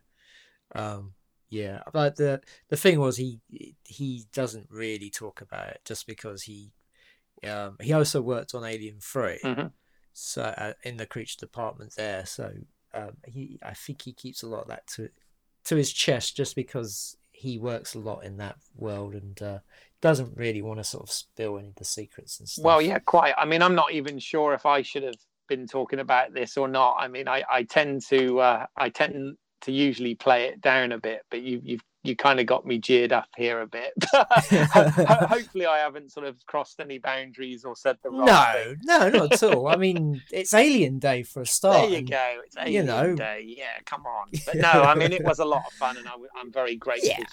um, 0.75 1.13
yeah. 1.49 1.81
But 1.91 2.15
the 2.15 2.41
the 2.69 2.77
thing 2.77 2.99
was, 2.99 3.17
he 3.17 3.39
he 3.83 4.25
doesn't 4.33 4.67
really 4.69 5.09
talk 5.09 5.41
about 5.41 5.69
it 5.69 5.81
just 5.83 6.05
because 6.05 6.43
he 6.43 6.73
um, 7.47 7.77
he 7.81 7.91
also 7.93 8.21
worked 8.21 8.53
on 8.53 8.63
Alien 8.63 8.99
3 9.01 9.39
Mhm. 9.43 9.71
So 10.13 10.43
uh, 10.43 10.73
in 10.83 10.97
the 10.97 11.05
creature 11.05 11.37
department 11.39 11.93
there. 11.95 12.25
So 12.25 12.51
um, 12.93 13.11
he 13.25 13.59
I 13.63 13.73
think 13.73 14.01
he 14.01 14.13
keeps 14.13 14.43
a 14.43 14.47
lot 14.47 14.63
of 14.63 14.67
that 14.67 14.87
to 14.95 15.09
to 15.65 15.75
his 15.75 15.93
chest 15.93 16.35
just 16.35 16.55
because 16.55 17.17
he 17.31 17.57
works 17.57 17.95
a 17.95 17.99
lot 17.99 18.23
in 18.23 18.37
that 18.37 18.57
world 18.75 19.15
and 19.15 19.41
uh, 19.41 19.59
doesn't 20.01 20.37
really 20.37 20.61
want 20.61 20.79
to 20.79 20.83
sort 20.83 21.03
of 21.03 21.11
spill 21.11 21.57
any 21.57 21.69
of 21.69 21.75
the 21.75 21.85
secrets 21.85 22.39
and 22.39 22.47
stuff. 22.47 22.63
Well, 22.63 22.81
yeah, 22.81 22.99
quite. 22.99 23.33
I 23.37 23.45
mean, 23.45 23.61
I'm 23.61 23.75
not 23.75 23.91
even 23.91 24.19
sure 24.19 24.53
if 24.53 24.65
I 24.65 24.81
should 24.81 25.03
have 25.03 25.15
been 25.47 25.67
talking 25.67 25.99
about 25.99 26.33
this 26.33 26.57
or 26.57 26.67
not. 26.67 26.97
I 26.99 27.07
mean, 27.07 27.27
I, 27.27 27.43
I 27.51 27.63
tend 27.63 28.03
to 28.09 28.39
uh, 28.39 28.65
I 28.77 28.89
tend 28.89 29.37
to 29.61 29.71
usually 29.71 30.15
play 30.15 30.45
it 30.45 30.61
down 30.61 30.91
a 30.91 30.99
bit, 30.99 31.21
but 31.29 31.41
you 31.41 31.61
you've 31.63 31.83
you 32.03 32.15
kind 32.15 32.39
of 32.39 32.45
got 32.47 32.65
me 32.65 32.79
jeered 32.79 33.11
up 33.11 33.27
here 33.37 33.61
a 33.61 33.67
bit. 33.67 33.93
Ho- 34.11 34.23
Hopefully, 35.27 35.65
I 35.67 35.77
haven't 35.79 36.11
sort 36.11 36.25
of 36.25 36.35
crossed 36.47 36.79
any 36.79 36.97
boundaries 36.97 37.63
or 37.63 37.75
said 37.75 37.97
the 38.03 38.09
wrong 38.09 38.25
No, 38.25 38.45
thing. 38.53 38.77
no, 38.83 39.09
not 39.09 39.33
at 39.33 39.43
all. 39.43 39.67
I 39.67 39.75
mean, 39.75 40.21
it's 40.31 40.53
Alien 40.53 40.99
Day 40.99 41.23
for 41.23 41.41
a 41.41 41.45
start. 41.45 41.81
There 41.81 41.89
you 41.91 41.97
and- 41.97 42.09
go. 42.09 42.35
It's 42.45 42.55
you 42.55 42.61
Alien 42.63 42.85
know. 42.87 43.15
Day. 43.15 43.43
Yeah, 43.45 43.77
come 43.85 44.05
on. 44.05 44.29
But 44.45 44.55
no, 44.55 44.69
I 44.69 44.95
mean, 44.95 45.11
it 45.13 45.23
was 45.23 45.39
a 45.39 45.45
lot 45.45 45.63
of 45.67 45.73
fun, 45.73 45.97
and 45.97 46.07
I, 46.07 46.13
am 46.39 46.51
very 46.51 46.75
grateful. 46.75 47.09
Yeah. 47.09 47.23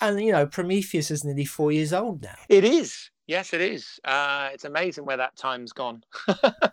And 0.00 0.20
you 0.20 0.32
know, 0.32 0.46
Prometheus 0.46 1.10
is 1.10 1.24
nearly 1.24 1.46
four 1.46 1.72
years 1.72 1.92
old 1.92 2.22
now. 2.22 2.34
It 2.48 2.64
is. 2.64 3.10
Yes, 3.26 3.52
it 3.54 3.60
is. 3.60 3.98
Uh, 4.04 4.50
it's 4.52 4.64
amazing 4.64 5.04
where 5.04 5.16
that 5.16 5.36
time's 5.36 5.72
gone. 5.72 6.02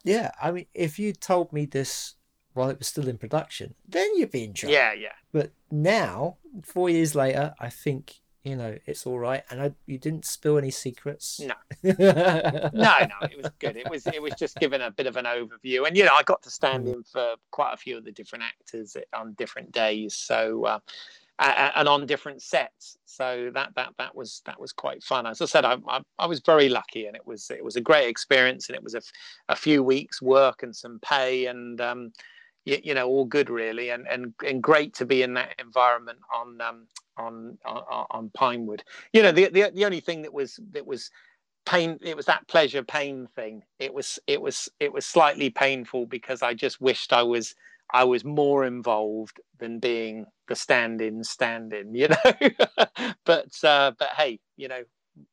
Yeah, 0.04 0.32
I 0.42 0.52
mean, 0.52 0.66
if 0.74 1.00
you 1.00 1.14
told 1.14 1.52
me 1.54 1.66
this 1.66 2.16
while 2.54 2.70
it 2.70 2.78
was 2.78 2.88
still 2.88 3.08
in 3.08 3.18
production, 3.18 3.74
then 3.88 4.08
you'd 4.16 4.30
be 4.30 4.44
in 4.44 4.54
trouble. 4.54 4.74
Yeah, 4.74 4.94
yeah. 4.94 5.14
But 5.32 5.52
now, 5.74 6.38
four 6.62 6.88
years 6.88 7.16
later, 7.16 7.56
I 7.60 7.70
think 7.70 8.22
you 8.44 8.56
know 8.56 8.78
it's 8.86 9.08
all 9.08 9.18
right, 9.18 9.44
and 9.50 9.60
I 9.60 9.72
you 9.88 9.98
didn't 9.98 10.26
spill 10.26 10.58
any 10.58 10.70
secrets. 10.70 11.42
No. 11.42 11.56
no, 11.84 11.94
no, 12.74 13.18
it 13.24 13.38
was 13.38 13.50
good. 13.58 13.76
It 13.76 13.90
was 13.90 14.06
it 14.06 14.22
was 14.22 14.36
just 14.36 14.58
giving 14.58 14.82
a 14.82 14.92
bit 14.92 15.08
of 15.08 15.18
an 15.18 15.26
overview, 15.26 15.88
and 15.88 15.98
you 15.98 16.06
know, 16.06 16.14
I 16.14 16.22
got 16.24 16.44
to 16.44 16.52
stand 16.52 16.88
in 16.88 17.04
for 17.04 17.36
quite 17.50 17.74
a 17.74 17.78
few 17.78 17.98
of 17.98 18.06
the 18.06 18.12
different 18.12 18.44
actors 18.44 18.96
on 19.16 19.34
different 19.34 19.72
days, 19.72 20.14
so 20.14 20.66
uh, 20.66 20.80
and 21.40 21.88
on 21.88 22.06
different 22.06 22.44
sets. 22.44 22.98
So 23.06 23.50
that 23.56 23.74
that 23.76 23.94
that 23.98 24.16
was 24.16 24.42
that 24.46 24.60
was 24.60 24.72
quite 24.72 25.04
fun. 25.04 25.26
As 25.26 25.42
I 25.42 25.46
said, 25.46 25.66
I 25.66 25.78
I, 25.88 26.02
I 26.20 26.28
was 26.28 26.40
very 26.42 26.70
lucky, 26.70 27.08
and 27.08 27.16
it 27.16 27.26
was 27.26 27.50
it 27.50 27.64
was 27.64 27.78
a 27.78 27.82
great 27.82 28.08
experience, 28.08 28.70
and 28.70 28.76
it 28.76 28.84
was 28.84 28.94
a, 28.94 29.00
f- 29.00 29.12
a 29.50 29.56
few 29.56 29.82
weeks 29.82 30.22
work 30.22 30.62
and 30.62 30.76
some 30.76 31.00
pay, 31.00 31.48
and 31.48 31.82
um, 31.82 32.14
you, 32.66 32.80
you 32.84 32.94
know, 32.94 33.08
all 33.08 33.26
good 33.26 33.50
really, 33.50 33.90
and 33.90 34.08
and 34.08 34.34
and 34.46 34.62
great 34.62 34.94
to 34.96 35.06
be 35.06 35.22
in 35.22 35.34
that 35.36 35.56
environment 35.60 36.20
on 36.34 36.62
um 36.62 36.88
on 37.18 37.58
on, 37.66 38.06
on 38.10 38.32
Pinewood. 38.34 38.84
You 39.12 39.24
know, 39.24 39.32
the, 39.32 39.50
the 39.50 39.72
the 39.74 39.86
only 39.86 40.00
thing 40.00 40.22
that 40.24 40.34
was 40.34 40.60
that 40.72 40.86
was 40.86 41.10
pain 41.66 41.98
it 42.02 42.18
was 42.18 42.26
that 42.26 42.46
pleasure 42.50 42.84
pain 42.84 43.26
thing 43.38 43.64
it 43.80 43.94
was 43.94 44.20
it 44.28 44.42
was 44.42 44.68
it 44.82 44.92
was 44.92 45.06
slightly 45.06 45.50
painful 45.50 46.06
because 46.06 46.42
i 46.42 46.54
just 46.54 46.82
wished 46.82 47.14
i 47.14 47.24
was 47.24 47.56
i 47.94 48.04
was 48.04 48.26
more 48.26 48.66
involved 48.66 49.40
than 49.60 49.80
being 49.80 50.26
the 50.50 50.56
stand-in 50.58 51.24
stand-in 51.24 51.96
you 51.96 52.10
know 52.26 52.50
but 53.24 53.48
uh 53.64 53.94
but 53.98 54.10
hey 54.18 54.38
you 54.58 54.68
know 54.68 54.84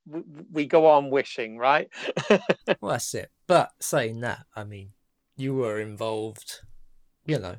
we, 0.06 0.22
we 0.52 0.66
go 0.66 0.86
on 0.86 1.10
wishing 1.10 1.58
right 1.58 1.88
well, 2.80 2.92
that's 2.92 3.14
it. 3.14 3.30
But 3.46 3.70
saying 3.80 4.20
that, 4.20 4.46
I 4.54 4.64
mean, 4.64 4.90
you 5.36 5.54
were 5.54 5.80
involved, 5.80 6.60
you 7.26 7.38
know, 7.38 7.56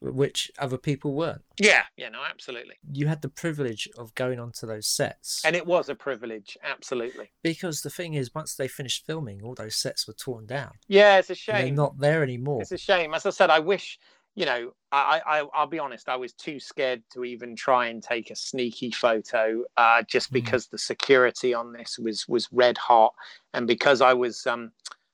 which 0.00 0.50
other 0.58 0.78
people 0.78 1.12
weren't. 1.14 1.42
yeah 1.60 1.82
yeah 1.96 2.08
no 2.08 2.20
absolutely 2.28 2.74
You 2.90 3.06
had 3.08 3.20
the 3.20 3.28
privilege 3.28 3.86
of 3.98 4.14
going 4.14 4.40
onto 4.40 4.66
those 4.66 4.86
sets. 4.86 5.42
and 5.44 5.54
it 5.54 5.66
was 5.66 5.88
a 5.90 5.94
privilege 5.94 6.56
absolutely 6.64 7.30
because 7.42 7.82
the 7.82 7.90
thing 7.90 8.14
is, 8.14 8.34
once 8.34 8.54
they 8.54 8.68
finished 8.68 9.04
filming, 9.04 9.42
all 9.42 9.54
those 9.54 9.76
sets 9.76 10.06
were 10.06 10.14
torn 10.14 10.46
down. 10.46 10.72
yeah 10.88 11.18
it's 11.18 11.28
a 11.30 11.32
And 11.32 11.56
They're 11.58 11.66
shame 11.66 11.74
not 11.74 11.98
there 11.98 12.22
anymore. 12.22 12.62
It's 12.62 12.72
a 12.72 12.78
shame. 12.78 13.12
As 13.14 13.26
I 13.26 13.30
said, 13.30 13.50
I 13.50 13.58
wish, 13.58 13.98
you 14.36 14.46
know, 14.46 14.72
I, 14.90 15.20
I 15.26 15.44
I'll 15.52 15.66
be 15.66 15.78
honest, 15.78 16.08
I 16.08 16.16
was 16.16 16.32
too 16.32 16.58
scared 16.60 17.02
to 17.12 17.24
even 17.24 17.54
try 17.54 17.88
and 17.88 18.02
take 18.02 18.30
a 18.30 18.36
sneaky 18.36 18.90
photo, 18.92 19.64
uh, 19.76 20.02
just 20.08 20.30
Mm. 20.30 20.34
because 20.34 20.68
the 20.68 20.78
security 20.78 21.52
on 21.52 21.72
this 21.74 21.98
was 21.98 22.26
was 22.26 22.48
red 22.52 22.78
hot, 22.78 23.12
and 23.52 23.66
because 23.66 24.00
I 24.00 24.14
was 24.14 24.46
um 24.46 24.72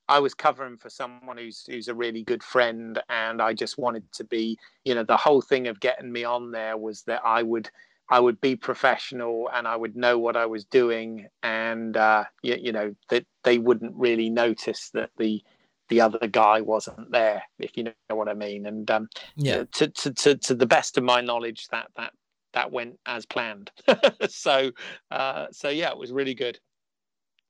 I 0.09 0.21
was 0.21 0.35
covering 0.35 0.77
for 0.77 0.91
someone 0.91 1.37
who's 1.37 1.65
who's 1.67 1.89
a 1.89 1.95
really 1.95 2.23
good 2.23 2.43
friend, 2.43 3.01
and 3.09 3.43
I 3.43 3.55
just 3.55 3.79
wanted 3.79 4.11
to 4.13 4.25
be, 4.25 4.59
you 4.85 4.95
know, 4.95 5.05
the 5.05 5.17
whole 5.17 5.41
thing 5.41 5.67
of 5.67 5.81
getting 5.81 6.13
me 6.13 6.25
on 6.25 6.51
there 6.53 6.77
was 6.77 7.03
that 7.03 7.23
I 7.25 7.43
would. 7.43 7.71
I 8.09 8.21
would 8.21 8.41
be 8.41 8.55
professional 8.55 9.51
and 9.53 9.67
I 9.67 9.75
would 9.75 9.97
know 9.97 10.17
what 10.17 10.37
I 10.37 10.47
was 10.47 10.65
doing, 10.65 11.27
and 11.43 11.97
uh, 11.97 12.23
you, 12.41 12.57
you 12.57 12.71
know 12.71 12.95
that 13.09 13.27
they 13.43 13.59
wouldn't 13.59 13.97
really 13.97 14.31
notice 14.31 14.91
that 14.91 15.11
the 15.17 15.43
the 15.89 16.01
other 16.01 16.27
guy 16.29 16.61
wasn't 16.61 17.11
there, 17.11 17.43
if 17.59 17.77
you 17.77 17.85
know 17.85 17.93
what 18.11 18.29
I 18.29 18.35
mean. 18.35 18.67
And 18.67 18.89
um, 18.91 19.09
Yeah. 19.37 19.65
to, 19.73 19.89
to 19.89 20.13
to 20.13 20.37
to 20.37 20.55
the 20.55 20.67
best 20.67 20.97
of 20.99 21.05
my 21.05 21.21
knowledge, 21.21 21.67
that 21.73 21.89
that 21.97 22.13
that 22.53 22.71
went 22.73 22.99
as 23.07 23.27
planned. 23.27 23.71
so 24.29 24.71
uh, 25.11 25.47
so 25.51 25.69
yeah, 25.69 25.91
it 25.91 25.99
was 25.99 26.13
really 26.13 26.35
good. 26.35 26.59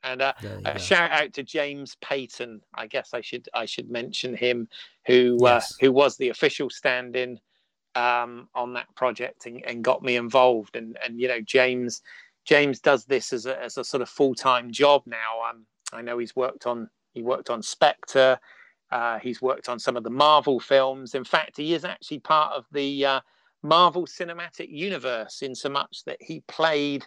And 0.06 0.22
uh, 0.22 0.32
a 0.64 0.72
go. 0.74 0.78
shout 0.78 1.10
out 1.10 1.32
to 1.34 1.42
James 1.42 1.96
Payton. 2.00 2.60
I 2.74 2.86
guess 2.86 3.10
I 3.12 3.20
should 3.20 3.48
I 3.54 3.66
should 3.66 3.90
mention 3.90 4.34
him, 4.36 4.68
who 5.06 5.36
Yes. 5.40 5.72
uh, 5.72 5.74
who 5.80 5.92
was 5.92 6.16
the 6.16 6.28
official 6.30 6.70
stand-in 6.70 7.38
um, 7.94 8.48
on 8.54 8.72
that 8.74 8.86
project 8.94 9.46
and, 9.46 9.64
and 9.66 9.82
got 9.84 10.02
me 10.02 10.16
involved. 10.16 10.76
And 10.76 10.96
and 11.04 11.20
you 11.20 11.28
know 11.28 11.40
James 11.40 12.02
James 12.44 12.78
does 12.80 13.04
this 13.04 13.32
as 13.32 13.46
a 13.46 13.60
as 13.62 13.76
a 13.78 13.84
sort 13.84 14.02
of 14.02 14.08
full-time 14.08 14.70
job 14.70 15.02
now. 15.06 15.42
Um, 15.50 15.66
I 15.92 16.02
know 16.02 16.18
he's 16.18 16.36
worked 16.36 16.66
on 16.66 16.88
he 17.12 17.22
worked 17.22 17.50
on 17.50 17.62
Spectre. 17.62 18.38
Uh, 18.92 19.18
he's 19.18 19.42
worked 19.42 19.68
on 19.68 19.80
some 19.80 19.96
of 19.96 20.04
the 20.04 20.10
Marvel 20.10 20.60
films. 20.60 21.14
In 21.16 21.24
fact, 21.24 21.56
he 21.56 21.74
is 21.74 21.84
actually 21.84 22.20
part 22.20 22.52
of 22.52 22.66
the 22.70 23.04
uh, 23.04 23.20
Marvel 23.64 24.06
Cinematic 24.06 24.68
Universe 24.70 25.42
in 25.42 25.56
so 25.56 25.68
much 25.68 26.04
that 26.04 26.18
he 26.20 26.40
played 26.46 27.04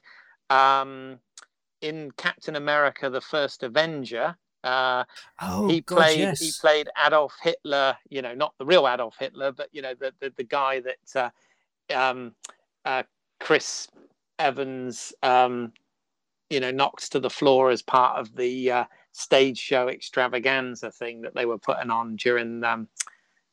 um, 0.49 1.19
in 1.81 2.11
Captain 2.17 2.55
America: 2.55 3.09
The 3.09 3.21
First 3.21 3.63
Avenger. 3.63 4.35
Uh, 4.63 5.05
Oh, 5.41 5.69
he 5.69 5.81
God, 5.81 5.95
played 5.95 6.19
yes. 6.19 6.39
he 6.39 6.51
played 6.59 6.89
Adolf 7.05 7.33
Hitler. 7.41 7.95
You 8.09 8.21
know, 8.21 8.33
not 8.33 8.53
the 8.57 8.65
real 8.65 8.87
Adolf 8.87 9.15
Hitler, 9.17 9.51
but 9.51 9.69
you 9.71 9.81
know 9.81 9.93
the 9.93 10.13
the, 10.19 10.33
the 10.35 10.43
guy 10.43 10.81
that 10.81 11.31
uh, 11.89 11.95
um, 11.95 12.33
uh, 12.85 13.03
Chris 13.39 13.87
Evans, 14.37 15.13
um, 15.23 15.71
you 16.49 16.59
know, 16.59 16.71
knocks 16.71 17.09
to 17.09 17.19
the 17.19 17.29
floor 17.29 17.69
as 17.69 17.81
part 17.81 18.19
of 18.19 18.35
the 18.35 18.71
uh, 18.71 18.83
stage 19.11 19.57
show 19.57 19.87
extravaganza 19.87 20.91
thing 20.91 21.21
that 21.21 21.35
they 21.35 21.45
were 21.45 21.57
putting 21.57 21.89
on 21.91 22.15
during 22.15 22.63
um, 22.63 22.87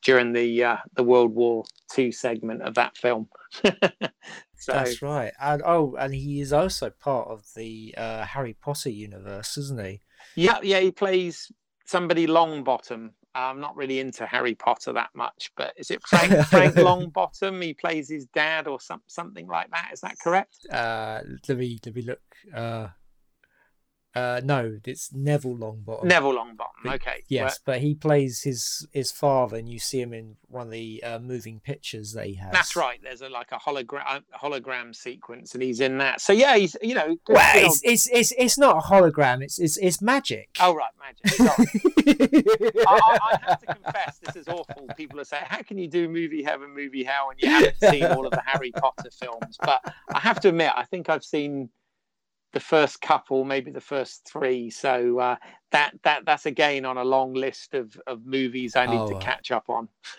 during 0.05 0.33
the 0.33 0.65
uh, 0.65 0.77
the 0.95 1.05
World 1.05 1.35
War 1.35 1.65
II 1.97 2.13
segment 2.13 2.63
of 2.63 2.75
that 2.75 2.97
film. 2.97 3.29
so 3.65 3.73
That's 4.67 5.03
right. 5.03 5.33
And 5.41 5.63
oh, 5.65 5.97
and 5.99 6.15
he 6.15 6.41
is 6.41 6.53
also 6.53 6.91
part 6.91 7.29
of 7.29 7.45
the 7.55 7.95
uh, 7.97 8.25
Harry 8.25 8.55
Potter 8.55 8.91
universe, 8.91 9.57
isn't 9.57 9.85
he? 9.85 10.01
yeah, 10.35 10.59
yeah, 10.63 10.81
he 10.81 10.91
plays 10.91 11.51
somebody 11.85 12.27
Longbottom. 12.27 13.11
I'm 13.35 13.61
not 13.61 13.77
really 13.77 14.01
into 14.01 14.25
Harry 14.25 14.55
Potter 14.55 14.95
that 14.95 15.11
much, 15.15 15.51
but 15.59 15.75
is 15.77 15.91
it 15.91 16.03
Frank 16.07 16.33
Frank 16.47 16.75
Longbottom? 16.75 17.63
He 17.63 17.75
plays 17.75 18.09
his 18.09 18.27
dad 18.27 18.67
or 18.67 18.81
some, 18.81 19.03
something 19.07 19.47
like 19.47 19.71
that. 19.71 19.91
Is 19.93 20.01
that 20.01 20.17
correct? 20.23 20.57
Uh, 20.73 21.21
let 21.49 21.59
me 21.59 21.79
let 21.85 21.95
me 21.95 22.03
look. 22.03 22.23
Uh, 24.17 24.21
uh, 24.37 24.41
no, 24.45 24.79
it's 24.85 25.13
Neville 25.13 25.57
Longbottom. 25.57 26.05
Neville 26.05 26.35
Longbottom. 26.35 26.83
But- 26.85 26.95
Okay. 26.97 27.23
Yes, 27.29 27.59
but 27.65 27.81
he 27.81 27.95
plays 27.95 28.43
his 28.43 28.87
his 28.93 29.13
father, 29.13 29.57
and 29.57 29.69
you 29.69 29.79
see 29.79 30.01
him 30.01 30.13
in 30.15 30.37
one 30.49 30.69
of 30.69 30.73
the 30.73 31.03
uh, 31.05 31.19
moving 31.19 31.61
pictures 31.61 32.13
that 32.15 32.27
he 32.27 32.35
has. 32.35 32.53
That's 32.53 32.75
right. 32.77 32.99
There's 33.03 33.21
a 33.23 33.29
like 33.29 33.53
a 33.53 33.57
hologram 33.57 34.23
hologram 34.35 34.95
sequence, 34.95 35.53
and 35.55 35.63
he's 35.63 35.81
in 35.81 35.99
that. 35.99 36.21
So 36.21 36.33
yeah, 36.33 36.57
he's 36.57 36.77
you 36.83 36.95
know. 36.95 37.17
Well, 37.29 37.67
it's, 37.67 37.81
it's 37.85 38.09
it's 38.13 38.33
it's 38.39 38.59
not 38.59 38.77
a 38.77 38.81
hologram. 38.81 39.43
It's 39.43 39.59
it's 39.59 39.77
it's 39.79 40.01
magic. 40.01 40.49
oh 40.61 40.75
right, 40.75 40.91
magic. 40.99 41.41
I, 42.09 42.85
I, 42.89 43.19
I 43.23 43.39
have 43.49 43.61
to 43.61 43.67
confess, 43.75 44.19
this 44.19 44.37
is 44.37 44.49
awful. 44.49 44.89
People 44.97 45.21
are 45.21 45.25
saying, 45.25 45.45
"How 45.47 45.63
can 45.63 45.79
you 45.79 45.89
do 45.89 46.09
movie 46.09 46.43
heaven, 46.43 46.75
movie 46.75 47.05
hell, 47.05 47.31
and 47.31 47.41
you 47.41 47.49
haven't 47.49 47.77
seen 47.81 48.05
all 48.05 48.25
of 48.27 48.33
the 48.33 48.43
Harry 48.47 48.73
Potter 48.73 49.11
films?" 49.11 49.57
But 49.61 49.81
I 50.13 50.21
have 50.21 50.41
to 50.41 50.49
admit, 50.49 50.73
I 50.75 50.85
think 50.85 51.09
I've 51.09 51.25
seen 51.25 51.71
the 52.57 52.61
first 52.61 53.01
couple, 53.03 53.45
maybe 53.45 53.71
the 53.71 53.81
first 53.95 54.27
three. 54.33 54.71
So 54.71 55.19
uh, 55.19 55.37
that 55.73 55.91
that 56.05 56.25
that's 56.25 56.47
again 56.47 56.85
on 56.87 56.97
a 56.97 57.05
long 57.05 57.35
list 57.35 57.75
of 57.75 57.87
of 58.07 58.25
movies 58.25 58.75
I 58.77 58.87
need 58.87 58.99
Oh, 58.99 59.09
to 59.11 59.19
catch 59.19 59.51
up 59.51 59.67
on. 59.69 59.89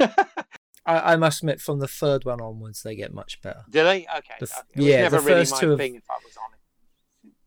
I, 0.86 1.14
I 1.14 1.16
must 1.16 1.42
admit, 1.42 1.60
from 1.60 1.80
the 1.80 1.88
third 1.88 2.24
one 2.26 2.40
onwards, 2.40 2.84
they 2.84 2.96
get 2.96 3.14
much 3.14 3.42
better. 3.42 3.64
Do 3.70 3.84
they? 3.84 4.02
Okay. 4.20 4.36
The 4.40 4.46
okay. 4.46 4.62
Yeah, 4.90 5.02
never 5.02 5.18
the 5.20 5.24
really 5.26 5.40
first 5.42 5.54
my 5.54 5.60
two 5.60 5.72
of- 5.74 5.80
thing 5.80 5.96
if 5.96 6.04
I 6.10 6.18
was 6.24 6.38
on 6.38 6.52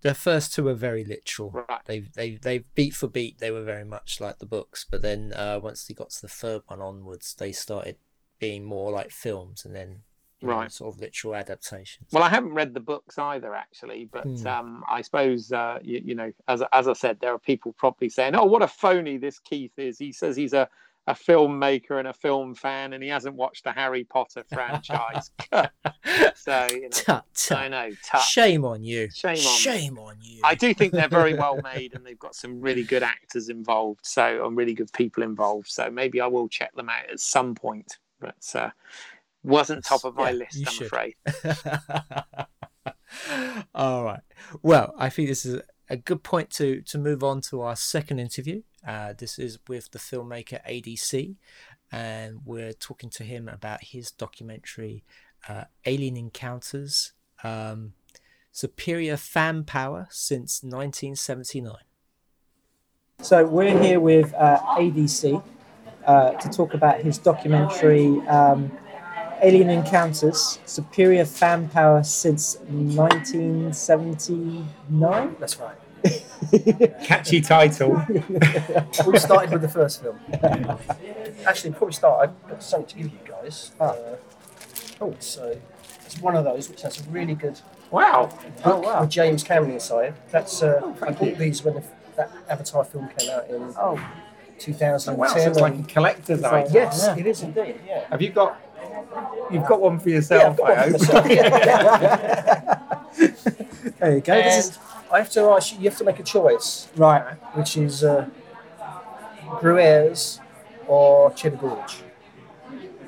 The 0.02 0.14
first 0.14 0.52
two 0.54 0.66
are 0.68 0.74
very 0.74 1.04
literal. 1.04 1.50
Right. 1.52 1.84
They 1.86 2.00
they 2.00 2.36
they 2.36 2.58
beat 2.74 2.94
for 2.94 3.06
beat, 3.08 3.38
they 3.38 3.50
were 3.52 3.64
very 3.64 3.84
much 3.84 4.20
like 4.20 4.38
the 4.40 4.46
books. 4.46 4.84
But 4.90 5.02
then 5.02 5.32
uh, 5.34 5.60
once 5.62 5.84
they 5.86 5.94
got 5.94 6.10
to 6.10 6.20
the 6.22 6.28
third 6.42 6.62
one 6.66 6.80
onwards, 6.82 7.34
they 7.34 7.52
started 7.52 7.96
being 8.40 8.64
more 8.64 8.90
like 8.90 9.10
films, 9.10 9.64
and 9.64 9.74
then 9.74 10.02
you 10.40 10.48
know, 10.48 10.54
Right. 10.54 10.72
sort 10.72 10.94
of 10.94 11.00
literal 11.00 11.34
adaptations. 11.34 12.08
Well, 12.12 12.22
I 12.22 12.28
haven't 12.28 12.54
read 12.54 12.72
the 12.74 12.80
books 12.80 13.18
either, 13.18 13.54
actually, 13.54 14.08
but 14.10 14.24
Hmm. 14.26 14.46
um, 14.46 14.84
I 14.88 15.02
suppose 15.02 15.52
uh, 15.52 15.78
you, 15.82 16.00
you 16.04 16.14
know, 16.14 16.32
as 16.48 16.62
as 16.72 16.88
I 16.88 16.94
said, 16.94 17.20
there 17.20 17.32
are 17.34 17.38
people 17.38 17.72
probably 17.72 18.08
saying, 18.08 18.34
"Oh, 18.34 18.44
what 18.46 18.62
a 18.62 18.68
phony 18.68 19.18
this 19.18 19.38
Keith 19.38 19.78
is." 19.78 19.98
He 19.98 20.12
says 20.12 20.36
he's 20.36 20.52
a 20.54 20.68
a 21.06 21.14
filmmaker 21.14 21.98
and 21.98 22.06
a 22.06 22.12
film 22.12 22.54
fan, 22.54 22.92
and 22.92 23.02
he 23.02 23.08
hasn't 23.08 23.34
watched 23.34 23.64
the 23.64 23.72
Harry 23.72 24.04
Potter 24.04 24.44
franchise. 24.52 25.30
so 26.34 26.66
you 26.70 26.82
know, 26.82 26.88
tut, 26.90 27.24
tut. 27.34 27.58
I 27.58 27.68
know, 27.68 27.90
tough. 28.04 28.24
Shame 28.26 28.64
on 28.64 28.82
you. 28.82 29.08
Shame 29.10 29.38
on. 29.38 29.58
Shame 29.58 29.98
on 29.98 30.16
you. 30.20 30.40
I 30.44 30.54
do 30.54 30.72
think 30.74 30.92
they're 30.92 31.08
very 31.08 31.34
well 31.34 31.60
made, 31.74 31.94
and 31.94 32.04
they've 32.04 32.18
got 32.18 32.34
some 32.34 32.60
really 32.60 32.82
good 32.84 33.02
actors 33.02 33.48
involved, 33.48 34.00
so 34.04 34.46
and 34.46 34.56
really 34.56 34.74
good 34.74 34.92
people 34.92 35.22
involved. 35.22 35.68
So 35.68 35.90
maybe 35.90 36.20
I 36.20 36.26
will 36.26 36.48
check 36.48 36.74
them 36.74 36.88
out 36.88 37.10
at 37.10 37.20
some 37.20 37.54
point, 37.54 37.98
but 38.20 38.36
uh, 38.54 38.70
wasn't 39.42 39.84
top 39.84 40.04
of 40.04 40.14
my 40.14 40.30
Yeah, 40.30 40.36
list, 40.36 40.58
I'm 40.66 40.72
should. 40.72 40.86
afraid. 40.86 41.14
All 43.74 44.04
right. 44.04 44.20
Well, 44.62 44.94
I 44.98 45.08
think 45.08 45.28
this 45.28 45.44
is 45.44 45.60
a 45.88 45.96
good 45.96 46.22
point 46.22 46.50
to 46.50 46.80
to 46.82 46.98
move 46.98 47.24
on 47.24 47.40
to 47.42 47.62
our 47.62 47.76
second 47.76 48.18
interview. 48.20 48.62
Uh, 48.86 49.12
this 49.16 49.38
is 49.38 49.58
with 49.68 49.90
the 49.90 49.98
filmmaker 49.98 50.60
ADC, 50.68 51.36
and 51.92 52.40
we're 52.44 52.72
talking 52.72 53.10
to 53.10 53.24
him 53.24 53.48
about 53.48 53.82
his 53.84 54.10
documentary 54.10 55.04
uh, 55.48 55.64
Alien 55.84 56.16
Encounters 56.16 57.12
um, 57.42 57.94
Superior 58.52 59.16
Fan 59.16 59.64
Power 59.64 60.06
since 60.10 60.62
1979. 60.62 61.74
So 63.22 63.44
we're 63.46 63.78
here 63.82 64.00
with 64.00 64.32
uh, 64.34 64.58
ADC 64.78 65.42
uh, 66.06 66.30
to 66.32 66.48
talk 66.48 66.74
about 66.74 67.00
his 67.00 67.18
documentary 67.18 68.06
um, 68.28 68.70
Alien 69.42 69.70
Encounters 69.70 70.58
Superior 70.66 71.24
Fan 71.24 71.68
Power 71.68 72.02
since 72.02 72.58
1979. 72.68 75.36
That's 75.38 75.56
right. 75.58 75.76
Catchy 77.04 77.40
title. 77.40 78.02
We 79.06 79.18
started 79.18 79.52
with 79.52 79.62
the 79.62 79.68
first 79.68 80.02
film. 80.02 80.18
Actually, 81.46 81.70
before 81.70 81.86
we 81.88 81.92
start, 81.94 82.28
I've 82.28 82.48
got 82.48 82.62
something 82.62 82.88
to 82.88 82.96
give 82.96 83.06
you 83.12 83.18
guys. 83.26 83.72
Ah. 83.80 83.84
Uh, 83.90 84.16
oh, 85.00 85.14
so 85.20 85.56
it's 86.06 86.18
one 86.20 86.36
of 86.36 86.44
those 86.44 86.68
which 86.68 86.82
has 86.82 87.00
a 87.06 87.10
really 87.10 87.34
good 87.34 87.58
Wow. 87.90 88.28
Oh, 88.64 88.78
wow. 88.78 89.00
with 89.00 89.10
James 89.10 89.42
Cameron 89.42 89.72
inside. 89.72 90.14
That's 90.30 90.62
uh, 90.62 90.80
I 90.84 90.92
thank 90.92 91.20
you. 91.20 91.30
bought 91.30 91.38
these 91.38 91.64
when 91.64 91.74
the, 91.74 91.82
that 92.16 92.30
Avatar 92.48 92.84
film 92.84 93.08
came 93.18 93.28
out 93.30 93.48
in 93.50 93.74
Oh, 93.76 93.96
2010. 94.60 95.16
Wow, 95.18 95.26
so 95.26 95.38
it's 95.50 95.58
like 95.58 95.76
a 95.78 95.82
collector's 95.82 96.42
item. 96.44 96.72
yes, 96.72 97.02
Yeah. 97.04 97.16
it 97.18 97.26
is 97.26 97.42
indeed. 97.42 97.80
Yeah. 97.86 98.04
Have 98.10 98.22
you 98.22 98.30
got? 98.30 98.60
You've 99.50 99.66
got 99.66 99.80
one 99.80 99.98
for 99.98 100.08
Yeah, 100.08 100.16
yourself, 100.16 100.44
I've 100.52 100.56
got 100.56 100.70
I 100.70 100.72
one 100.72 100.90
hope. 100.92 101.00
for 101.00 101.14
myself, 101.14 101.26
there 103.98 104.14
you 104.14 104.20
go. 104.20 104.34
This 104.34 104.68
is 104.70 104.78
I 105.12 105.18
have 105.18 105.30
to 105.30 105.40
ask 105.50 105.72
you. 105.72 105.78
You 105.80 105.88
have 105.90 105.98
to 105.98 106.04
make 106.04 106.20
a 106.20 106.22
choice, 106.22 106.88
right. 106.96 107.34
which 107.54 107.76
is 107.76 108.04
uh, 108.04 108.28
Gruyères 109.60 110.38
or 110.86 111.32
Cheddar 111.32 111.56
Gorge. 111.56 111.96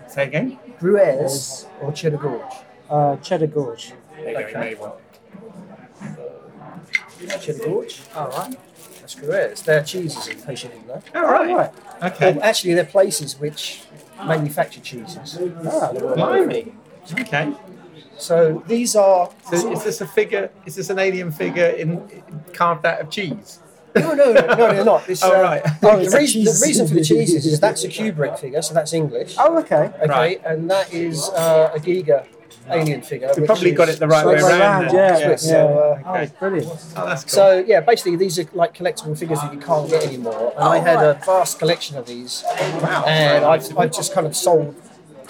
Say 0.09 0.25
again. 0.25 0.59
Gruyères 0.81 1.67
or 1.81 1.93
Cheddar 1.93 2.17
Gorge. 2.17 2.53
Uh, 2.91 3.17
Cheddar 3.17 3.47
Gorge. 3.47 3.93
There 4.17 4.29
you 4.31 4.53
go. 4.53 4.59
Okay. 4.59 4.71
You 4.71 4.77
one. 4.79 4.93
Cheddar 7.41 7.65
Gorge. 7.65 8.01
All 8.17 8.29
right. 8.29 8.57
That's 9.01 9.15
Gruyères. 9.15 9.65
They're 9.65 9.85
cheeses, 9.85 10.27
in 10.27 10.43
case 10.43 10.65
you 10.65 10.71
didn't 10.71 10.89
know. 10.89 11.03
All 11.15 11.23
right. 11.23 11.73
Okay. 12.03 12.33
Well, 12.33 12.43
actually, 12.43 12.75
they're 12.75 12.85
places 12.85 13.39
which 13.39 13.83
manufacture 14.27 14.81
cheeses. 14.81 15.39
Ah, 15.67 15.93
Blimey. 15.93 16.73
Okay. 17.21 17.53
So 18.19 18.63
these 18.67 18.95
are. 18.97 19.31
So 19.51 19.73
is 19.73 19.85
this 19.85 20.01
a 20.01 20.07
figure? 20.07 20.51
Is 20.67 20.77
this 20.77 20.91
an 20.91 20.99
alien 20.99 21.33
figure 21.33 21.67
in, 21.67 22.09
in 22.11 22.45
carved 22.53 22.87
out 22.87 23.01
of 23.01 23.11
cheese? 23.11 23.59
No, 23.95 24.15
no, 24.15 24.33
no, 24.33 24.47
no, 24.47 24.57
they're 24.57 24.85
not. 24.85 25.07
It's, 25.09 25.23
Oh, 25.25 25.35
uh, 25.39 25.43
right. 25.43 25.63
the, 25.83 25.99
it's 26.01 26.15
reason, 26.15 26.45
the 26.45 26.61
reason 26.67 26.89
for 26.89 26.95
the 26.95 27.05
cheeses 27.05 27.45
is 27.45 27.61
that's 27.61 27.85
a 27.85 27.89
Kubrick 27.89 28.39
figure, 28.39 28.63
so 28.63 28.73
that's 28.73 28.93
English. 28.95 29.35
Oh, 29.39 29.59
okay. 29.59 29.91
Okay, 30.01 30.07
Right. 30.09 30.43
and 30.47 30.71
that 30.71 30.93
is 30.95 31.29
uh, 31.31 31.73
a 31.75 31.79
Giger 31.79 32.27
alien 32.69 33.03
figure. 33.03 33.31
We 33.37 33.47
probably 33.47 33.73
got 33.73 33.89
it 33.89 33.99
the 33.99 34.09
right 34.09 34.27
way 34.27 34.39
Swiss. 34.39 34.53
around. 34.53 34.85
then. 34.87 34.95
yeah, 34.95 35.25
Swiss, 35.27 35.47
yeah. 35.47 35.51
so, 35.53 35.79
uh, 35.79 36.03
Oh, 36.05 36.27
brilliant. 36.39 36.69
Oh, 36.97 37.07
that's 37.07 37.25
cool. 37.25 37.31
So 37.31 37.65
yeah, 37.67 37.81
basically 37.81 38.17
these 38.17 38.39
are 38.39 38.47
like 38.53 38.75
collectible 38.75 39.19
figures 39.19 39.41
that 39.41 39.53
you 39.53 39.61
can't 39.61 39.89
get 39.89 40.05
anymore. 40.07 40.53
And 40.57 40.65
I 40.65 40.79
had 40.79 41.03
a 41.03 41.15
vast 41.25 41.59
collection 41.59 41.97
of 41.97 42.07
these, 42.07 42.45
wow. 42.83 43.05
and 43.07 43.45
I've, 43.45 43.77
I've 43.79 43.93
just 43.93 44.13
kind 44.13 44.27
of 44.27 44.37
sold 44.37 44.75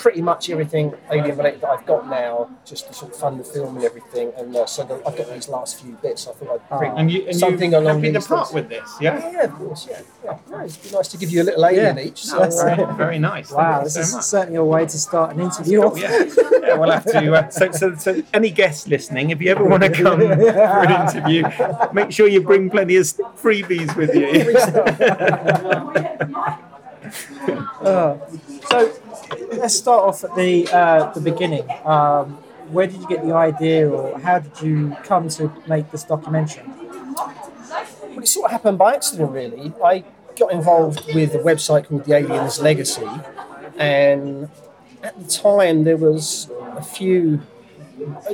pretty 0.03 0.21
much 0.21 0.51
everything 0.51 0.93
alien 1.13 1.37
related 1.37 1.61
that 1.61 1.71
I've 1.71 1.87
got 1.87 2.09
now, 2.09 2.51
just 2.67 2.89
to 2.89 2.93
sort 2.93 3.13
of 3.13 3.19
fund 3.21 3.39
the 3.39 3.45
film 3.45 3.77
and 3.77 3.85
everything. 3.85 4.33
And 4.37 4.55
uh, 4.57 4.67
so 4.67 4.83
the, 4.83 4.95
I've 5.07 5.17
got 5.17 5.33
these 5.33 5.49
last 5.49 5.81
few 5.81 5.93
bits. 6.03 6.27
I 6.27 6.33
thought 6.33 6.61
I'd 6.73 6.79
bring 6.81 6.93
And 6.99 7.09
you 7.09 7.25
and 7.29 7.37
something 7.37 7.71
you 7.71 7.79
along 7.79 7.99
happy 8.01 8.09
to 8.13 8.19
these 8.19 8.27
part 8.27 8.41
lines. 8.41 8.55
with 8.55 8.69
this, 8.69 8.97
yeah? 9.01 9.17
Yeah, 9.21 9.31
yeah, 9.31 9.43
of 9.45 9.53
course, 9.53 9.87
yeah. 9.89 10.01
yeah. 10.25 10.39
No, 10.51 10.65
it'd 10.65 10.83
be 10.83 10.91
nice 10.91 11.07
to 11.07 11.17
give 11.19 11.31
you 11.31 11.43
a 11.43 11.45
little 11.45 11.65
alien 11.65 11.97
Yeah. 11.97 12.03
each. 12.03 12.27
No, 12.27 12.31
So, 12.33 12.39
that's 12.41 12.61
uh, 12.61 12.75
very, 12.75 12.95
very 12.97 13.19
nice. 13.21 13.53
Wow, 13.53 13.75
Thank 13.75 13.85
this 13.85 13.95
you 13.95 14.03
is 14.03 14.15
much. 14.15 14.25
certainly 14.25 14.57
a 14.59 14.65
way 14.65 14.87
to 14.87 14.99
start 14.99 15.35
an 15.37 15.41
interview 15.41 15.83
off. 15.85 15.97
Yeah. 15.97 16.25
yeah, 16.63 16.75
we'll 16.75 16.91
have 16.91 17.05
to. 17.05 17.33
Uh, 17.35 17.49
so, 17.51 17.71
so, 17.71 17.95
so, 17.95 18.21
any 18.35 18.51
guests 18.51 18.89
listening, 18.89 19.31
if 19.31 19.41
you 19.41 19.53
ever 19.53 19.65
want 19.65 19.85
to 19.85 19.91
come 19.91 20.19
for 20.21 20.83
an 20.85 20.93
interview, 21.09 21.45
make 21.93 22.11
sure 22.11 22.27
you 22.27 22.43
bring 22.43 22.69
plenty 22.71 22.97
of 22.97 23.05
freebies 23.41 23.95
with 23.97 24.13
you. 24.17 24.57
Uh, 27.81 28.19
so 28.71 28.93
let's 29.53 29.75
start 29.75 30.03
off 30.03 30.25
at 30.25 30.35
the 30.37 30.69
uh, 30.73 31.13
the 31.13 31.21
beginning. 31.21 31.69
Um, 31.85 32.39
where 32.71 32.87
did 32.87 33.01
you 33.01 33.09
get 33.09 33.25
the 33.25 33.35
idea, 33.35 33.89
or 33.89 34.19
how 34.21 34.39
did 34.39 34.61
you 34.61 34.97
come 35.05 35.29
to 35.31 35.53
make 35.67 35.91
this 35.91 36.05
documentary? 36.05 36.65
Well, 36.67 38.19
it 38.19 38.29
sort 38.29 38.47
of 38.47 38.53
happened 38.53 38.79
by 38.79 38.95
accident, 38.95 39.33
really. 39.33 39.73
I 39.85 40.05
got 40.39 40.53
involved 40.53 41.15
with 41.15 41.35
a 41.35 41.39
website 41.39 41.87
called 41.87 42.05
The 42.05 42.15
Aliens 42.15 42.61
Legacy, 42.61 43.09
and 43.77 44.49
at 45.03 45.19
the 45.19 45.29
time 45.29 45.85
there 45.85 45.97
was 45.97 46.51
a 46.77 46.83
few. 46.83 47.43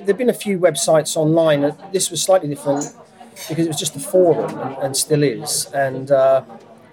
There'd 0.05 0.17
been 0.17 0.31
a 0.31 0.35
few 0.35 0.59
websites 0.59 1.17
online. 1.17 1.75
This 1.93 2.11
was 2.11 2.23
slightly 2.23 2.49
different 2.49 2.95
because 3.49 3.67
it 3.67 3.69
was 3.69 3.79
just 3.79 3.97
a 3.97 4.01
forum, 4.01 4.59
and, 4.59 4.77
and 4.79 4.97
still 4.97 5.23
is. 5.23 5.67
And 5.75 6.11
uh, 6.11 6.43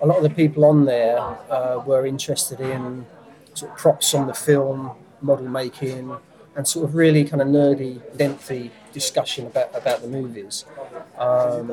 a 0.01 0.05
lot 0.05 0.17
of 0.17 0.23
the 0.23 0.29
people 0.29 0.65
on 0.65 0.85
there 0.85 1.19
uh, 1.49 1.81
were 1.85 2.05
interested 2.05 2.59
in 2.59 3.05
sort 3.55 3.71
of 3.71 3.77
props 3.77 4.13
on 4.13 4.27
the 4.27 4.33
film, 4.33 4.91
model 5.21 5.47
making, 5.47 6.15
and 6.55 6.67
sort 6.67 6.85
of 6.85 6.95
really 6.95 7.25
kind 7.25 7.41
of 7.41 7.47
nerdy, 7.47 8.01
lengthy 8.19 8.71
discussion 8.93 9.47
about 9.47 9.75
about 9.75 10.01
the 10.01 10.07
movies. 10.07 10.65
Um, 11.17 11.71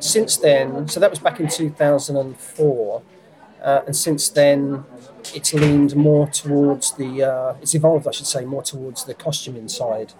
since 0.00 0.36
then, 0.36 0.88
so 0.88 0.98
that 1.00 1.10
was 1.10 1.18
back 1.18 1.40
in 1.40 1.48
2004, 1.48 3.02
uh, 3.62 3.82
and 3.86 3.96
since 3.96 4.28
then, 4.28 4.84
it's 5.34 5.54
leaned 5.54 5.96
more 5.96 6.26
towards 6.28 6.92
the, 6.92 7.22
uh, 7.22 7.56
it's 7.62 7.74
evolved, 7.74 8.06
I 8.06 8.10
should 8.10 8.26
say, 8.26 8.44
more 8.44 8.62
towards 8.62 9.04
the 9.04 9.14
costuming 9.14 9.68
side 9.68 10.12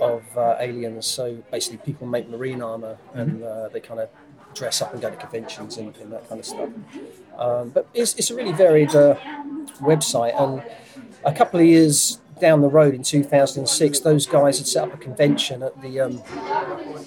of 0.00 0.24
uh, 0.36 0.56
aliens. 0.58 1.06
So 1.06 1.44
basically, 1.50 1.78
people 1.78 2.08
make 2.08 2.28
marine 2.28 2.60
armor 2.60 2.98
and 3.14 3.44
uh, 3.44 3.68
they 3.68 3.80
kind 3.80 4.00
of 4.00 4.08
dress 4.54 4.82
up 4.82 4.92
and 4.92 5.00
go 5.00 5.10
to 5.10 5.16
conventions 5.16 5.76
and, 5.76 5.96
and 5.96 6.12
that 6.12 6.28
kind 6.28 6.40
of 6.40 6.46
stuff. 6.46 6.70
Um, 7.38 7.70
but 7.70 7.88
it's, 7.94 8.14
it's 8.14 8.30
a 8.30 8.34
really 8.34 8.52
varied 8.52 8.94
uh, 8.94 9.16
website, 9.80 10.38
and 10.40 10.62
a 11.24 11.32
couple 11.32 11.60
of 11.60 11.66
years 11.66 12.18
down 12.42 12.60
the 12.60 12.68
road 12.68 12.92
in 12.92 13.02
2006, 13.04 14.00
those 14.00 14.26
guys 14.26 14.58
had 14.58 14.66
set 14.66 14.88
up 14.88 14.94
a 14.94 14.96
convention 14.96 15.62
at 15.62 15.80
the 15.80 16.00
um, 16.00 16.22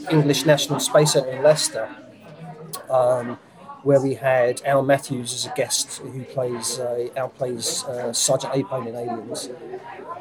English 0.09 0.45
National 0.45 0.79
Space 0.79 1.11
Centre 1.11 1.29
in 1.29 1.43
Leicester, 1.43 1.93
um, 2.89 3.37
where 3.83 4.01
we 4.01 4.15
had 4.15 4.61
Al 4.65 4.81
Matthews 4.81 5.33
as 5.33 5.45
a 5.45 5.53
guest, 5.55 5.97
who 5.97 6.23
plays 6.23 6.79
uh, 6.79 7.09
Al 7.17 7.29
plays 7.29 7.83
uh, 7.83 8.13
Sergeant 8.13 8.53
Apone 8.53 8.87
in 8.87 8.95
Aliens, 8.95 9.49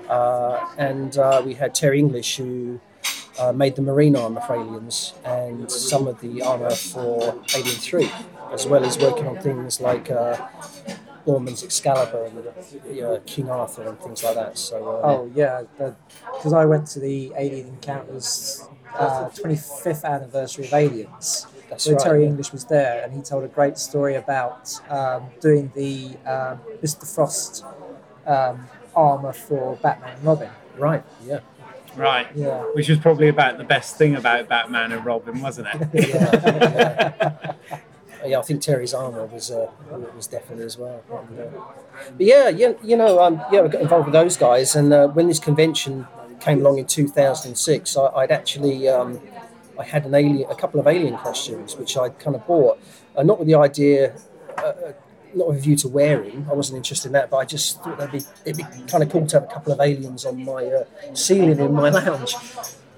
uh, 0.09 0.67
and 0.77 1.17
uh, 1.17 1.41
we 1.47 1.55
had 1.55 1.75
Terry 1.75 1.99
English 1.99 2.37
who. 2.37 2.81
Uh, 3.39 3.52
made 3.52 3.74
the 3.74 3.82
marine 3.82 4.15
armor 4.15 4.40
for 4.40 4.55
Aliens 4.55 5.12
and 5.24 5.70
some 5.70 6.06
of 6.06 6.20
the 6.20 6.40
armor 6.43 6.70
for 6.70 7.35
Alien 7.56 7.77
3, 7.77 8.11
as 8.52 8.65
well 8.66 8.85
as 8.85 8.97
working 8.98 9.27
on 9.27 9.36
things 9.39 9.81
like 9.81 10.09
uh, 10.11 10.36
Excalibur 11.27 12.24
and 12.27 13.02
uh, 13.02 13.19
King 13.27 13.48
Arthur 13.51 13.89
and 13.89 13.98
things 14.01 14.23
like 14.23 14.35
that. 14.35 14.59
So, 14.59 14.77
uh, 14.77 15.01
Oh 15.05 15.31
yeah, 15.35 15.62
because 15.78 16.52
I 16.52 16.65
went 16.65 16.86
to 16.89 17.01
the 17.01 17.32
Alien 17.36 17.69
Encounters 17.69 18.65
uh, 18.98 19.28
25th 19.31 20.05
anniversary 20.05 20.66
of 20.66 20.74
Aliens. 20.74 21.47
that's 21.69 21.85
So 21.85 21.93
right. 21.93 22.01
Terry 22.01 22.27
English 22.27 22.52
was 22.52 22.65
there, 22.66 23.02
and 23.02 23.12
he 23.15 23.23
told 23.23 23.44
a 23.44 23.48
great 23.48 23.78
story 23.78 24.15
about 24.16 24.78
um, 24.90 25.24
doing 25.40 25.73
the 25.74 26.16
um, 26.27 26.61
Mr. 26.82 27.06
Frost 27.06 27.65
um, 28.27 28.69
armor 28.94 29.32
for 29.32 29.77
Batman 29.82 30.15
and 30.16 30.24
Robin. 30.24 30.51
Right, 30.77 31.05
yeah. 31.27 31.40
Right. 31.97 32.29
Yeah. 32.35 32.62
Which 32.75 32.89
was 32.89 32.99
probably 32.99 33.29
about 33.29 33.59
the 33.59 33.65
best 33.65 33.97
thing 33.97 34.15
about 34.16 34.49
Batman 34.49 34.93
and 34.93 35.05
Robin, 35.05 35.41
wasn't 35.41 35.69
it? 35.75 36.09
yeah. 36.09 37.55
yeah, 38.27 38.39
I 38.39 38.43
think 38.43 38.62
Terry's 38.62 38.95
armor 38.95 39.27
was 39.27 39.51
uh, 39.51 39.71
was 40.16 40.27
definitely 40.27 40.65
as 40.65 40.79
well. 40.79 41.03
And, 41.11 41.41
uh, 41.41 41.45
but 42.16 42.27
yeah, 42.27 42.49
yeah, 42.49 42.73
you 42.83 42.97
know, 42.97 43.23
um, 43.23 43.43
yeah, 43.53 43.61
we 43.62 43.69
got 43.69 43.83
involved 43.83 44.07
with 44.07 44.15
those 44.15 44.37
guys, 44.37 44.75
and 44.75 44.93
uh, 44.93 45.09
when 45.09 45.29
this 45.29 45.39
convention 45.39 46.07
came 46.41 46.61
along 46.61 46.79
in 46.79 46.87
2006, 46.87 47.97
I, 47.97 48.07
I'd 48.07 48.31
actually 48.31 48.89
um, 48.89 49.21
I 49.79 49.85
had 49.85 50.07
an 50.07 50.15
alien, 50.15 50.51
a 50.51 50.55
couple 50.55 50.81
of 50.81 50.87
alien 50.87 51.16
costumes, 51.16 51.77
which 51.77 51.97
I'd 51.97 52.19
kind 52.19 52.37
of 52.37 52.47
bought, 52.47 52.79
uh, 53.16 53.23
not 53.23 53.39
with 53.39 53.49
the 53.49 53.55
idea. 53.55 54.15
Uh, 54.57 54.93
not 55.36 55.48
with 55.48 55.59
a 55.59 55.61
view 55.61 55.77
to 55.77 55.89
wearing, 55.89 56.47
I 56.51 56.55
wasn't 56.55 56.77
interested 56.78 57.09
in 57.09 57.12
that, 57.12 57.31
but 57.31 57.39
I 57.39 57.44
just 57.44 57.82
thought 57.82 57.98
that'd 57.98 58.12
be 58.12 58.23
it'd 58.44 58.56
be 58.56 58.65
kind 58.89 59.02
of 59.02 59.11
cool 59.11 59.27
to 59.27 59.36
have 59.40 59.44
a 59.44 59.52
couple 59.52 59.73
of 59.73 59.81
aliens 59.81 60.24
on 60.24 60.44
my 60.44 60.65
uh, 60.66 60.85
ceiling 61.15 61.59
in 61.59 61.73
my 61.74 61.89
lounge, 62.01 62.35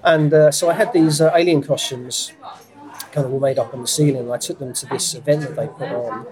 and 0.03 0.33
uh, 0.33 0.51
so 0.51 0.69
I 0.69 0.73
had 0.73 0.93
these 0.93 1.21
uh, 1.21 1.31
alien 1.35 1.61
costumes 1.63 2.31
kind 3.11 3.25
of 3.25 3.33
all 3.33 3.39
made 3.39 3.57
up 3.59 3.73
on 3.73 3.81
the 3.81 3.87
ceiling. 3.87 4.17
And 4.23 4.31
I 4.33 4.37
took 4.37 4.59
them 4.59 4.73
to 4.73 4.85
this 4.87 5.15
event 5.15 5.41
that 5.41 5.55
they 5.55 5.67
put 5.67 5.89
on, 5.91 6.25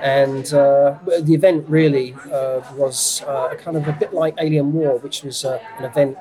and 0.00 0.52
uh, 0.54 0.98
the 1.20 1.34
event 1.34 1.68
really 1.68 2.14
uh, 2.32 2.60
was 2.76 3.22
uh, 3.26 3.54
kind 3.56 3.76
of 3.76 3.86
a 3.88 3.92
bit 3.92 4.12
like 4.12 4.34
Alien 4.40 4.72
War, 4.72 4.98
which 4.98 5.22
was 5.22 5.44
uh, 5.44 5.58
an 5.78 5.84
event 5.84 6.16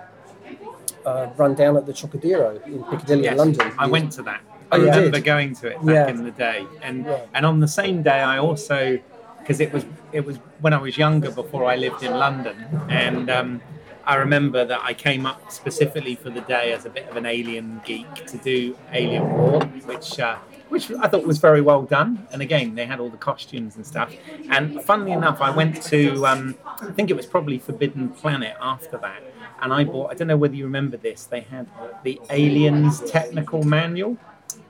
uh, 1.06 1.28
run 1.38 1.54
down 1.56 1.76
at 1.78 1.86
the 1.86 1.94
Trocadero 1.94 2.62
in 2.66 2.84
Piccadilly 2.86 3.20
in 3.20 3.24
Yes, 3.26 3.38
London. 3.38 3.72
I 3.78 3.88
went 3.88 4.12
to 4.14 4.22
that. 4.24 4.42
I 4.72 4.78
Oh, 4.78 4.80
remember 4.82 5.20
going 5.20 5.54
to 5.56 5.68
it 5.68 5.78
back 5.86 5.96
Yeah. 5.96 6.08
in 6.08 6.24
the 6.24 6.32
day, 6.32 6.66
and 6.82 7.06
Yeah. 7.06 7.20
and 7.36 7.46
on 7.46 7.60
the 7.60 7.68
same 7.68 8.02
day, 8.02 8.22
I 8.22 8.38
also 8.40 8.98
because 9.44 9.60
it 9.60 9.72
was 9.74 9.86
it 10.12 10.26
was 10.26 10.38
when 10.62 10.74
I 10.74 10.78
was 10.78 10.98
younger 10.98 11.30
before 11.32 11.66
I 11.66 11.76
lived 11.76 12.02
in 12.04 12.14
London, 12.14 12.56
and 12.90 13.30
um, 13.30 13.62
I 14.06 14.16
remember 14.16 14.66
that 14.66 14.82
I 14.84 14.94
came 14.94 15.26
up 15.26 15.52
specifically 15.52 16.16
for 16.16 16.30
the 16.30 16.42
day 16.42 16.72
as 16.74 16.86
a 16.86 16.90
bit 16.90 17.08
of 17.10 17.16
an 17.18 17.26
alien 17.26 17.82
geek 17.86 18.26
to 18.28 18.38
do 18.38 18.78
Alien 18.92 19.30
War, 19.38 19.62
which. 19.86 20.20
Uh, 20.20 20.38
which 20.70 20.90
I 20.90 21.08
thought 21.08 21.24
was 21.28 21.38
very 21.38 21.62
well 21.62 21.84
done, 21.84 22.28
and 22.32 22.42
again 22.42 22.74
they 22.74 22.88
had 22.88 23.00
all 23.00 23.10
the 23.10 23.18
costumes 23.18 23.76
and 23.76 23.86
stuff. 23.86 24.12
And 24.50 24.82
funnily 24.84 25.12
enough, 25.12 25.40
I 25.40 25.52
went 25.52 25.84
to 25.84 26.26
um, 26.26 26.56
I 26.66 26.90
think 26.96 27.12
it 27.12 27.16
was 27.16 27.28
probably 27.28 27.60
Forbidden 27.60 28.10
Planet 28.10 28.56
after 28.60 28.98
that, 28.98 29.22
and 29.62 29.72
I 29.72 29.84
bought. 29.84 30.10
I 30.10 30.16
don't 30.16 30.28
know 30.28 30.36
whether 30.38 30.56
you 30.56 30.64
remember 30.64 30.98
this. 30.98 31.26
They 31.26 31.42
had 31.42 31.68
the 32.04 32.20
Aliens 32.32 33.02
technical 33.02 33.62
manual. 33.62 34.18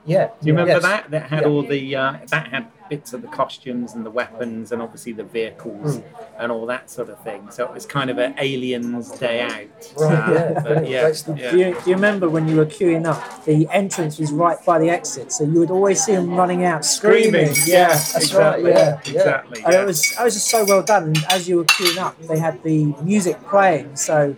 Yeah, 0.04 0.26
Do 0.26 0.46
you 0.48 0.52
remember 0.52 0.72
yes. 0.74 0.82
that? 0.82 1.10
That 1.10 1.30
had 1.30 1.42
Yeah. 1.42 1.48
all 1.48 1.62
the 1.62 1.96
uh, 1.96 2.18
that 2.28 2.48
had 2.48 2.66
bits 2.90 3.12
of 3.12 3.22
the 3.22 3.28
costumes 3.28 3.94
and 3.94 4.04
the 4.04 4.10
weapons 4.10 4.72
and 4.72 4.82
obviously 4.82 5.12
the 5.12 5.24
vehicles 5.24 5.96
Hmm. 5.96 6.02
and 6.38 6.52
all 6.52 6.66
that 6.66 6.90
sort 6.90 7.08
of 7.08 7.18
thing. 7.20 7.50
So 7.50 7.64
it 7.64 7.72
was 7.72 7.86
kind 7.86 8.10
of 8.10 8.18
an 8.18 8.34
aliens 8.38 9.10
day 9.18 9.40
out. 9.40 9.92
Right, 9.98 10.56
Uh, 10.66 10.80
yeah, 10.82 11.08
yeah, 11.08 11.34
yeah. 11.36 11.50
Do, 11.50 11.58
you, 11.58 11.76
do 11.84 11.90
you 11.90 11.96
remember 11.96 12.28
when 12.28 12.46
you 12.48 12.56
were 12.56 12.66
queuing 12.66 13.06
up? 13.06 13.44
The 13.44 13.66
entrance 13.70 14.18
was 14.18 14.32
right 14.32 14.58
by 14.66 14.78
the 14.78 14.90
exit, 14.90 15.32
so 15.32 15.44
you 15.44 15.58
would 15.60 15.70
always 15.70 16.02
see 16.04 16.14
them 16.14 16.34
running 16.34 16.64
out 16.64 16.84
screaming. 16.84 17.50
Yeah, 17.64 17.88
That's 17.88 18.16
exactly. 18.16 18.64
right, 18.64 18.74
yeah, 18.74 19.00
yeah. 19.04 19.12
exactly. 19.12 19.62
And 19.64 19.74
it 19.74 19.86
was, 19.86 20.12
it 20.12 20.22
was 20.22 20.34
just 20.34 20.48
so 20.48 20.64
well 20.64 20.82
done. 20.82 21.04
And 21.04 21.18
as 21.30 21.48
you 21.48 21.56
were 21.58 21.64
queuing 21.64 21.98
up, 21.98 22.20
they 22.22 22.38
had 22.38 22.62
the 22.62 22.84
music 23.02 23.40
playing, 23.48 23.96
so 23.96 24.36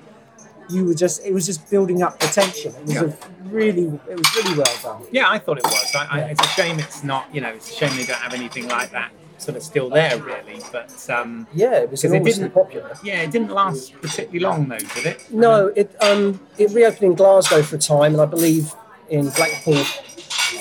you 0.70 0.84
were 0.84 0.94
just, 0.94 1.24
it 1.24 1.32
was 1.32 1.46
just 1.46 1.68
building 1.70 2.02
up 2.02 2.18
the 2.18 2.26
tension. 2.26 2.74
It 2.74 2.82
was 2.82 2.94
Yeah. 2.94 3.02
a 3.02 3.48
really, 3.48 3.84
it 4.10 4.16
was 4.18 4.36
really 4.36 4.58
well 4.58 4.76
done. 4.82 5.02
Yeah, 5.12 5.28
I 5.30 5.38
thought 5.38 5.58
it 5.58 5.64
was. 5.64 5.94
I, 5.94 6.06
I, 6.10 6.18
it's 6.30 6.42
a 6.44 6.48
shame 6.48 6.78
it's 6.78 7.02
not. 7.04 7.32
You 7.34 7.40
know, 7.40 7.50
it's 7.50 7.70
a 7.70 7.74
shame 7.74 7.96
they 7.96 8.04
don't 8.06 8.16
have 8.18 8.34
anything 8.34 8.68
like 8.68 8.90
that 8.90 9.10
sort 9.38 9.56
of 9.56 9.62
still 9.62 9.90
there, 9.90 10.16
really. 10.18 10.60
But 10.72 10.90
um, 11.10 11.46
Yeah, 11.52 11.74
it 11.74 11.90
was 11.90 12.02
it 12.04 12.24
didn't- 12.24 12.50
popular. 12.52 12.96
yeah, 13.02 13.20
it 13.22 13.30
didn't 13.30 13.50
last 13.50 13.92
particularly 14.00 14.40
long, 14.40 14.68
though, 14.68 14.78
did 14.78 15.06
it? 15.06 15.30
No, 15.30 15.66
it 15.76 15.94
um 16.02 16.40
it 16.58 16.70
reopened 16.72 17.02
in 17.02 17.14
Glasgow 17.14 17.62
for 17.62 17.76
a 17.76 17.78
time, 17.78 18.12
and 18.14 18.20
I 18.22 18.26
believe 18.26 18.72
in 19.10 19.28
Blackpool 19.30 19.84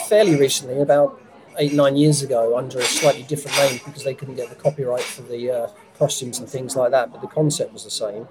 fairly 0.10 0.36
recently, 0.36 0.82
about 0.82 1.22
eight 1.58 1.74
nine 1.74 1.96
years 1.96 2.22
ago, 2.22 2.58
under 2.58 2.80
a 2.80 2.84
slightly 2.84 3.24
different 3.24 3.58
name 3.58 3.80
because 3.86 4.04
they 4.04 4.14
couldn't 4.14 4.36
get 4.36 4.50
the 4.50 4.56
copyright 4.56 5.02
for 5.04 5.22
the 5.24 5.50
uh, 5.52 5.68
costumes 5.98 6.40
and 6.40 6.50
things 6.50 6.76
like 6.76 6.92
that. 6.92 7.12
But 7.12 7.22
the 7.22 7.28
concept 7.28 7.74
was 7.74 7.84
the 7.86 7.92
same. 7.92 8.28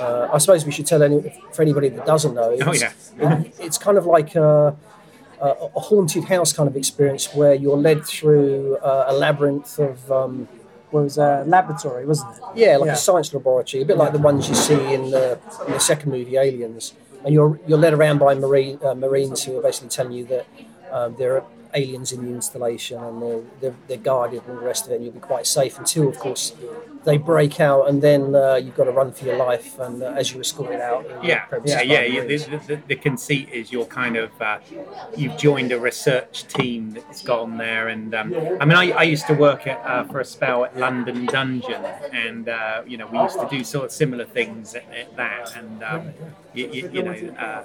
Uh, 0.00 0.28
I 0.32 0.38
suppose 0.38 0.64
we 0.66 0.72
should 0.72 0.86
tell 0.86 1.02
any, 1.02 1.32
for 1.52 1.62
anybody 1.62 1.88
that 1.90 2.06
doesn't 2.06 2.34
know. 2.34 2.50
Oh 2.66 2.72
it's- 2.72 2.80
yeah. 3.18 3.40
it- 3.42 3.54
it's 3.60 3.78
kind 3.78 3.96
of 3.98 4.06
like 4.06 4.34
a, 4.34 4.74
a, 5.40 5.48
a 5.76 5.80
haunted 5.80 6.24
house 6.24 6.52
kind 6.52 6.68
of 6.68 6.76
experience 6.76 7.32
where 7.34 7.54
you're 7.54 7.76
led 7.76 8.04
through 8.04 8.76
uh, 8.78 9.04
a 9.08 9.12
labyrinth 9.12 9.78
of 9.78 10.10
um, 10.10 10.48
Well, 10.90 11.04
was 11.04 11.18
a 11.18 11.44
laboratory, 11.46 12.06
wasn't 12.06 12.36
it? 12.36 12.42
yeah, 12.54 12.76
like 12.76 12.86
Yeah. 12.88 12.92
a 12.92 12.96
science 12.96 13.32
laboratory, 13.34 13.82
a 13.82 13.86
bit 13.86 13.96
like 13.96 14.12
the 14.12 14.18
ones 14.30 14.48
you 14.48 14.54
see 14.54 14.94
in 14.94 15.10
the, 15.10 15.38
in 15.66 15.72
the 15.72 15.80
second 15.80 16.10
movie, 16.12 16.36
Aliens. 16.36 16.94
And 17.24 17.32
you're 17.32 17.58
you're 17.66 17.78
led 17.78 17.94
around 17.94 18.18
by 18.18 18.34
marine 18.34 18.78
uh, 18.84 18.94
marines 18.94 19.44
who 19.44 19.56
are 19.58 19.62
basically 19.62 19.88
telling 19.88 20.12
you 20.12 20.24
that 20.26 20.46
um, 20.92 21.16
there 21.18 21.36
are 21.36 21.44
aliens 21.74 22.12
in 22.12 22.24
the 22.24 22.30
installation 22.30 23.02
and 23.02 23.20
they're, 23.22 23.40
they're, 23.60 23.74
they're 23.88 23.96
guarded 24.12 24.42
and 24.46 24.58
the 24.58 24.62
rest 24.62 24.84
of 24.86 24.92
it. 24.92 24.96
And 24.96 25.04
you'll 25.04 25.14
be 25.14 25.20
quite 25.20 25.46
safe 25.46 25.78
until, 25.78 26.06
of 26.08 26.18
course, 26.18 26.52
they 27.04 27.18
break 27.18 27.60
out, 27.60 27.88
and 27.88 28.02
then 28.02 28.34
uh, 28.34 28.54
you've 28.56 28.74
got 28.76 28.84
to 28.84 28.90
run 28.90 29.12
for 29.12 29.24
your 29.24 29.36
life. 29.36 29.78
And 29.78 30.02
uh, 30.02 30.14
as 30.16 30.32
you 30.32 30.40
escort 30.40 30.72
it 30.72 30.80
out, 30.80 31.04
uh, 31.10 31.20
Yeah, 31.22 31.44
yeah, 31.64 32.02
yeah. 32.02 32.20
the 32.24 32.36
The, 32.36 32.56
the, 32.58 32.58
the, 32.76 32.82
the 32.88 32.96
conceit 32.96 33.48
is 33.50 33.70
you're 33.72 33.86
kind 33.86 34.16
of 34.16 34.30
uh, 34.40 34.58
you've 35.16 35.36
joined 35.36 35.72
a 35.72 35.78
research 35.78 36.46
team 36.48 36.90
that's 36.92 37.22
gone 37.22 37.58
there, 37.58 37.88
and 37.88 38.14
um, 38.14 38.34
I 38.60 38.64
mean, 38.64 38.76
I, 38.76 38.90
I 38.92 39.02
used 39.04 39.26
to 39.28 39.34
work 39.34 39.66
at, 39.66 39.78
uh, 39.84 40.04
for 40.04 40.20
a 40.20 40.24
spell 40.24 40.64
at 40.64 40.76
London 40.76 41.26
Dungeon, 41.26 41.82
and 42.12 42.48
uh, 42.48 42.82
you 42.86 42.96
know 42.96 43.06
we 43.06 43.18
used 43.18 43.38
to 43.40 43.48
do 43.48 43.62
sort 43.64 43.84
of 43.86 43.92
similar 43.92 44.24
things 44.24 44.74
at, 44.74 44.84
at 44.92 45.14
that, 45.16 45.52
and 45.56 45.82
um, 45.82 46.12
you, 46.54 46.68
you, 46.68 46.90
you 46.92 47.02
know, 47.02 47.12
uh, 47.38 47.62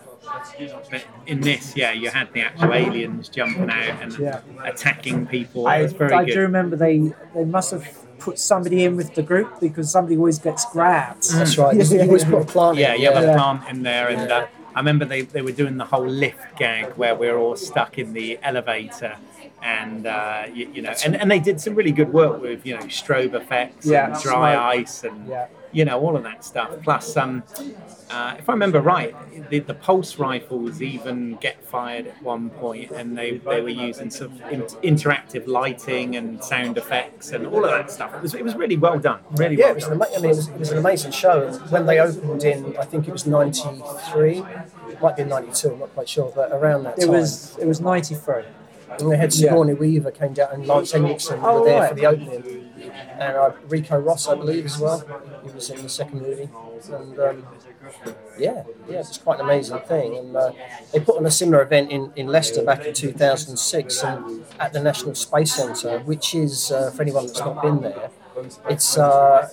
but 0.91 1.03
in 1.28 1.41
this, 1.41 1.76
yeah, 1.76 1.91
you 1.91 2.10
had 2.10 2.32
the 2.34 2.41
actual 2.41 2.74
aliens 2.74 3.30
jumping 3.30 3.70
out 3.70 4.02
and 4.02 4.18
Yeah. 4.18 4.41
attacking 4.64 5.28
people. 5.28 5.68
I, 5.68 5.86
very 5.88 6.14
I 6.14 6.26
good. 6.26 6.34
do 6.34 6.41
remember 6.41 6.76
they 6.76 7.14
they 7.36 7.45
must 7.45 7.72
have 7.72 7.88
put 8.20 8.38
somebody 8.40 8.84
in 8.84 8.96
with 8.96 9.14
the 9.16 9.24
group 9.24 9.60
because 9.60 9.91
somebody 9.91 10.18
always 10.18 10.40
gets 10.40 10.66
grabbed. 10.72 11.32
That's 11.32 11.58
right. 11.58 11.76
You 11.76 12.02
always 12.08 12.24
put 12.26 12.41
a 12.41 12.46
plant 12.46 12.78
Yeah, 12.78 12.94
in. 12.94 13.02
you 13.02 13.12
have 13.12 13.24
a 13.24 13.34
plant 13.34 13.68
in 13.70 13.84
there, 13.84 14.10
and 14.10 14.32
uh, 14.32 14.48
I 14.76 14.80
remember 14.80 15.06
they, 15.06 15.22
they 15.22 15.41
were 15.41 15.52
doing 15.52 15.78
the 15.78 15.86
whole 15.86 16.06
lift 16.08 16.58
gag 16.58 16.94
where 16.96 17.16
we 17.16 17.28
were 17.28 17.38
all 17.38 17.56
stuck 17.56 17.98
in 17.98 18.14
the 18.14 18.40
elevator, 18.44 19.18
and 19.62 20.06
uh, 20.06 20.44
you, 20.54 20.70
you 20.74 20.82
know, 20.82 20.94
and, 21.06 21.16
and 21.16 21.30
they 21.30 21.40
did 21.40 21.60
some 21.60 21.76
really 21.76 21.91
good 21.91 22.14
work 22.14 22.41
with 22.41 22.66
you 22.66 22.76
know 22.76 22.84
strobe 22.84 23.34
effects 23.34 23.86
Yeah, 23.86 24.06
and 24.14 24.24
dry 24.24 24.54
smoke. 24.54 24.82
ice 24.82 25.04
and 25.04 25.28
Yeah. 25.28 25.48
you 25.72 25.86
know 25.86 26.00
all 26.00 26.16
of 26.16 26.24
that 26.24 26.46
stuff. 26.46 26.70
Plus, 26.84 27.18
um, 27.18 27.44
uh, 28.10 28.36
if 28.40 28.49
I 28.49 28.53
remember 28.53 28.81
right, 28.81 29.14
the, 29.49 29.60
the 29.60 29.73
pulse 29.73 30.18
rifles 30.18 30.81
even 30.81 31.36
get 31.36 31.64
fired 31.64 32.07
at 32.07 32.23
one 32.23 32.49
point, 32.49 32.91
and 32.91 33.18
they, 33.18 33.38
they 33.38 33.61
were 33.61 33.69
using 33.69 34.10
sort 34.10 34.31
of 34.31 34.41
in, 34.52 34.61
interactive 34.84 35.45
lighting 35.48 36.15
and 36.15 36.44
sound 36.44 36.77
effects 36.77 37.31
and 37.31 37.45
all 37.48 37.64
of 37.64 37.72
that 37.72 37.91
stuff. 37.91 38.14
It 38.15 38.22
was, 38.22 38.34
it 38.34 38.44
was 38.44 38.56
really 38.56 38.77
well 38.77 38.98
done. 38.99 39.19
Really 39.31 39.56
Yeah, 39.57 39.65
well 39.65 39.72
it 39.72 39.76
was, 39.76 39.84
done. 39.86 39.94
an 39.94 40.02
ama- 40.02 40.18
I 40.18 40.22
mean, 40.22 40.26
it 40.31 40.36
was, 40.36 40.48
it 40.48 40.60
was 40.60 40.72
an 40.72 40.77
amazing 40.80 41.11
show. 41.11 41.52
When 41.69 41.86
they 41.86 41.99
opened 41.99 42.44
in, 42.44 42.76
I 42.77 42.86
think 42.86 43.07
it 43.07 43.11
was 43.11 43.26
'93, 43.27 44.44
might 45.02 45.15
be 45.15 45.23
'92, 45.23 45.72
I'm 45.73 45.80
not 45.80 45.94
quite 45.94 46.10
sure, 46.10 46.31
but 46.36 46.52
around 46.52 46.84
that 46.84 46.98
It 46.98 47.02
time. 47.02 47.11
was 47.11 47.57
it 47.57 47.65
was 47.68 47.80
ninety 47.80 48.15
three. 48.15 48.44
And 48.99 49.11
they 49.11 49.18
had 49.18 49.31
Sigourney 49.31 49.76
Weaver 49.76 50.10
came 50.10 50.34
down 50.34 50.49
and 50.52 50.65
Lance 50.65 50.91
Henriksen 50.94 51.40
Oh, 51.44 51.60
were 51.60 51.65
there 51.65 51.80
right. 51.81 51.90
for 51.90 51.95
the 51.95 52.07
opening, 52.07 52.72
and 53.19 53.38
uh, 53.38 53.52
Rico 53.68 53.99
Ross, 53.99 54.27
I 54.27 54.34
believe, 54.34 54.65
as 54.65 54.80
well. 54.80 55.06
He 55.45 55.52
was 55.52 55.69
in 55.69 55.84
the 55.84 55.88
second 55.90 56.23
movie, 56.23 56.49
and 56.91 57.19
um, 57.19 57.45
yeah, 58.38 58.64
yeah, 58.88 58.99
it's 58.99 59.18
quite 59.18 59.40
an 59.40 59.45
amazing 59.45 59.80
thing. 59.80 60.18
And 60.18 60.36
uh, 60.36 60.52
they 60.94 60.99
put 60.99 61.18
on 61.18 61.26
a 61.26 61.32
similar 61.32 61.61
event 61.61 61.91
in, 61.91 62.11
in 62.16 62.28
Leicester 62.28 62.64
back 62.64 62.86
in 62.86 62.94
2006, 62.94 64.03
and 64.03 64.45
at 64.60 64.74
the 64.74 64.82
National 64.82 65.16
Space 65.16 65.53
Centre, 65.53 65.99
which 65.99 66.34
is 66.36 66.72
uh, 66.72 66.91
for 66.91 67.02
anyone 67.02 67.26
that's 67.28 67.40
not 67.40 67.61
been 67.61 67.82
there, 67.82 68.10
it's. 68.70 68.98
Uh, 68.98 69.49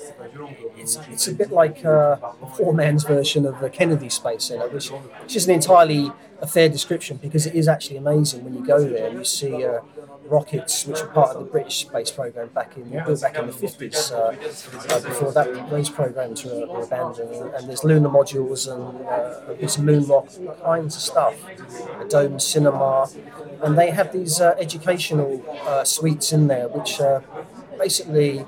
it's, 0.76 0.98
it's 1.10 1.26
a 1.26 1.34
bit 1.34 1.50
like 1.50 1.84
uh, 1.84 2.16
a 2.20 2.46
poor 2.46 2.72
man's 2.72 3.04
version 3.04 3.46
of 3.46 3.58
the 3.60 3.70
Kennedy 3.70 4.08
Space 4.08 4.44
Center, 4.44 4.68
which, 4.68 4.88
which 4.88 5.34
isn't 5.34 5.52
entirely 5.52 6.12
a 6.40 6.46
fair 6.46 6.68
description 6.68 7.16
because 7.16 7.46
it 7.46 7.54
is 7.54 7.66
actually 7.66 7.96
amazing 7.96 8.44
when 8.44 8.54
you 8.54 8.64
go 8.64 8.84
there. 8.84 9.10
You 9.12 9.24
see 9.24 9.64
uh, 9.64 9.80
rockets, 10.28 10.86
which 10.86 11.00
were 11.00 11.08
part 11.08 11.36
of 11.36 11.44
the 11.44 11.50
British 11.50 11.78
space 11.78 12.10
program 12.10 12.48
back 12.48 12.76
in 12.76 12.90
built 12.90 13.20
back 13.20 13.36
in 13.36 13.46
the 13.46 13.52
fifties. 13.52 14.10
Uh, 14.10 14.36
uh, 14.90 15.00
before 15.00 15.32
that, 15.32 15.70
those 15.70 15.88
programs 15.88 16.44
were, 16.44 16.66
were 16.66 16.82
abandoned, 16.82 17.54
and, 17.54 17.68
there's 17.68 17.84
lunar 17.84 18.08
modules 18.08 18.70
and 18.72 19.06
uh, 19.06 19.54
there's 19.58 19.78
moon 19.78 20.06
rock, 20.06 20.28
all 20.38 20.54
kinds 20.64 20.96
of 20.96 21.02
stuff. 21.02 21.34
A 22.00 22.08
dome 22.08 22.38
cinema, 22.38 23.08
and 23.62 23.76
they 23.78 23.90
have 23.90 24.12
these 24.12 24.40
uh, 24.40 24.54
educational 24.58 25.42
uh, 25.66 25.84
suites 25.84 26.32
in 26.32 26.46
there, 26.46 26.68
which 26.68 27.00
uh, 27.00 27.20
basically 27.78 28.44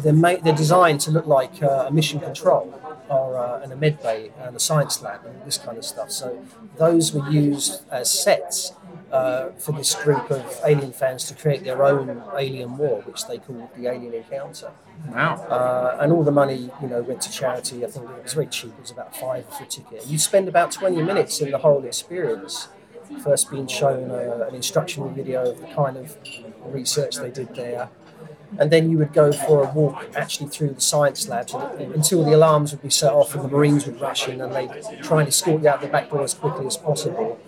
they're, 0.00 0.12
made, 0.12 0.44
they're 0.44 0.54
designed 0.54 1.00
to 1.00 1.10
look 1.10 1.26
like 1.26 1.62
uh, 1.62 1.86
a 1.88 1.90
mission 1.90 2.20
control 2.20 2.74
or 3.08 3.38
uh, 3.38 3.60
and 3.62 3.72
a 3.72 3.76
med 3.76 4.02
bay 4.02 4.30
and 4.40 4.54
a 4.54 4.60
science 4.60 5.02
lab 5.02 5.24
and 5.24 5.44
this 5.44 5.58
kind 5.58 5.78
of 5.78 5.84
stuff. 5.84 6.10
So 6.10 6.44
those 6.76 7.12
were 7.12 7.28
used 7.30 7.82
as 7.90 8.10
sets 8.10 8.72
uh, 9.12 9.50
for 9.52 9.72
this 9.72 9.94
group 9.94 10.30
of 10.30 10.60
alien 10.64 10.92
fans 10.92 11.24
to 11.24 11.34
create 11.34 11.64
their 11.64 11.84
own 11.84 12.22
alien 12.36 12.76
war, 12.76 13.00
which 13.02 13.26
they 13.26 13.38
called 13.38 13.68
the 13.76 13.86
Alien 13.86 14.14
Encounter. 14.14 14.70
Wow. 15.08 15.36
Uh, 15.48 15.98
and 16.00 16.12
all 16.12 16.22
the 16.22 16.32
money, 16.32 16.70
you 16.82 16.88
know, 16.88 17.02
went 17.02 17.22
to 17.22 17.30
charity. 17.30 17.84
I 17.84 17.88
think 17.88 18.08
it 18.10 18.22
was 18.22 18.34
very 18.34 18.46
cheap. 18.46 18.72
It 18.76 18.80
was 18.82 18.90
about 18.90 19.16
five 19.16 19.48
for 19.48 19.64
a 19.64 19.66
ticket. 19.66 20.06
You 20.06 20.18
spend 20.18 20.48
about 20.48 20.72
20 20.72 21.02
minutes 21.02 21.40
in 21.40 21.50
the 21.50 21.58
whole 21.58 21.84
experience. 21.84 22.68
First 23.24 23.50
being 23.50 23.66
shown 23.66 24.10
uh, 24.10 24.46
an 24.48 24.54
instructional 24.54 25.08
video 25.08 25.50
of 25.50 25.60
the 25.60 25.66
kind 25.68 25.96
of 25.96 26.16
research 26.66 27.16
they 27.16 27.30
did 27.30 27.54
there. 27.54 27.88
And 28.58 28.70
then 28.70 28.90
you 28.90 28.96
would 28.98 29.12
go 29.12 29.30
for 29.30 29.62
a 29.62 29.72
walk 29.72 30.06
actually 30.16 30.48
through 30.48 30.70
the 30.70 30.80
science 30.80 31.28
labs 31.28 31.52
until 31.54 32.24
the 32.24 32.34
alarms 32.34 32.72
would 32.72 32.82
be 32.82 32.90
set 32.90 33.12
off 33.12 33.34
and 33.34 33.44
the 33.44 33.48
Marines 33.48 33.86
would 33.86 34.00
rush 34.00 34.26
in 34.28 34.40
and 34.40 34.54
they'd 34.54 35.02
try 35.02 35.20
and 35.20 35.28
escort 35.28 35.62
you 35.62 35.68
out 35.68 35.80
the 35.80 35.88
back 35.88 36.10
door 36.10 36.22
as 36.22 36.34
quickly 36.34 36.66
as 36.66 36.76
possible. 36.76 37.38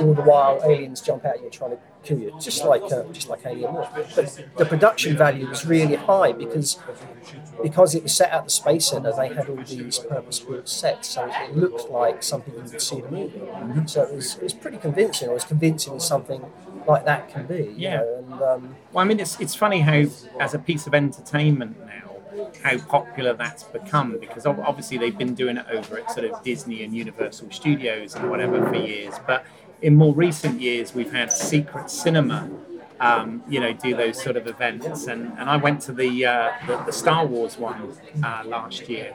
All 0.00 0.14
the 0.14 0.22
while, 0.22 0.60
aliens 0.64 1.02
jump 1.02 1.24
out 1.26 1.36
at 1.36 1.42
you 1.42 1.50
trying 1.50 1.72
to 1.72 1.78
kill 2.02 2.18
you, 2.18 2.32
just 2.40 2.64
like 2.64 2.82
uh, 2.84 3.04
just 3.12 3.28
like 3.28 3.44
Alien 3.44 3.74
War. 3.74 3.88
But 4.14 4.42
the 4.56 4.64
production 4.64 5.18
value 5.18 5.46
was 5.46 5.66
really 5.66 5.96
high 5.96 6.32
because 6.32 6.78
because 7.62 7.94
it 7.94 8.02
was 8.02 8.14
set 8.14 8.30
at 8.30 8.44
the 8.44 8.50
space 8.50 8.86
center. 8.86 9.12
They 9.12 9.28
had 9.28 9.50
all 9.50 9.56
these 9.56 9.98
purpose-built 9.98 10.66
sets, 10.66 11.10
so 11.10 11.30
it 11.30 11.54
looked 11.54 11.90
like 11.90 12.22
something 12.22 12.54
you 12.54 12.62
would 12.62 12.80
see 12.80 12.96
in 12.96 13.04
a 13.04 13.10
movie. 13.10 13.86
So 13.86 14.02
it 14.02 14.14
was, 14.14 14.36
it 14.36 14.42
was 14.42 14.54
pretty 14.54 14.78
convincing. 14.78 15.28
It 15.30 15.34
was 15.34 15.44
convincing 15.44 16.00
something 16.00 16.42
like 16.86 17.04
that 17.04 17.28
can 17.28 17.46
be. 17.46 17.56
you 17.56 17.74
Yeah. 17.76 17.96
know, 17.98 18.16
and 18.18 18.42
um, 18.42 18.76
Well, 18.92 19.04
I 19.04 19.08
mean, 19.08 19.20
it's 19.20 19.38
it's 19.40 19.54
funny 19.54 19.80
how, 19.80 20.04
as 20.40 20.54
a 20.54 20.58
piece 20.58 20.86
of 20.86 20.94
entertainment 20.94 21.76
now, 21.86 22.16
how 22.62 22.78
popular 22.78 23.34
that's 23.34 23.64
become 23.64 24.18
because 24.18 24.46
obviously 24.46 24.98
they've 24.98 25.16
been 25.18 25.34
doing 25.34 25.56
it 25.58 25.66
over 25.70 25.98
at 25.98 26.10
sort 26.10 26.26
of 26.26 26.42
Disney 26.42 26.82
and 26.82 26.94
Universal 26.94 27.50
Studios 27.50 28.14
and 28.14 28.30
whatever 28.30 28.66
for 28.68 28.76
years, 28.76 29.14
but 29.26 29.44
in 29.80 29.94
more 29.96 30.14
recent 30.14 30.60
years 30.60 30.94
we've 30.94 31.12
had 31.12 31.32
Secret 31.32 31.90
Cinema. 31.90 32.48
Um, 33.02 33.42
you 33.48 33.58
know, 33.58 33.72
do 33.72 33.96
those 33.96 34.22
sort 34.22 34.36
of 34.36 34.46
events, 34.46 35.08
and, 35.08 35.32
and 35.36 35.50
I 35.50 35.56
went 35.56 35.80
to 35.82 35.92
the 35.92 36.24
uh, 36.24 36.52
the, 36.68 36.76
the 36.86 36.92
Star 36.92 37.26
Wars 37.26 37.58
one 37.58 37.92
uh, 38.22 38.42
last 38.46 38.88
year, 38.88 39.12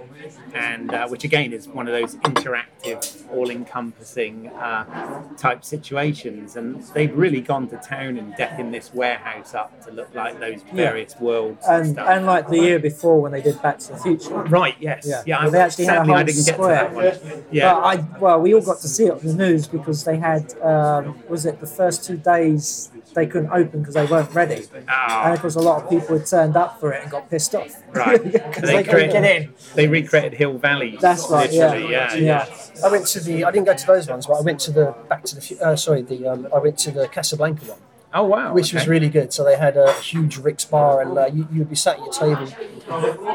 and 0.54 0.94
uh, 0.94 1.08
which 1.08 1.24
again 1.24 1.54
is 1.54 1.70
one 1.70 1.88
of 1.88 1.94
those 1.94 2.16
interactive, 2.18 3.24
all-encompassing 3.34 4.48
uh, 4.50 5.24
type 5.38 5.64
situations, 5.64 6.56
and 6.58 6.84
they've 6.94 7.16
really 7.16 7.40
gone 7.42 7.68
to 7.70 7.78
town 7.78 8.18
and 8.18 8.36
decking 8.36 8.72
this 8.72 8.94
warehouse 8.94 9.54
up 9.54 9.82
to 9.86 9.92
look 9.92 10.14
like 10.14 10.38
those 10.40 10.62
various 10.74 11.16
worlds 11.20 11.66
and, 11.70 11.98
And 11.98 12.00
and 12.00 12.26
like 12.26 12.48
the 12.50 12.58
year 12.60 12.80
before 12.80 13.22
when 13.22 13.32
they 13.32 13.42
did 13.42 13.62
Back 13.62 13.80
to 13.80 13.94
the 13.94 13.98
Future. 14.00 14.34
right, 14.50 14.76
yes, 14.80 15.06
Yeah. 15.08 15.24
yeah. 15.26 15.42
Well, 15.44 15.52
they 15.52 15.60
actually 15.62 15.86
had 15.86 15.96
a 15.96 16.06
sadly, 16.06 16.14
I 16.14 16.24
whole 16.24 16.34
square. 16.34 16.90
to 16.90 16.96
that 16.96 17.24
one. 17.26 17.44
Yeah, 17.52 17.74
But 17.74 17.80
I 17.84 18.20
well, 18.20 18.42
we 18.42 18.54
all 18.54 18.62
got 18.62 18.80
to 18.82 18.88
see 18.90 19.06
it 19.06 19.12
on 19.12 19.20
the 19.20 19.34
news 19.34 19.68
because 19.68 20.04
they 20.04 20.18
had 20.18 20.60
um, 20.62 21.18
was 21.30 21.46
it 21.46 21.60
the 21.62 21.68
first 21.68 22.04
two 22.04 22.18
days 22.18 22.92
they 23.14 23.26
couldn't 23.26 23.52
open 23.52 23.77
because 23.80 23.94
they 23.96 24.06
weren't 24.06 24.34
ready, 24.34 24.66
Ah. 24.90 25.26
and 25.26 25.34
of 25.34 25.42
course 25.42 25.56
a 25.56 25.60
lot 25.60 25.84
of 25.84 25.90
people 25.90 26.18
had 26.18 26.26
turned 26.28 26.56
up 26.56 26.80
for 26.80 26.92
it 26.94 27.02
and 27.04 27.12
got 27.12 27.30
pissed 27.30 27.54
off 27.56 27.76
Right. 27.94 28.22
because 28.24 28.62
They 28.64 28.78
they, 28.78 28.84
couldn't 28.84 29.12
get 29.12 29.24
in. 29.24 29.54
they 29.76 29.88
recreated 29.88 30.34
Hill 30.34 30.58
Valley. 30.58 30.98
That's 31.00 31.30
right. 31.30 31.52
Yeah. 31.52 31.72
literally, 31.74 31.92
yeah, 31.92 32.14
yeah. 32.16 32.46
I 32.86 32.90
went 32.92 33.08
to 33.08 33.20
the. 33.20 33.44
I 33.46 33.52
didn't 33.52 33.66
go 33.66 33.74
to 33.74 33.88
those 33.88 34.08
ones, 34.08 34.28
but 34.28 34.34
I 34.36 34.42
went 34.42 34.60
to 34.62 34.72
the 34.72 34.96
Back 35.10 35.24
to 35.26 35.36
the. 35.36 35.42
Fu- 35.42 35.58
Uh, 35.60 35.76
sorry, 35.76 36.02
the. 36.04 36.28
Um, 36.28 36.48
I 36.54 36.60
went 36.60 36.78
to 36.80 36.92
the 36.92 37.08
Casablanca 37.08 37.66
one. 37.66 37.80
Oh 38.14 38.24
wow, 38.24 38.54
which 38.54 38.74
was 38.74 38.88
really 38.88 39.10
good. 39.10 39.34
So 39.34 39.44
they 39.44 39.58
had 39.58 39.76
a 39.76 39.92
huge 40.00 40.38
Rick's 40.38 40.64
bar, 40.64 41.02
and 41.02 41.18
uh, 41.18 41.26
you, 41.32 41.46
you'd 41.52 41.70
be 41.70 41.76
sat 41.76 41.96
at 42.00 42.06
your 42.06 42.14
table, 42.14 42.48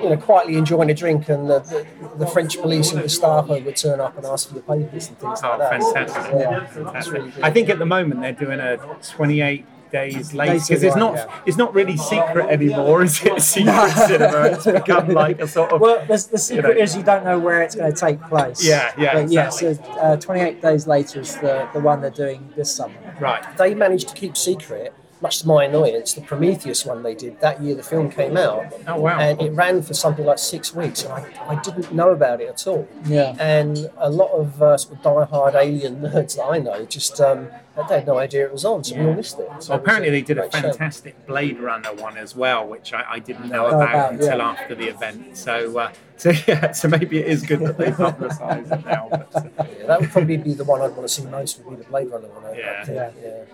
you 0.02 0.08
know, 0.08 0.16
quietly 0.16 0.56
enjoying 0.56 0.90
a 0.90 0.94
drink, 0.94 1.28
and 1.28 1.48
the, 1.48 1.58
the, 1.60 1.86
the 2.16 2.26
French 2.26 2.58
police 2.58 2.90
and 2.92 3.02
Gestapo 3.02 3.60
would 3.60 3.76
turn 3.76 4.00
up 4.00 4.16
and 4.16 4.24
ask 4.24 4.48
for 4.48 4.54
your 4.54 4.62
papers 4.62 5.08
and 5.08 5.18
things 5.18 5.40
Oh, 5.44 5.48
like 5.50 5.58
that. 5.58 5.70
fantastic! 5.70 6.32
Yeah, 6.40 6.66
fantastic. 6.66 7.12
really. 7.12 7.32
I 7.42 7.50
think 7.50 7.68
at 7.68 7.78
the 7.78 7.86
moment 7.86 8.22
they're 8.22 8.32
doing 8.32 8.60
a 8.60 8.78
28 9.10 9.66
days 9.92 10.34
later 10.34 10.54
because 10.54 10.82
it's 10.82 10.96
not 10.96 11.14
yeah. 11.14 11.42
it's 11.46 11.56
not 11.56 11.74
really 11.74 11.96
secret 11.96 12.48
anymore, 12.48 13.02
is 13.02 13.22
it? 13.24 13.40
Secret 13.52 13.90
cinema. 13.92 14.42
It's 14.46 14.64
become 14.64 15.08
like 15.22 15.40
a 15.40 15.46
sort 15.46 15.72
of 15.72 15.80
Well, 15.80 16.00
the, 16.06 16.28
the 16.30 16.38
secret 16.38 16.76
know. 16.76 16.82
is 16.82 16.96
you 16.96 17.02
don't 17.02 17.24
know 17.24 17.38
where 17.38 17.62
it's 17.62 17.74
going 17.74 17.92
to 17.92 17.98
take 17.98 18.20
place. 18.22 18.66
Yeah, 18.66 18.92
yeah, 18.98 19.14
But 19.14 19.30
yeah, 19.30 19.48
so 19.50 19.72
uh, 20.00 20.16
28 20.16 20.62
days 20.62 20.86
later 20.86 21.20
is 21.20 21.36
the, 21.36 21.68
the 21.72 21.80
one 21.80 22.00
they're 22.00 22.10
doing 22.10 22.52
this 22.56 22.74
summer. 22.74 23.16
right. 23.20 23.44
they 23.56 23.74
managed 23.74 24.08
to 24.08 24.14
keep 24.14 24.36
secret, 24.36 24.94
much 25.22 25.40
to 25.40 25.46
my 25.48 25.64
annoyance, 25.64 26.12
the 26.14 26.20
Prometheus 26.20 26.84
one 26.84 27.02
they 27.02 27.14
did 27.14 27.40
that 27.40 27.62
year. 27.62 27.74
The 27.74 27.82
film 27.82 28.10
came 28.10 28.36
out, 28.36 28.64
Oh 28.86 29.00
wow. 29.00 29.18
and 29.20 29.40
it 29.40 29.52
ran 29.52 29.80
for 29.82 29.94
something 29.94 30.24
like 30.26 30.38
six 30.38 30.74
weeks, 30.74 31.04
and 31.04 31.12
I, 31.12 31.32
I 31.48 31.54
didn't 31.62 31.92
know 31.92 32.10
about 32.10 32.40
it 32.40 32.48
at 32.48 32.66
all. 32.66 32.86
Yeah. 33.06 33.34
And 33.38 33.90
a 33.98 34.10
lot 34.10 34.30
of 34.32 34.60
uh, 34.62 34.76
sort 34.76 34.96
of 34.98 35.02
die-hard 35.02 35.54
alien 35.54 36.00
nerds 36.02 36.36
that 36.36 36.44
I 36.44 36.58
know 36.58 36.84
just 36.84 37.20
um, 37.20 37.48
they 37.88 37.94
had 37.94 38.06
no 38.06 38.18
idea 38.18 38.46
it 38.46 38.52
was 38.52 38.64
on, 38.64 38.84
so 38.84 38.96
we 38.96 39.06
all 39.06 39.14
missed 39.14 39.38
it. 39.38 39.48
So 39.60 39.70
Well, 39.70 39.78
it 39.78 39.82
apparently 39.82 40.10
they 40.10 40.22
did 40.22 40.36
a 40.38 40.42
great 40.42 40.52
show. 40.54 40.60
fantastic 40.62 41.26
Blade 41.26 41.58
Runner 41.60 41.94
one 41.94 42.18
as 42.18 42.34
well, 42.36 42.66
which 42.66 42.92
I, 42.92 43.04
I 43.12 43.18
didn't 43.18 43.48
know 43.48 43.62
Know 43.62 43.66
about, 43.68 43.88
about, 43.88 44.12
until 44.14 44.38
yeah. 44.38 44.48
after 44.48 44.74
the 44.74 44.88
event. 44.88 45.36
So, 45.38 45.78
uh, 45.78 45.92
so 46.16 46.32
yeah, 46.48 46.72
so 46.72 46.88
maybe 46.88 47.18
it 47.18 47.26
is 47.28 47.42
good 47.42 47.60
that 47.60 47.78
they 47.78 47.90
publicise 47.92 48.70
it 48.70 48.84
now. 48.84 49.08
But, 49.10 49.34
uh, 49.36 49.42
Yeah, 49.78 49.86
that 49.86 50.00
would 50.00 50.10
probably 50.10 50.36
be 50.36 50.52
the 50.54 50.64
one 50.64 50.80
I'd 50.82 50.90
want 50.96 51.02
to 51.02 51.08
see 51.08 51.24
most. 51.26 51.60
Would 51.64 51.78
be 51.78 51.82
the 51.84 51.88
Blade 51.88 52.10
Runner 52.10 52.28
one. 52.28 52.44
I- 52.44 52.50
I 52.50 52.58
Yeah. 52.58 52.84
think, 52.84 53.14
Yeah. 53.22 53.44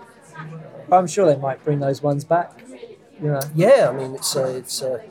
Yeah. 0.89 0.95
I'm 0.97 1.07
sure 1.07 1.25
they 1.25 1.39
might 1.39 1.63
bring 1.63 1.79
those 1.79 2.01
ones 2.01 2.23
back. 2.25 2.51
You 3.21 3.29
know. 3.31 3.41
Yeah, 3.55 3.89
I 3.89 3.97
mean 3.97 4.15
it's 4.15 4.35
a 4.35 4.55
it's 4.57 4.81
a 4.81 5.01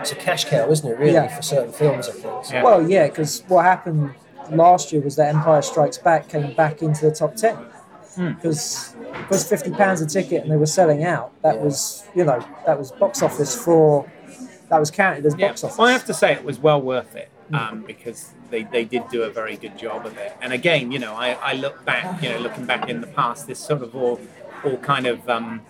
it's 0.00 0.12
a 0.12 0.16
cash 0.16 0.44
cow, 0.46 0.68
isn't 0.70 0.88
it? 0.90 0.98
Really, 0.98 1.12
Yeah. 1.12 1.28
for 1.34 1.42
certain 1.42 1.72
films, 1.72 2.08
I 2.08 2.12
think. 2.12 2.50
Yeah. 2.50 2.62
Well, 2.64 2.88
yeah, 2.88 3.06
because 3.08 3.42
what 3.48 3.64
happened 3.64 4.14
last 4.50 4.92
year 4.92 5.00
was 5.02 5.16
that 5.16 5.34
Empire 5.34 5.62
Strikes 5.62 5.98
Back 5.98 6.28
came 6.28 6.52
back 6.54 6.82
into 6.82 7.08
the 7.08 7.14
top 7.14 7.36
ten 7.36 7.56
because 8.16 8.94
it 8.98 9.30
was 9.30 9.48
fifty 9.48 9.70
pounds 9.70 10.00
a 10.00 10.06
ticket 10.06 10.42
and 10.42 10.50
they 10.50 10.56
were 10.56 10.66
selling 10.66 11.04
out. 11.04 11.30
That 11.42 11.56
Yeah. 11.56 11.62
was 11.62 12.04
you 12.14 12.24
know 12.24 12.44
that 12.66 12.78
was 12.78 12.90
box 12.92 13.22
office 13.22 13.54
for 13.54 14.10
that 14.68 14.78
was 14.80 14.90
counted 14.90 15.24
as 15.24 15.36
Yeah, 15.38 15.48
box 15.48 15.62
office. 15.64 15.78
well, 15.78 15.86
I 15.88 15.92
have 15.92 16.04
to 16.06 16.14
say 16.14 16.32
it 16.32 16.44
was 16.44 16.58
well 16.58 16.80
worth 16.82 17.14
it 17.14 17.30
um, 17.52 17.84
because 17.86 18.30
they, 18.50 18.64
they 18.64 18.84
did 18.84 19.08
do 19.08 19.22
a 19.22 19.30
very 19.30 19.56
good 19.56 19.78
job 19.78 20.04
of 20.06 20.16
it. 20.18 20.36
And 20.42 20.52
again, 20.52 20.90
you 20.90 20.98
know, 20.98 21.14
I, 21.14 21.32
I 21.40 21.52
look 21.52 21.84
back, 21.84 22.20
you 22.20 22.30
know, 22.30 22.38
looking 22.38 22.64
back 22.66 22.88
in 22.88 23.00
the 23.00 23.06
past, 23.06 23.46
this 23.46 23.60
sort 23.60 23.82
of 23.82 23.94
all 23.94 24.18
all 24.64 24.76
kind 24.78 25.06
of 25.06 25.28
um, 25.28 25.60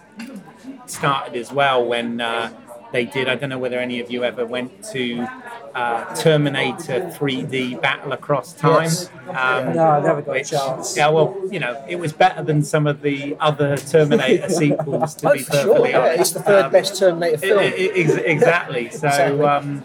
started 0.87 1.37
as 1.37 1.53
well 1.53 1.85
when 1.85 2.21
uh, 2.21 2.53
they 2.93 3.05
did. 3.05 3.29
I 3.29 3.35
don't 3.35 3.51
know 3.51 3.59
whether 3.59 3.79
any 3.79 4.01
of 4.01 4.11
you 4.11 4.25
ever 4.25 4.47
went 4.47 4.83
to 4.93 5.27
uh, 5.75 6.15
Terminator 6.15 7.11
3D 7.15 7.81
Battle 7.83 8.13
Across 8.13 8.55
Time. 8.55 8.85
Yes. 8.85 9.11
Um, 9.29 9.75
no, 9.75 9.85
I 9.85 10.01
never 10.01 10.23
got 10.23 10.33
which- 10.35 10.53
a 10.53 10.57
chance. 10.57 10.97
Yeah, 10.97 11.09
well, 11.11 11.37
you 11.51 11.59
know, 11.61 11.85
it 11.89 11.97
was 11.97 12.13
better 12.13 12.43
than 12.43 12.63
some 12.63 12.87
of 12.87 13.03
the 13.03 13.37
other 13.41 13.77
Terminator 13.77 14.49
sequels, 14.63 15.15
to 15.17 15.29
Oh, 15.29 15.33
be 15.35 15.39
perfectly 15.45 15.63
sure. 15.63 15.89
Yeah, 15.89 16.07
it's 16.21 16.31
the 16.31 16.41
third 16.41 16.67
Um, 16.67 16.73
best 16.73 16.99
Terminator 16.99 17.39
film. 17.39 17.59
I- 17.59 17.63
I- 17.65 17.93
ex- 17.95 18.13
exactly. 18.15 18.89
So, 18.97 19.09
Exactly. 19.09 19.45
um, 19.45 19.85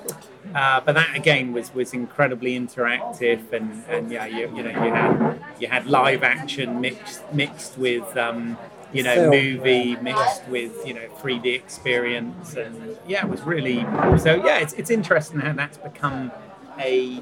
uh, 0.56 0.82
but 0.82 0.96
that 0.96 1.16
again 1.16 1.54
was 1.54 1.74
was 1.74 1.94
incredibly 1.94 2.60
interactive, 2.60 3.52
and, 3.54 3.84
and 3.90 4.12
yeah, 4.12 4.26
you, 4.26 4.54
you 4.56 4.64
know, 4.64 4.70
you 4.70 4.94
had 4.94 5.40
you 5.60 5.68
had 5.70 5.88
live 5.88 6.24
action 6.24 6.82
mixed 6.82 7.22
mixed 7.34 7.78
with 7.78 8.16
um, 8.18 8.58
you 8.94 9.04
know 9.04 9.16
Film, 9.16 9.32
movie 9.32 9.96
mixed 9.98 10.48
with 10.48 10.86
you 10.86 10.94
know 10.94 11.08
3D 11.20 11.46
experience, 11.56 12.56
and 12.56 12.98
yeah, 13.08 13.26
it 13.26 13.30
was 13.30 13.42
really 13.42 13.82
so. 14.18 14.42
Yeah, 14.44 14.58
it's 14.60 14.74
it's 14.74 14.90
interesting 14.90 15.40
how 15.40 15.54
that's 15.54 15.78
become 15.78 16.32
a 16.80 17.22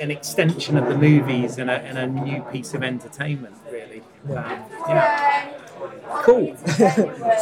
an 0.00 0.10
extension 0.10 0.76
of 0.76 0.88
the 0.88 0.96
movies 0.96 1.58
and 1.58 1.70
a, 1.70 1.80
and 1.80 1.98
a 1.98 2.06
new 2.06 2.42
piece 2.52 2.74
of 2.74 2.82
entertainment, 2.82 3.56
really. 3.70 4.02
Um, 4.28 4.62
yeah. 4.88 5.52
Cool. 6.22 6.56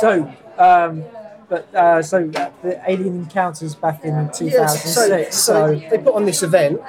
so, 0.01 0.33
um, 0.59 1.05
but 1.49 1.75
uh, 1.75 2.03
so 2.03 2.31
uh, 2.37 2.51
the 2.63 2.81
Alien 2.89 3.23
Encounters 3.23 3.75
back 3.75 4.05
in 4.05 4.31
2006. 4.33 4.53
Yes, 4.53 5.37
so, 5.37 5.75
so 5.75 5.89
they 5.91 5.99
put 5.99 6.15
on 6.15 6.25
this 6.25 6.43
event, 6.43 6.81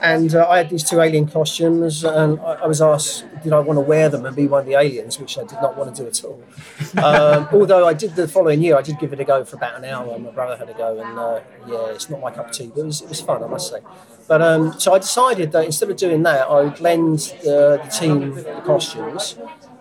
and 0.00 0.34
uh, 0.34 0.48
I 0.48 0.58
had 0.58 0.70
these 0.70 0.84
two 0.84 1.00
alien 1.00 1.26
costumes, 1.26 2.04
and 2.04 2.38
I, 2.40 2.54
I 2.64 2.66
was 2.66 2.80
asked, 2.80 3.24
did 3.42 3.52
I 3.52 3.60
want 3.60 3.76
to 3.76 3.80
wear 3.80 4.08
them 4.08 4.24
and 4.26 4.34
be 4.34 4.46
one 4.46 4.60
of 4.60 4.66
the 4.66 4.74
aliens, 4.74 5.18
which 5.18 5.38
I 5.38 5.42
did 5.42 5.60
not 5.60 5.76
want 5.76 5.94
to 5.94 6.02
do 6.02 6.08
at 6.08 6.24
all. 6.24 6.42
Um, 6.98 7.48
although 7.52 7.86
I 7.86 7.92
did 7.94 8.16
the 8.16 8.26
following 8.26 8.60
year, 8.62 8.76
I 8.76 8.82
did 8.82 8.98
give 8.98 9.12
it 9.12 9.20
a 9.20 9.24
go 9.24 9.44
for 9.44 9.56
about 9.56 9.76
an 9.76 9.84
hour. 9.84 10.14
and 10.14 10.24
My 10.24 10.30
brother 10.30 10.56
had 10.56 10.68
a 10.68 10.74
go, 10.74 10.98
and 11.00 11.18
uh, 11.18 11.40
yeah, 11.66 11.92
it's 11.92 12.08
not 12.10 12.20
my 12.20 12.30
cup 12.30 12.46
of 12.46 12.52
tea, 12.52 12.70
but 12.74 12.80
it 12.80 12.84
was, 12.84 13.02
it 13.02 13.08
was 13.08 13.20
fun, 13.20 13.42
I 13.42 13.46
must 13.46 13.70
say. 13.70 13.80
But 14.26 14.42
um, 14.42 14.78
so 14.80 14.94
I 14.94 14.98
decided 14.98 15.52
that 15.52 15.64
instead 15.64 15.90
of 15.90 15.96
doing 15.96 16.22
that, 16.24 16.48
I 16.48 16.62
would 16.62 16.80
lend 16.80 17.34
uh, 17.40 17.76
the 17.76 17.90
team 17.90 18.34
the 18.34 18.62
costumes 18.64 19.36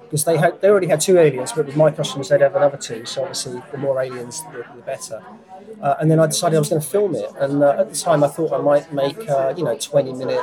because 0.07 0.23
they 0.23 0.38
had 0.38 0.61
they 0.61 0.69
already 0.69 0.88
had 0.88 1.01
two 1.01 1.17
aliens, 1.17 1.51
but 1.51 1.65
with 1.65 1.75
my 1.75 1.91
costumes 1.91 2.29
they'd 2.29 2.41
have 2.41 2.55
another 2.55 2.77
two. 2.77 3.05
So 3.05 3.21
obviously, 3.23 3.61
the 3.71 3.77
more 3.77 4.01
aliens, 4.01 4.41
the, 4.43 4.65
the 4.75 4.81
better. 4.81 5.21
Uh, 5.81 5.95
and 5.99 6.09
then 6.09 6.19
I 6.19 6.27
decided 6.27 6.55
I 6.55 6.59
was 6.59 6.69
going 6.69 6.81
to 6.81 6.88
film 6.88 7.13
it. 7.15 7.29
And 7.39 7.61
uh, 7.61 7.81
at 7.81 7.91
the 7.91 7.95
time, 7.95 8.23
I 8.23 8.27
thought 8.27 8.51
I 8.53 8.61
might 8.61 8.91
make 8.93 9.29
uh, 9.29 9.53
you 9.57 9.63
know 9.63 9.77
20 9.77 10.13
minute 10.13 10.41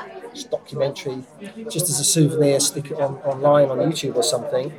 documentary 0.51 1.23
just 1.71 1.89
as 1.89 1.99
a 1.99 2.05
souvenir, 2.05 2.61
stick 2.61 2.91
it 2.91 3.01
on, 3.01 3.15
online 3.19 3.71
on 3.71 3.79
YouTube 3.79 4.17
or 4.17 4.23
something. 4.23 4.73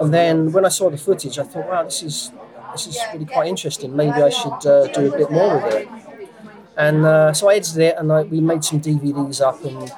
And 0.00 0.14
then 0.14 0.52
when 0.52 0.64
I 0.64 0.68
saw 0.68 0.90
the 0.90 0.96
footage, 0.96 1.38
I 1.38 1.42
thought, 1.42 1.68
wow, 1.68 1.82
this 1.82 2.02
is 2.02 2.30
this 2.72 2.86
is 2.86 2.98
really 3.12 3.26
quite 3.26 3.48
interesting. 3.48 3.94
Maybe 3.96 4.22
I 4.22 4.30
should 4.30 4.66
uh, 4.66 4.86
do 4.88 5.12
a 5.12 5.18
bit 5.18 5.30
more 5.30 5.56
with 5.56 5.74
it. 5.74 5.88
And 6.76 7.04
uh, 7.04 7.32
so 7.32 7.48
I 7.48 7.54
edited 7.56 7.78
it, 7.78 7.96
and 7.98 8.12
I, 8.12 8.22
we 8.22 8.40
made 8.40 8.64
some 8.64 8.80
DVDs 8.80 9.40
up, 9.40 9.64
and 9.64 9.92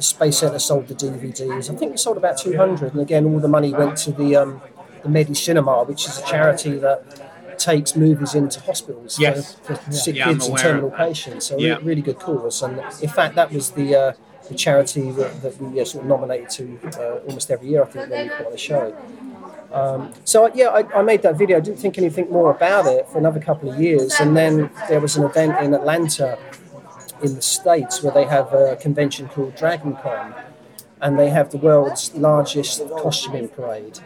the 0.00 0.04
Space 0.04 0.38
Center 0.38 0.58
sold 0.58 0.88
the 0.88 0.94
DVDs. 0.94 1.70
I 1.70 1.76
think 1.76 1.92
we 1.92 1.98
sold 1.98 2.16
about 2.16 2.38
200, 2.38 2.92
and 2.92 3.02
again, 3.02 3.26
all 3.26 3.38
the 3.38 3.48
money 3.48 3.74
went 3.74 3.98
to 3.98 4.12
the 4.12 4.34
um, 4.34 4.62
the 5.02 5.10
MediCinema, 5.10 5.86
which 5.86 6.06
is 6.08 6.16
a 6.18 6.24
charity 6.24 6.78
that 6.78 6.98
takes 7.58 7.94
movies 7.94 8.34
into 8.34 8.60
hospitals 8.60 9.16
for- 9.16 9.22
Yes. 9.22 9.56
for, 9.62 9.74
sick 9.92 10.16
Yeah, 10.16 10.24
kids 10.28 10.46
and 10.48 10.56
terminal 10.56 10.90
patients. 10.90 11.44
So 11.46 11.58
Yeah. 11.58 11.76
re- 11.76 11.82
really 11.90 12.00
good 12.08 12.18
cause. 12.18 12.62
And 12.62 12.78
in 13.02 13.10
fact, 13.10 13.34
that 13.34 13.52
was 13.52 13.72
the 13.72 13.88
uh, 13.94 14.12
the 14.48 14.54
charity 14.54 15.10
that, 15.18 15.32
that 15.42 15.54
we 15.62 15.78
uh, 15.80 15.84
sort 15.84 16.02
of 16.04 16.08
nominated 16.14 16.48
to 16.58 16.64
uh, 17.02 17.26
almost 17.28 17.50
every 17.50 17.68
year. 17.72 17.82
I 17.82 17.86
think 17.92 18.10
when 18.10 18.22
we 18.24 18.30
put 18.38 18.46
on 18.46 18.52
a 18.54 18.64
show. 18.70 18.84
Um, 19.78 20.00
so 20.24 20.36
yeah, 20.60 20.68
I, 20.78 20.80
I 21.00 21.02
made 21.02 21.20
that 21.26 21.36
video. 21.42 21.58
I 21.58 21.60
didn't 21.66 21.80
think 21.84 21.98
anything 21.98 22.26
more 22.38 22.50
about 22.58 22.86
it 22.96 23.06
for 23.10 23.18
another 23.18 23.40
couple 23.48 23.66
of 23.70 23.76
years, 23.86 24.10
and 24.22 24.34
then 24.40 24.70
there 24.88 25.00
was 25.06 25.12
an 25.18 25.24
event 25.30 25.52
in 25.64 25.74
Atlanta, 25.74 26.38
in 27.22 27.34
the 27.34 27.42
states, 27.42 28.02
where 28.02 28.12
they 28.12 28.24
have 28.24 28.52
a 28.52 28.76
convention 28.76 29.28
called 29.28 29.54
DragonCon 29.54 30.34
and 31.00 31.18
they 31.18 31.30
have 31.30 31.50
the 31.50 31.56
world's 31.56 32.14
largest 32.14 32.80
costuming 32.98 33.48
parade. 33.48 33.98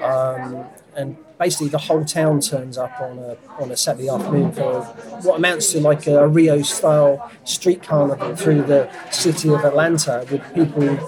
Um, 0.00 0.64
and 0.94 1.16
basically, 1.38 1.68
the 1.68 1.78
whole 1.78 2.04
town 2.04 2.40
turns 2.40 2.78
up 2.78 3.00
on 3.00 3.18
a 3.18 3.36
on 3.60 3.70
a 3.70 3.76
Saturday 3.76 4.08
afternoon 4.08 4.52
for 4.52 4.82
what 5.22 5.36
amounts 5.36 5.72
to 5.72 5.80
like 5.80 6.06
a 6.06 6.26
Rio 6.26 6.62
style 6.62 7.30
street 7.44 7.82
carnival 7.82 8.34
through 8.36 8.62
the 8.62 8.88
city 9.10 9.52
of 9.52 9.64
Atlanta, 9.64 10.26
with 10.30 10.42
people 10.54 10.98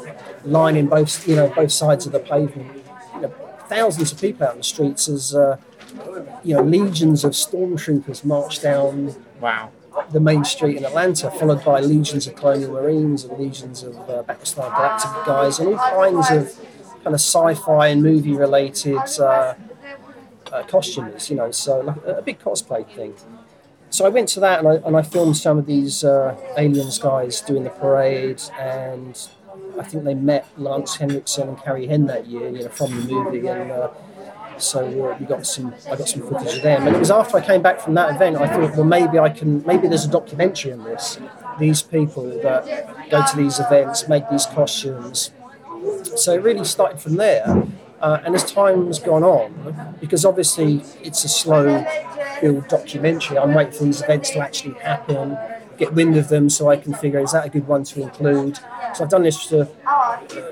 lining 0.45 0.89
both 0.89 1.27
you 1.27 1.37
know 1.37 1.49
both 1.49 1.73
sides 1.73 2.07
of 2.07 2.13
the 2.13 2.21
pavement. 2.21 2.85
You 3.15 3.21
know, 3.23 3.35
thousands 3.69 4.13
of 4.13 4.21
people 4.21 4.47
out 4.47 4.53
in 4.53 4.59
the 4.59 4.65
streets 4.65 5.09
as 5.09 5.35
uh, 5.35 5.57
you 6.45 6.55
know 6.55 6.63
legions 6.63 7.25
of 7.25 7.33
stormtroopers 7.33 8.25
march 8.25 8.61
down 8.61 9.15
Wow. 9.41 9.71
The 10.11 10.21
main 10.21 10.45
street 10.45 10.77
in 10.77 10.85
Atlanta, 10.85 11.31
followed 11.31 11.65
by 11.65 11.81
legions 11.81 12.27
of 12.27 12.35
Colonial 12.37 12.73
Marines 12.73 13.25
and 13.25 13.39
legions 13.39 13.83
of 13.83 13.97
uh, 14.09 14.23
Battlestar 14.23 14.71
Galactica 14.71 15.27
guys, 15.27 15.59
and 15.59 15.69
all 15.69 15.77
kinds 15.77 16.31
of 16.31 16.57
kind 17.05 17.15
of 17.15 17.21
sci-fi 17.21 17.89
and 17.89 18.03
movie-related 18.03 18.97
uh, 19.21 19.55
uh, 20.53 20.63
costumes. 20.65 21.31
You 21.31 21.37
know, 21.37 21.51
so 21.51 21.81
like 21.81 21.97
a, 22.07 22.23
big 22.23 22.39
cosplay 22.39 22.87
thing. 22.89 23.15
So 23.91 24.05
I 24.05 24.11
went 24.11 24.29
to 24.31 24.41
that 24.41 24.59
and 24.59 24.69
I, 24.69 24.75
and 24.87 24.97
I 24.97 25.03
filmed 25.03 25.37
some 25.37 25.57
of 25.59 25.67
these 25.67 26.05
uh, 26.05 26.37
aliens 26.59 26.99
guys 26.99 27.41
doing 27.41 27.65
the 27.65 27.71
parade, 27.71 28.43
and 28.59 29.19
I 29.79 29.85
think 29.85 30.05
they 30.05 30.15
met 30.15 30.47
Lance 30.59 30.97
Henriksen 30.97 31.49
and 31.49 31.59
Carrie 31.59 31.87
Henn 31.87 32.07
that 32.07 32.27
year, 32.27 32.49
you 32.49 32.65
know, 32.65 32.69
from 32.69 32.91
the 32.95 33.13
movie, 33.13 33.47
and. 33.47 33.91
So 34.59 35.11
uh, 35.11 35.17
we 35.19 35.27
got 35.27 35.47
some. 35.47 35.75
I 35.91 35.97
got 35.97 36.09
some 36.09 36.23
footage 36.23 36.57
of 36.57 36.63
them, 36.63 36.87
and 36.87 36.97
it 36.97 36.99
was 36.99 37.11
after 37.11 37.37
I 37.37 37.45
came 37.45 37.63
back 37.63 37.81
from 37.81 37.95
that 37.95 38.15
event. 38.15 38.37
I 38.37 38.49
thought, 38.49 38.77
well, 38.77 38.85
maybe 38.85 39.19
I 39.19 39.29
can. 39.29 39.65
Maybe 39.67 39.89
there's 39.89 40.05
a 40.05 40.11
documentary 40.11 40.73
on 40.73 40.85
this. 40.85 41.19
These 41.59 41.83
people 41.83 42.25
that 42.43 43.11
go 43.11 43.25
to 43.25 43.37
these 43.37 43.59
events, 43.59 44.09
make 44.09 44.29
these 44.31 44.47
costumes. 44.47 45.33
So 46.17 46.35
it 46.35 46.43
really 46.43 46.65
started 46.65 47.01
from 47.01 47.17
there. 47.17 47.67
Uh, 48.01 48.21
and 48.25 48.35
as 48.35 48.51
time's 48.53 49.01
gone 49.01 49.25
on, 49.25 49.97
because 50.01 50.25
obviously 50.25 50.83
it's 51.03 51.25
a 51.25 51.29
slow 51.29 51.85
build 52.41 52.69
documentary, 52.69 53.39
I'm 53.39 53.55
waiting 53.55 53.73
for 53.73 53.85
these 53.85 54.03
events 54.03 54.31
to 54.31 54.39
actually 54.39 54.75
happen, 54.75 55.37
get 55.79 55.95
wind 55.95 56.17
of 56.17 56.29
them 56.29 56.51
so 56.51 56.69
I 56.69 56.77
can 56.77 56.93
figure 56.93 57.21
is 57.21 57.33
that 57.33 57.47
a 57.47 57.49
good 57.49 57.67
one 57.67 57.85
to 57.85 58.03
include. 58.03 58.59
So 58.95 59.05
I've 59.05 59.11
done 59.11 59.23
this 59.23 59.43
for 59.43 59.69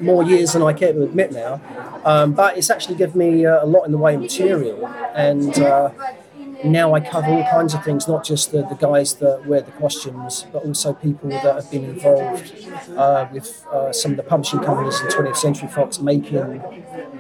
more 0.01 0.23
years 0.23 0.53
than 0.53 0.63
I 0.63 0.73
care 0.73 0.93
to 0.93 1.03
admit 1.03 1.33
now, 1.33 1.61
um, 2.05 2.33
but 2.33 2.57
it's 2.57 2.71
actually 2.71 2.97
given 2.97 3.19
me 3.19 3.47
uh, 3.47 3.65
a 3.65 3.67
lot 3.67 3.85
in 3.85 3.93
the 3.93 3.99
way 3.99 4.15
of 4.15 4.21
material. 4.21 4.87
And 5.15 5.59
uh, 5.59 5.91
now 6.65 6.95
I 6.95 7.01
cover 7.01 7.29
all 7.29 7.45
kinds 7.51 7.75
of 7.75 7.85
things, 7.85 8.07
not 8.09 8.25
just 8.25 8.53
the, 8.53 8.63
the 8.63 8.75
guys 8.75 9.15
that 9.17 9.47
wear 9.47 9.63
the 9.63 9.73
costumes, 9.73 10.47
but 10.53 10.65
also 10.65 10.93
people 10.93 11.29
that 11.31 11.55
have 11.55 11.71
been 11.71 11.85
involved 11.85 12.67
uh, 12.97 13.27
with 13.33 13.67
uh, 13.73 13.93
some 13.93 14.13
of 14.13 14.17
the 14.17 14.23
publishing 14.23 14.61
companies 14.61 15.01
in 15.01 15.09
20th 15.09 15.37
Century 15.37 15.69
Fox 15.69 15.99
making 16.01 16.63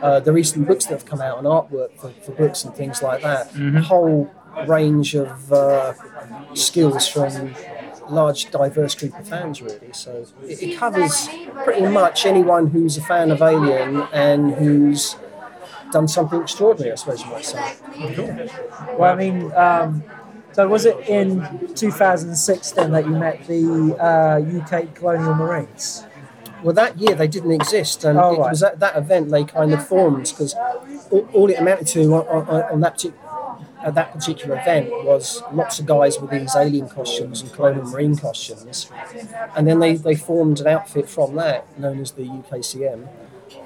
uh, 0.02 0.20
the 0.20 0.32
recent 0.32 0.66
books 0.66 0.86
that 0.86 0.94
have 0.94 1.06
come 1.06 1.20
out 1.20 1.38
and 1.38 1.46
artwork 1.46 1.96
for, 1.98 2.10
for 2.10 2.32
books 2.32 2.64
and 2.64 2.74
things 2.74 3.02
like 3.02 3.22
that. 3.22 3.50
A 3.76 3.82
whole 3.82 4.30
range 4.66 5.14
of 5.14 5.52
uh, 5.52 5.92
skills 6.54 7.06
from 7.08 7.54
large 8.10 8.50
diverse 8.50 8.94
group 8.94 9.18
of 9.18 9.26
fans 9.28 9.60
really 9.62 9.92
so 9.92 10.26
it, 10.44 10.62
it 10.62 10.76
covers 10.78 11.28
pretty 11.64 11.86
much 11.86 12.24
anyone 12.26 12.68
who's 12.68 12.96
a 12.96 13.02
fan 13.02 13.30
of 13.30 13.42
alien 13.42 14.02
and 14.12 14.54
who's 14.54 15.16
done 15.92 16.06
something 16.08 16.40
extraordinary 16.40 16.92
i 16.92 16.94
suppose 16.94 17.20
you 17.22 17.30
might 17.30 17.44
say 17.44 17.76
Well, 18.98 19.12
I 19.12 19.16
mean, 19.16 19.52
um, 19.54 20.02
so 20.52 20.66
was 20.68 20.84
it 20.86 20.96
in 21.08 21.68
2006 21.74 22.70
then 22.72 22.92
that 22.92 23.04
you 23.04 23.10
met 23.12 23.46
the 23.46 23.96
uh, 24.00 24.58
UK 24.62 24.94
Colonial 24.94 25.34
Marines? 25.34 26.04
Well, 26.62 26.74
that 26.74 26.98
year 26.98 27.14
they 27.14 27.28
didn't 27.28 27.52
exist, 27.52 28.04
and 28.04 28.18
Oh, 28.18 28.34
it 28.34 28.38
right. 28.38 28.50
was 28.50 28.62
at 28.62 28.80
that 28.80 28.96
event 28.96 29.30
they 29.30 29.44
kind 29.44 29.72
of 29.74 29.86
formed 29.86 30.24
because 30.30 30.54
all, 31.10 31.28
all 31.34 31.50
it 31.50 31.58
amounted 31.58 31.86
to 31.88 32.00
on, 32.14 32.26
on, 32.48 32.62
on 32.72 32.80
that 32.80 32.96
partic- 32.96 33.12
at 33.86 33.94
that 33.94 34.12
particular 34.12 34.54
event 34.60 34.90
was 35.10 35.42
lots 35.52 35.78
of 35.80 35.86
guys 35.86 36.18
with 36.20 36.30
these 36.30 36.54
alien 36.56 36.88
costumes 36.88 37.40
and 37.42 37.52
colonial 37.52 37.84
marine 37.92 38.16
costumes, 38.16 38.90
and 39.56 39.66
then 39.68 39.78
they, 39.78 39.94
they 39.96 40.16
formed 40.16 40.58
an 40.60 40.66
outfit 40.66 41.08
from 41.08 41.36
that 41.36 41.60
known 41.78 42.00
as 42.00 42.10
the 42.18 42.24
UKCM, 42.24 43.00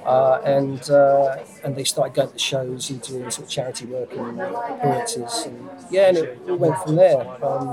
Uh, 0.04 0.40
and 0.56 0.80
uh, 0.90 1.36
and 1.64 1.70
they 1.76 1.84
started 1.84 2.14
going 2.14 2.30
to 2.32 2.38
shows 2.38 2.90
and 2.90 3.00
doing 3.02 3.30
sort 3.30 3.44
of 3.46 3.50
charity 3.56 3.84
work 3.86 4.10
and 4.12 4.40
appearances. 4.40 5.32
And, 5.46 5.58
yeah, 5.90 6.08
and 6.08 6.16
it 6.18 6.38
all 6.48 6.56
went 6.64 6.76
from 6.82 6.94
there. 6.96 7.20
Um, 7.48 7.66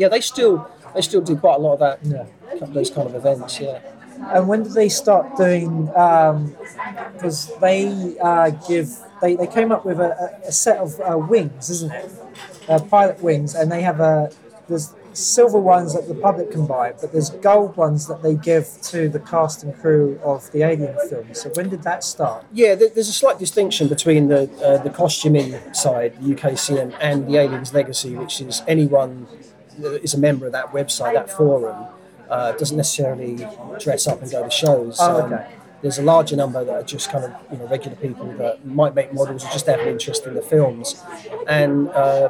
yeah, 0.00 0.08
they 0.14 0.20
still 0.20 0.54
they 0.94 1.02
still 1.02 1.20
do 1.30 1.36
quite 1.36 1.56
a 1.60 1.62
lot 1.66 1.74
of 1.74 1.80
that, 1.86 1.96
Yeah. 2.02 2.24
those 2.78 2.90
kind 2.96 3.06
of 3.08 3.14
events. 3.14 3.60
Yeah. 3.60 3.78
And 4.32 4.48
when 4.48 4.62
did 4.62 4.72
they 4.72 4.88
start 4.88 5.36
doing? 5.36 5.86
Because 5.86 7.52
they 7.60 8.16
uh, 8.18 8.50
give 8.68 8.96
they, 9.20 9.36
they 9.36 9.46
came 9.46 9.72
up 9.72 9.84
with 9.84 10.00
a, 10.00 10.40
a 10.46 10.52
set 10.52 10.78
of 10.78 11.00
uh, 11.00 11.16
wings, 11.16 11.70
isn't 11.70 11.92
it? 11.92 12.10
Uh, 12.68 12.78
pilot 12.80 13.22
wings, 13.22 13.54
and 13.54 13.70
they 13.70 13.82
have 13.82 14.00
a 14.00 14.30
there's 14.68 14.94
silver 15.12 15.58
ones 15.58 15.94
that 15.94 16.08
the 16.08 16.14
public 16.14 16.50
can 16.50 16.66
buy, 16.66 16.92
but 17.00 17.12
there's 17.12 17.30
gold 17.30 17.76
ones 17.76 18.06
that 18.08 18.22
they 18.22 18.34
give 18.34 18.66
to 18.82 19.08
the 19.08 19.20
cast 19.20 19.62
and 19.62 19.74
crew 19.80 20.18
of 20.24 20.50
the 20.52 20.62
Alien 20.62 20.96
films. 21.08 21.40
So 21.40 21.50
when 21.50 21.68
did 21.68 21.82
that 21.84 22.02
start? 22.02 22.44
Yeah, 22.52 22.74
there's 22.74 23.08
a 23.08 23.12
slight 23.12 23.38
distinction 23.38 23.88
between 23.88 24.28
the 24.28 24.50
uh, 24.62 24.82
the 24.82 24.90
costuming 24.90 25.56
side, 25.72 26.20
the 26.20 26.34
UKCM, 26.34 26.96
and 27.00 27.26
the 27.28 27.36
Aliens 27.36 27.72
Legacy, 27.72 28.16
which 28.16 28.40
is 28.40 28.62
anyone 28.66 29.26
that 29.78 30.02
is 30.02 30.14
a 30.14 30.18
member 30.18 30.46
of 30.46 30.52
that 30.52 30.72
website, 30.72 31.14
that 31.14 31.30
forum, 31.30 31.86
uh, 32.28 32.52
doesn't 32.52 32.76
necessarily 32.76 33.46
dress 33.78 34.06
up 34.06 34.22
and 34.22 34.30
go 34.30 34.42
to 34.42 34.50
shows. 34.50 34.98
Oh, 35.00 35.22
okay. 35.22 35.54
there's 35.82 35.98
a 35.98 36.02
larger 36.02 36.36
number 36.36 36.64
that 36.64 36.74
are 36.74 36.82
just 36.82 37.10
kind 37.10 37.24
of 37.24 37.32
you 37.52 37.58
know 37.58 37.66
regular 37.66 37.96
people 37.96 38.26
that 38.38 38.64
might 38.64 38.94
make 38.94 39.12
models 39.12 39.44
or 39.44 39.50
just 39.50 39.66
have 39.66 39.80
an 39.80 39.88
interest 39.88 40.26
in 40.26 40.34
the 40.34 40.42
films, 40.42 41.02
and 41.46 41.88
uh, 41.90 42.28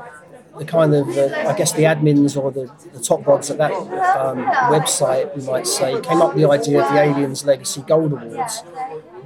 the 0.59 0.65
kind 0.65 0.95
of 0.95 1.09
uh, 1.17 1.49
I 1.49 1.57
guess 1.57 1.73
the 1.73 1.83
admins 1.83 2.37
or 2.41 2.51
the, 2.53 2.71
the 2.93 3.01
top 3.01 3.27
rods 3.27 3.51
at 3.51 3.59
that 3.59 3.73
um, 3.73 4.45
website, 4.73 5.37
we 5.37 5.43
might 5.45 5.67
say, 5.67 6.01
came 6.01 6.23
up 6.23 6.35
with 6.35 6.43
the 6.43 6.51
idea 6.51 6.83
of 6.83 6.93
the 6.93 7.01
Aliens 7.01 7.45
Legacy 7.45 7.83
Gold 7.83 8.13
Awards, 8.13 8.63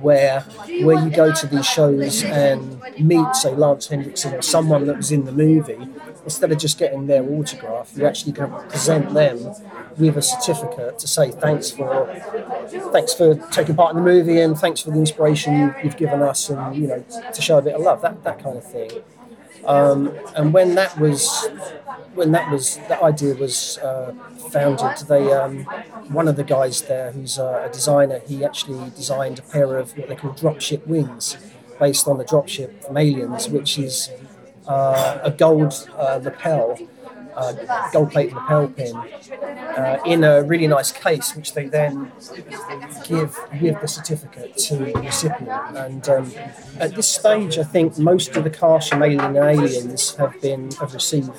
where 0.00 0.40
where 0.82 1.02
you 1.04 1.10
go 1.10 1.32
to 1.32 1.46
these 1.46 1.66
shows 1.66 2.22
and 2.24 2.80
meet, 2.98 3.34
say, 3.34 3.54
Lance 3.54 3.88
Henriksen 3.88 4.34
or 4.34 4.42
someone 4.42 4.86
that 4.86 4.96
was 4.96 5.10
in 5.12 5.24
the 5.24 5.32
movie, 5.32 5.88
instead 6.24 6.52
of 6.52 6.58
just 6.58 6.78
getting 6.78 7.06
their 7.06 7.22
autograph, 7.22 7.92
you 7.96 8.06
actually 8.06 8.32
can 8.32 8.50
present 8.68 9.12
them 9.14 9.38
with 9.96 10.16
a 10.16 10.22
certificate 10.22 10.98
to 10.98 11.08
say 11.08 11.30
thanks 11.30 11.70
for 11.70 12.06
thanks 12.92 13.14
for 13.14 13.34
taking 13.50 13.74
part 13.74 13.96
in 13.96 14.02
the 14.02 14.10
movie 14.10 14.40
and 14.40 14.58
thanks 14.58 14.80
for 14.80 14.90
the 14.90 14.98
inspiration 14.98 15.58
you, 15.58 15.74
you've 15.82 15.96
given 15.96 16.22
us 16.22 16.48
and 16.50 16.76
you 16.76 16.86
know 16.86 17.04
to 17.32 17.42
show 17.42 17.58
a 17.58 17.62
bit 17.62 17.74
of 17.74 17.80
love 17.80 18.00
that 18.02 18.22
that 18.24 18.42
kind 18.42 18.56
of 18.56 18.64
thing. 18.64 18.90
Um, 19.64 20.14
and 20.36 20.52
when 20.52 20.74
that 20.76 20.98
was 20.98 21.48
when 22.14 22.32
that 22.32 22.50
was 22.50 22.76
that 22.88 23.02
idea 23.02 23.34
was 23.34 23.78
uh, 23.78 24.14
founded, 24.50 25.06
they 25.08 25.32
um, 25.32 25.64
one 26.18 26.28
of 26.28 26.36
the 26.36 26.44
guys 26.44 26.82
there 26.82 27.12
who's 27.12 27.38
a 27.38 27.68
designer, 27.72 28.20
he 28.26 28.44
actually 28.44 28.90
designed 28.90 29.38
a 29.38 29.42
pair 29.42 29.76
of 29.78 29.96
what 29.96 30.08
they 30.08 30.16
call 30.16 30.32
dropship 30.32 30.86
wings, 30.86 31.36
based 31.78 32.08
on 32.08 32.18
the 32.18 32.24
dropship 32.24 32.70
from 32.84 32.96
Aliens, 32.96 33.48
which 33.48 33.78
is 33.78 34.10
uh, 34.66 35.18
a 35.22 35.30
gold 35.30 35.88
uh, 35.96 36.20
lapel, 36.22 36.78
uh, 37.36 37.52
gold 37.92 38.10
plated 38.10 38.34
lapel 38.34 38.68
pin, 38.68 38.96
uh, 38.96 39.98
in 40.04 40.24
a 40.24 40.42
really 40.42 40.66
nice 40.66 40.90
case, 40.92 41.34
which 41.36 41.52
they 41.54 41.66
then 41.66 42.10
give 43.04 43.38
with 43.60 43.80
the 43.80 43.88
certificate 43.88 44.56
to 44.56 44.76
the 44.76 44.92
recipient. 45.00 45.50
And 45.76 46.08
um, 46.08 46.32
at 46.80 46.94
this 46.94 47.08
stage, 47.08 47.58
I 47.58 47.64
think 47.64 47.98
most 47.98 48.36
of 48.36 48.44
the 48.44 48.50
from 48.50 49.02
Alien 49.02 49.36
Aliens 49.36 50.16
have 50.16 50.40
been 50.40 50.70
have 50.80 50.94
received 50.94 51.30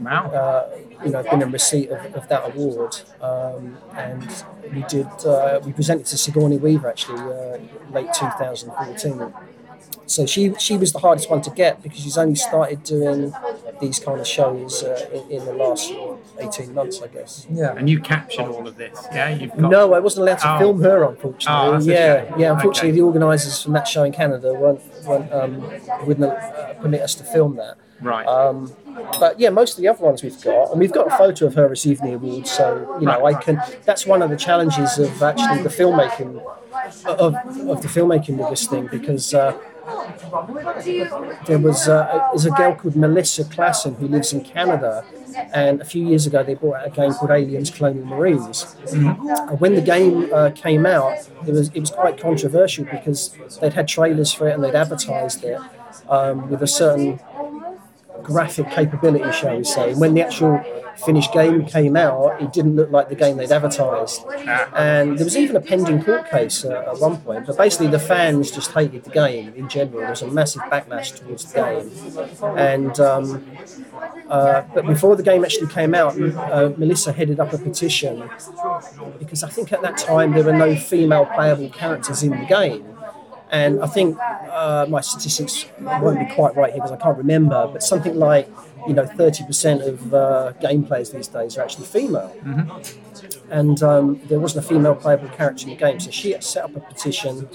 Wow. 0.00 0.30
uh, 0.30 0.68
you 1.04 1.10
know, 1.10 1.18
I've 1.20 1.30
been 1.30 1.42
in 1.42 1.50
receipt 1.52 1.88
of, 1.90 2.14
of 2.14 2.28
that 2.28 2.42
award. 2.54 2.96
Um, 3.20 3.78
and 3.94 4.44
we 4.74 4.82
did, 4.88 5.06
uh, 5.26 5.60
we 5.64 5.72
presented 5.72 6.06
to 6.06 6.18
Sigourney 6.18 6.58
Weaver 6.58 6.88
actually 6.88 7.20
uh, 7.20 7.58
late 7.92 8.12
2014. 8.12 9.32
So 10.06 10.26
she 10.26 10.52
she 10.58 10.76
was 10.76 10.92
the 10.92 10.98
hardest 10.98 11.30
one 11.30 11.40
to 11.42 11.50
get 11.50 11.82
because 11.84 12.00
she's 12.00 12.18
only 12.18 12.34
started 12.34 12.82
doing 12.82 13.32
these 13.80 14.00
kind 14.00 14.20
of 14.20 14.26
shows 14.26 14.82
uh, 14.82 15.08
in, 15.12 15.38
in 15.38 15.44
the 15.44 15.52
last 15.52 15.92
18 16.38 16.74
months, 16.74 17.00
I 17.00 17.06
guess. 17.06 17.46
Yeah. 17.48 17.74
And 17.76 17.88
you 17.88 18.00
captured 18.00 18.46
all 18.48 18.66
of 18.66 18.76
this, 18.76 19.06
yeah? 19.12 19.28
You've 19.28 19.50
got 19.52 19.70
No, 19.70 19.94
I 19.94 20.00
wasn't 20.00 20.26
allowed 20.26 20.38
to 20.40 20.54
Oh. 20.56 20.58
film 20.58 20.82
her, 20.82 21.04
Oh, 21.04 21.10
unfortunately. 21.10 21.70
that's 21.72 21.86
a 21.86 21.92
yeah, 21.92 22.28
shame. 22.30 22.40
yeah. 22.40 22.52
Unfortunately, 22.52 22.90
Okay. 22.90 22.96
the 22.98 23.02
organisers 23.04 23.62
from 23.62 23.72
that 23.74 23.86
show 23.86 24.02
in 24.02 24.12
Canada 24.12 24.52
weren't, 24.52 24.80
weren't 25.06 25.32
um, 25.32 25.62
wouldn't 26.06 26.24
uh, 26.32 26.74
permit 26.74 27.02
us 27.02 27.14
to 27.14 27.24
film 27.24 27.54
that. 27.56 27.76
Right. 28.00 28.26
Um, 28.26 28.72
but 29.18 29.38
yeah, 29.38 29.50
most 29.50 29.76
of 29.76 29.82
the 29.82 29.88
other 29.88 30.04
ones 30.04 30.22
we've 30.22 30.40
got, 30.42 30.70
and 30.70 30.80
we've 30.80 30.92
got 30.92 31.06
a 31.06 31.16
photo 31.16 31.46
of 31.46 31.54
her 31.54 31.68
receiving 31.68 32.06
the 32.06 32.14
award. 32.14 32.46
So 32.46 32.96
you 33.00 33.06
know, 33.06 33.24
I 33.24 33.34
can. 33.34 33.60
That's 33.84 34.06
one 34.06 34.22
of 34.22 34.30
the 34.30 34.36
challenges 34.36 34.98
of 34.98 35.22
actually 35.22 35.62
the 35.62 35.68
filmmaking 35.68 36.42
of, 37.06 37.34
of 37.34 37.82
the 37.82 37.88
filmmaking 37.88 38.36
with 38.38 38.50
this 38.50 38.66
thing 38.66 38.88
because. 38.90 39.34
Uh, 39.34 39.58
there 41.46 41.58
was 41.58 41.88
uh, 41.88 42.28
there's 42.30 42.44
a 42.44 42.50
girl 42.50 42.74
called 42.76 42.94
Melissa 42.94 43.44
Klassen 43.44 43.96
who 43.96 44.06
lives 44.06 44.32
in 44.32 44.42
Canada, 44.42 45.04
and 45.52 45.80
a 45.80 45.84
few 45.84 46.06
years 46.06 46.26
ago 46.26 46.44
they 46.44 46.54
brought 46.54 46.76
out 46.76 46.86
a 46.86 46.90
game 46.90 47.12
called 47.12 47.30
Aliens: 47.30 47.70
Colonial 47.70 48.06
Marines. 48.06 48.76
And 48.92 49.60
when 49.60 49.74
the 49.74 49.80
game 49.80 50.32
uh, 50.32 50.50
came 50.54 50.86
out, 50.86 51.28
it 51.46 51.52
was 51.52 51.70
it 51.74 51.80
was 51.80 51.90
quite 51.90 52.18
controversial 52.18 52.84
because 52.84 53.36
they'd 53.60 53.72
had 53.72 53.88
trailers 53.88 54.32
for 54.32 54.48
it 54.48 54.52
and 54.52 54.62
they'd 54.62 54.74
advertised 54.76 55.42
it 55.42 55.60
um, 56.08 56.48
with 56.48 56.62
a 56.62 56.68
certain 56.68 57.18
graphic 58.22 58.70
capability, 58.70 59.30
shall 59.32 59.56
we 59.56 59.64
say. 59.64 59.92
And 59.92 60.00
when 60.00 60.14
the 60.14 60.22
actual 60.22 60.62
finished 61.04 61.32
game 61.32 61.64
came 61.64 61.96
out, 61.96 62.40
it 62.40 62.52
didn't 62.52 62.76
look 62.76 62.90
like 62.90 63.08
the 63.08 63.14
game 63.14 63.36
they'd 63.36 63.50
advertised. 63.50 64.24
And 64.74 65.18
there 65.18 65.24
was 65.24 65.36
even 65.36 65.56
a 65.56 65.60
pending 65.60 66.02
court 66.02 66.30
case 66.30 66.64
uh, 66.64 66.92
at 66.92 67.00
one 67.00 67.18
point. 67.18 67.46
But 67.46 67.56
basically, 67.56 67.88
the 67.88 67.98
fans 67.98 68.50
just 68.50 68.72
hated 68.72 69.04
the 69.04 69.10
game 69.10 69.52
in 69.54 69.68
general. 69.68 70.00
There 70.00 70.10
was 70.10 70.22
a 70.22 70.28
massive 70.28 70.62
backlash 70.62 71.18
towards 71.18 71.52
the 71.52 71.60
game. 71.60 72.56
And 72.56 73.00
um, 73.00 73.46
uh, 74.28 74.62
but 74.74 74.86
before 74.86 75.16
the 75.16 75.22
game 75.22 75.44
actually 75.44 75.68
came 75.68 75.94
out, 75.94 76.20
uh, 76.20 76.72
Melissa 76.76 77.12
headed 77.12 77.40
up 77.40 77.52
a 77.52 77.58
petition 77.58 78.28
because 79.18 79.42
I 79.42 79.48
think 79.48 79.72
at 79.72 79.82
that 79.82 79.98
time 79.98 80.32
there 80.32 80.44
were 80.44 80.52
no 80.52 80.76
female 80.76 81.26
playable 81.26 81.70
characters 81.70 82.22
in 82.22 82.30
the 82.30 82.46
game. 82.46 82.86
And 83.50 83.82
I 83.82 83.86
think 83.86 84.16
uh, 84.18 84.86
my 84.88 85.00
statistics 85.00 85.66
won't 85.80 86.20
be 86.20 86.34
quite 86.34 86.56
right 86.56 86.72
here 86.72 86.82
because 86.82 86.92
I 86.92 86.96
can't 86.96 87.18
remember, 87.18 87.68
but 87.72 87.82
something 87.82 88.16
like 88.16 88.48
you 88.86 88.94
know 88.94 89.04
30% 89.04 89.86
of 89.86 90.14
uh, 90.14 90.52
game 90.52 90.84
players 90.84 91.10
these 91.10 91.28
days 91.28 91.58
are 91.58 91.62
actually 91.62 91.86
female. 91.86 92.34
And 93.50 93.82
um, 93.82 94.20
there 94.26 94.38
wasn't 94.38 94.64
a 94.64 94.68
female 94.68 94.94
playable 94.94 95.28
character 95.30 95.64
in 95.64 95.70
the 95.70 95.76
game, 95.76 95.98
so 95.98 96.10
she 96.10 96.36
set 96.40 96.64
up 96.64 96.76
a 96.76 96.80
petition, 96.80 97.48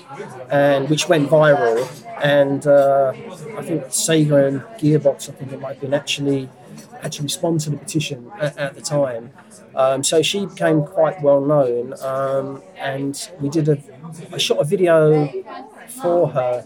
and 0.50 0.90
which 0.90 1.08
went 1.08 1.30
viral. 1.30 1.88
And 2.22 2.68
uh, 2.68 3.14
I 3.58 3.64
think 3.64 3.86
Sega 3.86 4.48
and 4.48 4.62
Gearbox, 4.80 5.30
I 5.30 5.34
think 5.34 5.54
it 5.54 5.62
might 5.62 5.74
have 5.74 5.82
been 5.82 5.94
actually 5.94 6.50
actually 7.02 7.24
respond 7.24 7.62
to 7.62 7.70
the 7.70 7.78
petition 7.78 8.32
at, 8.40 8.58
at 8.58 8.76
the 8.76 8.82
time. 8.82 9.32
Um, 9.76 10.04
so 10.04 10.22
she 10.22 10.46
became 10.46 10.84
quite 10.84 11.22
well 11.22 11.42
known, 11.42 11.94
um, 12.02 12.62
and 12.78 13.30
we 13.42 13.50
did 13.50 13.68
a, 13.68 13.78
I 14.32 14.38
shot 14.38 14.60
a 14.60 14.64
video 14.64 15.28
for 15.88 16.30
her 16.30 16.66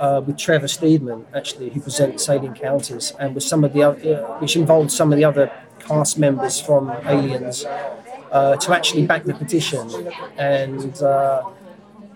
uh, 0.00 0.20
with 0.26 0.36
Trevor 0.38 0.66
Steedman, 0.66 1.24
actually, 1.34 1.70
who 1.70 1.80
presents 1.80 2.28
Alien 2.28 2.54
Encounters, 2.54 3.12
and 3.18 3.34
with 3.34 3.44
some 3.44 3.62
of 3.62 3.72
the 3.72 3.82
other, 3.84 4.16
uh, 4.16 4.40
which 4.40 4.56
involved 4.56 4.90
some 4.90 5.12
of 5.12 5.18
the 5.18 5.24
other 5.24 5.52
cast 5.78 6.18
members 6.18 6.60
from 6.60 6.90
Aliens 7.04 7.64
uh, 7.64 8.56
to 8.56 8.72
actually 8.72 9.06
back 9.06 9.24
the 9.24 9.34
petition. 9.34 9.88
And 10.36 11.00
uh, 11.02 11.44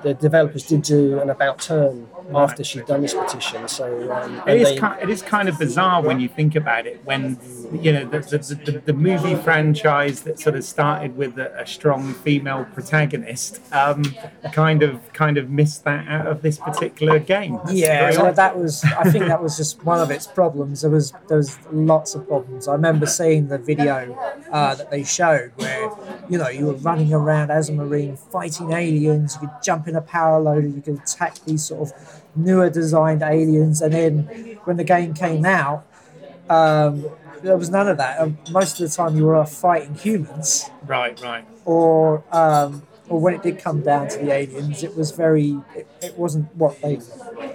the 0.02 0.14
developers 0.14 0.66
did 0.66 0.82
do 0.82 1.20
an 1.20 1.30
about 1.30 1.60
turn 1.60 2.08
after 2.34 2.64
she'd 2.64 2.86
done 2.86 3.02
this 3.02 3.14
petition. 3.14 3.68
So 3.68 4.12
um, 4.12 4.42
It 4.46 4.60
is, 4.60 4.68
they- 4.70 4.76
kind, 4.78 5.02
it 5.02 5.10
is 5.10 5.22
kind 5.22 5.48
of 5.48 5.58
bizarre 5.58 6.02
when 6.02 6.20
you 6.20 6.28
think 6.28 6.54
about 6.56 6.86
it. 6.86 7.00
When 7.04 7.38
you 7.72 7.92
know 7.92 8.04
the, 8.04 8.18
the, 8.20 8.70
the, 8.72 8.78
the 8.86 8.92
movie 8.92 9.34
franchise 9.34 10.22
that 10.22 10.38
sort 10.40 10.56
of 10.56 10.64
started 10.64 11.16
with 11.16 11.38
a, 11.38 11.60
a 11.60 11.66
strong 11.66 12.14
female 12.14 12.66
protagonist, 12.74 13.60
um, 13.72 14.04
kind 14.52 14.82
of 14.82 15.12
kind 15.12 15.36
of 15.38 15.50
missed 15.50 15.84
that 15.84 16.06
out 16.08 16.26
of 16.26 16.42
this 16.42 16.58
particular 16.58 17.18
game. 17.18 17.58
That's 17.64 17.72
Yeah, 17.74 18.12
odd. 18.18 18.36
that 18.36 18.56
was. 18.58 18.84
I 18.84 19.10
think 19.10 19.26
that 19.26 19.42
was 19.42 19.56
just 19.56 19.84
one 19.84 20.00
of 20.00 20.10
its 20.10 20.26
problems. 20.26 20.82
There 20.82 20.90
was 20.90 21.12
there 21.28 21.38
was 21.38 21.58
lots 21.72 22.14
of 22.14 22.26
problems. 22.26 22.68
I 22.68 22.72
remember 22.72 23.06
seeing 23.06 23.48
the 23.48 23.58
video 23.58 24.16
uh, 24.50 24.74
that 24.74 24.90
they 24.90 25.04
showed 25.04 25.52
where 25.56 25.90
you 26.28 26.38
know 26.38 26.48
you 26.48 26.66
were 26.66 26.74
running 26.74 27.12
around 27.12 27.50
as 27.50 27.68
a 27.68 27.72
marine 27.72 28.16
fighting 28.16 28.72
aliens. 28.72 29.34
You 29.40 29.48
could 29.48 29.62
jump 29.62 29.88
in 29.88 29.96
a 29.96 30.00
power 30.00 30.40
loader. 30.40 30.66
You 30.66 30.80
could 30.82 30.98
attack 30.98 31.36
these 31.44 31.64
sort 31.64 31.90
of 31.90 32.15
newer 32.36 32.70
designed 32.70 33.22
aliens. 33.22 33.80
And 33.80 33.92
then 33.92 34.58
when 34.64 34.76
the 34.76 34.84
game 34.84 35.14
came 35.14 35.44
out, 35.44 35.86
um, 36.48 37.06
there 37.42 37.56
was 37.56 37.70
none 37.70 37.88
of 37.88 37.96
that. 37.98 38.20
Um, 38.20 38.38
most 38.50 38.80
of 38.80 38.88
the 38.88 38.94
time, 38.94 39.16
you 39.16 39.26
were 39.26 39.44
fighting 39.46 39.94
humans 39.94 40.70
right, 40.86 41.20
right. 41.22 41.44
or 41.64 42.24
um, 42.32 42.82
or 43.08 43.20
when 43.20 43.34
it 43.34 43.42
did 43.42 43.58
come 43.58 43.82
down 43.82 44.08
to 44.08 44.18
the 44.18 44.32
aliens, 44.32 44.82
it 44.82 44.96
was 44.96 45.12
very 45.12 45.60
it, 45.74 45.86
it 46.02 46.18
wasn't 46.18 46.54
what 46.56 46.80
they 46.82 46.98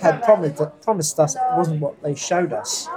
had 0.02 0.22
promised 0.24 0.62
promised 0.82 1.20
us. 1.20 1.36
It 1.36 1.42
wasn't 1.58 1.82
what 1.82 2.02
they 2.04 2.16
showed 2.16 2.54
us. 2.54 2.88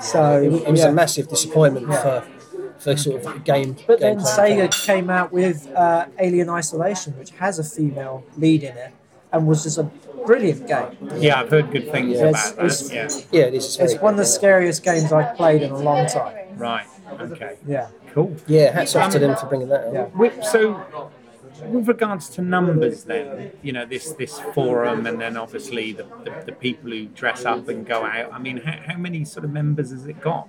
So 0.00 0.42
it, 0.42 0.52
it 0.52 0.70
was 0.70 0.80
yeah. 0.80 0.88
a 0.88 0.92
massive 0.92 1.28
disappointment 1.28 1.88
Yeah. 1.88 2.02
for 2.02 2.36
for 2.78 2.96
sort 2.96 3.24
of 3.24 3.44
game. 3.44 3.76
But 3.86 4.00
then. 4.00 4.18
Sega 4.18 4.70
came 4.84 5.10
out 5.10 5.32
with 5.32 5.68
uh, 5.74 6.06
Alien 6.18 6.48
Isolation, 6.50 7.16
which 7.18 7.30
has 7.30 7.58
a 7.58 7.64
female 7.64 8.24
lead 8.36 8.62
in 8.62 8.76
it, 8.76 8.92
and 9.36 9.46
was 9.46 9.62
just 9.62 9.78
a 9.78 9.84
brilliant 10.24 10.66
game. 10.66 11.10
Yeah, 11.16 11.40
I've 11.40 11.50
heard 11.50 11.70
good 11.70 11.90
things 11.90 12.18
Yeah, 12.18 12.26
about 12.26 12.52
it's- 12.52 12.88
that. 12.88 13.26
Yeah, 13.30 13.40
Yeah, 13.40 13.46
it 13.46 13.54
is. 13.54 13.64
It's, 13.78 13.92
It's 13.94 14.02
one 14.02 14.14
of 14.14 14.18
the 14.18 14.24
scariest 14.24 14.82
games 14.82 15.12
I've 15.12 15.36
played 15.36 15.62
in 15.62 15.70
a 15.70 15.78
long 15.78 16.06
time. 16.06 16.34
right. 16.56 16.86
Okay, 17.20 17.56
Yeah. 17.66 17.86
cool. 18.12 18.34
yeah. 18.46 18.64
yeah, 18.64 18.72
hats 18.72 18.96
off 18.96 19.12
to 19.12 19.18
them 19.18 19.36
for 19.36 19.46
bringing 19.46 19.68
that. 19.68 19.90
Yeah. 19.92 20.06
With, 20.16 20.42
so, 20.44 20.84
with 21.64 21.86
regards 21.86 22.28
to 22.30 22.42
numbers, 22.42 23.04
then 23.04 23.52
you 23.62 23.72
know 23.72 23.86
this 23.86 24.10
this 24.12 24.38
forum, 24.54 25.06
and 25.06 25.20
then 25.20 25.36
obviously 25.36 25.92
the, 25.92 26.04
the, 26.24 26.32
the 26.46 26.52
people 26.52 26.90
who 26.90 27.06
dress 27.06 27.44
up 27.44 27.68
and 27.68 27.86
go 27.86 28.04
out. 28.04 28.32
I 28.32 28.38
mean, 28.38 28.56
how, 28.58 28.78
how 28.92 28.98
many 28.98 29.24
sort 29.24 29.44
of 29.44 29.52
members 29.52 29.90
has 29.92 30.04
it 30.06 30.20
got? 30.20 30.48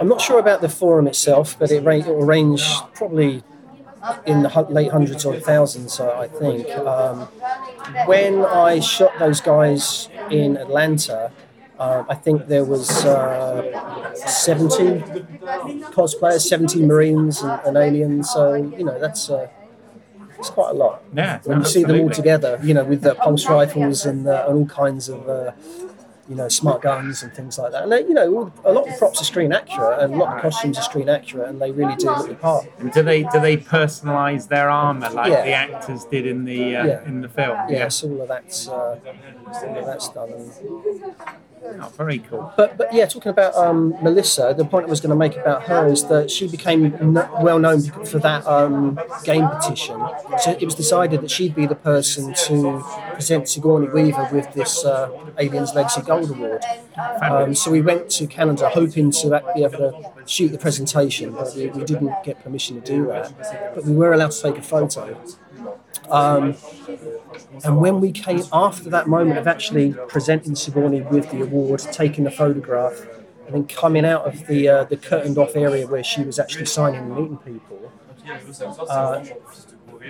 I'm 0.00 0.08
not 0.08 0.20
sure 0.20 0.38
about 0.40 0.60
the 0.60 0.68
forum 0.68 1.06
itself, 1.06 1.56
but 1.58 1.70
it, 1.70 1.82
ra- 1.84 1.94
it 1.94 2.06
will 2.06 2.26
range 2.26 2.62
probably 2.94 3.42
in 4.26 4.42
the 4.42 4.66
late 4.70 4.90
hundreds 4.90 5.24
or 5.24 5.38
thousands, 5.40 6.00
uh, 6.00 6.18
I 6.18 6.28
think. 6.28 6.68
Um, 6.70 7.28
when 8.06 8.44
I 8.44 8.80
shot 8.80 9.18
those 9.18 9.40
guys 9.40 10.08
in 10.30 10.56
Atlanta, 10.56 11.32
uh, 11.78 12.04
I 12.08 12.14
think 12.14 12.48
there 12.48 12.64
was 12.64 13.04
uh, 13.04 14.14
70 14.14 14.80
cosplayers, 15.92 16.40
70 16.40 16.82
Marines 16.86 17.42
and, 17.42 17.60
and 17.66 17.76
aliens. 17.76 18.30
So 18.30 18.54
you 18.54 18.84
know 18.84 18.98
that's 18.98 19.28
uh, 19.30 19.48
it's 20.38 20.50
quite 20.50 20.70
a 20.70 20.74
lot. 20.74 21.02
Yeah, 21.14 21.40
When 21.44 21.58
you 21.58 21.64
see 21.64 21.84
them 21.84 22.00
all 22.00 22.10
together, 22.10 22.58
you 22.62 22.74
know, 22.74 22.84
with 22.84 23.02
the 23.02 23.14
pulse 23.14 23.46
rifles 23.46 24.04
and, 24.06 24.26
uh, 24.26 24.46
and 24.48 24.58
all 24.58 24.66
kinds 24.66 25.08
of. 25.08 25.54
You 26.28 26.34
know, 26.34 26.48
smart 26.48 26.82
guns 26.82 27.22
and 27.22 27.32
things 27.32 27.56
like 27.56 27.70
that. 27.70 27.84
And, 27.84 27.92
they, 27.92 28.00
you 28.00 28.12
know, 28.12 28.52
a 28.64 28.72
lot 28.72 28.88
of 28.88 28.98
props 28.98 29.20
are 29.20 29.24
screen 29.24 29.52
accurate 29.52 30.00
and 30.00 30.12
a 30.14 30.16
lot 30.16 30.34
of 30.34 30.42
costumes 30.42 30.76
are 30.76 30.82
screen 30.82 31.08
accurate 31.08 31.48
and 31.48 31.62
they 31.62 31.70
really 31.70 31.94
do 31.94 32.08
look 32.08 32.28
the 32.28 32.34
part. 32.34 32.66
And 32.78 32.90
do 32.92 33.02
they 33.04 33.22
do 33.22 33.38
they 33.38 33.56
personalise 33.56 34.48
their 34.48 34.68
armour 34.68 35.08
like 35.10 35.30
Yeah. 35.30 35.44
the 35.44 35.52
actors 35.52 36.04
did 36.04 36.26
in 36.26 36.44
the 36.44 36.76
uh, 36.76 36.84
Yeah. 36.86 37.04
in 37.04 37.20
the 37.20 37.28
film? 37.28 37.56
Yes, 37.68 38.02
all 38.02 38.20
of 38.22 38.26
that's, 38.28 38.66
uh, 38.68 38.98
all 39.62 39.78
of 39.78 39.86
that's 39.86 40.08
done. 40.08 40.32
And, 40.32 40.52
Oh, 41.64 41.88
very 41.96 42.18
cool. 42.20 42.52
but, 42.56 42.76
but 42.76 42.92
yeah, 42.92 43.06
talking 43.06 43.30
about 43.30 43.54
um, 43.54 43.90
Melissa, 44.02 44.54
the 44.56 44.64
point 44.64 44.86
I 44.86 44.88
was 44.90 45.00
going 45.00 45.10
to 45.10 45.16
make 45.16 45.36
about 45.36 45.62
her 45.64 45.86
is 45.88 46.04
that 46.08 46.30
she 46.30 46.46
became 46.48 46.94
n- 46.94 47.14
well 47.40 47.58
known 47.58 47.80
for 47.82 48.18
that 48.20 48.46
um, 48.46 48.98
game 49.24 49.48
petition. 49.48 50.00
So 50.38 50.52
it 50.52 50.64
was 50.64 50.74
decided 50.74 51.20
that 51.22 51.30
she'd 51.30 51.54
be 51.54 51.66
the 51.66 51.74
person 51.74 52.34
to 52.34 52.82
present 53.14 53.48
Sigourney 53.48 53.88
Weaver 53.88 54.28
with 54.32 54.52
this 54.54 54.84
uh, 54.84 55.10
Aliens 55.38 55.74
Legacy 55.74 56.02
Gold 56.02 56.30
Award. 56.30 56.62
Um, 57.22 57.54
so 57.54 57.70
we 57.70 57.80
went 57.82 58.10
to 58.12 58.26
Canada 58.26 58.68
hoping 58.70 59.10
to 59.10 59.42
be 59.54 59.64
able 59.64 59.78
to 59.78 60.12
shoot 60.26 60.48
the 60.48 60.58
presentation, 60.58 61.32
but 61.32 61.54
we, 61.56 61.66
we 61.68 61.84
didn't 61.84 62.12
get 62.24 62.42
permission 62.42 62.80
to 62.80 62.86
do 62.86 63.06
that. 63.08 63.74
But 63.74 63.84
we 63.84 63.94
were 63.94 64.12
allowed 64.12 64.30
to 64.32 64.42
take 64.42 64.58
a 64.58 64.62
photo. 64.62 65.18
Um, 66.10 66.54
and 67.64 67.80
when 67.80 68.00
we 68.00 68.12
came 68.12 68.42
after 68.52 68.90
that 68.90 69.08
moment 69.08 69.38
of 69.38 69.46
actually 69.46 69.94
presenting 70.08 70.54
Sigourney 70.54 71.02
with 71.02 71.30
the 71.30 71.42
award, 71.42 71.80
taking 71.92 72.24
the 72.24 72.30
photograph, 72.30 73.06
and 73.46 73.54
then 73.54 73.66
coming 73.66 74.04
out 74.04 74.26
of 74.26 74.46
the 74.46 74.68
uh, 74.68 74.84
the 74.84 74.96
curtained 74.96 75.38
off 75.38 75.54
area 75.56 75.86
where 75.86 76.04
she 76.04 76.22
was 76.22 76.38
actually 76.38 76.66
signing 76.66 77.00
and 77.00 77.10
meeting 77.16 77.38
people, 77.38 77.92
uh, 78.88 79.24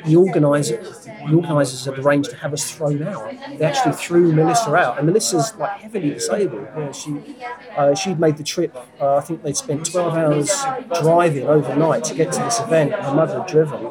the 0.05 0.17
organizer, 0.17 0.77
the 0.83 1.35
organisers 1.35 1.85
had 1.85 1.99
arranged 1.99 2.31
to 2.31 2.37
have 2.37 2.53
us 2.53 2.71
thrown 2.71 3.03
out. 3.03 3.31
They 3.59 3.65
actually 3.65 3.95
threw 3.95 4.33
Melissa 4.33 4.75
out, 4.75 4.99
and 4.99 5.07
Melissa's 5.07 5.55
like 5.57 5.81
heavily 5.81 6.11
disabled. 6.11 6.69
You 6.77 6.85
know, 6.85 6.93
she 6.93 7.37
uh, 7.77 7.95
she'd 7.95 8.19
made 8.21 8.37
the 8.37 8.45
trip. 8.45 8.77
Uh, 9.01 9.17
I 9.17 9.21
think 9.21 9.43
they'd 9.43 9.57
spent 9.57 9.91
12 9.91 10.15
hours 10.17 10.65
driving 11.01 11.47
overnight 11.47 12.05
to 12.05 12.15
get 12.15 12.33
to 12.33 12.41
this 12.41 12.61
event. 12.61 12.93
Her 12.93 13.15
mother 13.15 13.41
had 13.41 13.49
driven, 13.49 13.87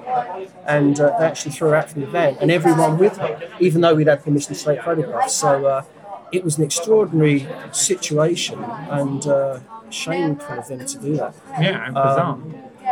and 0.65 0.99
uh, 0.99 1.17
they 1.17 1.25
actually 1.25 1.51
threw 1.51 1.69
her 1.69 1.75
out 1.75 1.89
from 1.89 2.01
the 2.01 2.07
event, 2.07 2.37
and 2.41 2.51
everyone 2.51 2.97
with 2.97 3.17
her, 3.17 3.39
even 3.59 3.81
though 3.81 3.95
we'd 3.95 4.07
had 4.07 4.23
permission 4.23 4.53
to 4.53 4.63
take 4.63 4.81
photographs. 4.81 5.33
So 5.33 5.65
uh, 5.65 5.83
it 6.31 6.43
was 6.43 6.57
an 6.57 6.63
extraordinary 6.63 7.47
situation, 7.71 8.63
and 8.63 9.25
uh, 9.27 9.59
shameful 9.89 10.59
of 10.59 10.67
them 10.67 10.85
to 10.85 10.97
do 10.97 11.15
that. 11.17 11.33
Yeah, 11.59 11.87
bizarre. 11.89 12.39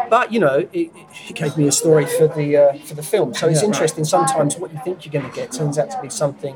But 0.09 0.31
you 0.33 0.39
know, 0.39 0.67
it, 0.71 0.91
it 1.29 1.35
gave 1.35 1.57
me 1.57 1.67
a 1.67 1.71
story 1.71 2.05
for 2.05 2.27
the 2.27 2.57
uh, 2.57 2.73
for 2.79 2.95
the 2.95 3.03
film. 3.03 3.33
So 3.33 3.47
it's 3.47 3.61
Yeah. 3.61 3.67
interesting. 3.67 4.03
Sometimes 4.05 4.57
what 4.57 4.71
you 4.73 4.79
think 4.83 5.05
you're 5.05 5.11
going 5.13 5.29
to 5.29 5.35
get 5.35 5.51
turns 5.51 5.77
out 5.77 5.89
to 5.91 5.99
be 6.01 6.09
something 6.09 6.55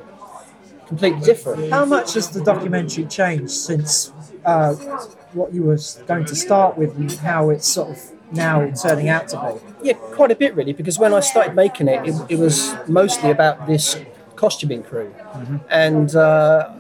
completely 0.88 1.22
different. 1.22 1.72
How 1.72 1.85
much 1.85 2.14
has 2.14 2.30
the 2.30 2.41
documentary 2.41 3.05
changed 3.05 3.51
since 3.51 4.11
uh, 4.45 4.73
what 5.34 5.53
you 5.53 5.64
were 5.64 5.80
going 6.05 6.26
to 6.26 6.35
start 6.35 6.77
with 6.77 6.95
and 6.95 7.11
how 7.11 7.49
it's 7.49 7.68
sort 7.68 7.89
of 7.89 7.99
now 8.31 8.69
turning 8.72 9.09
out 9.09 9.27
to 9.30 9.38
be? 9.38 9.88
Yeah, 9.88 9.93
quite 9.93 10.31
a 10.31 10.35
bit 10.35 10.55
really. 10.55 10.73
Because 10.73 10.97
when 10.99 11.14
I 11.14 11.19
started 11.19 11.55
making 11.55 11.88
it, 11.88 12.07
it, 12.07 12.15
it 12.30 12.39
was 12.39 12.76
mostly 12.88 13.31
about 13.31 13.68
this 13.68 13.97
costuming 14.35 14.84
crew, 14.84 15.14
and 15.69 16.15
uh, 16.15 16.72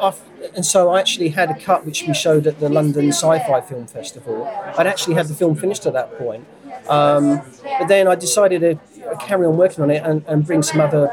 I've, 0.00 0.20
and 0.54 0.64
so 0.64 0.90
I 0.90 1.00
actually 1.00 1.30
had 1.30 1.50
a 1.50 1.58
cut 1.58 1.84
which 1.86 2.04
we 2.06 2.14
showed 2.14 2.46
at 2.46 2.60
the 2.60 2.68
London 2.68 3.08
Sci-Fi 3.08 3.60
Film 3.62 3.86
Festival. 3.86 4.46
I'd 4.78 4.86
actually 4.86 5.14
had 5.14 5.26
the 5.28 5.34
film 5.34 5.54
finished 5.56 5.86
at 5.86 5.92
that 5.94 6.16
point, 6.18 6.44
um, 6.88 7.40
but 7.78 7.86
then 7.88 8.08
I 8.08 8.14
decided 8.14 8.60
to 8.60 9.16
carry 9.20 9.46
on 9.46 9.56
working 9.56 9.82
on 9.82 9.90
it 9.90 10.02
and, 10.04 10.24
and 10.26 10.46
bring 10.46 10.62
some 10.62 10.80
other 10.80 11.10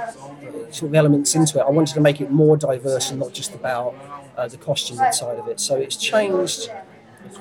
sort 0.71 0.89
of 0.89 0.95
elements 0.95 1.35
into 1.35 1.59
it. 1.59 1.63
I 1.63 1.69
wanted 1.69 1.93
to 1.95 2.01
make 2.01 2.21
it 2.21 2.31
more 2.31 2.55
diverse 2.57 3.11
and 3.11 3.19
not 3.19 3.33
just 3.33 3.53
about 3.53 3.93
uh, 4.37 4.47
the 4.47 4.57
costuming 4.57 5.11
side 5.11 5.37
of 5.37 5.47
it. 5.47 5.59
So 5.59 5.75
it's 5.75 5.97
changed 5.97 6.69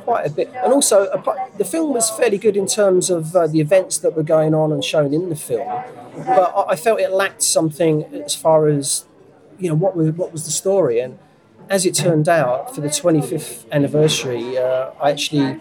quite 0.05 0.27
a 0.27 0.31
bit. 0.31 0.51
And 0.63 0.73
also, 0.73 1.07
the 1.57 1.65
film 1.65 1.93
was 1.95 2.11
fairly 2.11 2.39
good 2.39 2.57
in 2.57 2.67
terms 2.67 3.09
of 3.11 3.35
uh, 3.37 3.47
the 3.47 3.61
events 3.61 3.99
that 3.99 4.15
were 4.17 4.23
going 4.25 4.55
on 4.55 4.73
and 4.73 4.85
shown 4.85 5.15
in 5.15 5.29
the 5.29 5.37
film. 5.37 5.69
But 6.17 6.53
I- 6.57 6.73
I 6.73 6.77
felt 6.77 7.01
it 7.01 7.13
lacked 7.13 7.43
something 7.43 8.05
as 8.25 8.35
far 8.35 8.67
as 8.69 9.05
you 9.59 9.69
know 9.69 9.75
what 9.75 9.95
was 9.97 10.11
what 10.13 10.33
was 10.33 10.45
the 10.45 10.51
story. 10.51 11.01
And 11.01 11.19
as 11.71 11.87
it 11.87 11.95
turned 11.95 12.29
out, 12.29 12.75
for 12.75 12.81
the 12.81 12.89
25th 12.89 13.71
anniversary, 13.71 14.59
uh, 14.59 14.91
I 15.01 15.13
actually 15.13 15.61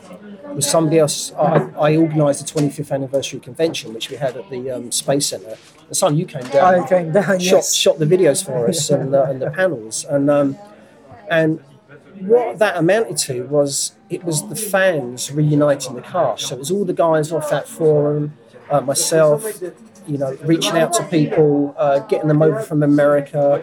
was 0.55 0.67
somebody 0.67 0.97
else. 0.97 1.31
I, 1.33 1.69
I 1.77 1.97
organised 1.97 2.45
the 2.45 2.61
25th 2.61 2.91
anniversary 2.91 3.39
convention, 3.39 3.93
which 3.93 4.09
we 4.09 4.15
had 4.15 4.35
at 4.35 4.49
the 4.49 4.71
um, 4.71 4.91
Space 4.91 5.27
Centre. 5.27 5.55
And 5.85 5.95
Simon, 5.95 6.17
you 6.17 6.25
came 6.25 6.41
down 6.47 6.83
I 6.83 6.87
came 6.87 7.11
down, 7.11 7.39
shot, 7.39 7.57
yes. 7.57 7.75
shot 7.75 7.99
the 7.99 8.05
videos 8.05 8.43
for 8.43 8.67
us 8.67 8.89
and, 8.89 9.13
uh, 9.13 9.25
and 9.29 9.39
the 9.39 9.51
panels. 9.51 10.03
And 10.03 10.31
um, 10.31 10.57
and 11.29 11.63
what 12.21 12.57
that 12.57 12.75
amounted 12.75 13.17
to 13.17 13.43
was 13.43 13.95
it 14.09 14.23
was 14.23 14.49
the 14.49 14.55
fans 14.55 15.31
reuniting 15.31 15.93
the 15.93 16.01
cast. 16.01 16.47
So 16.47 16.55
it 16.55 16.59
was 16.59 16.71
all 16.71 16.85
the 16.85 16.93
guys 16.93 17.31
off 17.31 17.51
that 17.51 17.67
forum, 17.67 18.35
uh, 18.71 18.81
myself, 18.81 19.45
you 20.09 20.17
know, 20.17 20.35
reaching 20.41 20.75
out 20.77 20.91
to 20.93 21.03
people, 21.03 21.75
uh, 21.77 21.99
getting 21.99 22.27
them 22.27 22.41
over 22.41 22.61
from 22.61 22.81
America, 22.81 23.61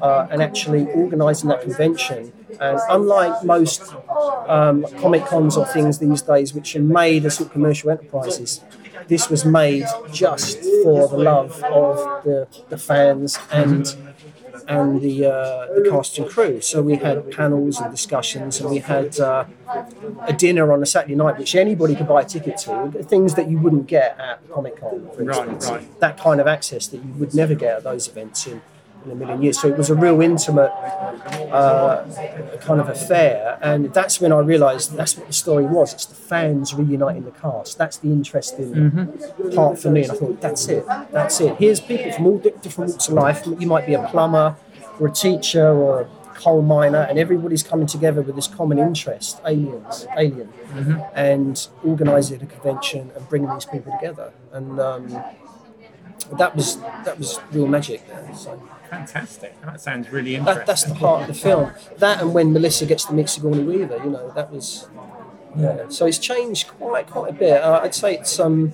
uh, 0.00 0.28
and 0.30 0.40
actually 0.40 0.86
organising 0.92 1.48
that 1.48 1.62
convention. 1.62 2.32
And 2.60 2.78
unlike 2.88 3.44
most 3.44 3.92
um, 4.46 4.86
comic 4.98 5.24
cons 5.26 5.56
or 5.56 5.66
things 5.66 5.98
these 5.98 6.22
days, 6.22 6.54
which 6.54 6.76
are 6.76 6.80
made 6.82 7.24
as 7.24 7.36
sort 7.36 7.48
of 7.48 7.52
commercial 7.52 7.90
enterprises, 7.90 8.60
this 9.08 9.28
was 9.28 9.44
made 9.44 9.86
just 10.12 10.60
for 10.82 11.08
the 11.08 11.18
love 11.18 11.62
of 11.64 12.24
the, 12.24 12.46
the 12.68 12.78
fans 12.78 13.38
and 13.50 13.96
and 14.68 15.00
the 15.00 15.26
uh, 15.26 15.66
the 15.74 15.88
cast 15.90 16.18
and 16.18 16.28
crew. 16.28 16.60
So 16.60 16.82
we 16.82 16.96
had 16.96 17.30
panels 17.30 17.78
and 17.80 17.90
discussions, 17.90 18.60
and 18.60 18.70
we 18.70 18.78
had 18.78 19.18
uh, 19.20 19.44
a 20.26 20.32
dinner 20.32 20.72
on 20.72 20.82
a 20.82 20.86
Saturday 20.86 21.14
night, 21.14 21.38
which 21.38 21.54
anybody 21.54 21.94
could 21.94 22.08
buy 22.08 22.22
a 22.22 22.24
ticket 22.24 22.58
to. 22.58 22.90
Things 23.02 23.34
that 23.34 23.48
you 23.50 23.58
wouldn't 23.58 23.86
get 23.86 24.18
at 24.18 24.48
Comic 24.50 24.80
Con, 24.80 25.08
for 25.14 25.22
instance. 25.22 25.70
right. 25.70 26.00
That 26.00 26.18
kind 26.18 26.40
of 26.40 26.46
access 26.46 26.86
that 26.88 26.98
you 26.98 27.12
would 27.14 27.34
never 27.34 27.54
get 27.54 27.76
at 27.78 27.84
those 27.84 28.08
events 28.08 28.46
in, 28.46 28.62
in 29.04 29.10
a 29.10 29.14
million 29.14 29.42
years. 29.42 29.60
So 29.60 29.68
it 29.68 29.76
was 29.76 29.90
a 29.90 29.94
real 29.94 30.20
intimate 30.20 30.72
uh, 31.52 32.04
kind 32.60 32.80
of 32.80 32.88
affair, 32.88 33.58
and 33.62 33.92
that's 33.94 34.20
when 34.20 34.32
I 34.32 34.40
realised 34.40 34.94
that's 34.96 35.16
what 35.16 35.26
the 35.26 35.32
story 35.32 35.64
was. 35.64 35.92
It's 35.92 36.06
the 36.06 36.14
fans 36.14 36.74
reuniting 36.74 37.24
the 37.24 37.30
cast. 37.32 37.78
That's 37.78 37.96
the 37.98 38.08
interesting 38.08 39.08
part 39.54 39.78
for 39.78 39.90
me, 39.90 40.02
and 40.02 40.12
I 40.12 40.14
thought 40.14 40.40
that's 40.40 40.68
it. 40.68 40.86
That's 41.10 41.40
it. 41.40 41.56
Here's 41.56 41.80
people 41.80 42.12
from 42.12 42.26
all 42.26 42.38
different 42.38 42.90
walks 42.90 43.08
of 43.08 43.14
life. 43.14 43.46
You 43.46 43.66
might 43.66 43.86
be 43.86 43.94
a 43.94 44.06
plumber, 44.08 44.56
or 44.98 45.08
a 45.08 45.12
teacher, 45.12 45.68
or 45.68 46.02
a 46.02 46.08
coal 46.34 46.62
miner, 46.62 47.06
and 47.08 47.18
everybody's 47.18 47.62
coming 47.62 47.86
together 47.86 48.22
with 48.22 48.36
this 48.36 48.48
common 48.48 48.78
interest: 48.78 49.40
aliens, 49.46 50.06
alien, 50.16 50.52
and 51.14 51.68
organising 51.84 52.42
a 52.42 52.46
convention 52.46 53.10
and 53.14 53.28
bringing 53.28 53.52
these 53.54 53.64
people 53.64 53.92
together. 53.98 54.32
And 54.52 54.80
um, 54.80 55.22
that 56.38 56.54
was 56.54 56.80
that 56.80 57.18
was 57.18 57.40
real 57.52 57.66
magic. 57.66 58.06
There. 58.06 58.30
So. 58.34 58.60
Fantastic. 58.90 59.60
That 59.62 59.80
sounds 59.80 60.10
really 60.10 60.34
interesting. 60.34 60.58
That, 60.58 60.66
that's 60.66 60.84
the 60.84 60.94
heart 60.94 61.22
of 61.22 61.28
the 61.28 61.34
film. 61.34 61.72
That 61.98 62.20
and 62.20 62.34
when 62.34 62.52
Melissa 62.52 62.86
gets 62.86 63.04
to 63.06 63.14
meet 63.14 63.28
Sigourney 63.28 63.62
Weaver, 63.62 63.98
you 63.98 64.10
know, 64.10 64.30
that 64.32 64.50
was. 64.50 64.88
Yeah. 65.56 65.88
So 65.88 66.06
it's 66.06 66.18
changed 66.18 66.68
quite 66.68 67.08
quite 67.08 67.30
a 67.30 67.32
bit. 67.32 67.62
Uh, 67.62 67.80
I'd 67.82 67.94
say 67.94 68.14
it's 68.14 68.38
um, 68.38 68.72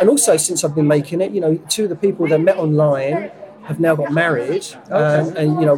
and 0.00 0.08
also 0.08 0.36
since 0.36 0.64
I've 0.64 0.74
been 0.74 0.88
making 0.88 1.20
it, 1.20 1.32
you 1.32 1.40
know, 1.40 1.56
two 1.68 1.84
of 1.84 1.90
the 1.90 1.96
people 1.96 2.26
that 2.28 2.40
met 2.40 2.56
online 2.56 3.30
have 3.64 3.78
now 3.78 3.94
got 3.94 4.12
married, 4.12 4.66
and, 4.90 5.36
and 5.36 5.60
you 5.60 5.66
know, 5.66 5.76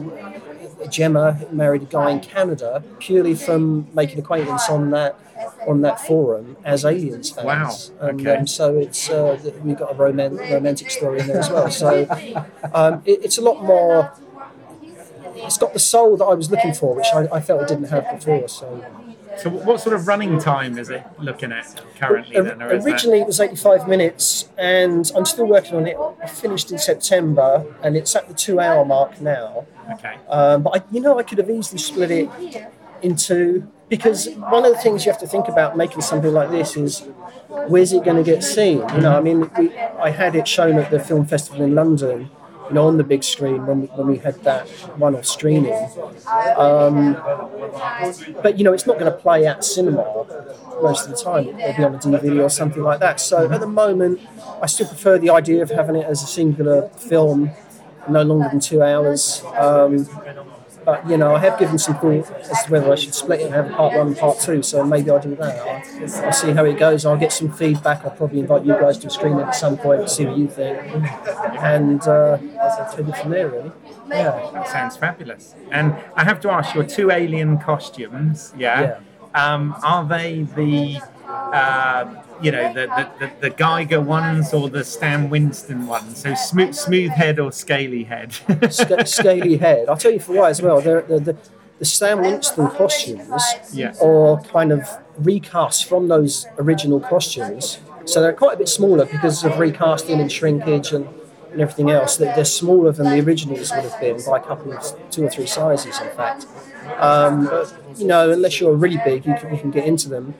Gemma 0.90 1.38
married 1.50 1.82
a 1.82 1.86
guy 1.86 2.10
in 2.10 2.20
Canada 2.20 2.82
purely 2.98 3.34
from 3.34 3.88
making 3.94 4.18
acquaintance 4.18 4.68
on 4.68 4.90
that 4.90 5.18
on 5.66 5.80
that 5.82 5.98
forum 6.00 6.56
as 6.64 6.84
aliens 6.84 7.30
fans. 7.30 7.90
Wow, 8.00 8.08
And 8.08 8.20
okay. 8.20 8.36
um, 8.36 8.46
so 8.46 8.76
it's 8.78 9.08
uh, 9.10 9.38
we've 9.62 9.76
got 9.78 9.92
a 9.92 9.94
roman- 9.94 10.36
romantic 10.36 10.90
story 10.90 11.20
in 11.20 11.26
there 11.26 11.38
as 11.38 11.50
well. 11.50 11.70
So 11.70 12.06
um, 12.72 13.02
it, 13.04 13.24
it's 13.24 13.38
a 13.38 13.42
lot 13.42 13.62
more. 13.62 14.12
It's 15.36 15.58
got 15.58 15.72
the 15.72 15.78
soul 15.80 16.16
that 16.18 16.24
I 16.24 16.34
was 16.34 16.50
looking 16.50 16.72
for, 16.72 16.94
which 16.94 17.08
I, 17.14 17.26
I 17.32 17.40
felt 17.40 17.62
it 17.62 17.68
didn't 17.68 17.88
have 17.88 18.08
before. 18.18 18.48
So 18.48 18.84
So, 19.38 19.50
what 19.50 19.80
sort 19.80 19.94
of 19.94 20.06
running 20.06 20.38
time 20.38 20.78
is 20.78 20.90
it 20.90 21.02
looking 21.18 21.52
at 21.52 21.80
currently? 21.98 22.40
Then, 22.40 22.62
or 22.62 22.72
is 22.72 22.84
that- 22.84 22.90
originally 22.92 23.20
it 23.20 23.26
was 23.26 23.40
85 23.40 23.88
minutes, 23.88 24.48
and 24.56 25.10
I'm 25.16 25.24
still 25.24 25.46
working 25.46 25.76
on 25.76 25.86
it. 25.86 25.96
I 26.22 26.26
finished 26.26 26.70
in 26.70 26.78
September, 26.78 27.64
and 27.82 27.96
it's 27.96 28.14
at 28.16 28.28
the 28.28 28.34
two-hour 28.34 28.84
mark 28.84 29.20
now. 29.20 29.66
okay. 29.92 30.14
Um, 30.28 30.62
but 30.62 30.76
I, 30.76 30.82
you 30.90 31.00
know, 31.00 31.18
I 31.18 31.22
could 31.22 31.38
have 31.38 31.50
easily 31.50 31.78
split 31.78 32.10
it 32.10 32.28
into 33.02 33.66
because 33.88 34.28
one 34.30 34.64
of 34.64 34.72
the 34.72 34.78
things 34.78 35.04
you 35.04 35.12
have 35.12 35.20
to 35.20 35.26
think 35.26 35.46
about 35.48 35.76
making 35.76 36.00
something 36.00 36.32
like 36.32 36.50
this 36.50 36.76
is 36.76 37.00
where's 37.68 37.92
it 37.92 38.02
going 38.02 38.16
to 38.16 38.22
get 38.22 38.42
seen? 38.42 38.78
You 38.94 39.00
know, 39.00 39.16
I 39.16 39.20
mean, 39.20 39.50
we, 39.58 39.76
I 39.78 40.10
had 40.10 40.34
it 40.34 40.48
shown 40.48 40.78
at 40.78 40.90
the 40.90 40.98
film 40.98 41.26
festival 41.26 41.62
in 41.62 41.74
London. 41.74 42.30
You 42.68 42.74
know, 42.74 42.86
on 42.86 42.96
the 42.96 43.04
big 43.04 43.22
screen 43.22 43.66
when 43.66 43.82
we, 43.82 43.86
when 43.88 44.06
we 44.06 44.18
had 44.18 44.42
that 44.44 44.68
one-off 44.96 45.26
screening, 45.26 45.88
um, 46.56 47.12
but 48.42 48.56
you 48.58 48.64
know, 48.64 48.72
it's 48.72 48.86
not 48.86 48.98
going 48.98 49.10
to 49.10 49.18
play 49.18 49.46
at 49.46 49.62
cinema 49.64 50.02
most 50.82 51.06
of 51.06 51.10
the 51.10 51.22
time. 51.22 51.48
It'll 51.60 51.76
be 51.76 51.84
on 51.84 51.94
a 51.94 51.98
DVD 51.98 52.42
or 52.42 52.48
something 52.48 52.82
like 52.82 53.00
that. 53.00 53.20
So 53.20 53.50
at 53.50 53.60
the 53.60 53.66
moment, 53.66 54.20
I 54.62 54.66
still 54.66 54.86
prefer 54.86 55.18
the 55.18 55.30
idea 55.30 55.62
of 55.62 55.70
having 55.70 55.96
it 55.96 56.06
as 56.06 56.22
a 56.22 56.26
singular 56.26 56.88
film, 56.90 57.50
no 58.08 58.22
longer 58.22 58.48
than 58.48 58.60
two 58.60 58.82
hours. 58.82 59.42
Um, 59.56 60.06
but 60.84 61.08
you 61.08 61.16
know, 61.16 61.34
I 61.34 61.38
have 61.40 61.58
given 61.58 61.78
some 61.78 61.94
thought 61.96 62.30
as 62.32 62.64
to 62.64 62.72
whether 62.72 62.92
I 62.92 62.94
should 62.96 63.14
split 63.14 63.40
it 63.40 63.46
and 63.46 63.54
have 63.54 63.70
part 63.72 63.94
one 63.96 64.08
and 64.08 64.16
part 64.16 64.38
two. 64.40 64.62
So 64.62 64.84
maybe 64.84 65.10
I'll 65.10 65.20
do 65.20 65.34
that. 65.36 65.58
I'll, 65.58 66.24
I'll 66.26 66.32
see 66.32 66.52
how 66.52 66.64
it 66.64 66.78
goes. 66.78 67.04
I'll 67.06 67.16
get 67.16 67.32
some 67.32 67.50
feedback. 67.50 68.04
I'll 68.04 68.10
probably 68.10 68.40
invite 68.40 68.64
you 68.64 68.74
guys 68.74 68.98
to 68.98 69.10
screen 69.10 69.38
it 69.38 69.42
at 69.42 69.54
some 69.54 69.76
point 69.76 70.00
and 70.00 70.10
see 70.10 70.26
what 70.26 70.36
you 70.36 70.48
think, 70.48 70.78
and 71.62 72.02
uh, 72.06 72.38
take 72.94 73.08
it 73.08 73.16
from 73.16 73.30
there. 73.30 73.48
Really. 73.48 73.72
Yeah. 74.08 74.50
That 74.52 74.68
sounds 74.68 74.96
fabulous. 74.96 75.54
And 75.70 75.96
I 76.14 76.24
have 76.24 76.40
to 76.40 76.50
ask, 76.50 76.74
your 76.74 76.84
two 76.84 77.10
alien 77.10 77.58
costumes, 77.58 78.52
yeah, 78.56 78.98
Um, 79.34 79.74
are 79.82 80.04
they 80.06 80.42
the, 80.42 81.00
uh, 81.26 82.22
you 82.44 82.52
know, 82.52 82.72
the, 82.72 82.86
the, 82.86 83.26
the, 83.26 83.48
the 83.48 83.50
Giger 83.50 84.04
ones 84.04 84.52
or 84.52 84.68
the 84.68 84.84
Stan 84.84 85.30
Winston 85.30 85.86
ones? 85.86 86.18
So 86.18 86.34
smooth, 86.34 86.74
smooth 86.74 87.10
head 87.10 87.38
or 87.38 87.50
scaly 87.52 88.04
head? 88.04 88.32
Sc- 88.70 89.06
scaly 89.06 89.56
head. 89.56 89.88
I'll 89.88 89.96
tell 89.96 90.12
you 90.12 90.20
for 90.20 90.34
why 90.34 90.50
as 90.50 90.60
well. 90.62 90.80
They're, 90.80 91.02
the 91.02 91.20
the 91.20 91.36
the 91.78 91.84
Stan 91.84 92.20
Winston 92.22 92.68
costumes 92.70 93.42
are 94.00 94.40
kind 94.42 94.70
of 94.72 94.88
recast 95.18 95.86
from 95.86 96.08
those 96.08 96.46
original 96.58 97.00
costumes. 97.00 97.78
So 98.04 98.20
they're 98.20 98.32
quite 98.32 98.54
a 98.54 98.58
bit 98.58 98.68
smaller 98.68 99.06
because 99.06 99.44
of 99.44 99.58
recasting 99.58 100.20
and 100.20 100.30
shrinkage 100.30 100.92
and, 100.92 101.06
and 101.50 101.60
everything 101.60 101.90
else. 101.90 102.16
They're, 102.16 102.34
they're 102.34 102.44
smaller 102.44 102.92
than 102.92 103.06
the 103.10 103.20
originals 103.20 103.70
would 103.72 103.84
have 103.84 104.00
been 104.00 104.20
by 104.24 104.38
a 104.38 104.42
couple 104.42 104.72
of 104.72 105.10
two 105.10 105.24
or 105.24 105.30
three 105.30 105.46
sizes, 105.46 106.00
in 106.00 106.10
fact. 106.10 106.46
Um, 106.98 107.50
you 107.96 108.06
know, 108.06 108.30
unless 108.30 108.60
you're 108.60 108.74
really 108.74 109.00
big, 109.04 109.24
you 109.26 109.34
can, 109.34 109.54
you 109.54 109.60
can 109.60 109.70
get 109.70 109.86
into 109.86 110.08
them. 110.08 110.34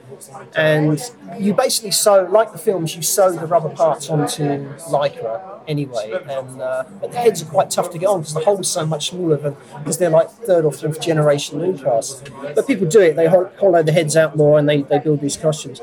And 0.55 0.99
you 1.37 1.53
basically 1.53 1.91
sew, 1.91 2.27
like 2.29 2.51
the 2.51 2.57
films, 2.57 2.95
you 2.95 3.01
sew 3.01 3.31
the 3.31 3.45
rubber 3.45 3.69
parts 3.69 4.09
onto 4.09 4.43
lycra 4.89 5.61
anyway. 5.67 6.11
And 6.29 6.61
uh, 6.61 6.83
but 7.01 7.11
the 7.11 7.17
heads 7.17 7.41
are 7.41 7.45
quite 7.45 7.69
tough 7.69 7.91
to 7.91 7.97
get 7.97 8.07
on 8.07 8.21
because 8.21 8.33
the 8.33 8.41
hole's 8.41 8.59
are 8.61 8.63
so 8.63 8.85
much 8.85 9.09
smaller 9.09 9.37
than 9.37 9.55
because 9.79 9.97
they're 9.97 10.09
like 10.09 10.29
third 10.29 10.65
or 10.65 10.71
fourth 10.71 10.99
generation 11.01 11.59
Lucas. 11.59 12.21
But 12.55 12.67
people 12.67 12.87
do 12.87 13.01
it; 13.01 13.15
they 13.15 13.27
hollow 13.27 13.83
the 13.83 13.91
heads 13.91 14.15
out 14.15 14.35
more 14.35 14.59
and 14.59 14.67
they, 14.67 14.81
they 14.83 14.99
build 14.99 15.21
these 15.21 15.37
costumes. 15.37 15.81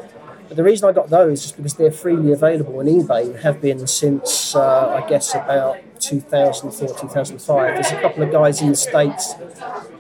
But 0.49 0.57
the 0.57 0.65
reason 0.65 0.89
I 0.89 0.93
got 0.93 1.09
those 1.09 1.47
is 1.47 1.53
because 1.53 1.75
they're 1.75 1.91
freely 1.91 2.33
available 2.33 2.79
on 2.79 2.87
eBay 2.87 3.27
and 3.27 3.37
have 3.37 3.61
been 3.61 3.87
since 3.87 4.55
uh, 4.55 5.03
I 5.03 5.09
guess 5.09 5.35
about 5.35 5.79
2004, 6.03 6.89
2005. 6.99 7.75
There's 7.75 7.93
a 7.93 8.01
couple 8.01 8.23
of 8.23 8.33
guys 8.33 8.61
in 8.61 8.69
the 8.71 8.77
States 8.77 9.35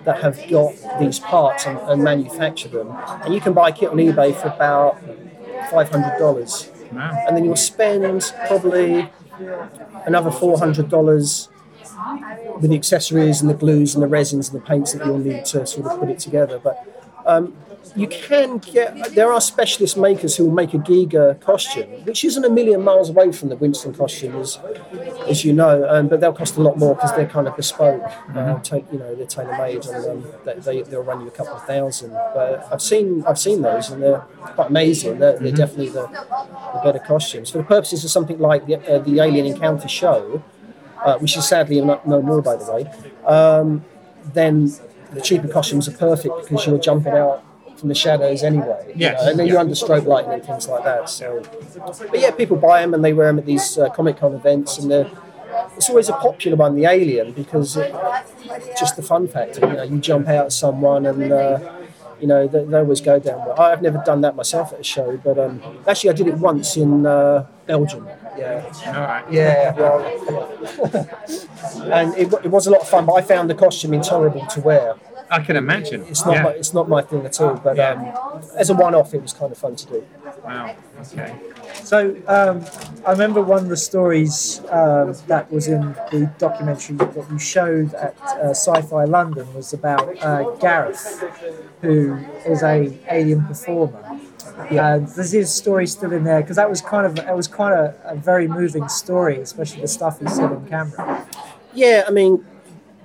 that 0.04 0.20
have 0.22 0.48
got 0.50 0.74
these 1.00 1.18
parts 1.18 1.66
and, 1.66 1.78
and 1.78 2.02
manufacture 2.02 2.68
them. 2.68 2.92
And 3.24 3.32
you 3.32 3.40
can 3.40 3.52
buy 3.52 3.68
a 3.68 3.72
kit 3.72 3.90
on 3.90 3.96
eBay 3.96 4.34
for 4.34 4.48
about 4.48 5.00
$500. 5.70 6.92
wow. 6.92 7.24
And 7.26 7.36
then 7.36 7.44
you'll 7.44 7.56
spend 7.56 8.32
probably 8.46 9.10
another 10.06 10.30
$400 10.30 11.48
with 12.60 12.70
the 12.70 12.76
accessories 12.76 13.40
and 13.40 13.48
the 13.48 13.54
glues 13.54 13.94
and 13.94 14.02
the 14.02 14.08
resins 14.08 14.48
and 14.50 14.60
the 14.60 14.66
paints 14.66 14.92
that 14.92 15.06
you'll 15.06 15.18
need 15.18 15.44
to 15.46 15.66
sort 15.66 15.86
of 15.86 16.00
put 16.00 16.08
it 16.08 16.18
together. 16.18 16.58
But 16.58 16.86
um, 17.24 17.56
you 17.94 18.06
can 18.06 18.58
get, 18.58 19.14
there 19.14 19.32
are 19.32 19.40
specialist 19.40 19.96
makers 19.96 20.36
who 20.36 20.46
will 20.46 20.52
make 20.52 20.72
a 20.74 20.78
Giger 20.78 21.38
costume, 21.40 21.90
which 22.04 22.24
isn't 22.24 22.44
a 22.44 22.48
million 22.48 22.82
miles 22.82 23.10
away 23.10 23.32
from 23.32 23.48
the 23.48 23.56
Winston 23.56 23.92
costume, 23.94 24.36
as, 24.36 24.58
as 25.28 25.44
you 25.44 25.52
know, 25.52 25.88
um, 25.88 26.08
but 26.08 26.20
they'll 26.20 26.32
cost 26.32 26.56
a 26.56 26.62
lot 26.62 26.78
more 26.78 26.94
because 26.94 27.14
they're 27.14 27.26
kind 27.26 27.46
of 27.46 27.56
bespoke. 27.56 28.02
Uh, 28.34 28.58
take, 28.60 28.84
you 28.92 28.98
know, 28.98 29.14
they're 29.14 29.26
tailor 29.26 29.56
made 29.58 29.84
and 29.84 30.06
um, 30.06 30.32
they, 30.44 30.54
they, 30.54 30.82
they'll 30.82 31.02
run 31.02 31.20
you 31.20 31.28
a 31.28 31.30
couple 31.30 31.54
of 31.54 31.66
thousand. 31.66 32.10
But 32.10 32.66
I've 32.72 32.82
seen, 32.82 33.24
I've 33.26 33.38
seen 33.38 33.62
those 33.62 33.90
and 33.90 34.02
they're 34.02 34.20
quite 34.20 34.68
amazing. 34.68 35.18
They're, 35.18 35.38
they're 35.38 35.52
definitely 35.52 35.90
the, 35.90 36.06
the 36.06 36.80
better 36.82 36.98
costumes. 36.98 37.50
For 37.50 37.58
the 37.58 37.64
purposes 37.64 38.04
of 38.04 38.10
something 38.10 38.38
like 38.38 38.66
the, 38.66 38.76
uh, 38.76 38.98
the 39.00 39.20
Alien 39.20 39.46
Encounter 39.46 39.88
show, 39.88 40.42
uh, 41.04 41.18
which 41.18 41.36
is 41.36 41.46
sadly 41.46 41.80
no, 41.80 42.00
no 42.06 42.22
more, 42.22 42.40
by 42.40 42.56
the 42.56 42.72
way, 42.72 42.90
um, 43.26 43.84
then 44.32 44.72
the 45.12 45.20
cheaper 45.20 45.48
costumes 45.48 45.88
are 45.88 45.92
perfect 45.92 46.34
because 46.42 46.66
you're 46.66 46.78
jumping 46.78 47.12
out 47.12 47.44
from 47.82 47.88
the 47.88 47.96
shadows 47.96 48.44
anyway. 48.44 48.92
you 48.94 49.10
know, 49.10 49.16
and 49.22 49.36
then 49.36 49.46
yeah. 49.46 49.54
you're 49.54 49.60
under 49.60 49.74
strobe 49.74 50.06
lighting 50.06 50.30
and 50.30 50.44
things 50.44 50.68
like 50.68 50.84
that. 50.84 51.10
So, 51.10 51.42
but 52.12 52.20
yeah, 52.20 52.30
people 52.30 52.56
buy 52.56 52.80
them 52.80 52.94
and 52.94 53.04
they 53.04 53.12
wear 53.12 53.26
them 53.26 53.40
at 53.40 53.44
these 53.44 53.76
uh, 53.76 53.90
Comic 53.90 54.18
Con 54.18 54.34
events, 54.34 54.78
and 54.78 54.92
it's 55.76 55.90
always 55.90 56.08
a 56.08 56.12
popular 56.12 56.56
one, 56.56 56.76
the 56.76 56.84
Alien, 56.84 57.32
because 57.32 57.76
it, 57.76 57.92
just 58.78 58.94
the 58.94 59.02
fun 59.02 59.26
factor. 59.26 59.66
You 59.66 59.72
know, 59.72 59.82
you 59.82 59.98
jump 59.98 60.28
out 60.28 60.46
at 60.46 60.52
someone 60.52 61.06
and. 61.06 61.32
Uh, 61.32 61.78
you 62.20 62.28
know, 62.28 62.46
they, 62.46 62.62
they 62.62 62.76
always 62.78 63.00
go 63.00 63.18
down 63.18 63.40
well. 63.40 63.60
I've 63.60 63.82
never 63.82 64.00
done 64.06 64.20
that 64.20 64.36
myself 64.36 64.72
at 64.72 64.78
a 64.78 64.84
show, 64.84 65.16
but 65.24 65.40
um, 65.40 65.60
actually, 65.88 66.10
I 66.10 66.12
did 66.12 66.28
it 66.28 66.38
once 66.38 66.76
in 66.76 67.04
uh, 67.04 67.48
Belgium. 67.66 68.08
Yeah, 68.38 68.72
All 68.86 68.92
right. 68.92 69.24
yeah, 69.28 69.74
well, 69.74 69.98
and 71.92 72.16
it, 72.16 72.32
it 72.44 72.48
was 72.48 72.68
a 72.68 72.70
lot 72.70 72.82
of 72.82 72.88
fun. 72.88 73.06
But 73.06 73.14
I 73.14 73.22
found 73.22 73.50
the 73.50 73.56
costume 73.56 73.92
intolerable 73.92 74.46
to 74.46 74.60
wear. 74.60 74.94
I 75.32 75.40
can 75.40 75.56
imagine. 75.56 76.04
It's 76.08 76.24
not 76.26 76.34
yeah. 76.34 76.42
my, 76.42 76.50
it's 76.50 76.74
not 76.74 76.88
my 76.88 77.02
thing 77.02 77.24
at 77.24 77.40
all. 77.40 77.54
But 77.54 77.76
Yeah. 77.76 77.92
um, 77.92 78.42
as 78.56 78.68
a 78.70 78.74
one-off, 78.74 79.14
it 79.14 79.22
was 79.22 79.32
kind 79.32 79.50
of 79.50 79.58
fun 79.58 79.74
to 79.76 79.86
do. 79.86 80.04
Wow. 80.44 80.76
Okay. 81.00 81.34
So 81.84 82.16
um, 82.26 82.64
I 83.06 83.12
remember 83.12 83.40
one 83.40 83.62
of 83.62 83.68
the 83.68 83.76
stories 83.76 84.60
um, 84.70 85.14
that 85.28 85.50
was 85.50 85.68
in 85.68 85.80
the 86.10 86.30
documentary 86.38 86.96
that 86.96 87.14
you 87.30 87.38
showed 87.38 87.94
at 87.94 88.14
uh, 88.22 88.50
Sci-Fi 88.50 89.04
London 89.04 89.52
was 89.54 89.72
about 89.72 90.06
uh, 90.22 90.42
Gareth, 90.60 91.24
who 91.80 92.18
is 92.46 92.62
a 92.62 92.96
alien 93.10 93.44
performer. 93.44 94.20
And 94.70 95.08
there's 95.08 95.32
his 95.32 95.52
story 95.52 95.86
still 95.86 96.12
in 96.12 96.24
there 96.24 96.42
because 96.42 96.56
that 96.56 96.68
was 96.68 96.80
kind 96.82 97.06
of 97.06 97.18
it 97.18 97.34
was 97.34 97.48
quite 97.48 97.72
a, 97.72 97.94
a 98.04 98.16
very 98.16 98.46
moving 98.46 98.88
story, 98.88 99.40
especially 99.40 99.80
the 99.80 99.88
stuff 99.88 100.20
he 100.20 100.28
said 100.28 100.52
on 100.52 100.68
camera. 100.68 101.26
Yeah, 101.74 102.04
I 102.06 102.10
mean, 102.10 102.44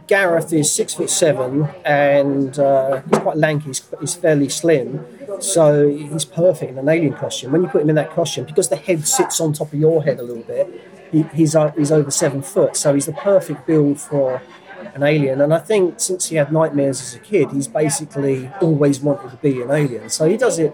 Gareth 0.07 0.53
is 0.53 0.71
six 0.71 0.93
foot 0.93 1.09
seven 1.09 1.67
and 1.85 2.57
uh, 2.57 3.01
he's 3.09 3.19
quite 3.19 3.37
lanky. 3.37 3.67
He's, 3.67 3.87
he's 3.99 4.15
fairly 4.15 4.49
slim, 4.49 5.05
so 5.41 5.87
he's 5.87 6.25
perfect 6.25 6.71
in 6.71 6.77
an 6.77 6.87
alien 6.87 7.13
costume. 7.13 7.51
When 7.51 7.61
you 7.63 7.67
put 7.67 7.81
him 7.81 7.89
in 7.89 7.95
that 7.95 8.11
costume, 8.11 8.45
because 8.45 8.69
the 8.69 8.77
head 8.77 9.05
sits 9.05 9.41
on 9.41 9.53
top 9.53 9.73
of 9.73 9.79
your 9.79 10.03
head 10.03 10.19
a 10.19 10.23
little 10.23 10.43
bit, 10.43 10.81
he, 11.11 11.23
he's 11.33 11.55
uh, 11.55 11.71
he's 11.71 11.91
over 11.91 12.09
seven 12.09 12.41
foot, 12.41 12.77
so 12.77 12.93
he's 12.93 13.05
the 13.05 13.13
perfect 13.13 13.67
build 13.67 13.99
for 13.99 14.41
an 14.93 15.03
alien. 15.03 15.41
And 15.41 15.53
I 15.53 15.59
think 15.59 15.99
since 15.99 16.27
he 16.27 16.37
had 16.37 16.51
nightmares 16.51 17.01
as 17.01 17.15
a 17.15 17.19
kid, 17.19 17.51
he's 17.51 17.67
basically 17.67 18.49
always 18.61 18.99
wanted 18.99 19.31
to 19.31 19.37
be 19.37 19.61
an 19.61 19.71
alien. 19.71 20.09
So 20.09 20.27
he 20.27 20.37
does 20.37 20.57
it 20.59 20.73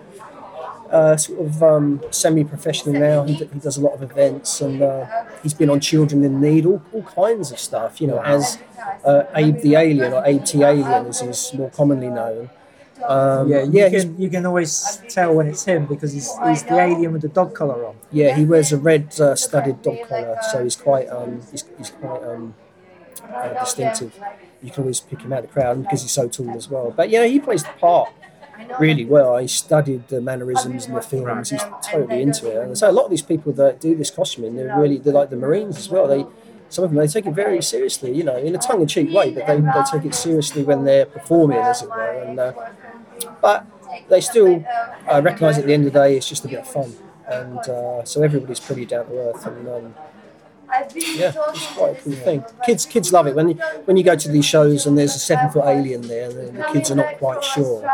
uh, 0.93 1.17
sort 1.17 1.39
of 1.47 1.63
um, 1.63 2.01
semi-professional 2.11 2.93
now. 3.07 3.23
He, 3.23 3.35
d- 3.35 3.49
he 3.53 3.59
does 3.59 3.77
a 3.77 3.81
lot 3.81 3.93
of 3.97 4.01
events, 4.09 4.61
and 4.61 4.81
uh, 4.81 5.05
he's 5.43 5.53
been 5.53 5.69
on 5.69 5.79
Children 5.79 6.23
in 6.23 6.39
Need, 6.39 6.65
all, 6.65 6.81
all 6.93 7.03
kinds 7.03 7.51
of 7.51 7.59
stuff. 7.59 7.99
You 8.01 8.07
know, 8.07 8.19
as 8.21 8.59
uh, 9.03 9.23
Abe 9.35 9.57
the 9.61 9.75
Alien 9.75 10.13
or 10.13 10.23
Abe 10.25 10.45
T 10.45 10.63
Alien, 10.63 11.05
as 11.07 11.19
he's 11.21 11.53
more 11.53 11.69
commonly 11.71 12.09
known. 12.09 12.49
Um, 13.05 13.49
Yeah, 13.49 13.63
you 13.63 13.71
yeah, 13.79 13.89
he's- 13.89 14.03
can 14.05 14.17
you 14.23 14.29
can 14.29 14.45
always 14.45 15.01
tell 15.09 15.33
when 15.35 15.47
it's 15.47 15.65
him 15.65 15.85
because 15.87 16.13
he's, 16.13 16.29
he's 16.47 16.63
the 16.63 16.77
alien 16.79 17.11
with 17.13 17.23
the 17.23 17.27
dog 17.39 17.53
collar 17.53 17.79
on. 17.89 17.95
yeah. 18.11 18.33
He 18.35 18.45
wears 18.45 18.71
a 18.71 18.77
red 18.77 19.05
uh, 19.19 19.35
studded 19.35 19.81
dog 19.81 19.97
collar, 20.07 20.37
so 20.51 20.63
he's 20.63 20.77
quite 20.77 21.07
um, 21.09 21.41
he's, 21.51 21.63
he's 21.77 21.89
quite 21.89 22.23
um, 22.23 22.53
uh, 23.33 23.49
distinctive. 23.63 24.13
You 24.61 24.71
can 24.71 24.83
always 24.83 25.01
pick 25.01 25.19
him 25.21 25.33
out 25.33 25.39
of 25.43 25.47
the 25.47 25.53
crowd 25.53 25.83
because 25.83 26.01
he's 26.03 26.11
so 26.13 26.29
tall 26.29 26.51
as 26.55 26.69
well. 26.69 26.93
But 26.95 27.09
yeah, 27.09 27.25
he 27.25 27.39
plays 27.41 27.63
the 27.63 27.71
part 27.87 28.09
really 28.79 29.05
well. 29.05 29.37
He 29.37 29.47
studied 29.47 30.07
the 30.07 30.21
mannerisms 30.21 30.85
and 30.85 30.95
the 30.95 31.01
films. 31.01 31.49
He's 31.49 31.63
totally 31.83 32.21
into 32.21 32.49
it. 32.49 32.57
And 32.67 32.77
so 32.77 32.89
a 32.89 32.91
lot 32.91 33.05
of 33.05 33.11
these 33.11 33.21
people 33.21 33.53
that 33.53 33.79
do 33.79 33.95
this 33.95 34.11
costuming, 34.11 34.55
they're 34.55 34.77
really 34.77 34.97
they're 34.97 35.13
like 35.13 35.29
the 35.29 35.35
Marines 35.37 35.77
as 35.77 35.89
well. 35.89 36.07
They 36.07 36.25
some 36.69 36.83
of 36.85 36.91
them 36.91 36.99
they 36.99 37.07
take 37.07 37.25
it 37.25 37.33
very 37.33 37.61
seriously, 37.61 38.11
you 38.11 38.23
know, 38.23 38.37
in 38.37 38.55
a 38.55 38.57
tongue-in-cheek 38.57 39.13
way, 39.13 39.29
but 39.31 39.45
they, 39.45 39.59
they 39.59 39.83
take 39.91 40.05
it 40.05 40.15
seriously 40.15 40.63
when 40.63 40.83
they're 40.85 41.05
performing, 41.05 41.59
as 41.59 41.83
it 41.83 41.89
were. 41.89 42.23
And 42.25 42.39
uh, 42.39 42.53
but 43.41 43.65
they 44.09 44.21
still 44.21 44.65
uh, 45.11 45.21
recognise 45.23 45.57
at 45.57 45.65
the 45.65 45.73
end 45.73 45.85
of 45.85 45.93
the 45.93 45.99
day 45.99 46.17
it's 46.17 46.27
just 46.27 46.45
a 46.45 46.47
bit 46.47 46.59
of 46.59 46.67
fun, 46.67 46.93
and 47.27 47.59
uh, 47.59 48.03
so 48.03 48.23
everybody's 48.23 48.59
pretty 48.59 48.85
down 48.85 49.05
to 49.07 49.17
earth 49.17 49.45
and. 49.45 49.67
Um, 49.67 49.95
yeah, 50.95 51.33
it's 51.49 51.67
quite 51.73 51.99
a 51.99 52.01
cool 52.01 52.13
thing. 52.13 52.43
Kids, 52.65 52.85
kids 52.85 53.13
love 53.13 53.27
it 53.27 53.35
when 53.35 53.49
you 53.49 53.55
when 53.85 53.97
you 53.97 54.03
go 54.03 54.15
to 54.15 54.29
these 54.29 54.45
shows 54.45 54.85
and 54.85 54.97
there's 54.97 55.15
a 55.15 55.19
seven 55.19 55.49
foot 55.49 55.65
alien 55.65 56.01
there, 56.01 56.29
and 56.29 56.57
the 56.57 56.63
kids 56.71 56.89
are 56.91 56.95
not 56.95 57.17
quite 57.17 57.43
sure. 57.43 57.87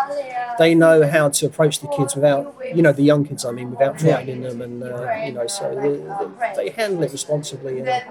They 0.58 0.76
know 0.76 1.08
how 1.08 1.30
to 1.30 1.46
approach 1.46 1.80
the 1.80 1.88
kids 1.88 2.16
without, 2.16 2.56
you 2.74 2.82
know, 2.82 2.92
the 2.92 3.04
young 3.04 3.26
kids. 3.26 3.46
I 3.46 3.52
mean, 3.52 3.72
without 3.72 4.00
frightening 4.00 4.42
them, 4.42 4.62
and 4.62 4.84
uh, 4.84 5.12
you 5.26 5.34
know, 5.34 5.48
so 5.48 5.74
they, 5.76 6.64
they, 6.64 6.70
handle 6.70 7.04
it 7.04 7.12
responsibly. 7.12 7.80
And, 7.82 8.04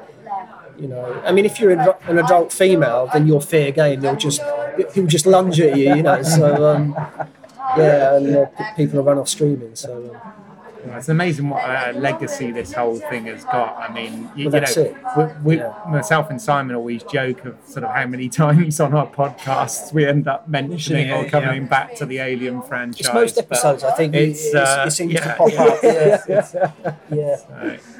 you 0.79 0.89
know, 0.89 1.23
I 1.25 1.33
mean, 1.33 1.45
if 1.45 1.59
you're 1.61 1.71
an 1.71 2.19
adult 2.19 2.53
female, 2.53 3.09
then 3.13 3.27
you're 3.27 3.41
fair 3.41 3.73
game. 3.73 4.01
They'll 4.01 4.17
just 4.17 4.41
he'll 4.95 5.07
just 5.07 5.27
lunge 5.27 5.61
at 5.61 5.77
you, 5.77 5.95
you 5.95 6.03
know. 6.03 6.23
So 6.23 6.71
um, 6.71 6.95
yeah, 7.77 8.17
and 8.17 8.37
uh, 8.37 8.47
people 8.77 8.99
will 8.99 9.05
run 9.05 9.19
off 9.19 9.29
screaming. 9.29 9.75
So. 9.77 10.11
Um, 10.15 10.48
it's 10.97 11.09
amazing 11.09 11.49
what 11.49 11.63
a 11.69 11.93
legacy 11.93 12.51
this 12.51 12.73
whole 12.73 12.99
thing 12.99 13.27
has 13.27 13.45
got. 13.45 13.77
I 13.79 13.93
mean, 13.93 14.31
you, 14.35 14.49
well, 14.51 14.63
you 14.63 14.85
know, 14.85 15.37
we, 15.45 15.57
we, 15.57 15.57
yeah. 15.59 15.75
myself 15.89 16.31
and 16.31 16.41
Simon 16.41 16.77
always 16.77 17.03
joke 17.05 17.45
of 17.45 17.57
sort 17.67 17.85
of 17.85 17.95
how 17.95 18.07
many 18.07 18.29
times 18.29 18.81
on 18.81 18.95
our 18.95 19.07
podcasts 19.07 19.93
we 19.93 20.07
end 20.07 20.29
up 20.29 20.49
mentioning 20.49 21.11
or 21.11 21.29
coming 21.29 21.63
yeah. 21.63 21.69
back 21.69 21.95
to 21.97 22.07
the 22.07 22.19
Alien 22.19 22.63
franchise. 22.63 23.01
It's 23.01 23.15
most 23.15 23.39
episodes, 23.39 23.85
I 23.85 23.93
think. 23.93 24.15
It's, 24.15 24.55
uh, 24.55 24.85
it 24.87 24.91
seems 24.91 25.13
yeah. 25.13 25.21
to 25.21 25.35
pop 25.37 25.53
up. 25.59 25.79
Yeah, 25.89 26.97
yeah. 27.11 27.37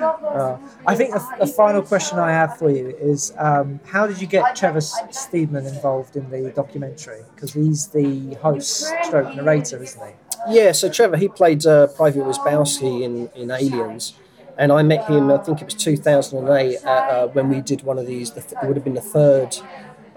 Uh, 0.01 0.59
I 0.87 0.95
think 0.95 1.15
the, 1.15 1.27
the, 1.41 1.47
final 1.47 1.83
question 1.83 2.19
I 2.19 2.31
have 2.31 2.59
for 2.59 2.71
you 2.71 2.89
is: 3.01 3.33
um, 3.39 3.81
How 3.85 4.07
did 4.07 4.21
you 4.21 4.27
get 4.27 4.55
Trevor 4.55 4.81
Steedman 4.81 5.67
involved 5.67 6.17
in 6.17 6.29
the 6.31 6.51
documentary? 6.51 7.23
Because 7.35 7.53
he's 7.53 7.89
the 7.89 8.35
host, 8.35 8.87
stroke 9.05 9.35
narrator, 9.35 9.83
isn't 9.83 10.07
he? 10.07 10.15
Yeah, 10.51 10.73
so 10.73 10.89
Trevor, 10.89 11.17
he 11.17 11.29
played 11.29 11.67
uh, 11.67 11.89
Private 11.89 12.23
Wierzbowski 12.23 13.03
in, 13.03 13.29
in 13.35 13.51
Aliens. 13.51 14.15
And 14.57 14.73
I 14.73 14.83
met 14.83 15.09
him, 15.09 15.31
I 15.31 15.39
think 15.39 15.61
it 15.61 15.67
was 15.67 15.75
2008, 15.75 16.77
at, 16.77 16.85
uh, 16.87 17.29
when 17.29 17.49
we 17.49 17.61
did 17.61 17.83
one 17.83 17.99
of 17.99 18.07
these, 18.07 18.33
the 18.33 18.41
th- 18.41 18.55
it 18.61 18.67
would 18.67 18.77
have 18.77 18.85
been 18.85 18.95
the 18.95 19.01
third 19.01 19.57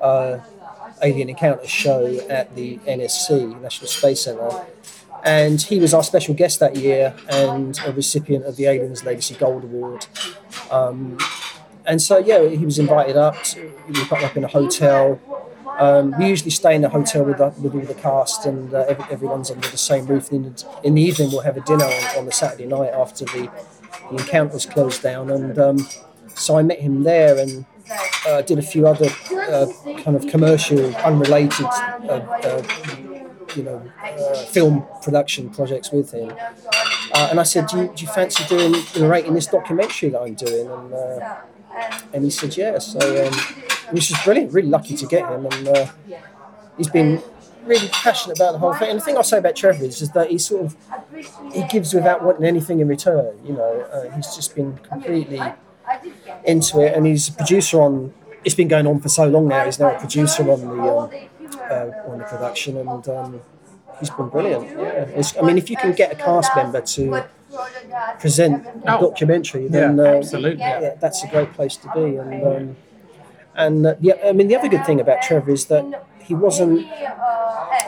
uh, 0.02 0.40
Alien 1.04 1.30
Encounter 1.30 1.68
show 1.68 2.20
at 2.30 2.56
the 2.56 2.78
NSC, 2.80 3.62
National 3.62 3.88
Space 3.88 4.22
Centre. 4.24 4.66
And 5.24 5.62
he 5.62 5.80
was 5.80 5.94
our 5.94 6.02
special 6.02 6.34
guest 6.34 6.60
that 6.60 6.76
year 6.76 7.14
and 7.30 7.80
a 7.86 7.92
recipient 7.92 8.46
of 8.46 8.56
the 8.56 8.66
Aliens 8.66 9.04
Legacy 9.04 9.36
Gold 9.36 9.64
Award. 9.64 10.08
Um, 10.72 11.20
and 11.86 12.02
so, 12.02 12.18
yeah, 12.18 12.48
he 12.48 12.66
was 12.66 12.80
invited 12.80 13.18
up. 13.18 13.42
To, 13.44 13.72
we 13.88 14.06
got 14.08 14.24
up 14.24 14.36
in 14.38 14.44
a 14.44 14.48
hotel 14.48 15.20
um, 15.82 16.14
we 16.20 16.28
usually 16.28 16.52
stay 16.52 16.76
in 16.76 16.86
a 16.86 16.90
hotel 16.90 17.24
with, 17.24 17.40
the, 17.40 17.48
with 17.60 17.74
all 17.74 17.82
the 17.82 17.96
cast, 17.96 18.46
and 18.46 18.72
uh, 18.72 18.86
every, 18.88 19.04
everyone's 19.10 19.50
under 19.50 19.68
the 19.68 19.78
same 19.78 20.06
roof. 20.06 20.32
In 20.32 20.44
the, 20.44 20.66
in 20.84 20.94
the 20.94 21.02
evening, 21.02 21.32
we'll 21.32 21.42
have 21.42 21.58
a 21.58 21.62
dinner 21.62 21.86
on, 21.86 22.20
on 22.20 22.26
the 22.28 22.32
Saturday 22.32 22.68
night 22.68 22.92
after 22.94 23.26
the, 23.26 23.50
the 24.12 24.18
encounter's 24.18 24.68
closed 24.68 25.02
down. 25.02 25.32
And 25.32 25.58
um, 25.58 25.88
so 26.36 26.56
I 26.56 26.62
met 26.62 26.80
him 26.80 27.02
there 27.02 27.36
and 27.40 27.66
uh, 28.28 28.44
did 28.44 28.60
a 28.60 28.62
few 28.62 28.88
other 28.88 29.10
uh, 29.32 29.66
kind 30.04 30.16
of 30.16 30.28
commercial, 30.28 30.96
unrelated, 30.98 31.66
uh, 31.66 32.22
uh, 32.44 32.64
you 33.56 33.64
know, 33.64 33.82
uh, 34.04 34.36
film 34.46 34.86
production 35.02 35.50
projects 35.50 35.92
with 35.92 36.12
him. 36.12 36.32
and 37.16 37.40
I 37.40 37.44
said, 37.44 37.66
do 37.66 37.78
you, 37.78 37.92
do 37.96 38.06
you 38.06 38.12
fancy 38.12 38.44
doing 38.46 38.76
narrating 39.00 39.34
this 39.34 39.48
documentary 39.48 40.10
that 40.10 40.22
I'm 40.22 40.36
doing? 40.36 40.70
And 40.70 40.94
and 42.14 42.24
he 42.24 42.30
said, 42.30 42.56
yeah. 42.58 42.80
So, 42.80 43.00
um, 43.00 43.34
which 43.92 44.12
is 44.12 44.18
brilliant. 44.24 44.54
Really 44.54 44.70
lucky 44.70 44.96
to 44.96 45.06
get 45.06 45.30
him, 45.30 45.46
and 45.46 45.68
uh, 45.68 45.88
he's 46.78 46.90
been 46.90 47.22
really 47.66 47.88
passionate 47.90 48.38
about 48.38 48.54
the 48.54 48.60
whole 48.60 48.74
thing. 48.74 48.90
And 48.90 49.00
the 49.00 49.04
thing 49.04 49.18
I 49.18 49.22
say 49.22 49.38
about 49.38 49.56
Trevor 49.56 49.86
is, 49.86 50.02
is 50.02 50.12
that 50.12 50.30
he 50.32 50.38
sort 50.38 50.66
of 50.66 50.76
he 51.54 51.64
gives 51.68 51.94
without 51.94 52.24
wanting 52.24 52.46
anything 52.46 52.80
in 52.80 52.88
return. 52.88 53.40
You 53.46 53.54
know, 53.54 53.82
uh, 53.94 54.16
he's 54.16 54.36
just 54.36 54.56
been 54.56 54.78
completely 54.78 55.42
into 56.46 56.82
it, 56.82 56.96
and 56.96 57.06
he's 57.06 57.30
a 57.30 57.34
producer 57.34 57.82
on. 57.82 58.14
It's 58.44 58.56
been 58.56 58.68
going 58.68 58.88
on 58.88 59.00
for 59.00 59.10
so 59.10 59.28
long 59.28 59.48
now. 59.48 59.66
He's 59.66 59.80
now 59.80 59.96
a 59.96 60.00
producer 60.00 60.50
on 60.50 60.62
the 60.62 60.82
um, 60.84 61.10
uh, 61.70 62.12
on 62.12 62.18
the 62.20 62.26
production, 62.26 62.78
and 62.78 63.08
um, 63.08 63.42
he's 64.00 64.10
been 64.10 64.30
brilliant. 64.30 64.68
Yeah, 64.70 65.20
it's, 65.20 65.38
I 65.38 65.42
mean, 65.42 65.58
if 65.58 65.70
you 65.70 65.78
can 65.78 65.94
get 65.94 66.12
a 66.12 66.16
cast 66.16 66.56
member 66.56 66.82
to 66.82 67.26
present 68.20 68.66
a 68.66 68.98
oh. 68.98 69.02
documentary, 69.02 69.68
then 69.68 69.98
yeah, 69.98 70.04
uh, 70.04 70.16
absolutely, 70.16 70.60
yeah, 70.60 70.96
that's 71.00 71.24
a 71.24 71.28
great 71.28 71.54
place 71.54 71.76
to 71.78 71.92
be. 71.94 72.16
And 72.16 72.44
um, 72.48 72.76
and 73.56 73.86
uh, 73.86 73.96
yeah, 74.00 74.16
I 74.26 74.32
mean, 74.34 74.48
the 74.48 74.56
other 74.56 74.70
good 74.70 74.86
thing 74.86 75.00
about 75.00 75.22
Trevor 75.22 75.52
is 75.52 75.66
that 75.66 76.06
he 76.24 76.34
wasn't. 76.36 76.88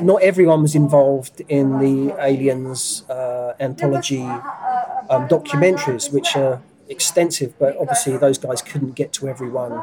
Not 0.02 0.24
everyone 0.24 0.62
was 0.64 0.76
involved 0.76 1.42
in 1.50 1.80
the 1.80 2.16
Aliens 2.20 3.08
uh, 3.10 3.54
anthology 3.60 4.24
um, 4.24 5.28
documentaries, 5.28 6.12
which 6.12 6.36
are 6.36 6.62
extensive, 6.90 7.58
but 7.60 7.78
obviously 7.78 8.18
those 8.18 8.38
guys 8.38 8.62
couldn't 8.62 8.96
get 8.96 9.14
to 9.14 9.28
everyone 9.28 9.74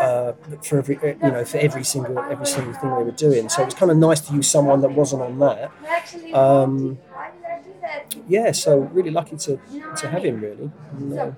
uh, 0.00 0.32
for 0.62 0.78
every 0.78 0.98
you 1.02 1.30
know 1.30 1.44
for 1.44 1.58
every 1.58 1.84
single 1.84 2.18
every 2.18 2.46
single 2.46 2.72
thing 2.74 2.90
they 2.96 3.02
were 3.02 3.10
doing. 3.10 3.48
So 3.48 3.62
it 3.62 3.66
was 3.66 3.74
kind 3.74 3.90
of 3.90 3.96
nice 3.98 4.20
to 4.20 4.34
use 4.34 4.48
someone 4.48 4.80
that 4.82 4.92
wasn't 4.92 5.22
on 5.22 5.38
that. 5.40 5.70
Um, 6.34 6.98
yeah, 8.28 8.52
so 8.52 8.78
really 8.78 9.10
lucky 9.10 9.36
to 9.36 9.60
to 9.96 10.08
have 10.08 10.24
him 10.24 10.40
really. 10.40 10.70
And, 10.92 11.18
uh, 11.18 11.30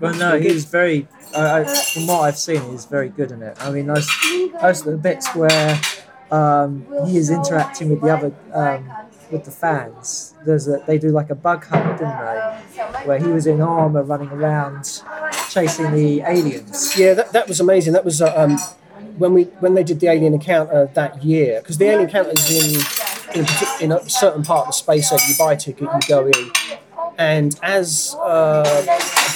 well, 0.00 0.14
no, 0.14 0.38
he's 0.38 0.64
very. 0.64 1.06
I, 1.34 1.64
from 1.64 2.06
what 2.06 2.20
I've 2.20 2.38
seen, 2.38 2.62
he's 2.70 2.86
very 2.86 3.08
good 3.08 3.30
in 3.30 3.42
it. 3.42 3.56
I 3.60 3.70
mean, 3.70 3.86
those 3.86 4.08
those 4.60 4.82
the 4.82 4.96
bits 4.96 5.34
where 5.34 5.80
um, 6.30 6.86
he 7.06 7.16
is 7.16 7.30
interacting 7.30 7.90
with 7.90 8.00
the 8.00 8.08
other 8.08 8.34
um, 8.52 8.90
with 9.30 9.44
the 9.44 9.50
fans. 9.50 10.34
There's 10.44 10.68
a, 10.68 10.82
they 10.86 10.98
do 10.98 11.08
like 11.08 11.30
a 11.30 11.34
bug 11.34 11.64
hunt, 11.66 11.98
didn't 11.98 12.18
they? 12.18 12.80
Where 13.06 13.18
he 13.18 13.26
was 13.26 13.46
in 13.46 13.60
armor, 13.60 14.02
running 14.02 14.28
around, 14.28 15.02
chasing 15.50 15.92
the 15.92 16.20
aliens. 16.20 16.98
Yeah, 16.98 17.14
that, 17.14 17.32
that 17.32 17.48
was 17.48 17.60
amazing. 17.60 17.92
That 17.92 18.04
was 18.04 18.22
uh, 18.22 18.32
um, 18.36 18.58
when 19.18 19.34
we 19.34 19.44
when 19.60 19.74
they 19.74 19.84
did 19.84 20.00
the 20.00 20.08
alien 20.08 20.34
encounter 20.34 20.90
that 20.94 21.22
year 21.24 21.60
because 21.60 21.78
the 21.78 21.86
alien 21.86 22.02
encounter 22.02 22.30
is 22.30 22.50
in 22.50 23.40
in 23.40 23.44
a, 23.44 23.84
in 23.84 23.92
a 23.92 24.08
certain 24.08 24.42
part 24.42 24.62
of 24.62 24.66
the 24.68 24.72
space 24.72 25.10
that 25.10 25.22
you 25.28 25.34
buy 25.38 25.52
a 25.54 25.56
ticket, 25.56 25.82
you 25.82 26.08
go 26.08 26.26
in, 26.26 26.50
and 27.18 27.58
as 27.62 28.14
uh, 28.20 28.64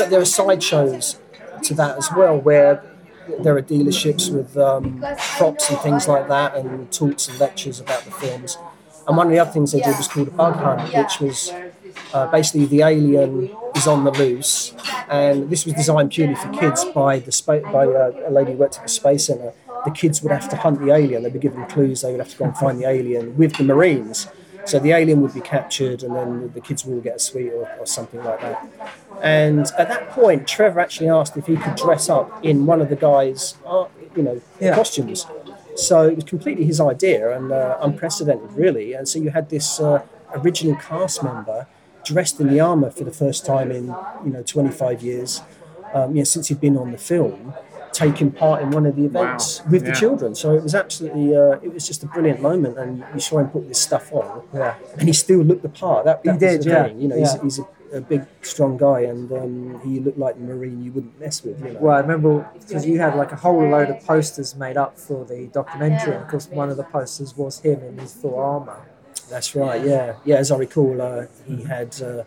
but 0.00 0.08
there 0.08 0.20
are 0.20 0.24
sideshows 0.24 1.20
to 1.62 1.74
that 1.74 1.98
as 1.98 2.10
well 2.16 2.38
where 2.40 2.82
there 3.42 3.54
are 3.54 3.62
dealerships 3.62 4.32
with 4.34 4.56
um, 4.56 5.04
props 5.36 5.68
and 5.68 5.78
things 5.80 6.08
like 6.08 6.26
that 6.26 6.56
and 6.56 6.90
talks 6.90 7.28
and 7.28 7.38
lectures 7.38 7.78
about 7.80 8.02
the 8.04 8.10
films. 8.10 8.56
And 9.06 9.14
one 9.14 9.26
of 9.26 9.32
the 9.32 9.38
other 9.38 9.50
things 9.50 9.72
they 9.72 9.80
did 9.80 9.96
was 9.98 10.08
called 10.08 10.28
a 10.28 10.30
bug 10.30 10.56
hunt 10.56 10.92
which 10.94 11.20
was 11.20 11.52
uh, 12.14 12.30
basically 12.30 12.64
the 12.64 12.80
alien 12.82 13.54
is 13.74 13.86
on 13.86 14.04
the 14.04 14.10
loose. 14.10 14.72
And 15.10 15.50
this 15.50 15.66
was 15.66 15.74
designed 15.74 16.12
purely 16.12 16.34
for 16.34 16.48
kids 16.48 16.82
by 16.86 17.18
the 17.18 17.32
spa- 17.32 17.70
by 17.70 17.84
uh, 17.86 18.12
a 18.26 18.30
lady 18.30 18.52
who 18.52 18.58
worked 18.58 18.78
at 18.78 18.84
the 18.84 18.88
space 18.88 19.26
center. 19.26 19.52
The 19.84 19.90
kids 19.90 20.22
would 20.22 20.32
have 20.32 20.48
to 20.48 20.56
hunt 20.56 20.80
the 20.80 20.92
alien. 20.92 21.24
They'd 21.24 21.32
be 21.34 21.38
given 21.38 21.66
clues. 21.66 22.00
They 22.00 22.10
would 22.10 22.20
have 22.20 22.30
to 22.30 22.38
go 22.38 22.46
and 22.46 22.56
find 22.56 22.78
the 22.80 22.88
alien 22.88 23.36
with 23.36 23.56
the 23.56 23.64
marines 23.64 24.28
so 24.64 24.78
the 24.78 24.92
alien 24.92 25.20
would 25.22 25.34
be 25.34 25.40
captured, 25.40 26.02
and 26.02 26.14
then 26.14 26.52
the 26.52 26.60
kids 26.60 26.84
would 26.84 26.94
all 26.94 27.00
get 27.00 27.16
a 27.16 27.18
sweet 27.18 27.50
or, 27.52 27.70
or 27.78 27.86
something 27.86 28.22
like 28.22 28.40
that. 28.40 28.68
And 29.22 29.60
at 29.78 29.88
that 29.88 30.10
point, 30.10 30.46
Trevor 30.46 30.80
actually 30.80 31.08
asked 31.08 31.36
if 31.36 31.46
he 31.46 31.56
could 31.56 31.76
dress 31.76 32.08
up 32.08 32.44
in 32.44 32.66
one 32.66 32.80
of 32.80 32.88
the 32.88 32.96
guys' 32.96 33.56
uh, 33.66 33.86
you 34.16 34.22
know, 34.22 34.40
yeah. 34.60 34.74
costumes. 34.74 35.26
So 35.76 36.08
it 36.08 36.16
was 36.16 36.24
completely 36.24 36.64
his 36.64 36.80
idea 36.80 37.36
and 37.36 37.52
uh, 37.52 37.78
unprecedented, 37.80 38.52
really. 38.52 38.92
And 38.92 39.08
so 39.08 39.18
you 39.18 39.30
had 39.30 39.48
this 39.48 39.80
uh, 39.80 40.04
original 40.34 40.76
cast 40.76 41.22
member 41.22 41.66
dressed 42.04 42.40
in 42.40 42.48
the 42.48 42.60
armour 42.60 42.90
for 42.90 43.04
the 43.04 43.12
first 43.12 43.44
time 43.44 43.70
in 43.70 43.86
you 44.24 44.32
know 44.32 44.42
25 44.42 45.02
years, 45.02 45.42
um, 45.94 46.14
you 46.14 46.18
know, 46.20 46.24
since 46.24 46.48
he'd 46.48 46.60
been 46.60 46.76
on 46.76 46.92
the 46.92 46.98
film 46.98 47.54
taking 47.92 48.30
part 48.30 48.62
in 48.62 48.70
one 48.70 48.86
of 48.86 48.96
the 48.96 49.04
events 49.04 49.60
wow. 49.60 49.70
with 49.70 49.82
yeah. 49.82 49.90
the 49.90 49.96
children. 49.96 50.34
So 50.34 50.54
it 50.54 50.62
was 50.62 50.74
absolutely, 50.74 51.36
uh, 51.36 51.58
it 51.62 51.72
was 51.72 51.86
just 51.86 52.02
a 52.02 52.06
brilliant 52.06 52.40
moment, 52.40 52.78
and 52.78 53.04
you 53.14 53.20
saw 53.20 53.38
him 53.38 53.48
put 53.48 53.68
this 53.68 53.80
stuff 53.80 54.12
on, 54.12 54.42
yeah. 54.54 54.76
and 54.98 55.02
he 55.08 55.12
still 55.12 55.40
looked 55.40 55.62
the 55.62 55.68
part. 55.68 56.04
That, 56.04 56.22
that 56.22 56.32
he 56.32 56.38
did, 56.38 56.64
yeah. 56.64 56.84
Thing. 56.84 57.00
You 57.00 57.08
know, 57.08 57.16
yeah. 57.16 57.32
he's, 57.32 57.42
he's 57.42 57.58
a, 57.58 57.96
a, 57.96 58.00
big, 58.00 58.26
strong 58.42 58.76
guy, 58.76 59.00
and 59.02 59.30
um, 59.32 59.80
he 59.84 60.00
looked 60.00 60.18
like 60.18 60.36
the 60.36 60.42
marine 60.42 60.82
you 60.82 60.92
wouldn't 60.92 61.18
mess 61.18 61.42
with. 61.42 61.58
You 61.60 61.72
know? 61.72 61.80
Well, 61.80 61.96
I 61.96 62.00
remember 62.00 62.48
because 62.58 62.86
you 62.86 62.98
had 62.98 63.16
like 63.16 63.32
a 63.32 63.36
whole 63.36 63.68
load 63.68 63.90
of 63.90 64.04
posters 64.04 64.54
made 64.54 64.76
up 64.76 64.98
for 64.98 65.24
the 65.24 65.46
documentary, 65.48 66.14
and 66.14 66.22
of 66.22 66.28
course, 66.28 66.48
one 66.48 66.70
of 66.70 66.76
the 66.76 66.84
posters 66.84 67.36
was 67.36 67.60
him 67.60 67.82
in 67.82 67.98
his 67.98 68.12
full 68.12 68.38
armor. 68.38 68.80
That's 69.28 69.54
right. 69.54 69.84
Yeah, 69.84 70.16
yeah. 70.24 70.36
As 70.36 70.50
I 70.50 70.56
recall, 70.56 71.00
uh, 71.00 71.26
he 71.46 71.62
had. 71.62 72.00
Uh, 72.00 72.24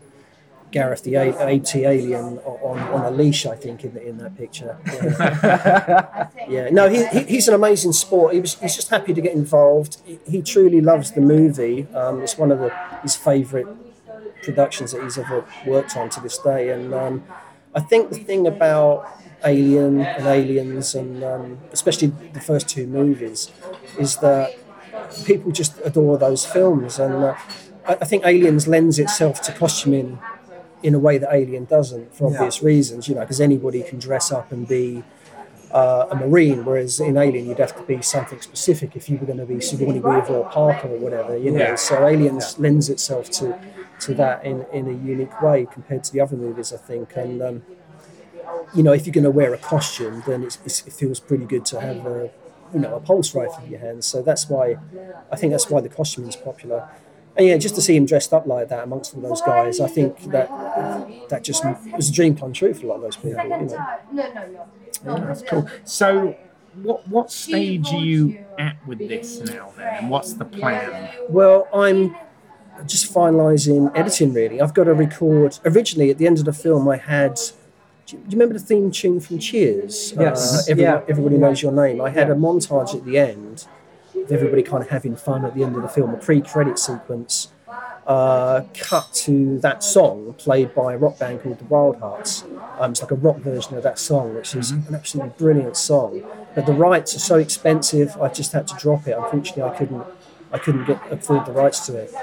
Gareth 0.74 1.04
the 1.04 1.16
a- 1.16 1.56
AT 1.56 1.76
alien 1.76 2.40
on, 2.40 2.80
on 2.96 3.02
a 3.06 3.12
leash, 3.12 3.46
I 3.46 3.56
think, 3.56 3.84
in 3.86 3.94
the, 3.94 4.02
in 4.10 4.18
that 4.18 4.36
picture. 4.36 4.76
Yeah, 6.46 6.66
yeah. 6.66 6.70
no, 6.72 6.90
he, 6.90 7.06
he, 7.06 7.20
he's 7.34 7.48
an 7.48 7.54
amazing 7.54 7.94
sport. 7.94 8.34
He 8.34 8.40
was, 8.42 8.56
he's 8.60 8.76
just 8.76 8.90
happy 8.90 9.14
to 9.14 9.22
get 9.22 9.34
involved. 9.34 10.02
He, 10.06 10.20
he 10.26 10.42
truly 10.42 10.82
loves 10.82 11.12
the 11.12 11.22
movie. 11.22 11.88
Um, 11.94 12.22
it's 12.22 12.38
one 12.38 12.52
of 12.52 12.60
the, 12.60 12.70
his 13.02 13.16
favourite 13.16 13.68
productions 14.42 14.92
that 14.92 15.02
he's 15.04 15.18
ever 15.18 15.46
worked 15.66 15.96
on 15.96 16.10
to 16.10 16.20
this 16.20 16.38
day. 16.40 16.70
And 16.70 16.94
um, 16.94 17.24
I 17.74 17.80
think 17.80 18.10
the 18.10 18.20
thing 18.20 18.46
about 18.48 19.08
Alien 19.46 20.02
and 20.02 20.26
Aliens, 20.26 20.96
and 20.96 21.24
um, 21.24 21.60
especially 21.72 22.08
the 22.34 22.42
first 22.42 22.68
two 22.68 22.88
movies, 22.88 23.52
is 24.00 24.18
that 24.18 24.56
people 25.26 25.52
just 25.52 25.74
adore 25.84 26.18
those 26.18 26.46
films, 26.46 27.00
and 27.00 27.14
uh, 27.16 27.36
I, 27.86 27.94
I 28.02 28.06
think 28.06 28.26
Aliens 28.26 28.68
lends 28.68 29.00
itself 29.00 29.42
to 29.44 29.52
costuming 29.52 30.20
in 30.84 30.94
a 30.94 31.00
way 31.00 31.18
that 31.18 31.30
Alien 31.34 31.66
doesn't, 31.66 32.14
for 32.16 32.28
obvious 32.28 32.62
reasons. 32.62 33.08
You 33.08 33.16
know, 33.16 33.22
because 33.22 33.42
anybody 33.42 33.82
can 33.84 34.00
dress 34.00 34.32
up 34.32 34.52
and 34.52 34.68
be 34.68 35.04
uh, 35.72 36.08
a 36.12 36.16
marine, 36.16 36.66
whereas 36.66 37.00
in 37.00 37.18
Alien 37.18 37.48
you'd 37.48 37.58
have 37.60 37.76
to 37.76 37.84
be 37.84 38.02
something 38.02 38.40
specific 38.42 38.96
if 38.96 39.10
you 39.10 39.18
were 39.18 39.26
going 39.26 39.40
to 39.40 39.46
be 39.46 39.60
Sigourney 39.60 40.00
Weaver 40.00 40.36
or 40.36 40.50
Parker 40.50 40.88
or 40.90 40.98
whatever. 41.00 41.36
You 41.38 41.52
know, 41.52 41.60
Yeah. 41.60 41.76
so 41.76 42.06
Aliens 42.08 42.60
lends 42.60 42.90
itself 42.90 43.30
to 43.40 43.58
to 44.02 44.14
that 44.16 44.44
in, 44.44 44.66
in 44.74 44.88
a 44.88 44.92
unique 44.92 45.42
way 45.42 45.66
compared 45.72 46.04
to 46.04 46.12
the 46.14 46.20
other 46.22 46.36
movies, 46.36 46.74
I 46.74 46.78
think. 46.78 47.16
And 47.16 47.42
um, 47.42 47.64
you 48.76 48.84
know, 48.84 48.92
if 48.92 49.06
you're 49.06 49.14
going 49.14 49.24
to 49.24 49.32
wear 49.32 49.54
a 49.54 49.58
costume, 49.58 50.24
then 50.28 50.44
it's, 50.44 50.58
it's, 50.66 50.86
it 50.86 50.94
feels 50.94 51.20
pretty 51.20 51.46
good 51.46 51.66
to 51.68 51.80
have 51.80 52.06
a 52.06 52.30
you 52.74 52.80
know 52.80 52.96
a 52.96 53.00
pulse 53.00 53.34
rifle 53.36 53.64
in 53.64 53.72
your 53.72 53.80
hands. 53.80 54.06
So 54.06 54.22
that's 54.22 54.50
why 54.50 54.78
I 55.32 55.36
think 55.36 55.52
that's 55.52 55.70
why 55.70 55.80
the 55.82 55.90
costume 55.90 56.28
is 56.28 56.36
popular. 56.36 56.90
And 57.36 57.48
yeah, 57.48 57.58
just 57.58 57.74
to 57.76 57.82
see 57.82 57.96
him 57.96 58.06
dressed 58.06 58.32
up 58.34 58.46
like 58.46 58.70
that 58.70 58.84
amongst 58.84 59.16
all 59.16 59.22
those 59.22 59.42
guys, 59.42 59.80
I 59.80 59.88
think 59.88 60.20
that 60.32 60.50
that 61.30 61.44
just 61.44 61.64
was 61.96 62.10
a 62.10 62.12
dream 62.14 62.36
come 62.36 62.54
true 62.54 62.74
for 62.74 62.86
a 62.86 62.90
lot 62.90 62.96
of 62.98 63.02
those 63.02 63.16
people. 63.16 63.42
You 63.44 63.50
know. 63.50 63.58
No, 63.58 64.34
no, 64.34 64.48
no. 64.48 64.66
Yeah, 65.06 65.26
that's 65.26 65.42
cool. 65.42 65.68
So, 65.84 66.36
what 66.82 67.08
what 67.08 67.32
stage 67.32 67.88
are 67.92 68.00
you 68.00 68.46
at 68.60 68.78
with 68.88 69.00
this 69.00 69.40
now 69.42 69.74
then, 69.78 69.96
and 69.96 70.10
what's 70.10 70.34
the 70.34 70.46
plan? 70.46 71.10
Well, 71.30 71.68
I'm 71.74 72.16
just 72.86 73.12
finalising 73.14 73.92
editing. 73.96 74.34
Really, 74.34 74.62
I've 74.62 74.74
got 74.76 74.84
to 74.86 74.94
record. 74.94 75.58
Originally, 75.66 76.12
at 76.12 76.20
the 76.20 76.28
end 76.28 76.38
of 76.40 76.46
the 76.46 76.54
film, 76.54 76.88
I 76.88 76.98
had. 76.98 77.40
Do 78.06 78.18
you 78.18 78.24
do 78.24 78.30
you 78.30 78.32
remember 78.40 78.54
the 78.60 78.64
theme 78.66 78.92
tune 78.92 79.20
from 79.22 79.40
Cheers? 79.40 80.14
Yes. 80.20 80.68
Uh, 80.68 80.72
everyone, 80.72 80.94
Yeah. 80.94 81.06
everybody 81.10 81.38
knows 81.38 81.62
your 81.64 81.72
name. 81.72 82.00
I 82.02 82.10
had 82.12 82.30
a 82.30 82.36
montage 82.36 82.94
at 82.94 83.06
the 83.06 83.18
end 83.18 83.66
of 84.16 84.32
everybody 84.32 84.64
kind 84.64 84.84
of 84.84 84.90
having 84.90 85.16
fun 85.16 85.46
at 85.46 85.56
the 85.56 85.64
end 85.64 85.76
of 85.76 85.82
the 85.82 85.88
film, 85.88 86.14
a 86.14 86.18
pre-credit 86.18 86.80
sequence. 86.80 87.50
Uh, 88.06 88.66
cut 88.78 89.10
to 89.14 89.58
that 89.60 89.82
song 89.82 90.36
played 90.38 90.76
by 90.76 90.94
a 90.94 90.98
rock 90.98 91.18
band 91.20 91.42
called 91.42 91.58
the 91.58 91.64
Wildhearts. 91.64 92.44
Um, 92.78 92.92
it's 92.92 93.02
like 93.02 93.12
a 93.12 93.16
rock 93.16 93.38
version 93.38 93.78
of 93.78 93.84
that 93.84 93.98
song, 93.98 94.36
which 94.36 94.56
is 94.56 94.72
an 94.72 94.94
absolutely 94.94 95.32
brilliant 95.38 95.78
song. 95.78 96.22
But 96.54 96.66
the 96.66 96.74
rights 96.74 97.16
are 97.16 97.20
so 97.20 97.38
expensive, 97.38 98.18
I 98.22 98.28
just 98.28 98.52
had 98.52 98.68
to 98.68 98.76
drop 98.76 99.08
it. 99.08 99.16
Unfortunately, 99.18 99.64
I 99.64 99.76
couldn't. 99.78 100.04
I 100.52 100.60
couldn't 100.60 100.86
get 100.86 101.02
afford 101.12 101.48
the 101.48 101.52
rights 101.52 101.86
to 101.88 101.96
it. 101.96 102.14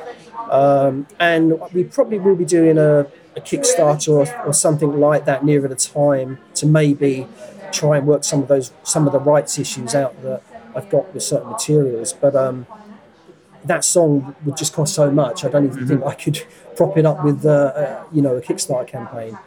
Um, 0.51 1.09
and 1.19 1.61
we 1.73 1.83
probably 1.85 2.21
will 2.21 2.37
be 2.37 2.45
doing 2.45 2.79
a, 2.79 3.01
a 3.37 3.41
Kickstarter 3.41 4.09
or, 4.09 4.47
or 4.47 4.53
something 4.53 5.01
like 5.01 5.25
that 5.25 5.45
nearer 5.45 5.67
the 5.67 5.75
time 5.75 6.39
to 6.55 6.67
maybe 6.67 7.27
try 7.73 7.99
and 7.99 8.07
work 8.07 8.23
some 8.25 8.43
of 8.43 8.49
those 8.49 8.73
some 8.83 9.07
of 9.07 9.13
the 9.13 9.19
rights 9.19 9.59
issues 9.59 9.95
out 9.95 10.21
that 10.23 10.43
I've 10.81 10.91
got 10.91 11.13
with 11.13 11.23
certain 11.23 11.51
materials. 11.51 12.13
But 12.13 12.35
um, 12.35 12.67
that 13.65 13.85
song 13.85 14.35
would 14.45 14.57
just 14.57 14.73
cost 14.73 14.95
so 14.95 15.11
much. 15.11 15.45
I 15.45 15.49
don't 15.49 15.67
even 15.67 15.87
think 15.87 16.05
I 16.05 16.15
could 16.15 16.43
prop 16.77 16.97
it 16.97 17.07
up 17.07 17.25
with 17.25 17.45
uh, 17.45 17.51
uh, 17.51 18.05
you 18.13 18.23
know 18.23 18.37
a 18.37 18.41
Kickstarter 18.41 18.87
campaign. 18.87 19.39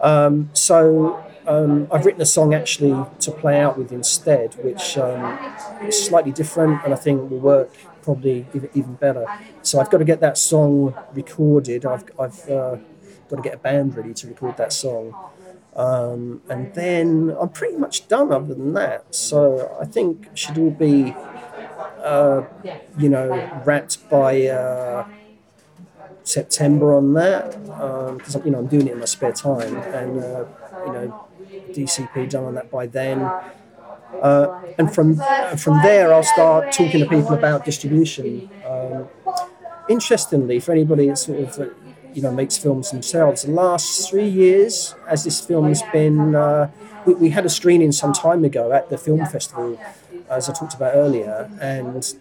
Um, 0.00 0.50
so 0.52 1.24
um, 1.46 1.88
I've 1.90 2.04
written 2.04 2.20
a 2.20 2.26
song 2.26 2.54
actually 2.54 2.94
to 3.20 3.30
play 3.30 3.60
out 3.60 3.78
with 3.78 3.92
instead, 3.92 4.54
which 4.64 4.98
um, 4.98 5.38
is 5.82 6.06
slightly 6.06 6.32
different 6.32 6.84
and 6.84 6.92
I 6.92 6.96
think 6.96 7.30
will 7.30 7.38
work 7.38 7.72
probably 8.02 8.46
even, 8.54 8.70
even 8.74 8.94
better. 8.94 9.26
So 9.62 9.80
I've 9.80 9.90
got 9.90 9.98
to 9.98 10.04
get 10.04 10.20
that 10.20 10.38
song 10.38 10.94
recorded. 11.14 11.86
I've, 11.86 12.04
I've 12.18 12.48
uh, 12.48 12.76
got 13.28 13.36
to 13.36 13.42
get 13.42 13.54
a 13.54 13.58
band 13.58 13.96
ready 13.96 14.12
to 14.14 14.26
record 14.28 14.56
that 14.58 14.72
song. 14.72 15.14
Um, 15.76 16.40
and 16.48 16.72
then 16.72 17.36
I'm 17.38 17.50
pretty 17.50 17.76
much 17.76 18.08
done 18.08 18.32
other 18.32 18.54
than 18.54 18.72
that. 18.72 19.14
So 19.14 19.76
I 19.80 19.84
think 19.84 20.28
should 20.34 20.56
all 20.56 20.70
be, 20.70 21.14
uh, 22.02 22.42
you 22.98 23.10
know, 23.10 23.60
wrapped 23.64 24.08
by 24.08 24.46
uh, 24.46 25.06
September 26.24 26.94
on 26.94 27.12
that 27.14 27.62
because 28.16 28.34
you 28.44 28.50
know 28.50 28.58
I'm 28.58 28.66
doing 28.66 28.88
it 28.88 28.94
in 28.94 28.98
my 28.98 29.04
spare 29.04 29.32
time, 29.32 29.76
and 29.76 30.18
uh, 30.18 30.44
you 30.86 30.92
know 30.92 31.28
DCP 31.68 32.30
done 32.30 32.44
on 32.44 32.54
that 32.54 32.70
by 32.70 32.86
then. 32.86 33.20
Uh, 34.22 34.62
and 34.78 34.92
from 34.94 35.16
from 35.56 35.82
there, 35.82 36.12
I'll 36.12 36.22
start 36.22 36.72
talking 36.72 37.00
to 37.00 37.06
people 37.06 37.34
about 37.34 37.66
distribution. 37.66 38.48
Um, 38.66 39.08
interestingly, 39.88 40.58
for 40.58 40.72
anybody 40.72 41.08
that 41.08 41.18
sort 41.18 41.40
of 41.40 41.70
you 42.16 42.22
know 42.22 42.32
makes 42.32 42.56
films 42.56 42.90
themselves, 42.90 43.42
the 43.42 43.52
last 43.52 44.08
three 44.08 44.26
years, 44.26 44.94
as 45.06 45.22
this 45.24 45.38
film 45.38 45.68
has 45.68 45.82
been, 45.92 46.34
uh, 46.34 46.70
we, 47.04 47.14
we 47.14 47.28
had 47.28 47.44
a 47.44 47.50
screening 47.50 47.92
some 47.92 48.14
time 48.14 48.42
ago 48.42 48.72
at 48.72 48.88
the 48.88 48.96
film 48.96 49.26
festival, 49.26 49.78
as 50.30 50.48
I 50.48 50.54
talked 50.54 50.72
about 50.72 50.94
earlier, 50.94 51.50
and 51.60 52.14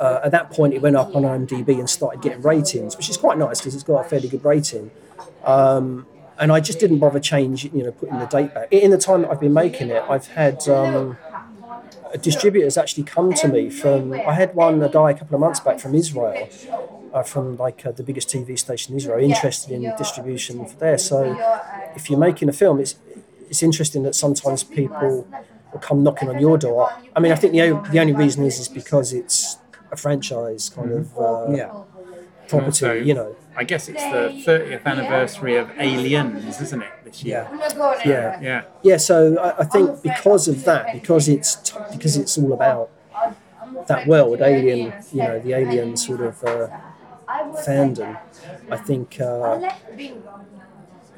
uh, 0.00 0.20
at 0.24 0.32
that 0.32 0.50
point 0.50 0.74
it 0.74 0.82
went 0.82 0.96
up 0.96 1.14
on 1.14 1.22
IMDb 1.22 1.78
and 1.78 1.88
started 1.88 2.20
getting 2.20 2.42
ratings, 2.42 2.96
which 2.96 3.08
is 3.08 3.16
quite 3.16 3.38
nice 3.38 3.60
because 3.60 3.76
it's 3.76 3.84
got 3.84 4.04
a 4.04 4.08
fairly 4.08 4.28
good 4.28 4.44
rating. 4.44 4.90
Um, 5.44 6.06
and 6.38 6.50
I 6.50 6.58
just 6.58 6.80
didn't 6.80 6.98
bother 6.98 7.20
change, 7.20 7.64
you 7.64 7.84
know, 7.84 7.92
putting 7.92 8.18
the 8.18 8.26
date 8.26 8.52
back. 8.52 8.68
In 8.72 8.90
the 8.90 8.98
time 8.98 9.22
that 9.22 9.30
I've 9.30 9.40
been 9.40 9.54
making 9.54 9.90
it, 9.90 10.02
I've 10.08 10.26
had 10.26 10.68
um, 10.68 11.16
distributors 12.20 12.76
actually 12.76 13.04
come 13.04 13.32
to 13.34 13.48
me 13.48 13.70
from. 13.70 14.12
I 14.12 14.34
had 14.34 14.54
one 14.54 14.82
a 14.82 14.88
guy 14.88 15.12
a 15.12 15.14
couple 15.14 15.36
of 15.36 15.40
months 15.40 15.60
back 15.60 15.78
from 15.78 15.94
Israel, 15.94 16.48
uh, 17.16 17.22
from 17.32 17.44
like 17.66 17.78
uh, 17.86 17.92
the 17.98 18.02
biggest 18.08 18.28
TV 18.34 18.48
station 18.66 18.88
in 18.92 18.96
Israel, 19.00 19.18
interested 19.32 19.70
in 19.76 19.80
distribution 20.02 20.54
for 20.70 20.76
there. 20.84 20.98
So 21.10 21.18
if 21.98 22.02
you're 22.10 22.24
making 22.28 22.48
a 22.54 22.56
film, 22.62 22.76
it's 22.84 22.94
it's 23.50 23.62
interesting 23.68 24.02
that 24.06 24.14
sometimes 24.24 24.58
people 24.80 25.12
will 25.72 25.80
come 25.88 25.98
knocking 26.06 26.28
on 26.32 26.38
your 26.46 26.56
door. 26.66 26.82
I 27.16 27.18
mean, 27.22 27.32
I 27.36 27.38
think 27.40 27.52
the 27.54 27.66
the 27.94 27.98
only 28.04 28.16
reason 28.24 28.40
is 28.50 28.54
is 28.64 28.68
because 28.80 29.08
it's 29.20 29.38
a 29.96 29.96
franchise 30.04 30.64
kind 30.76 30.90
of 30.98 31.04
uh, 31.18 31.24
Yeah. 31.60 31.70
property, 32.50 32.86
Also- 32.86 32.92
you 33.08 33.14
know. 33.20 33.30
I 33.58 33.64
guess 33.72 33.88
it's 33.92 34.06
the 34.16 34.24
30th 34.46 34.84
anniversary 34.92 35.54
of 35.62 35.66
Aliens, 35.88 36.60
isn't 36.66 36.82
it, 36.88 36.92
this 37.06 37.18
year? 37.24 37.42
Yeah. 37.50 37.94
Yeah. 38.12 38.40
Yeah. 38.48 38.60
Yeah, 38.88 38.98
so 39.10 39.16
I, 39.46 39.48
I 39.62 39.64
think 39.74 39.86
because 40.10 40.44
of 40.52 40.56
that, 40.68 40.82
because 40.98 41.24
it's 41.34 41.50
t- 41.66 41.78
because 41.94 42.14
it's 42.20 42.34
all 42.40 42.52
about 42.60 42.86
that 43.90 44.00
world, 44.12 44.38
alien, 44.54 44.80
you 45.16 45.22
know, 45.26 45.36
the 45.46 45.52
alien 45.60 45.96
sort 45.96 46.20
of 46.28 46.34
uh, 46.44 46.68
fandom. 47.54 48.18
I 48.70 48.76
think 48.76 49.20
uh, 49.20 49.70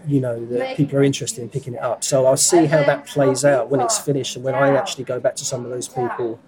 you 0.07 0.21
know 0.21 0.45
that 0.47 0.77
people 0.77 0.99
are 0.99 1.03
interested 1.03 1.43
in 1.43 1.49
picking 1.49 1.75
it 1.75 1.83
up. 1.83 2.03
So 2.05 2.27
I'll 2.27 2.37
see 2.37 2.67
how 2.67 2.83
that 2.85 3.07
plays 3.07 3.45
out 3.45 3.69
when 3.69 3.81
it's 3.81 3.99
finished 3.99 4.37
and 4.37 4.45
when 4.45 4.55
I 4.55 4.75
actually 4.77 5.05
go 5.05 5.21
back 5.21 5.37
to 5.37 5.45
some 5.45 5.65
of 5.65 5.71
those 5.71 5.89
people 5.89 6.41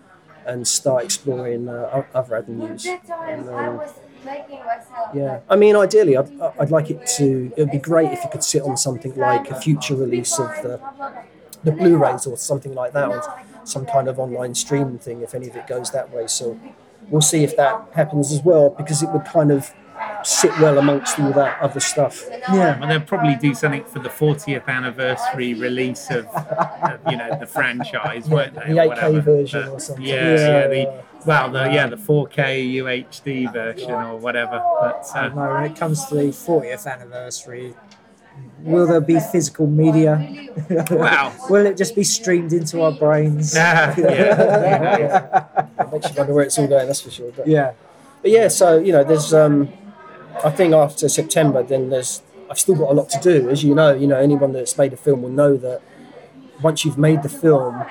and 0.47 0.66
start 0.66 1.05
exploring 1.05 1.69
uh, 1.69 2.05
other 2.15 2.36
avenues. 2.36 2.86
And, 2.86 3.48
um, 3.51 3.81
yeah, 5.15 5.40
I 5.48 5.57
mean, 5.57 5.77
ideally, 5.77 6.16
I'd, 6.16 6.31
I'd 6.59 6.70
like 6.70 6.90
it 6.90 7.07
to. 7.19 7.52
It 7.57 7.61
would 7.61 7.70
be 7.70 7.78
great 7.78 8.12
if 8.12 8.23
you 8.24 8.31
could 8.31 8.44
sit 8.44 8.62
on 8.62 8.77
something 8.77 9.15
like 9.16 9.51
a 9.51 9.61
future 9.61 9.94
release 9.94 10.39
of 10.39 10.48
the 10.62 10.81
the 11.62 11.73
Blu-rays 11.73 12.27
or 12.27 12.36
something 12.39 12.74
like 12.74 12.93
that, 12.93 13.09
or 13.09 13.23
some 13.65 13.85
kind 13.85 14.09
of 14.09 14.19
online 14.19 14.55
streaming 14.55 14.98
thing. 14.98 15.20
If 15.23 15.35
any 15.35 15.48
of 15.48 15.57
it 15.57 15.66
goes 15.66 15.90
that 15.90 16.11
way, 16.12 16.27
so 16.27 16.59
we'll 17.10 17.20
see 17.20 17.44
if 17.44 17.56
that 17.56 17.88
happens 17.92 18.32
as 18.32 18.42
well, 18.42 18.70
because 18.70 19.02
it 19.02 19.10
would 19.10 19.24
kind 19.24 19.50
of 19.50 19.72
sit 20.22 20.50
well 20.60 20.78
amongst 20.78 21.18
all 21.18 21.32
that 21.32 21.60
other 21.60 21.80
stuff. 21.80 22.26
Yeah. 22.30 22.78
Well, 22.78 22.88
they'll 22.88 23.00
probably 23.00 23.36
do 23.36 23.54
something 23.54 23.84
for 23.84 23.98
the 23.98 24.08
40th 24.08 24.66
anniversary 24.68 25.54
release 25.54 26.10
of, 26.10 26.26
of 26.26 27.00
you 27.10 27.16
know, 27.16 27.36
the 27.38 27.46
franchise, 27.46 28.28
won't 28.28 28.54
they? 28.54 28.72
The 28.72 28.80
8K 28.80 28.88
whatever. 28.88 29.20
version 29.20 29.62
But, 29.62 29.72
or 29.72 29.80
something. 29.80 30.04
Yeah, 30.04 30.14
Yeah, 30.14 30.36
yeah, 30.36 30.68
the, 30.68 31.04
well, 31.26 31.50
the, 31.50 31.72
yeah, 31.72 31.86
the 31.86 31.96
4K 31.96 32.74
UHD 32.74 33.52
version 33.52 33.90
or 33.90 34.16
whatever. 34.16 34.62
But 34.80 35.06
uh, 35.14 35.28
don't 35.28 35.36
when 35.36 35.64
it 35.64 35.76
comes 35.76 36.06
to 36.06 36.14
the 36.14 36.22
40th 36.24 36.86
anniversary, 36.86 37.74
will 38.60 38.86
there 38.86 39.00
be 39.00 39.18
physical 39.20 39.66
media? 39.66 40.48
Wow. 40.90 41.34
will 41.50 41.66
it 41.66 41.76
just 41.76 41.94
be 41.94 42.04
streamed 42.04 42.52
into 42.52 42.82
our 42.82 42.92
brains? 42.92 43.54
yeah, 43.54 43.94
yeah. 43.98 45.59
It 46.05 46.09
makes 46.09 46.14
you 46.14 46.20
wonder 46.20 46.35
where 46.35 46.44
it's 46.44 46.59
all 46.59 46.66
going. 46.66 46.86
That's 46.86 47.01
for 47.01 47.10
sure. 47.10 47.32
But, 47.36 47.47
Yeah. 47.47 47.72
but 48.22 48.31
yeah, 48.31 48.48
so 48.48 48.78
you 48.78 48.93
know, 48.93 49.05
there's. 49.05 49.32
Um, 49.35 49.68
I 50.44 50.51
think 50.51 50.72
after 50.74 51.09
September, 51.09 51.62
then 51.62 51.90
there's. 51.90 52.22
I've 52.51 52.59
still 52.59 52.74
got 52.74 52.90
a 52.90 52.94
lot 52.94 53.09
to 53.10 53.20
do, 53.20 53.48
as 53.48 53.62
you 53.62 53.74
know. 53.74 53.94
You 53.94 54.06
know, 54.06 54.16
anyone 54.18 54.52
that's 54.52 54.77
made 54.77 54.93
a 54.93 54.97
film 54.97 55.22
will 55.22 55.31
know 55.31 55.56
that 55.56 55.82
once 56.62 56.85
you've 56.85 56.98
made 56.98 57.22
the 57.22 57.28
film, 57.28 57.85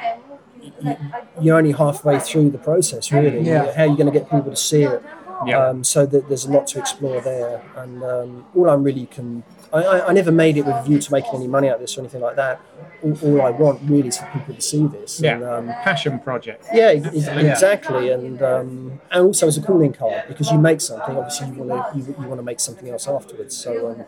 you, 0.61 0.97
you're 1.41 1.57
only 1.57 1.71
halfway 1.71 2.19
through 2.19 2.49
the 2.49 2.57
process, 2.57 3.11
really. 3.11 3.41
Yeah. 3.41 3.73
How 3.73 3.83
are 3.83 3.87
you 3.87 3.95
going 3.95 4.11
to 4.11 4.17
get 4.19 4.29
people 4.29 4.49
to 4.51 4.55
see 4.55 4.83
it? 4.83 5.01
Yeah. 5.45 5.67
Um, 5.67 5.83
so 5.85 6.05
that 6.05 6.27
there's 6.27 6.43
a 6.45 6.51
lot 6.51 6.67
to 6.67 6.79
explore 6.79 7.21
there, 7.21 7.61
and 7.77 8.03
um, 8.03 8.45
all 8.55 8.69
I'm 8.69 8.83
really 8.83 9.05
can. 9.05 9.43
I, 9.71 9.77
I, 9.83 10.07
I 10.09 10.13
never 10.13 10.31
made 10.31 10.57
it 10.57 10.65
with 10.65 10.75
a 10.75 10.83
view 10.83 10.99
to 10.99 11.11
making 11.11 11.35
any 11.35 11.47
money 11.47 11.69
out 11.69 11.75
of 11.75 11.81
this 11.81 11.97
or 11.97 12.01
anything 12.01 12.21
like 12.21 12.35
that. 12.37 12.59
All, 13.03 13.17
all 13.23 13.41
I 13.41 13.49
want 13.51 13.79
really 13.83 14.07
is 14.09 14.17
for 14.17 14.25
people 14.27 14.55
to 14.55 14.61
see 14.61 14.85
this. 14.87 15.21
Yeah. 15.21 15.35
And, 15.35 15.43
um, 15.43 15.67
Passion 15.83 16.19
project. 16.19 16.65
yeah, 16.73 16.87
ex- 16.87 17.05
Absolutely. 17.05 17.49
exactly, 17.49 18.11
and 18.11 18.41
um, 18.41 19.01
and 19.11 19.23
also 19.25 19.47
as 19.47 19.57
a 19.57 19.61
calling 19.61 19.93
card 19.93 20.23
because 20.27 20.51
you 20.51 20.57
make 20.57 20.81
something. 20.81 21.15
Obviously, 21.15 21.47
you 21.47 21.63
want 21.63 21.93
to 21.93 21.99
you, 21.99 22.15
you 22.19 22.27
want 22.27 22.39
to 22.39 22.43
make 22.43 22.59
something 22.59 22.89
else 22.89 23.07
afterwards. 23.07 23.55
So 23.55 23.91
um, 23.91 24.05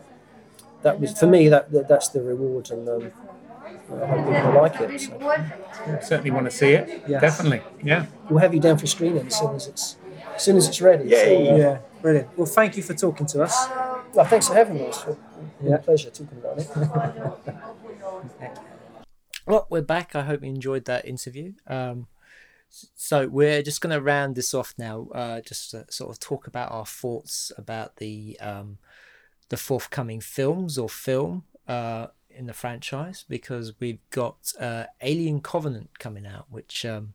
that 0.82 0.98
was 1.00 1.18
for 1.18 1.26
me 1.26 1.48
that, 1.48 1.70
that 1.72 1.86
that's 1.88 2.08
the 2.08 2.20
reward, 2.22 2.70
and 2.70 2.88
um, 2.88 3.12
I 4.02 4.06
hope 4.06 4.26
people 4.34 4.52
like 4.54 4.80
it. 4.80 5.00
So 5.00 5.98
Certainly 6.02 6.30
want 6.32 6.46
to 6.46 6.50
see 6.50 6.70
it. 6.72 7.02
Yes. 7.06 7.20
Definitely. 7.20 7.62
Yeah. 7.82 8.06
we'll 8.28 8.40
have 8.40 8.52
you 8.54 8.60
down 8.60 8.78
for 8.78 8.86
screening 8.86 9.26
as 9.26 9.38
soon 9.38 9.54
as 9.54 9.66
it's 9.68 9.96
as 10.34 10.42
soon 10.42 10.56
as 10.56 10.66
it's 10.68 10.80
ready. 10.80 11.08
So, 11.10 11.16
uh, 11.16 11.56
Yeah, 11.56 11.78
brilliant. 12.00 12.36
Well, 12.36 12.46
thank 12.46 12.76
you 12.76 12.82
for 12.82 12.94
talking 12.94 13.26
to 13.26 13.42
us. 13.42 13.68
well, 14.14 14.24
thanks 14.26 14.48
for 14.48 14.54
having 14.54 14.74
me. 14.76 14.90
It's 15.62 15.68
been 15.70 15.72
Yeah. 15.78 15.78
pleasure 15.84 16.10
talking 16.10 16.38
about 16.38 16.58
it. 16.58 16.68
Well, 19.44 19.66
we're 19.70 19.82
back. 19.82 20.14
I 20.14 20.22
hope 20.22 20.42
you 20.44 20.48
enjoyed 20.50 20.84
that 20.84 21.04
interview. 21.04 21.54
Um, 21.66 22.06
so 22.68 23.26
we're 23.26 23.60
just 23.62 23.80
going 23.80 23.92
to 23.92 24.00
round 24.00 24.36
this 24.36 24.54
off 24.54 24.72
now. 24.78 25.08
Uh, 25.12 25.40
just 25.40 25.72
to 25.72 25.84
sort 25.90 26.10
of 26.10 26.20
talk 26.20 26.46
about 26.46 26.70
our 26.70 26.86
thoughts 26.86 27.50
about 27.58 27.96
the 27.96 28.38
um, 28.40 28.78
the 29.48 29.56
forthcoming 29.56 30.20
films 30.20 30.78
or 30.78 30.88
film 30.88 31.42
uh, 31.66 32.06
in 32.30 32.46
the 32.46 32.52
franchise 32.52 33.24
because 33.28 33.72
we've 33.80 33.98
got 34.10 34.52
uh, 34.60 34.84
Alien 35.00 35.40
Covenant 35.40 35.98
coming 35.98 36.24
out, 36.24 36.46
which 36.48 36.84
um, 36.84 37.14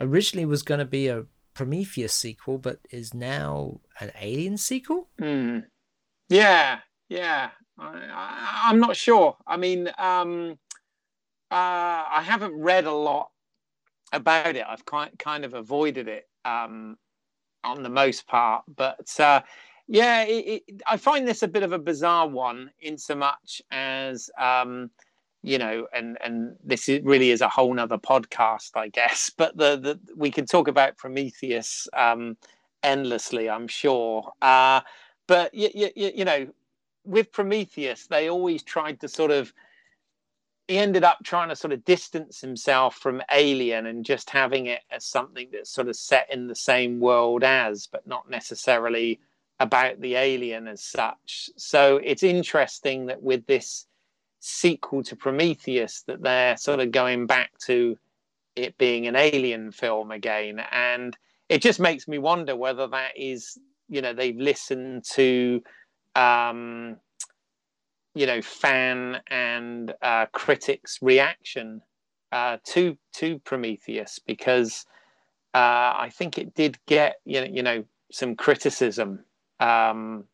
originally 0.00 0.46
was 0.46 0.64
going 0.64 0.80
to 0.80 0.84
be 0.84 1.06
a 1.06 1.26
Prometheus 1.54 2.12
sequel, 2.12 2.58
but 2.58 2.80
is 2.90 3.14
now 3.14 3.80
an 4.00 4.10
Alien 4.20 4.56
sequel. 4.56 5.08
Hmm. 5.16 5.60
Yeah, 6.28 6.80
yeah. 7.08 7.50
I, 7.78 8.64
I'm 8.66 8.80
not 8.80 8.96
sure. 8.96 9.36
I 9.46 9.56
mean, 9.56 9.90
um, 9.98 10.58
uh, 11.50 11.54
I 11.54 12.22
haven't 12.24 12.54
read 12.54 12.84
a 12.86 12.92
lot 12.92 13.30
about 14.12 14.56
it. 14.56 14.64
I've 14.68 14.84
kind 14.84 15.10
kind 15.18 15.44
of 15.44 15.54
avoided 15.54 16.08
it 16.08 16.28
um, 16.44 16.96
on 17.64 17.82
the 17.82 17.88
most 17.88 18.26
part. 18.26 18.64
But 18.76 19.08
uh, 19.20 19.42
yeah, 19.86 20.24
it, 20.24 20.62
it, 20.66 20.82
I 20.86 20.96
find 20.96 21.26
this 21.26 21.42
a 21.42 21.48
bit 21.48 21.62
of 21.62 21.72
a 21.72 21.78
bizarre 21.78 22.28
one, 22.28 22.70
in 22.80 22.98
so 22.98 23.14
much 23.14 23.62
as 23.70 24.30
um, 24.38 24.90
you 25.42 25.58
know, 25.58 25.86
and 25.94 26.18
and 26.24 26.56
this 26.64 26.88
is, 26.88 27.02
really 27.02 27.30
is 27.30 27.40
a 27.40 27.48
whole 27.48 27.72
nother 27.72 27.98
podcast, 27.98 28.70
I 28.74 28.88
guess. 28.88 29.30
But 29.36 29.56
the 29.56 29.76
the 29.76 30.00
we 30.16 30.30
can 30.30 30.46
talk 30.46 30.68
about 30.68 30.96
Prometheus 30.96 31.88
um, 31.96 32.36
endlessly, 32.82 33.48
I'm 33.48 33.68
sure. 33.68 34.32
Uh, 34.42 34.80
but 35.26 35.54
you, 35.54 35.90
you 35.94 36.24
know, 36.24 36.48
with 37.08 37.32
Prometheus, 37.32 38.06
they 38.06 38.28
always 38.28 38.62
tried 38.62 39.00
to 39.00 39.08
sort 39.08 39.30
of. 39.30 39.52
He 40.68 40.76
ended 40.76 41.02
up 41.02 41.18
trying 41.24 41.48
to 41.48 41.56
sort 41.56 41.72
of 41.72 41.84
distance 41.86 42.42
himself 42.42 42.94
from 42.96 43.22
Alien 43.32 43.86
and 43.86 44.04
just 44.04 44.28
having 44.28 44.66
it 44.66 44.80
as 44.90 45.06
something 45.06 45.48
that's 45.50 45.70
sort 45.70 45.88
of 45.88 45.96
set 45.96 46.28
in 46.30 46.46
the 46.46 46.54
same 46.54 47.00
world 47.00 47.42
as, 47.42 47.86
but 47.86 48.06
not 48.06 48.28
necessarily 48.28 49.18
about 49.60 50.00
the 50.00 50.14
alien 50.14 50.68
as 50.68 50.82
such. 50.82 51.50
So 51.56 52.00
it's 52.04 52.22
interesting 52.22 53.06
that 53.06 53.22
with 53.22 53.46
this 53.46 53.86
sequel 54.40 55.02
to 55.04 55.16
Prometheus, 55.16 56.02
that 56.02 56.22
they're 56.22 56.56
sort 56.56 56.80
of 56.80 56.92
going 56.92 57.26
back 57.26 57.56
to 57.60 57.96
it 58.54 58.76
being 58.78 59.06
an 59.06 59.16
alien 59.16 59.72
film 59.72 60.10
again, 60.10 60.60
and 60.70 61.16
it 61.48 61.62
just 61.62 61.80
makes 61.80 62.06
me 62.06 62.18
wonder 62.18 62.54
whether 62.54 62.86
that 62.88 63.12
is, 63.16 63.58
you 63.88 64.02
know, 64.02 64.12
they've 64.12 64.36
listened 64.36 65.04
to, 65.12 65.62
um, 66.18 66.96
you 68.14 68.26
know, 68.26 68.42
fan 68.42 69.20
and 69.28 69.94
uh, 70.02 70.26
critics' 70.32 70.98
reaction 71.00 71.80
uh, 72.32 72.58
to 72.64 72.98
to 73.14 73.38
Prometheus 73.40 74.18
because 74.18 74.84
uh, 75.54 75.94
I 75.96 76.10
think 76.12 76.36
it 76.36 76.54
did 76.54 76.78
get 76.86 77.16
you 77.24 77.40
know, 77.40 77.46
you 77.46 77.62
know 77.62 77.84
some 78.10 78.34
criticism 78.34 79.24
um, 79.60 80.24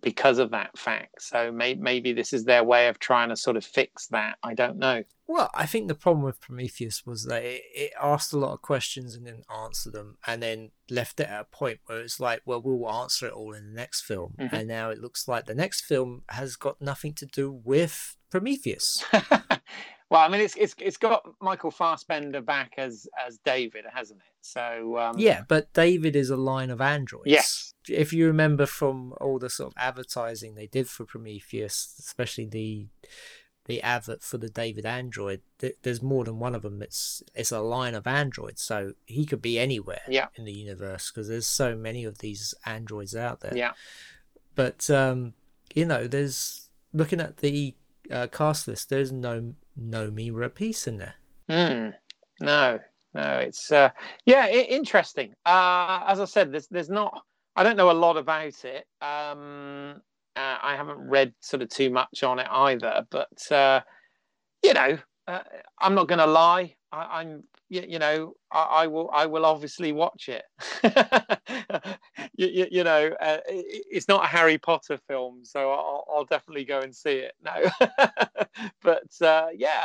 because 0.00 0.38
of 0.38 0.52
that 0.52 0.78
fact. 0.78 1.22
So 1.22 1.50
may- 1.50 1.74
maybe 1.74 2.12
this 2.12 2.32
is 2.32 2.44
their 2.44 2.62
way 2.62 2.88
of 2.88 2.98
trying 2.98 3.30
to 3.30 3.36
sort 3.36 3.56
of 3.56 3.64
fix 3.64 4.06
that. 4.08 4.38
I 4.42 4.54
don't 4.54 4.78
know. 4.78 5.02
Well, 5.30 5.48
I 5.54 5.64
think 5.64 5.86
the 5.86 5.94
problem 5.94 6.24
with 6.24 6.40
Prometheus 6.40 7.06
was 7.06 7.26
that 7.26 7.44
it, 7.44 7.62
it 7.72 7.92
asked 8.02 8.32
a 8.32 8.36
lot 8.36 8.52
of 8.52 8.62
questions 8.62 9.14
and 9.14 9.26
didn't 9.26 9.46
answer 9.48 9.88
them, 9.88 10.18
and 10.26 10.42
then 10.42 10.72
left 10.90 11.20
it 11.20 11.28
at 11.28 11.42
a 11.42 11.44
point 11.44 11.78
where 11.86 12.00
it's 12.00 12.18
like, 12.18 12.42
well, 12.44 12.60
we'll 12.60 12.90
answer 12.90 13.28
it 13.28 13.32
all 13.32 13.52
in 13.52 13.68
the 13.68 13.76
next 13.76 14.00
film. 14.00 14.34
Mhm. 14.40 14.52
And 14.52 14.66
now 14.66 14.90
it 14.90 14.98
looks 14.98 15.28
like 15.28 15.46
the 15.46 15.54
next 15.54 15.82
film 15.82 16.24
has 16.30 16.56
got 16.56 16.82
nothing 16.82 17.14
to 17.14 17.26
do 17.26 17.52
with 17.52 18.16
Prometheus. 18.28 19.04
well, 20.10 20.20
I 20.20 20.26
mean, 20.26 20.40
it's 20.40 20.56
it's 20.56 20.74
it's 20.80 20.96
got 20.96 21.22
Michael 21.40 21.70
Fassbender 21.70 22.40
back 22.40 22.72
as 22.76 23.06
as 23.24 23.38
David, 23.44 23.84
hasn't 23.94 24.18
it? 24.18 24.34
So 24.40 24.98
um, 24.98 25.16
yeah, 25.16 25.42
but 25.46 25.72
David 25.74 26.16
is 26.16 26.30
a 26.30 26.36
line 26.36 26.70
of 26.70 26.80
androids. 26.80 27.26
Yes. 27.26 27.72
If 27.88 28.12
you 28.12 28.26
remember 28.26 28.66
from 28.66 29.14
all 29.20 29.38
the 29.38 29.48
sort 29.48 29.68
of 29.68 29.74
advertising 29.76 30.56
they 30.56 30.66
did 30.66 30.88
for 30.88 31.04
Prometheus, 31.04 31.94
especially 32.00 32.46
the 32.46 32.88
the 33.70 33.82
advert 33.82 34.22
for 34.22 34.36
the 34.38 34.48
David 34.50 34.84
android, 34.84 35.40
th- 35.58 35.76
there's 35.82 36.02
more 36.02 36.24
than 36.24 36.38
one 36.38 36.54
of 36.54 36.62
them. 36.62 36.82
It's 36.82 37.22
it's 37.34 37.52
a 37.52 37.60
line 37.60 37.94
of 37.94 38.06
androids, 38.06 38.62
so 38.62 38.92
he 39.06 39.24
could 39.24 39.40
be 39.40 39.58
anywhere 39.58 40.02
Yeah. 40.08 40.26
in 40.34 40.44
the 40.44 40.52
universe 40.52 41.10
because 41.10 41.28
there's 41.28 41.46
so 41.46 41.74
many 41.76 42.04
of 42.04 42.18
these 42.18 42.54
androids 42.66 43.14
out 43.16 43.40
there. 43.40 43.56
yeah, 43.56 43.72
But 44.54 44.90
um, 44.90 45.34
you 45.74 45.84
know, 45.86 46.06
there's 46.06 46.68
looking 46.92 47.20
at 47.20 47.38
the 47.38 47.74
uh, 48.10 48.26
cast 48.26 48.66
list. 48.68 48.90
There's 48.90 49.12
no 49.12 49.54
Noomi 49.80 50.32
Rapace 50.32 50.86
in 50.88 50.98
there. 50.98 51.14
Hmm. 51.48 51.90
no, 52.44 52.78
no, 53.14 53.38
it's 53.38 53.70
uh, 53.72 53.90
yeah, 54.24 54.48
interesting. 54.48 55.34
Uh, 55.46 56.04
as 56.06 56.20
I 56.20 56.24
said, 56.26 56.52
there's 56.52 56.68
there's 56.68 56.90
not. 56.90 57.22
I 57.56 57.62
don't 57.64 57.76
know 57.76 57.90
a 57.90 57.92
lot 58.06 58.16
about 58.16 58.64
it. 58.64 58.86
Um, 59.02 60.00
uh, 60.40 60.58
I 60.62 60.76
haven't 60.76 60.98
read 60.98 61.34
sort 61.40 61.62
of 61.62 61.68
too 61.68 61.90
much 61.90 62.22
on 62.22 62.38
it 62.38 62.48
either. 62.50 63.06
But 63.10 63.52
uh, 63.52 63.80
you 64.62 64.74
know, 64.74 64.98
uh, 65.26 65.40
I'm 65.78 65.94
not 65.94 66.08
going 66.08 66.18
to 66.18 66.26
lie. 66.26 66.74
I, 66.92 67.20
I'm, 67.20 67.44
you, 67.68 67.84
you 67.86 67.98
know, 67.98 68.34
I, 68.50 68.62
I 68.62 68.86
will, 68.86 69.10
I 69.12 69.26
will 69.26 69.46
obviously 69.46 69.92
watch 69.92 70.28
it. 70.28 70.42
you, 72.36 72.48
you, 72.48 72.66
you 72.70 72.84
know, 72.84 73.10
uh, 73.20 73.38
it, 73.48 73.84
it's 73.90 74.08
not 74.08 74.24
a 74.24 74.26
Harry 74.26 74.58
Potter 74.58 74.98
film, 75.06 75.40
so 75.44 75.70
I'll, 75.70 76.04
I'll 76.12 76.24
definitely 76.24 76.64
go 76.64 76.80
and 76.80 76.94
see 76.94 77.18
it. 77.28 77.32
No, 77.44 77.70
but 78.82 79.26
uh, 79.26 79.48
yeah, 79.54 79.82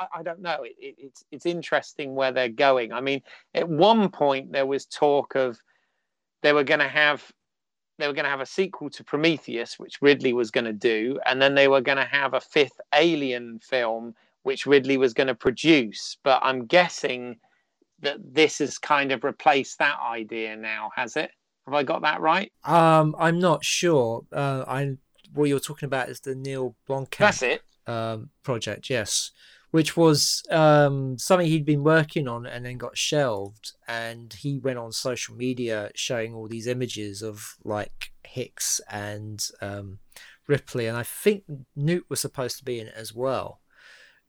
I, 0.00 0.20
I 0.20 0.22
don't 0.22 0.40
know. 0.40 0.62
It, 0.62 0.76
it, 0.78 0.94
it's 0.98 1.24
it's 1.30 1.46
interesting 1.46 2.14
where 2.14 2.32
they're 2.32 2.48
going. 2.48 2.92
I 2.92 3.00
mean, 3.00 3.22
at 3.54 3.68
one 3.68 4.08
point 4.10 4.52
there 4.52 4.66
was 4.66 4.86
talk 4.86 5.34
of 5.34 5.58
they 6.42 6.52
were 6.52 6.64
going 6.64 6.80
to 6.80 6.88
have 6.88 7.30
they 7.98 8.06
were 8.06 8.12
going 8.12 8.24
to 8.24 8.30
have 8.30 8.40
a 8.40 8.46
sequel 8.46 8.90
to 8.90 9.04
Prometheus, 9.04 9.78
which 9.78 10.00
Ridley 10.00 10.32
was 10.32 10.50
going 10.50 10.64
to 10.64 10.72
do, 10.72 11.18
and 11.26 11.42
then 11.42 11.54
they 11.54 11.68
were 11.68 11.80
going 11.80 11.98
to 11.98 12.04
have 12.04 12.34
a 12.34 12.40
fifth 12.40 12.80
Alien 12.94 13.58
film, 13.58 14.14
which 14.44 14.66
Ridley 14.66 14.96
was 14.96 15.14
going 15.14 15.26
to 15.26 15.34
produce. 15.34 16.16
But 16.22 16.40
I'm 16.42 16.66
guessing 16.66 17.38
that 18.00 18.18
this 18.22 18.58
has 18.58 18.78
kind 18.78 19.10
of 19.12 19.24
replaced 19.24 19.78
that 19.80 19.98
idea 20.00 20.56
now, 20.56 20.90
has 20.94 21.16
it? 21.16 21.30
Have 21.66 21.74
I 21.74 21.82
got 21.82 22.02
that 22.02 22.20
right? 22.20 22.50
Um, 22.64 23.14
I'm 23.18 23.38
not 23.38 23.64
sure. 23.64 24.24
Uh, 24.32 24.64
I 24.66 24.96
what 25.34 25.48
you're 25.48 25.60
talking 25.60 25.86
about 25.86 26.08
is 26.08 26.20
the 26.20 26.34
Neil 26.34 26.74
Blomkamp 26.88 27.18
That's 27.18 27.42
it. 27.42 27.62
um, 27.86 28.30
project, 28.42 28.88
yes, 28.88 29.32
which 29.70 29.96
was 29.96 30.42
um, 30.50 31.18
something 31.18 31.46
he'd 31.46 31.64
been 31.64 31.84
working 31.84 32.26
on 32.26 32.46
and 32.46 32.64
then 32.64 32.78
got 32.78 32.96
shelved. 32.96 33.72
And 33.86 34.32
he 34.32 34.58
went 34.58 34.78
on 34.78 34.92
social 34.92 35.34
media 35.34 35.90
showing 35.94 36.34
all 36.34 36.48
these 36.48 36.66
images 36.66 37.22
of 37.22 37.56
like 37.64 38.12
Hicks 38.24 38.80
and 38.90 39.46
um, 39.60 39.98
Ripley, 40.46 40.86
and 40.86 40.96
I 40.96 41.02
think 41.02 41.44
Newt 41.76 42.06
was 42.08 42.20
supposed 42.20 42.58
to 42.58 42.64
be 42.64 42.80
in 42.80 42.88
it 42.88 42.94
as 42.96 43.14
well. 43.14 43.60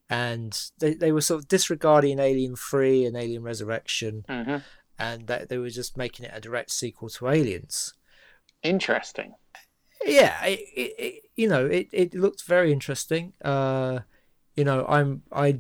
And 0.10 0.60
they, 0.80 0.96
they 0.96 1.12
were 1.12 1.22
sort 1.22 1.42
of 1.42 1.48
disregarding 1.48 2.18
Alien 2.20 2.56
3 2.56 3.06
and 3.06 3.16
Alien 3.16 3.44
Resurrection, 3.44 4.26
hmm 4.30 4.58
and 5.02 5.28
that 5.28 5.48
they 5.48 5.58
were 5.58 5.70
just 5.70 5.96
making 5.96 6.26
it 6.26 6.32
a 6.34 6.42
direct 6.42 6.70
sequel 6.72 7.08
to 7.08 7.30
Aliens 7.30 7.94
Interesting. 8.64 9.34
yeah 10.06 10.44
it, 10.46 10.60
it, 10.76 10.94
it 11.00 11.24
you 11.38 11.48
know 11.48 11.66
it, 11.66 11.88
it 11.94 12.14
looked 12.14 12.44
very 12.44 12.74
interesting 12.74 13.32
uh 13.44 14.00
you 14.60 14.66
know 14.66 14.86
i'm 14.90 15.24
i 15.32 15.58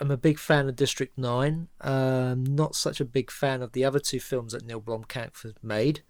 i'm 0.00 0.10
a 0.10 0.16
big 0.16 0.38
fan 0.38 0.70
of 0.70 0.74
district 0.74 1.18
9 1.18 1.68
um 1.82 2.44
not 2.44 2.74
such 2.74 2.98
a 2.98 3.04
big 3.04 3.30
fan 3.30 3.60
of 3.60 3.72
the 3.72 3.84
other 3.84 3.98
two 3.98 4.18
films 4.18 4.52
that 4.52 4.64
neil 4.64 4.80
blomkamp 4.80 5.42
has 5.42 5.52
made. 5.62 6.00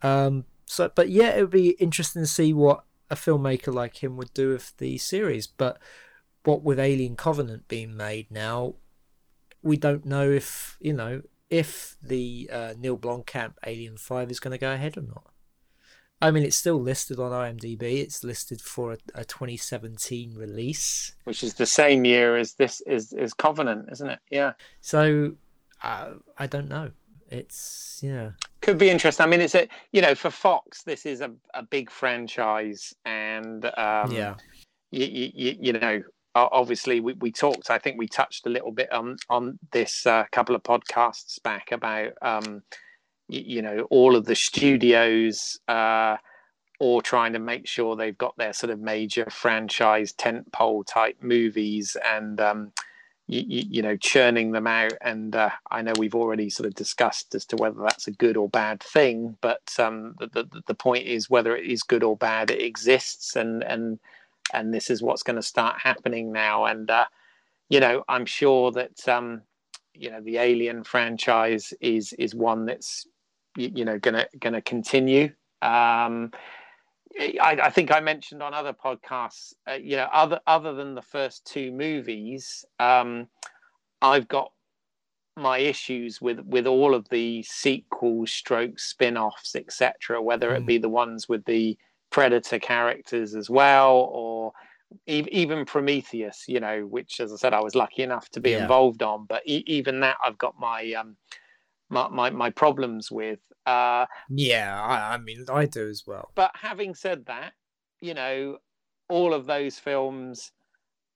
Um 0.00 0.44
so 0.66 0.88
but 0.94 1.08
yeah 1.08 1.30
it 1.30 1.40
would 1.40 1.50
be 1.50 1.70
interesting 1.70 2.22
to 2.22 2.28
see 2.28 2.52
what 2.52 2.84
a 3.10 3.16
filmmaker 3.16 3.74
like 3.74 4.04
him 4.04 4.16
would 4.16 4.32
do 4.34 4.50
with 4.50 4.76
the 4.76 4.98
series. 4.98 5.48
But 5.48 5.78
what 6.44 6.62
with 6.62 6.78
alien 6.78 7.16
covenant 7.16 7.66
being 7.66 7.96
made 7.96 8.30
now 8.30 8.74
we 9.62 9.76
don't 9.76 10.04
know 10.04 10.30
if 10.30 10.76
you 10.80 10.92
know 10.92 11.22
if 11.50 11.96
the 12.00 12.48
uh, 12.52 12.74
neil 12.78 12.96
blomkamp 12.96 13.54
alien 13.66 13.96
5 13.96 14.30
is 14.30 14.40
going 14.40 14.52
to 14.52 14.58
go 14.58 14.72
ahead 14.72 14.96
or 14.96 15.02
not 15.02 15.33
I 16.20 16.30
mean, 16.30 16.44
it's 16.44 16.56
still 16.56 16.80
listed 16.80 17.18
on 17.18 17.32
IMDb. 17.32 18.00
It's 18.00 18.24
listed 18.24 18.60
for 18.60 18.92
a, 18.92 18.98
a 19.14 19.24
2017 19.24 20.34
release. 20.34 21.12
Which 21.24 21.42
is 21.42 21.54
the 21.54 21.66
same 21.66 22.04
year 22.04 22.36
as 22.36 22.54
this 22.54 22.80
is 22.82 23.12
is 23.12 23.34
Covenant, 23.34 23.88
isn't 23.92 24.08
it? 24.08 24.18
Yeah. 24.30 24.52
So 24.80 25.32
uh, 25.82 26.12
I 26.38 26.46
don't 26.46 26.68
know. 26.68 26.90
It's 27.30 28.00
yeah, 28.02 28.30
could 28.60 28.78
be 28.78 28.90
interesting. 28.90 29.24
I 29.24 29.28
mean, 29.28 29.40
it's 29.40 29.54
a 29.54 29.68
you 29.92 30.02
know 30.02 30.14
for 30.14 30.30
Fox, 30.30 30.82
this 30.82 31.04
is 31.04 31.20
a, 31.20 31.32
a 31.52 31.62
big 31.62 31.90
franchise, 31.90 32.94
and 33.04 33.64
um, 33.76 34.12
yeah, 34.12 34.34
you, 34.90 35.30
you, 35.34 35.56
you 35.60 35.72
know 35.72 36.02
obviously 36.34 37.00
we, 37.00 37.12
we 37.14 37.30
talked. 37.30 37.70
I 37.70 37.78
think 37.78 37.98
we 37.98 38.08
touched 38.08 38.46
a 38.46 38.50
little 38.50 38.72
bit 38.72 38.92
on 38.92 39.16
on 39.28 39.58
this 39.72 40.06
a 40.06 40.12
uh, 40.12 40.24
couple 40.32 40.54
of 40.54 40.62
podcasts 40.62 41.42
back 41.42 41.72
about 41.72 42.12
um, 42.22 42.62
you, 43.42 43.62
know 43.62 43.86
all 43.90 44.16
of 44.16 44.26
the 44.26 44.36
studios. 44.36 45.58
Uh, 45.68 46.16
or 46.80 47.00
trying 47.00 47.32
to 47.32 47.38
make 47.38 47.68
sure 47.68 47.94
they've 47.94 48.18
got 48.18 48.36
their 48.36 48.52
sort 48.52 48.70
of 48.70 48.80
major 48.80 49.24
franchise 49.30 50.12
tentpole 50.12 50.84
type 50.84 51.16
movies 51.20 51.96
and 52.04 52.40
um, 52.40 52.72
you, 53.26 53.42
you, 53.46 53.82
know 53.82 53.96
churning 53.96 54.52
them 54.52 54.66
out 54.66 54.92
and 55.00 55.34
uh, 55.34 55.50
i 55.70 55.80
know 55.80 55.92
we've 55.98 56.14
already 56.14 56.50
sort 56.50 56.66
of 56.66 56.74
discussed 56.74 57.34
as 57.34 57.46
to 57.46 57.56
whether 57.56 57.80
that's 57.80 58.06
a 58.06 58.12
good 58.12 58.36
or 58.36 58.48
bad 58.48 58.82
thing 58.82 59.36
but 59.40 59.62
um, 59.78 60.14
the, 60.18 60.26
the, 60.26 60.62
the 60.66 60.74
point 60.74 61.06
is 61.06 61.30
whether 61.30 61.56
it 61.56 61.66
is 61.66 61.82
good 61.82 62.02
or 62.02 62.16
bad 62.16 62.50
it 62.50 62.62
exists 62.62 63.36
and 63.36 63.62
and 63.64 63.98
and 64.52 64.74
this 64.74 64.90
is 64.90 65.02
what's 65.02 65.22
going 65.22 65.36
to 65.36 65.42
start 65.42 65.80
happening 65.80 66.32
now 66.32 66.66
and 66.66 66.90
uh, 66.90 67.06
you 67.70 67.80
know 67.80 68.04
i'm 68.08 68.26
sure 68.26 68.70
that 68.70 69.08
um, 69.08 69.40
you 69.94 70.10
know 70.10 70.20
the 70.20 70.36
alien 70.36 70.84
franchise 70.84 71.72
is 71.80 72.12
is 72.14 72.34
one 72.34 72.66
that's 72.66 73.06
you, 73.56 73.70
you 73.74 73.84
know 73.84 73.98
gonna 73.98 74.26
gonna 74.40 74.62
continue 74.62 75.30
um, 75.62 76.30
I, 77.18 77.58
I, 77.62 77.70
think 77.70 77.92
I 77.92 78.00
mentioned 78.00 78.42
on 78.42 78.54
other 78.54 78.72
podcasts, 78.72 79.54
uh, 79.68 79.74
you 79.74 79.96
know, 79.96 80.08
other 80.12 80.40
other 80.46 80.74
than 80.74 80.94
the 80.94 81.02
first 81.02 81.44
two 81.46 81.70
movies, 81.70 82.64
um, 82.80 83.28
I've 84.02 84.28
got 84.28 84.52
my 85.36 85.58
issues 85.58 86.20
with 86.20 86.40
with 86.40 86.66
all 86.66 86.94
of 86.94 87.08
the 87.10 87.42
sequels, 87.44 88.32
stroke 88.32 88.78
spin-offs, 88.78 89.54
etc. 89.54 90.20
Whether 90.20 90.50
mm. 90.50 90.56
it 90.56 90.66
be 90.66 90.78
the 90.78 90.88
ones 90.88 91.28
with 91.28 91.44
the 91.44 91.78
Predator 92.10 92.58
characters 92.58 93.34
as 93.34 93.48
well, 93.48 94.08
or 94.12 94.52
e- 95.06 95.28
even 95.30 95.64
Prometheus, 95.64 96.44
you 96.48 96.60
know, 96.60 96.82
which, 96.82 97.20
as 97.20 97.32
I 97.32 97.36
said, 97.36 97.54
I 97.54 97.60
was 97.60 97.74
lucky 97.74 98.02
enough 98.02 98.28
to 98.30 98.40
be 98.40 98.50
yeah. 98.50 98.62
involved 98.62 99.02
on. 99.02 99.26
But 99.26 99.42
e- 99.46 99.64
even 99.66 100.00
that, 100.00 100.16
I've 100.24 100.38
got 100.38 100.58
my 100.58 100.92
um, 100.94 101.16
my, 101.90 102.08
my, 102.08 102.30
my 102.30 102.50
problems 102.50 103.10
with. 103.10 103.40
Uh, 103.66 104.06
yeah, 104.28 104.80
I, 104.80 105.14
I 105.14 105.18
mean, 105.18 105.44
I 105.50 105.66
do 105.66 105.88
as 105.88 106.04
well. 106.06 106.30
But 106.34 106.52
having 106.54 106.94
said 106.94 107.26
that, 107.26 107.52
you 108.00 108.14
know, 108.14 108.58
all 109.08 109.34
of 109.34 109.46
those 109.46 109.78
films 109.78 110.52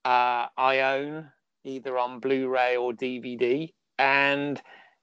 uh, 0.04 0.46
I 0.56 0.80
own 0.80 1.30
either 1.64 1.98
on 1.98 2.20
Blu-ray 2.20 2.76
or 2.76 2.92
DVD, 2.92 3.72
and 3.98 4.60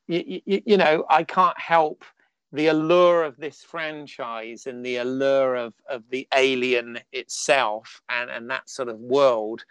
you, 0.07 0.41
you, 0.45 0.61
you 0.65 0.77
know, 0.77 1.05
I 1.09 1.23
can't 1.23 1.59
help 1.59 2.03
the 2.51 2.67
allure 2.67 3.23
of 3.23 3.37
this 3.37 3.61
franchise 3.61 4.65
and 4.65 4.83
the 4.83 4.97
allure 4.97 5.55
of, 5.55 5.73
of 5.89 6.03
the 6.09 6.27
alien 6.33 6.99
itself 7.11 8.01
and, 8.09 8.29
and 8.29 8.49
that 8.49 8.69
sort 8.69 8.87
of 8.87 8.97
world. 8.97 9.63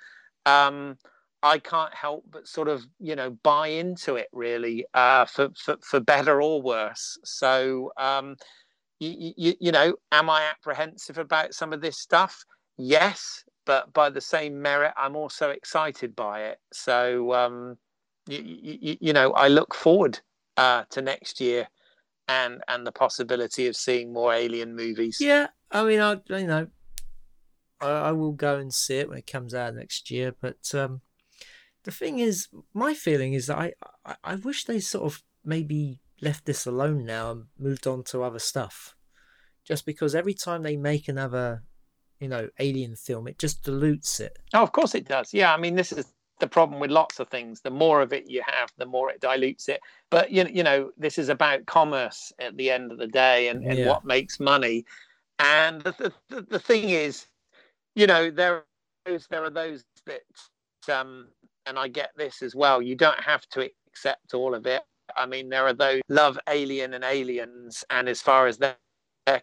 Um, 0.44 0.98
I 1.44 1.58
can't 1.58 1.94
help 1.94 2.24
but 2.30 2.48
sort 2.48 2.68
of 2.68 2.86
you 2.98 3.14
know 3.14 3.30
buy 3.42 3.68
into 3.68 4.16
it 4.16 4.28
really 4.32 4.86
uh, 4.94 5.26
for, 5.26 5.50
for 5.56 5.76
for 5.82 6.00
better 6.00 6.40
or 6.40 6.62
worse. 6.62 7.18
So 7.22 7.92
um, 7.98 8.36
you, 8.98 9.34
you, 9.36 9.54
you 9.60 9.72
know, 9.72 9.94
am 10.10 10.30
I 10.30 10.44
apprehensive 10.44 11.18
about 11.18 11.52
some 11.52 11.74
of 11.74 11.82
this 11.82 11.98
stuff? 11.98 12.44
Yes, 12.78 13.44
but 13.66 13.92
by 13.92 14.08
the 14.08 14.22
same 14.22 14.60
merit, 14.60 14.94
I'm 14.96 15.16
also 15.16 15.50
excited 15.50 16.16
by 16.16 16.44
it. 16.44 16.58
So 16.72 17.34
um, 17.34 17.76
you, 18.26 18.40
you, 18.42 18.96
you 19.00 19.12
know, 19.12 19.32
I 19.32 19.48
look 19.48 19.74
forward 19.74 20.20
uh, 20.56 20.84
to 20.90 21.02
next 21.02 21.42
year 21.42 21.68
and 22.26 22.62
and 22.68 22.86
the 22.86 22.92
possibility 22.92 23.66
of 23.66 23.76
seeing 23.76 24.14
more 24.14 24.32
alien 24.32 24.74
movies. 24.74 25.18
Yeah, 25.20 25.48
I 25.70 25.84
mean, 25.84 26.00
I 26.00 26.20
you 26.30 26.46
know, 26.46 26.68
I, 27.82 27.88
I 27.88 28.12
will 28.12 28.32
go 28.32 28.56
and 28.56 28.72
see 28.72 28.96
it 28.96 29.10
when 29.10 29.18
it 29.18 29.26
comes 29.26 29.54
out 29.54 29.74
next 29.74 30.10
year, 30.10 30.34
but. 30.40 30.74
Um, 30.74 31.02
the 31.84 31.90
thing 31.90 32.18
is, 32.18 32.48
my 32.72 32.94
feeling 32.94 33.34
is 33.34 33.46
that 33.46 33.58
I, 33.58 33.72
I, 34.04 34.16
I 34.24 34.34
wish 34.36 34.64
they 34.64 34.80
sort 34.80 35.04
of 35.04 35.22
maybe 35.44 36.00
left 36.20 36.46
this 36.46 36.66
alone 36.66 37.04
now 37.04 37.30
and 37.30 37.44
moved 37.58 37.86
on 37.86 38.02
to 38.04 38.22
other 38.22 38.38
stuff. 38.38 38.94
Just 39.64 39.86
because 39.86 40.14
every 40.14 40.34
time 40.34 40.62
they 40.62 40.76
make 40.76 41.08
another, 41.08 41.62
you 42.20 42.28
know, 42.28 42.48
alien 42.58 42.96
film, 42.96 43.28
it 43.28 43.38
just 43.38 43.62
dilutes 43.62 44.20
it. 44.20 44.38
Oh, 44.52 44.62
of 44.62 44.72
course 44.72 44.94
it 44.94 45.06
does. 45.06 45.32
Yeah, 45.32 45.54
I 45.54 45.56
mean, 45.56 45.74
this 45.74 45.92
is 45.92 46.12
the 46.40 46.46
problem 46.46 46.80
with 46.80 46.90
lots 46.90 47.20
of 47.20 47.28
things. 47.28 47.60
The 47.60 47.70
more 47.70 48.02
of 48.02 48.12
it 48.12 48.28
you 48.28 48.42
have, 48.46 48.70
the 48.76 48.86
more 48.86 49.10
it 49.10 49.20
dilutes 49.20 49.68
it. 49.68 49.80
But 50.10 50.30
you 50.30 50.46
you 50.52 50.62
know, 50.62 50.90
this 50.98 51.18
is 51.18 51.28
about 51.28 51.66
commerce 51.66 52.32
at 52.38 52.56
the 52.56 52.70
end 52.70 52.92
of 52.92 52.98
the 52.98 53.06
day 53.06 53.48
and, 53.48 53.64
and 53.64 53.78
yeah. 53.78 53.88
what 53.88 54.04
makes 54.04 54.40
money. 54.40 54.84
And 55.38 55.80
the, 55.82 56.12
the 56.28 56.42
the 56.42 56.58
thing 56.58 56.90
is, 56.90 57.26
you 57.94 58.06
know, 58.06 58.30
there 58.30 58.56
are 58.56 58.66
those 59.06 59.26
there 59.28 59.44
are 59.44 59.50
those 59.50 59.84
that 60.06 60.22
um 60.94 61.28
and 61.66 61.78
I 61.78 61.88
get 61.88 62.10
this 62.16 62.42
as 62.42 62.54
well. 62.54 62.80
You 62.82 62.94
don't 62.94 63.20
have 63.20 63.46
to 63.50 63.68
accept 63.88 64.34
all 64.34 64.54
of 64.54 64.66
it. 64.66 64.82
I 65.16 65.26
mean, 65.26 65.48
there 65.48 65.66
are 65.66 65.74
those 65.74 66.00
love 66.08 66.38
Alien 66.48 66.94
and 66.94 67.04
Aliens, 67.04 67.84
and 67.90 68.08
as 68.08 68.20
far 68.20 68.46
as 68.46 68.58
they're, 68.58 68.76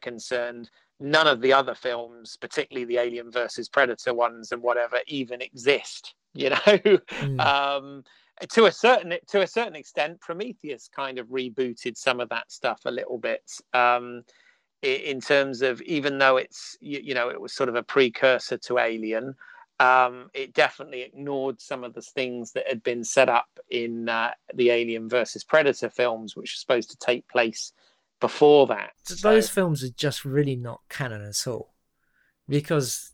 concerned, 0.01 0.69
none 0.99 1.25
of 1.25 1.41
the 1.41 1.51
other 1.51 1.73
films, 1.73 2.37
particularly 2.39 2.85
the 2.85 2.99
Alien 2.99 3.31
versus 3.31 3.67
Predator 3.67 4.13
ones 4.13 4.51
and 4.51 4.61
whatever, 4.61 4.99
even 5.07 5.41
exist. 5.41 6.13
You 6.33 6.51
know, 6.51 6.55
mm. 6.55 7.39
um, 7.41 8.05
to 8.47 8.65
a 8.65 8.71
certain 8.71 9.13
to 9.27 9.41
a 9.41 9.47
certain 9.47 9.75
extent, 9.75 10.21
Prometheus 10.21 10.87
kind 10.87 11.19
of 11.19 11.27
rebooted 11.27 11.97
some 11.97 12.21
of 12.21 12.29
that 12.29 12.49
stuff 12.49 12.79
a 12.85 12.91
little 12.91 13.17
bit. 13.17 13.43
Um, 13.73 14.23
in 14.81 15.19
terms 15.19 15.61
of 15.61 15.81
even 15.81 16.17
though 16.17 16.37
it's 16.37 16.77
you, 16.79 17.01
you 17.03 17.13
know 17.13 17.29
it 17.29 17.41
was 17.41 17.53
sort 17.53 17.67
of 17.67 17.75
a 17.75 17.83
precursor 17.83 18.57
to 18.59 18.79
Alien, 18.79 19.35
um, 19.81 20.29
it 20.35 20.53
definitely 20.53 21.01
ignored 21.01 21.59
some 21.59 21.83
of 21.83 21.95
the 21.95 22.03
things 22.03 22.51
that 22.51 22.67
had 22.67 22.83
been 22.83 23.03
set 23.03 23.29
up 23.29 23.47
in 23.71 24.07
uh, 24.07 24.29
the 24.53 24.69
Alien 24.69 25.09
versus 25.09 25.43
Predator 25.43 25.89
films, 25.89 26.35
which 26.35 26.53
were 26.53 26.59
supposed 26.59 26.91
to 26.91 26.97
take 26.97 27.27
place 27.27 27.73
before 28.19 28.67
that. 28.67 28.91
Those 29.23 29.47
so... 29.47 29.53
films 29.53 29.83
are 29.83 29.89
just 29.89 30.23
really 30.23 30.55
not 30.55 30.81
canon 30.87 31.23
at 31.23 31.47
all, 31.47 31.73
because 32.47 33.13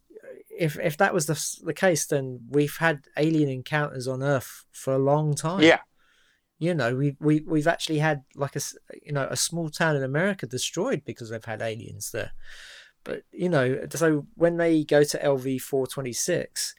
if 0.49 0.77
if 0.77 0.97
that 0.97 1.13
was 1.13 1.27
the 1.27 1.41
the 1.63 1.73
case, 1.73 2.05
then 2.05 2.41
we've 2.49 2.75
had 2.75 3.05
alien 3.15 3.47
encounters 3.47 4.05
on 4.05 4.21
Earth 4.21 4.65
for 4.73 4.93
a 4.93 4.99
long 4.99 5.35
time. 5.35 5.61
Yeah. 5.61 5.79
You 6.59 6.73
know, 6.73 6.93
we 6.93 7.15
we 7.21 7.45
we've 7.47 7.67
actually 7.67 7.99
had 7.99 8.23
like 8.35 8.57
a 8.57 8.61
you 9.01 9.13
know 9.13 9.27
a 9.29 9.37
small 9.37 9.69
town 9.69 9.95
in 9.95 10.03
America 10.03 10.45
destroyed 10.45 11.03
because 11.05 11.29
they've 11.29 11.45
had 11.45 11.61
aliens 11.61 12.11
there. 12.11 12.33
But 13.07 13.23
you 13.31 13.47
know, 13.47 13.87
so 13.89 14.27
when 14.35 14.57
they 14.57 14.83
go 14.83 15.01
to 15.05 15.17
LV 15.17 15.61
four 15.61 15.87
twenty 15.87 16.11
six, 16.11 16.75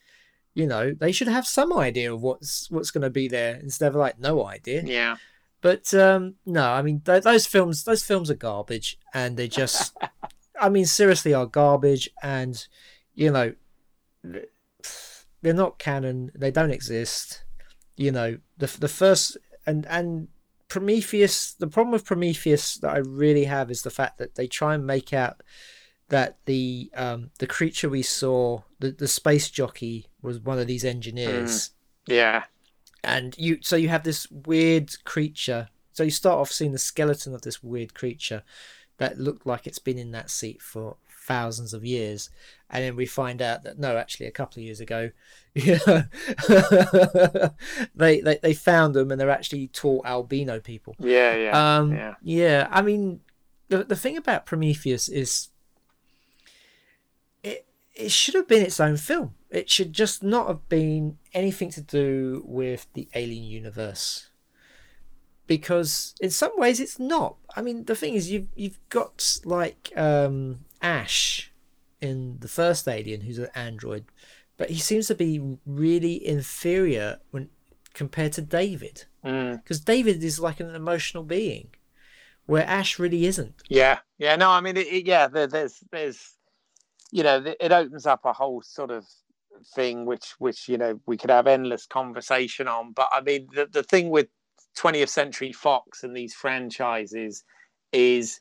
you 0.54 0.66
know, 0.66 0.92
they 0.92 1.10
should 1.10 1.28
have 1.28 1.46
some 1.46 1.72
idea 1.72 2.12
of 2.12 2.20
what's 2.20 2.70
what's 2.70 2.90
going 2.90 3.02
to 3.02 3.10
be 3.10 3.28
there 3.28 3.54
instead 3.54 3.88
of 3.88 3.94
like 3.96 4.18
no 4.18 4.44
idea. 4.44 4.82
Yeah. 4.84 5.16
But 5.62 5.94
um, 5.94 6.34
no, 6.44 6.70
I 6.70 6.82
mean 6.82 7.00
th- 7.00 7.22
those 7.22 7.46
films, 7.46 7.84
those 7.84 8.02
films 8.02 8.30
are 8.30 8.34
garbage, 8.34 8.98
and 9.14 9.38
they 9.38 9.48
just, 9.48 9.96
I 10.60 10.68
mean, 10.68 10.84
seriously, 10.84 11.32
are 11.32 11.46
garbage, 11.46 12.10
and 12.22 12.62
you 13.14 13.30
know, 13.30 13.54
they're 15.40 15.54
not 15.54 15.78
canon. 15.78 16.30
They 16.34 16.50
don't 16.50 16.70
exist. 16.70 17.42
You 17.96 18.12
know, 18.12 18.36
the 18.58 18.66
the 18.78 18.88
first 18.88 19.38
and 19.66 19.86
and 19.86 20.28
Prometheus. 20.68 21.54
The 21.54 21.68
problem 21.68 21.92
with 21.92 22.04
Prometheus 22.04 22.74
that 22.76 22.94
I 22.94 22.98
really 22.98 23.44
have 23.44 23.70
is 23.70 23.80
the 23.80 23.90
fact 23.90 24.18
that 24.18 24.34
they 24.34 24.46
try 24.46 24.74
and 24.74 24.86
make 24.86 25.14
out 25.14 25.42
that 26.08 26.38
the 26.46 26.90
um, 26.94 27.30
the 27.38 27.46
creature 27.46 27.88
we 27.88 28.02
saw, 28.02 28.62
the, 28.78 28.90
the 28.90 29.08
space 29.08 29.50
jockey, 29.50 30.06
was 30.22 30.40
one 30.40 30.58
of 30.58 30.66
these 30.66 30.84
engineers. 30.84 31.70
Mm. 32.08 32.14
Yeah. 32.14 32.44
And 33.04 33.36
you, 33.38 33.58
so 33.60 33.76
you 33.76 33.88
have 33.88 34.02
this 34.02 34.26
weird 34.30 34.92
creature. 35.04 35.68
So 35.92 36.02
you 36.02 36.10
start 36.10 36.38
off 36.38 36.50
seeing 36.50 36.72
the 36.72 36.78
skeleton 36.78 37.34
of 37.34 37.42
this 37.42 37.62
weird 37.62 37.94
creature 37.94 38.42
that 38.98 39.18
looked 39.18 39.46
like 39.46 39.66
it's 39.66 39.78
been 39.78 39.98
in 39.98 40.10
that 40.12 40.30
seat 40.30 40.60
for 40.60 40.96
thousands 41.28 41.74
of 41.74 41.84
years, 41.84 42.30
and 42.70 42.82
then 42.82 42.96
we 42.96 43.06
find 43.06 43.40
out 43.42 43.62
that 43.62 43.78
no, 43.78 43.96
actually, 43.96 44.26
a 44.26 44.32
couple 44.32 44.60
of 44.60 44.64
years 44.64 44.80
ago, 44.80 45.10
yeah, 45.54 45.78
they, 47.94 48.20
they 48.20 48.38
they 48.42 48.54
found 48.54 48.94
them, 48.94 49.10
and 49.10 49.20
they're 49.20 49.30
actually 49.30 49.68
tall 49.68 50.02
albino 50.04 50.58
people. 50.58 50.96
Yeah, 50.98 51.36
yeah, 51.36 51.76
um, 51.76 51.92
yeah. 51.92 52.14
Yeah, 52.22 52.68
I 52.70 52.82
mean, 52.82 53.20
the 53.68 53.84
the 53.84 53.96
thing 53.96 54.16
about 54.16 54.46
Prometheus 54.46 55.08
is 55.08 55.50
it 57.98 58.12
should 58.12 58.34
have 58.34 58.46
been 58.46 58.62
its 58.62 58.78
own 58.78 58.96
film. 58.96 59.34
It 59.50 59.68
should 59.68 59.92
just 59.92 60.22
not 60.22 60.46
have 60.46 60.68
been 60.68 61.18
anything 61.34 61.70
to 61.70 61.82
do 61.82 62.42
with 62.46 62.86
the 62.94 63.08
Alien 63.14 63.44
universe. 63.44 64.30
Because 65.46 66.14
in 66.20 66.30
some 66.30 66.52
ways 66.56 66.78
it's 66.78 66.98
not. 66.98 67.36
I 67.56 67.62
mean, 67.62 67.84
the 67.84 67.96
thing 67.96 68.14
is, 68.14 68.30
you've 68.30 68.48
you've 68.54 68.78
got 68.88 69.38
like 69.44 69.92
um, 69.96 70.60
Ash 70.80 71.52
in 72.00 72.38
the 72.40 72.48
first 72.48 72.86
Alien, 72.86 73.22
who's 73.22 73.38
an 73.38 73.48
android, 73.54 74.04
but 74.56 74.70
he 74.70 74.78
seems 74.78 75.08
to 75.08 75.14
be 75.14 75.58
really 75.66 76.24
inferior 76.24 77.18
when 77.30 77.48
compared 77.94 78.32
to 78.34 78.42
David. 78.42 79.06
Because 79.22 79.80
mm. 79.80 79.84
David 79.84 80.22
is 80.22 80.38
like 80.38 80.60
an 80.60 80.74
emotional 80.74 81.24
being, 81.24 81.68
where 82.46 82.66
Ash 82.66 82.98
really 82.98 83.26
isn't. 83.26 83.62
Yeah, 83.68 84.00
yeah. 84.18 84.36
No, 84.36 84.50
I 84.50 84.60
mean, 84.60 84.76
it, 84.76 84.86
it, 84.86 85.06
yeah. 85.06 85.26
There, 85.26 85.46
there's 85.46 85.82
there's 85.90 86.37
you 87.10 87.22
know, 87.22 87.42
it 87.60 87.72
opens 87.72 88.06
up 88.06 88.24
a 88.24 88.32
whole 88.32 88.62
sort 88.62 88.90
of 88.90 89.06
thing, 89.74 90.04
which 90.06 90.34
which 90.38 90.68
you 90.68 90.78
know 90.78 91.00
we 91.06 91.16
could 91.16 91.30
have 91.30 91.46
endless 91.46 91.86
conversation 91.86 92.68
on. 92.68 92.92
But 92.92 93.08
I 93.12 93.20
mean, 93.20 93.48
the 93.54 93.68
the 93.70 93.82
thing 93.82 94.10
with 94.10 94.28
20th 94.78 95.08
Century 95.08 95.52
Fox 95.52 96.02
and 96.02 96.16
these 96.16 96.34
franchises 96.34 97.44
is. 97.92 98.40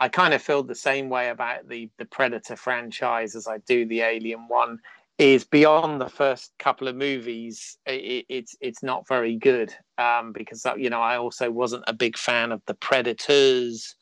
I 0.00 0.08
kind 0.08 0.34
of 0.34 0.42
feel 0.42 0.64
the 0.64 0.74
same 0.74 1.10
way 1.10 1.28
about 1.28 1.68
the 1.68 1.88
the 1.96 2.06
Predator 2.06 2.56
franchise 2.56 3.36
as 3.36 3.46
I 3.46 3.58
do 3.58 3.86
the 3.86 4.00
Alien 4.00 4.48
one 4.48 4.80
is 5.18 5.44
beyond 5.44 6.00
the 6.00 6.08
first 6.08 6.52
couple 6.58 6.88
of 6.88 6.96
movies 6.96 7.78
it, 7.86 8.24
it's 8.28 8.56
it's 8.60 8.82
not 8.82 9.06
very 9.06 9.36
good 9.36 9.72
um, 9.98 10.32
because 10.32 10.66
you 10.76 10.90
know 10.90 11.00
I 11.00 11.18
also 11.18 11.52
wasn't 11.52 11.84
a 11.86 11.92
big 11.92 12.18
fan 12.18 12.50
of 12.50 12.62
the 12.66 12.74
Predators 12.74 13.94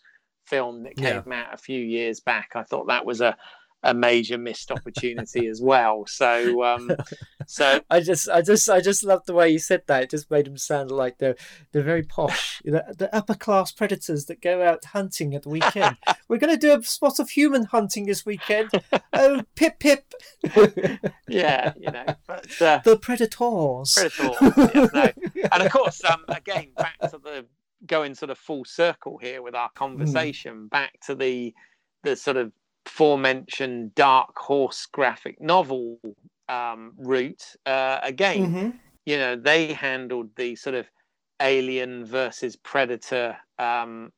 film 0.46 0.84
that 0.84 0.96
came 0.96 1.22
yeah. 1.26 1.42
out 1.42 1.52
a 1.54 1.58
few 1.58 1.80
years 1.80 2.20
back 2.20 2.50
I 2.54 2.62
thought 2.62 2.88
that 2.88 3.04
was 3.04 3.20
a 3.20 3.36
a 3.82 3.94
major 3.94 4.36
missed 4.36 4.70
opportunity 4.70 5.46
as 5.46 5.60
well. 5.62 6.04
So, 6.06 6.62
um, 6.62 6.90
so 7.46 7.80
I 7.90 8.00
just, 8.00 8.28
I 8.28 8.42
just, 8.42 8.68
I 8.68 8.80
just 8.80 9.04
love 9.04 9.24
the 9.26 9.32
way 9.32 9.48
you 9.48 9.58
said 9.58 9.82
that. 9.86 10.04
It 10.04 10.10
just 10.10 10.30
made 10.30 10.46
them 10.46 10.56
sound 10.56 10.90
like 10.90 11.18
they're 11.18 11.36
they're 11.72 11.82
very 11.82 12.02
posh, 12.02 12.60
you 12.64 12.72
know, 12.72 12.82
the 12.96 13.14
upper 13.14 13.34
class 13.34 13.72
predators 13.72 14.26
that 14.26 14.40
go 14.40 14.62
out 14.62 14.84
hunting 14.86 15.34
at 15.34 15.42
the 15.44 15.48
weekend. 15.48 15.96
We're 16.28 16.38
going 16.38 16.54
to 16.54 16.58
do 16.60 16.78
a 16.78 16.82
spot 16.82 17.18
of 17.18 17.30
human 17.30 17.64
hunting 17.64 18.06
this 18.06 18.26
weekend. 18.26 18.70
Oh, 19.12 19.42
pip 19.54 19.78
pip. 19.78 20.12
yeah, 21.28 21.72
you 21.76 21.90
know, 21.90 22.06
but 22.26 22.62
uh, 22.62 22.80
the 22.84 22.96
predators. 22.96 23.94
Predators, 23.94 24.92
no. 24.94 25.10
and 25.52 25.62
of 25.62 25.72
course, 25.72 26.02
um, 26.04 26.24
again, 26.28 26.68
back 26.76 26.98
to 27.00 27.18
the 27.18 27.46
going 27.86 28.14
sort 28.14 28.30
of 28.30 28.38
full 28.38 28.64
circle 28.64 29.18
here 29.18 29.42
with 29.42 29.54
our 29.54 29.68
hmm. 29.68 29.78
conversation, 29.78 30.54
mm. 30.66 30.70
back 30.70 31.00
to 31.06 31.14
the 31.14 31.54
the 32.02 32.16
sort 32.16 32.36
of 32.36 32.52
aforementioned 32.90 33.94
dark 33.94 34.36
horse 34.36 34.86
graphic 34.86 35.40
novel 35.40 35.98
um, 36.48 36.92
route 36.98 37.54
uh, 37.66 37.98
again 38.02 38.46
mm-hmm. 38.46 38.70
you 39.06 39.16
know 39.16 39.36
they 39.36 39.72
handled 39.72 40.28
the 40.36 40.56
sort 40.56 40.74
of 40.74 40.86
alien 41.40 42.04
versus 42.04 42.56
predator 42.56 43.36
um, 43.58 44.12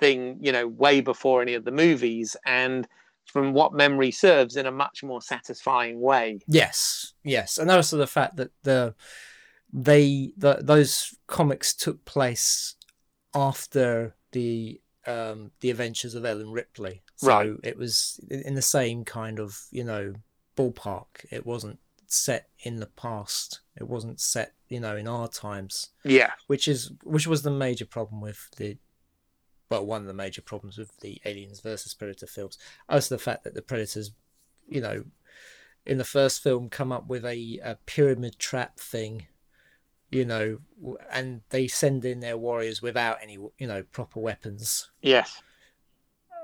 thing 0.00 0.38
you 0.40 0.52
know 0.52 0.66
way 0.66 1.00
before 1.00 1.42
any 1.42 1.54
of 1.54 1.64
the 1.64 1.70
movies 1.70 2.34
and 2.46 2.88
from 3.26 3.52
what 3.52 3.72
memory 3.72 4.10
serves 4.10 4.56
in 4.56 4.66
a 4.66 4.72
much 4.72 5.02
more 5.02 5.20
satisfying 5.20 6.00
way 6.00 6.38
yes 6.48 7.12
yes 7.22 7.58
and 7.58 7.70
also 7.70 7.96
the 7.96 8.06
fact 8.06 8.36
that 8.36 8.50
the 8.62 8.94
they 9.72 10.32
the, 10.36 10.58
those 10.62 11.14
comics 11.26 11.74
took 11.74 12.04
place 12.04 12.74
after 13.34 14.14
the 14.32 14.80
um, 15.06 15.50
the 15.60 15.70
adventures 15.70 16.14
of 16.14 16.24
Ellen 16.24 16.50
Ripley. 16.50 17.02
So 17.22 17.28
right. 17.28 17.50
it 17.62 17.78
was 17.78 18.18
in 18.28 18.56
the 18.56 18.62
same 18.62 19.04
kind 19.04 19.38
of 19.38 19.60
you 19.70 19.84
know 19.84 20.14
ballpark. 20.56 21.24
It 21.30 21.46
wasn't 21.46 21.78
set 22.06 22.48
in 22.64 22.80
the 22.80 22.86
past. 22.86 23.60
It 23.76 23.88
wasn't 23.88 24.20
set 24.20 24.54
you 24.68 24.80
know 24.80 24.96
in 24.96 25.06
our 25.06 25.28
times. 25.28 25.90
Yeah. 26.04 26.32
Which 26.48 26.66
is 26.66 26.90
which 27.04 27.28
was 27.28 27.42
the 27.42 27.50
major 27.50 27.86
problem 27.86 28.20
with 28.20 28.50
the 28.56 28.76
well 29.70 29.86
one 29.86 30.00
of 30.00 30.08
the 30.08 30.14
major 30.14 30.42
problems 30.42 30.78
with 30.78 30.98
the 30.98 31.20
Aliens 31.24 31.60
versus 31.60 31.94
Predator 31.94 32.26
films. 32.26 32.58
Also 32.88 33.14
the 33.14 33.22
fact 33.22 33.44
that 33.44 33.54
the 33.54 33.62
Predators, 33.62 34.10
you 34.68 34.80
know, 34.80 35.04
in 35.86 35.98
the 35.98 36.04
first 36.04 36.42
film 36.42 36.68
come 36.68 36.90
up 36.90 37.06
with 37.06 37.24
a, 37.24 37.60
a 37.62 37.78
pyramid 37.86 38.38
trap 38.40 38.80
thing 38.80 39.28
you 40.12 40.26
know, 40.26 40.58
and 41.10 41.40
they 41.48 41.66
send 41.66 42.04
in 42.04 42.20
their 42.20 42.36
warriors 42.36 42.82
without 42.82 43.16
any, 43.22 43.38
you 43.58 43.66
know, 43.66 43.82
proper 43.92 44.20
weapons. 44.20 44.90
Yes. 45.00 45.42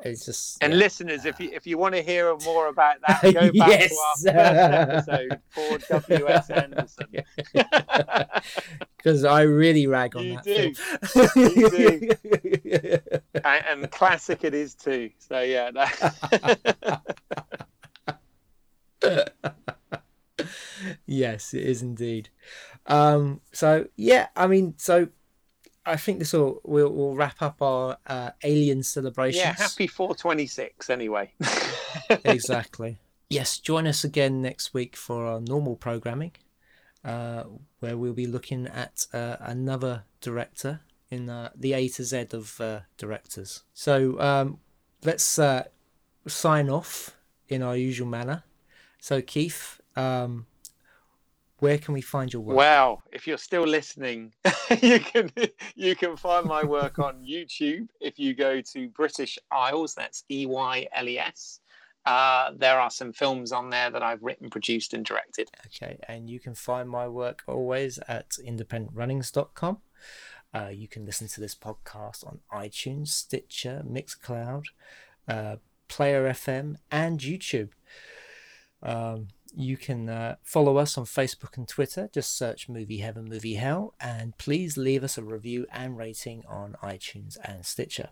It's 0.04 0.24
just 0.24 0.58
and 0.62 0.72
yeah. 0.72 0.78
listeners, 0.78 1.24
if 1.24 1.40
you 1.40 1.50
if 1.52 1.66
you 1.66 1.76
want 1.76 1.94
to 1.94 2.02
hear 2.02 2.36
more 2.44 2.68
about 2.68 2.96
that, 3.08 3.22
go 3.22 3.50
back 3.52 3.52
yes. 3.52 4.22
to 4.22 4.30
our 4.30 4.44
first 4.44 5.08
episode 5.08 5.40
for 5.50 5.78
W.S. 6.00 6.50
Anderson. 6.50 7.06
Because 8.96 9.24
I 9.24 9.42
really 9.42 9.86
rag 9.86 10.16
on 10.16 10.24
you 10.24 10.34
that. 10.34 10.44
Do. 10.44 10.72
you 11.40 11.70
do. 11.70 12.98
and, 13.44 13.64
and, 13.68 13.90
classic 13.92 14.42
it 14.42 14.54
is 14.54 14.74
too. 14.74 15.10
So 15.20 15.40
yeah. 15.40 15.70
yes, 21.06 21.54
it 21.54 21.62
is 21.62 21.82
indeed. 21.82 22.28
Um, 22.86 23.40
so 23.52 23.86
yeah, 23.96 24.26
I 24.34 24.48
mean, 24.48 24.74
so 24.78 25.08
I 25.88 25.96
think 25.96 26.18
this 26.18 26.32
will 26.32 26.60
will 26.64 26.92
will 26.92 27.16
wrap 27.16 27.40
up 27.40 27.62
our 27.62 27.96
uh, 28.06 28.30
alien 28.42 28.82
celebrations. 28.82 29.42
Yeah, 29.42 29.52
happy 29.52 29.86
426 29.86 30.90
anyway. 30.90 31.32
exactly. 32.24 32.98
Yes, 33.30 33.58
join 33.58 33.86
us 33.86 34.04
again 34.04 34.42
next 34.42 34.74
week 34.74 34.96
for 34.96 35.26
our 35.26 35.40
normal 35.40 35.76
programming, 35.76 36.32
uh, 37.04 37.44
where 37.80 37.96
we'll 37.96 38.12
be 38.12 38.26
looking 38.26 38.66
at 38.66 39.06
uh, 39.12 39.36
another 39.40 40.04
director 40.20 40.80
in 41.10 41.28
uh, 41.28 41.50
the 41.54 41.72
A 41.72 41.88
to 41.88 42.04
Z 42.04 42.28
of 42.32 42.60
uh, 42.60 42.80
directors. 42.96 43.64
So 43.74 44.20
um, 44.20 44.58
let's 45.04 45.38
uh, 45.38 45.64
sign 46.26 46.68
off 46.68 47.16
in 47.48 47.62
our 47.62 47.76
usual 47.76 48.08
manner. 48.08 48.44
So 49.00 49.22
Keith, 49.22 49.80
um, 49.96 50.46
where 51.60 51.78
can 51.78 51.94
we 51.94 52.00
find 52.00 52.32
your 52.32 52.42
work? 52.42 52.56
Wow, 52.56 53.02
if 53.12 53.26
you're 53.26 53.38
still 53.38 53.66
listening, 53.66 54.32
you 54.82 55.00
can 55.00 55.30
you 55.74 55.96
can 55.96 56.16
find 56.16 56.46
my 56.46 56.64
work 56.64 56.98
on 56.98 57.24
YouTube 57.28 57.88
if 58.00 58.18
you 58.18 58.34
go 58.34 58.60
to 58.60 58.88
British 58.90 59.38
Eyles, 59.52 59.94
That's 59.94 60.24
E 60.30 60.46
Y 60.46 60.86
L 60.92 61.08
E 61.08 61.18
S. 61.18 61.60
Uh, 62.06 62.52
there 62.56 62.80
are 62.80 62.90
some 62.90 63.12
films 63.12 63.52
on 63.52 63.68
there 63.68 63.90
that 63.90 64.02
I've 64.02 64.22
written, 64.22 64.48
produced, 64.48 64.94
and 64.94 65.04
directed. 65.04 65.50
Okay, 65.66 65.98
and 66.08 66.30
you 66.30 66.40
can 66.40 66.54
find 66.54 66.88
my 66.88 67.06
work 67.06 67.42
always 67.46 67.98
at 68.08 68.30
independentrunnings.com. 68.44 69.78
Uh, 70.54 70.70
you 70.72 70.88
can 70.88 71.04
listen 71.04 71.28
to 71.28 71.40
this 71.40 71.54
podcast 71.54 72.26
on 72.26 72.38
iTunes, 72.52 73.08
Stitcher, 73.08 73.82
Mixcloud, 73.86 74.64
uh, 75.28 75.56
Player 75.88 76.30
FM, 76.30 76.76
and 76.90 77.20
YouTube. 77.20 77.70
Um, 78.82 79.28
you 79.54 79.76
can 79.76 80.08
uh, 80.08 80.36
follow 80.42 80.76
us 80.76 80.98
on 80.98 81.04
Facebook 81.04 81.56
and 81.56 81.66
Twitter. 81.66 82.08
Just 82.12 82.36
search 82.36 82.68
Movie 82.68 82.98
Heaven, 82.98 83.24
Movie 83.24 83.54
Hell, 83.54 83.94
and 84.00 84.36
please 84.38 84.76
leave 84.76 85.02
us 85.04 85.18
a 85.18 85.22
review 85.22 85.66
and 85.72 85.96
rating 85.96 86.44
on 86.48 86.76
iTunes 86.82 87.36
and 87.44 87.64
Stitcher. 87.64 88.10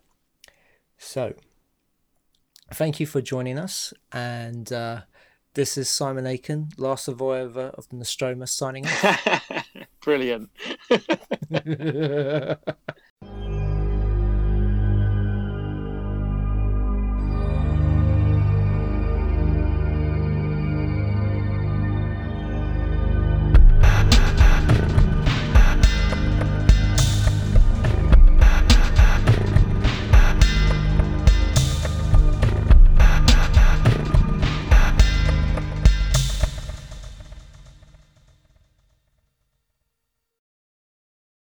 So, 0.99 1.35
thank 2.73 3.01
you 3.01 3.07
for 3.07 3.21
joining 3.21 3.59
us, 3.59 3.93
and 4.13 4.73
uh, 4.73 5.03
this 5.55 5.77
is 5.77 5.89
Simon 5.89 6.27
Aiken, 6.27 6.71
last 6.77 7.05
survivor 7.05 7.71
of 7.75 7.89
the 7.89 7.97
Nostromo, 7.97 8.45
signing 8.45 8.87
off. 8.87 9.51
Brilliant. 10.01 10.51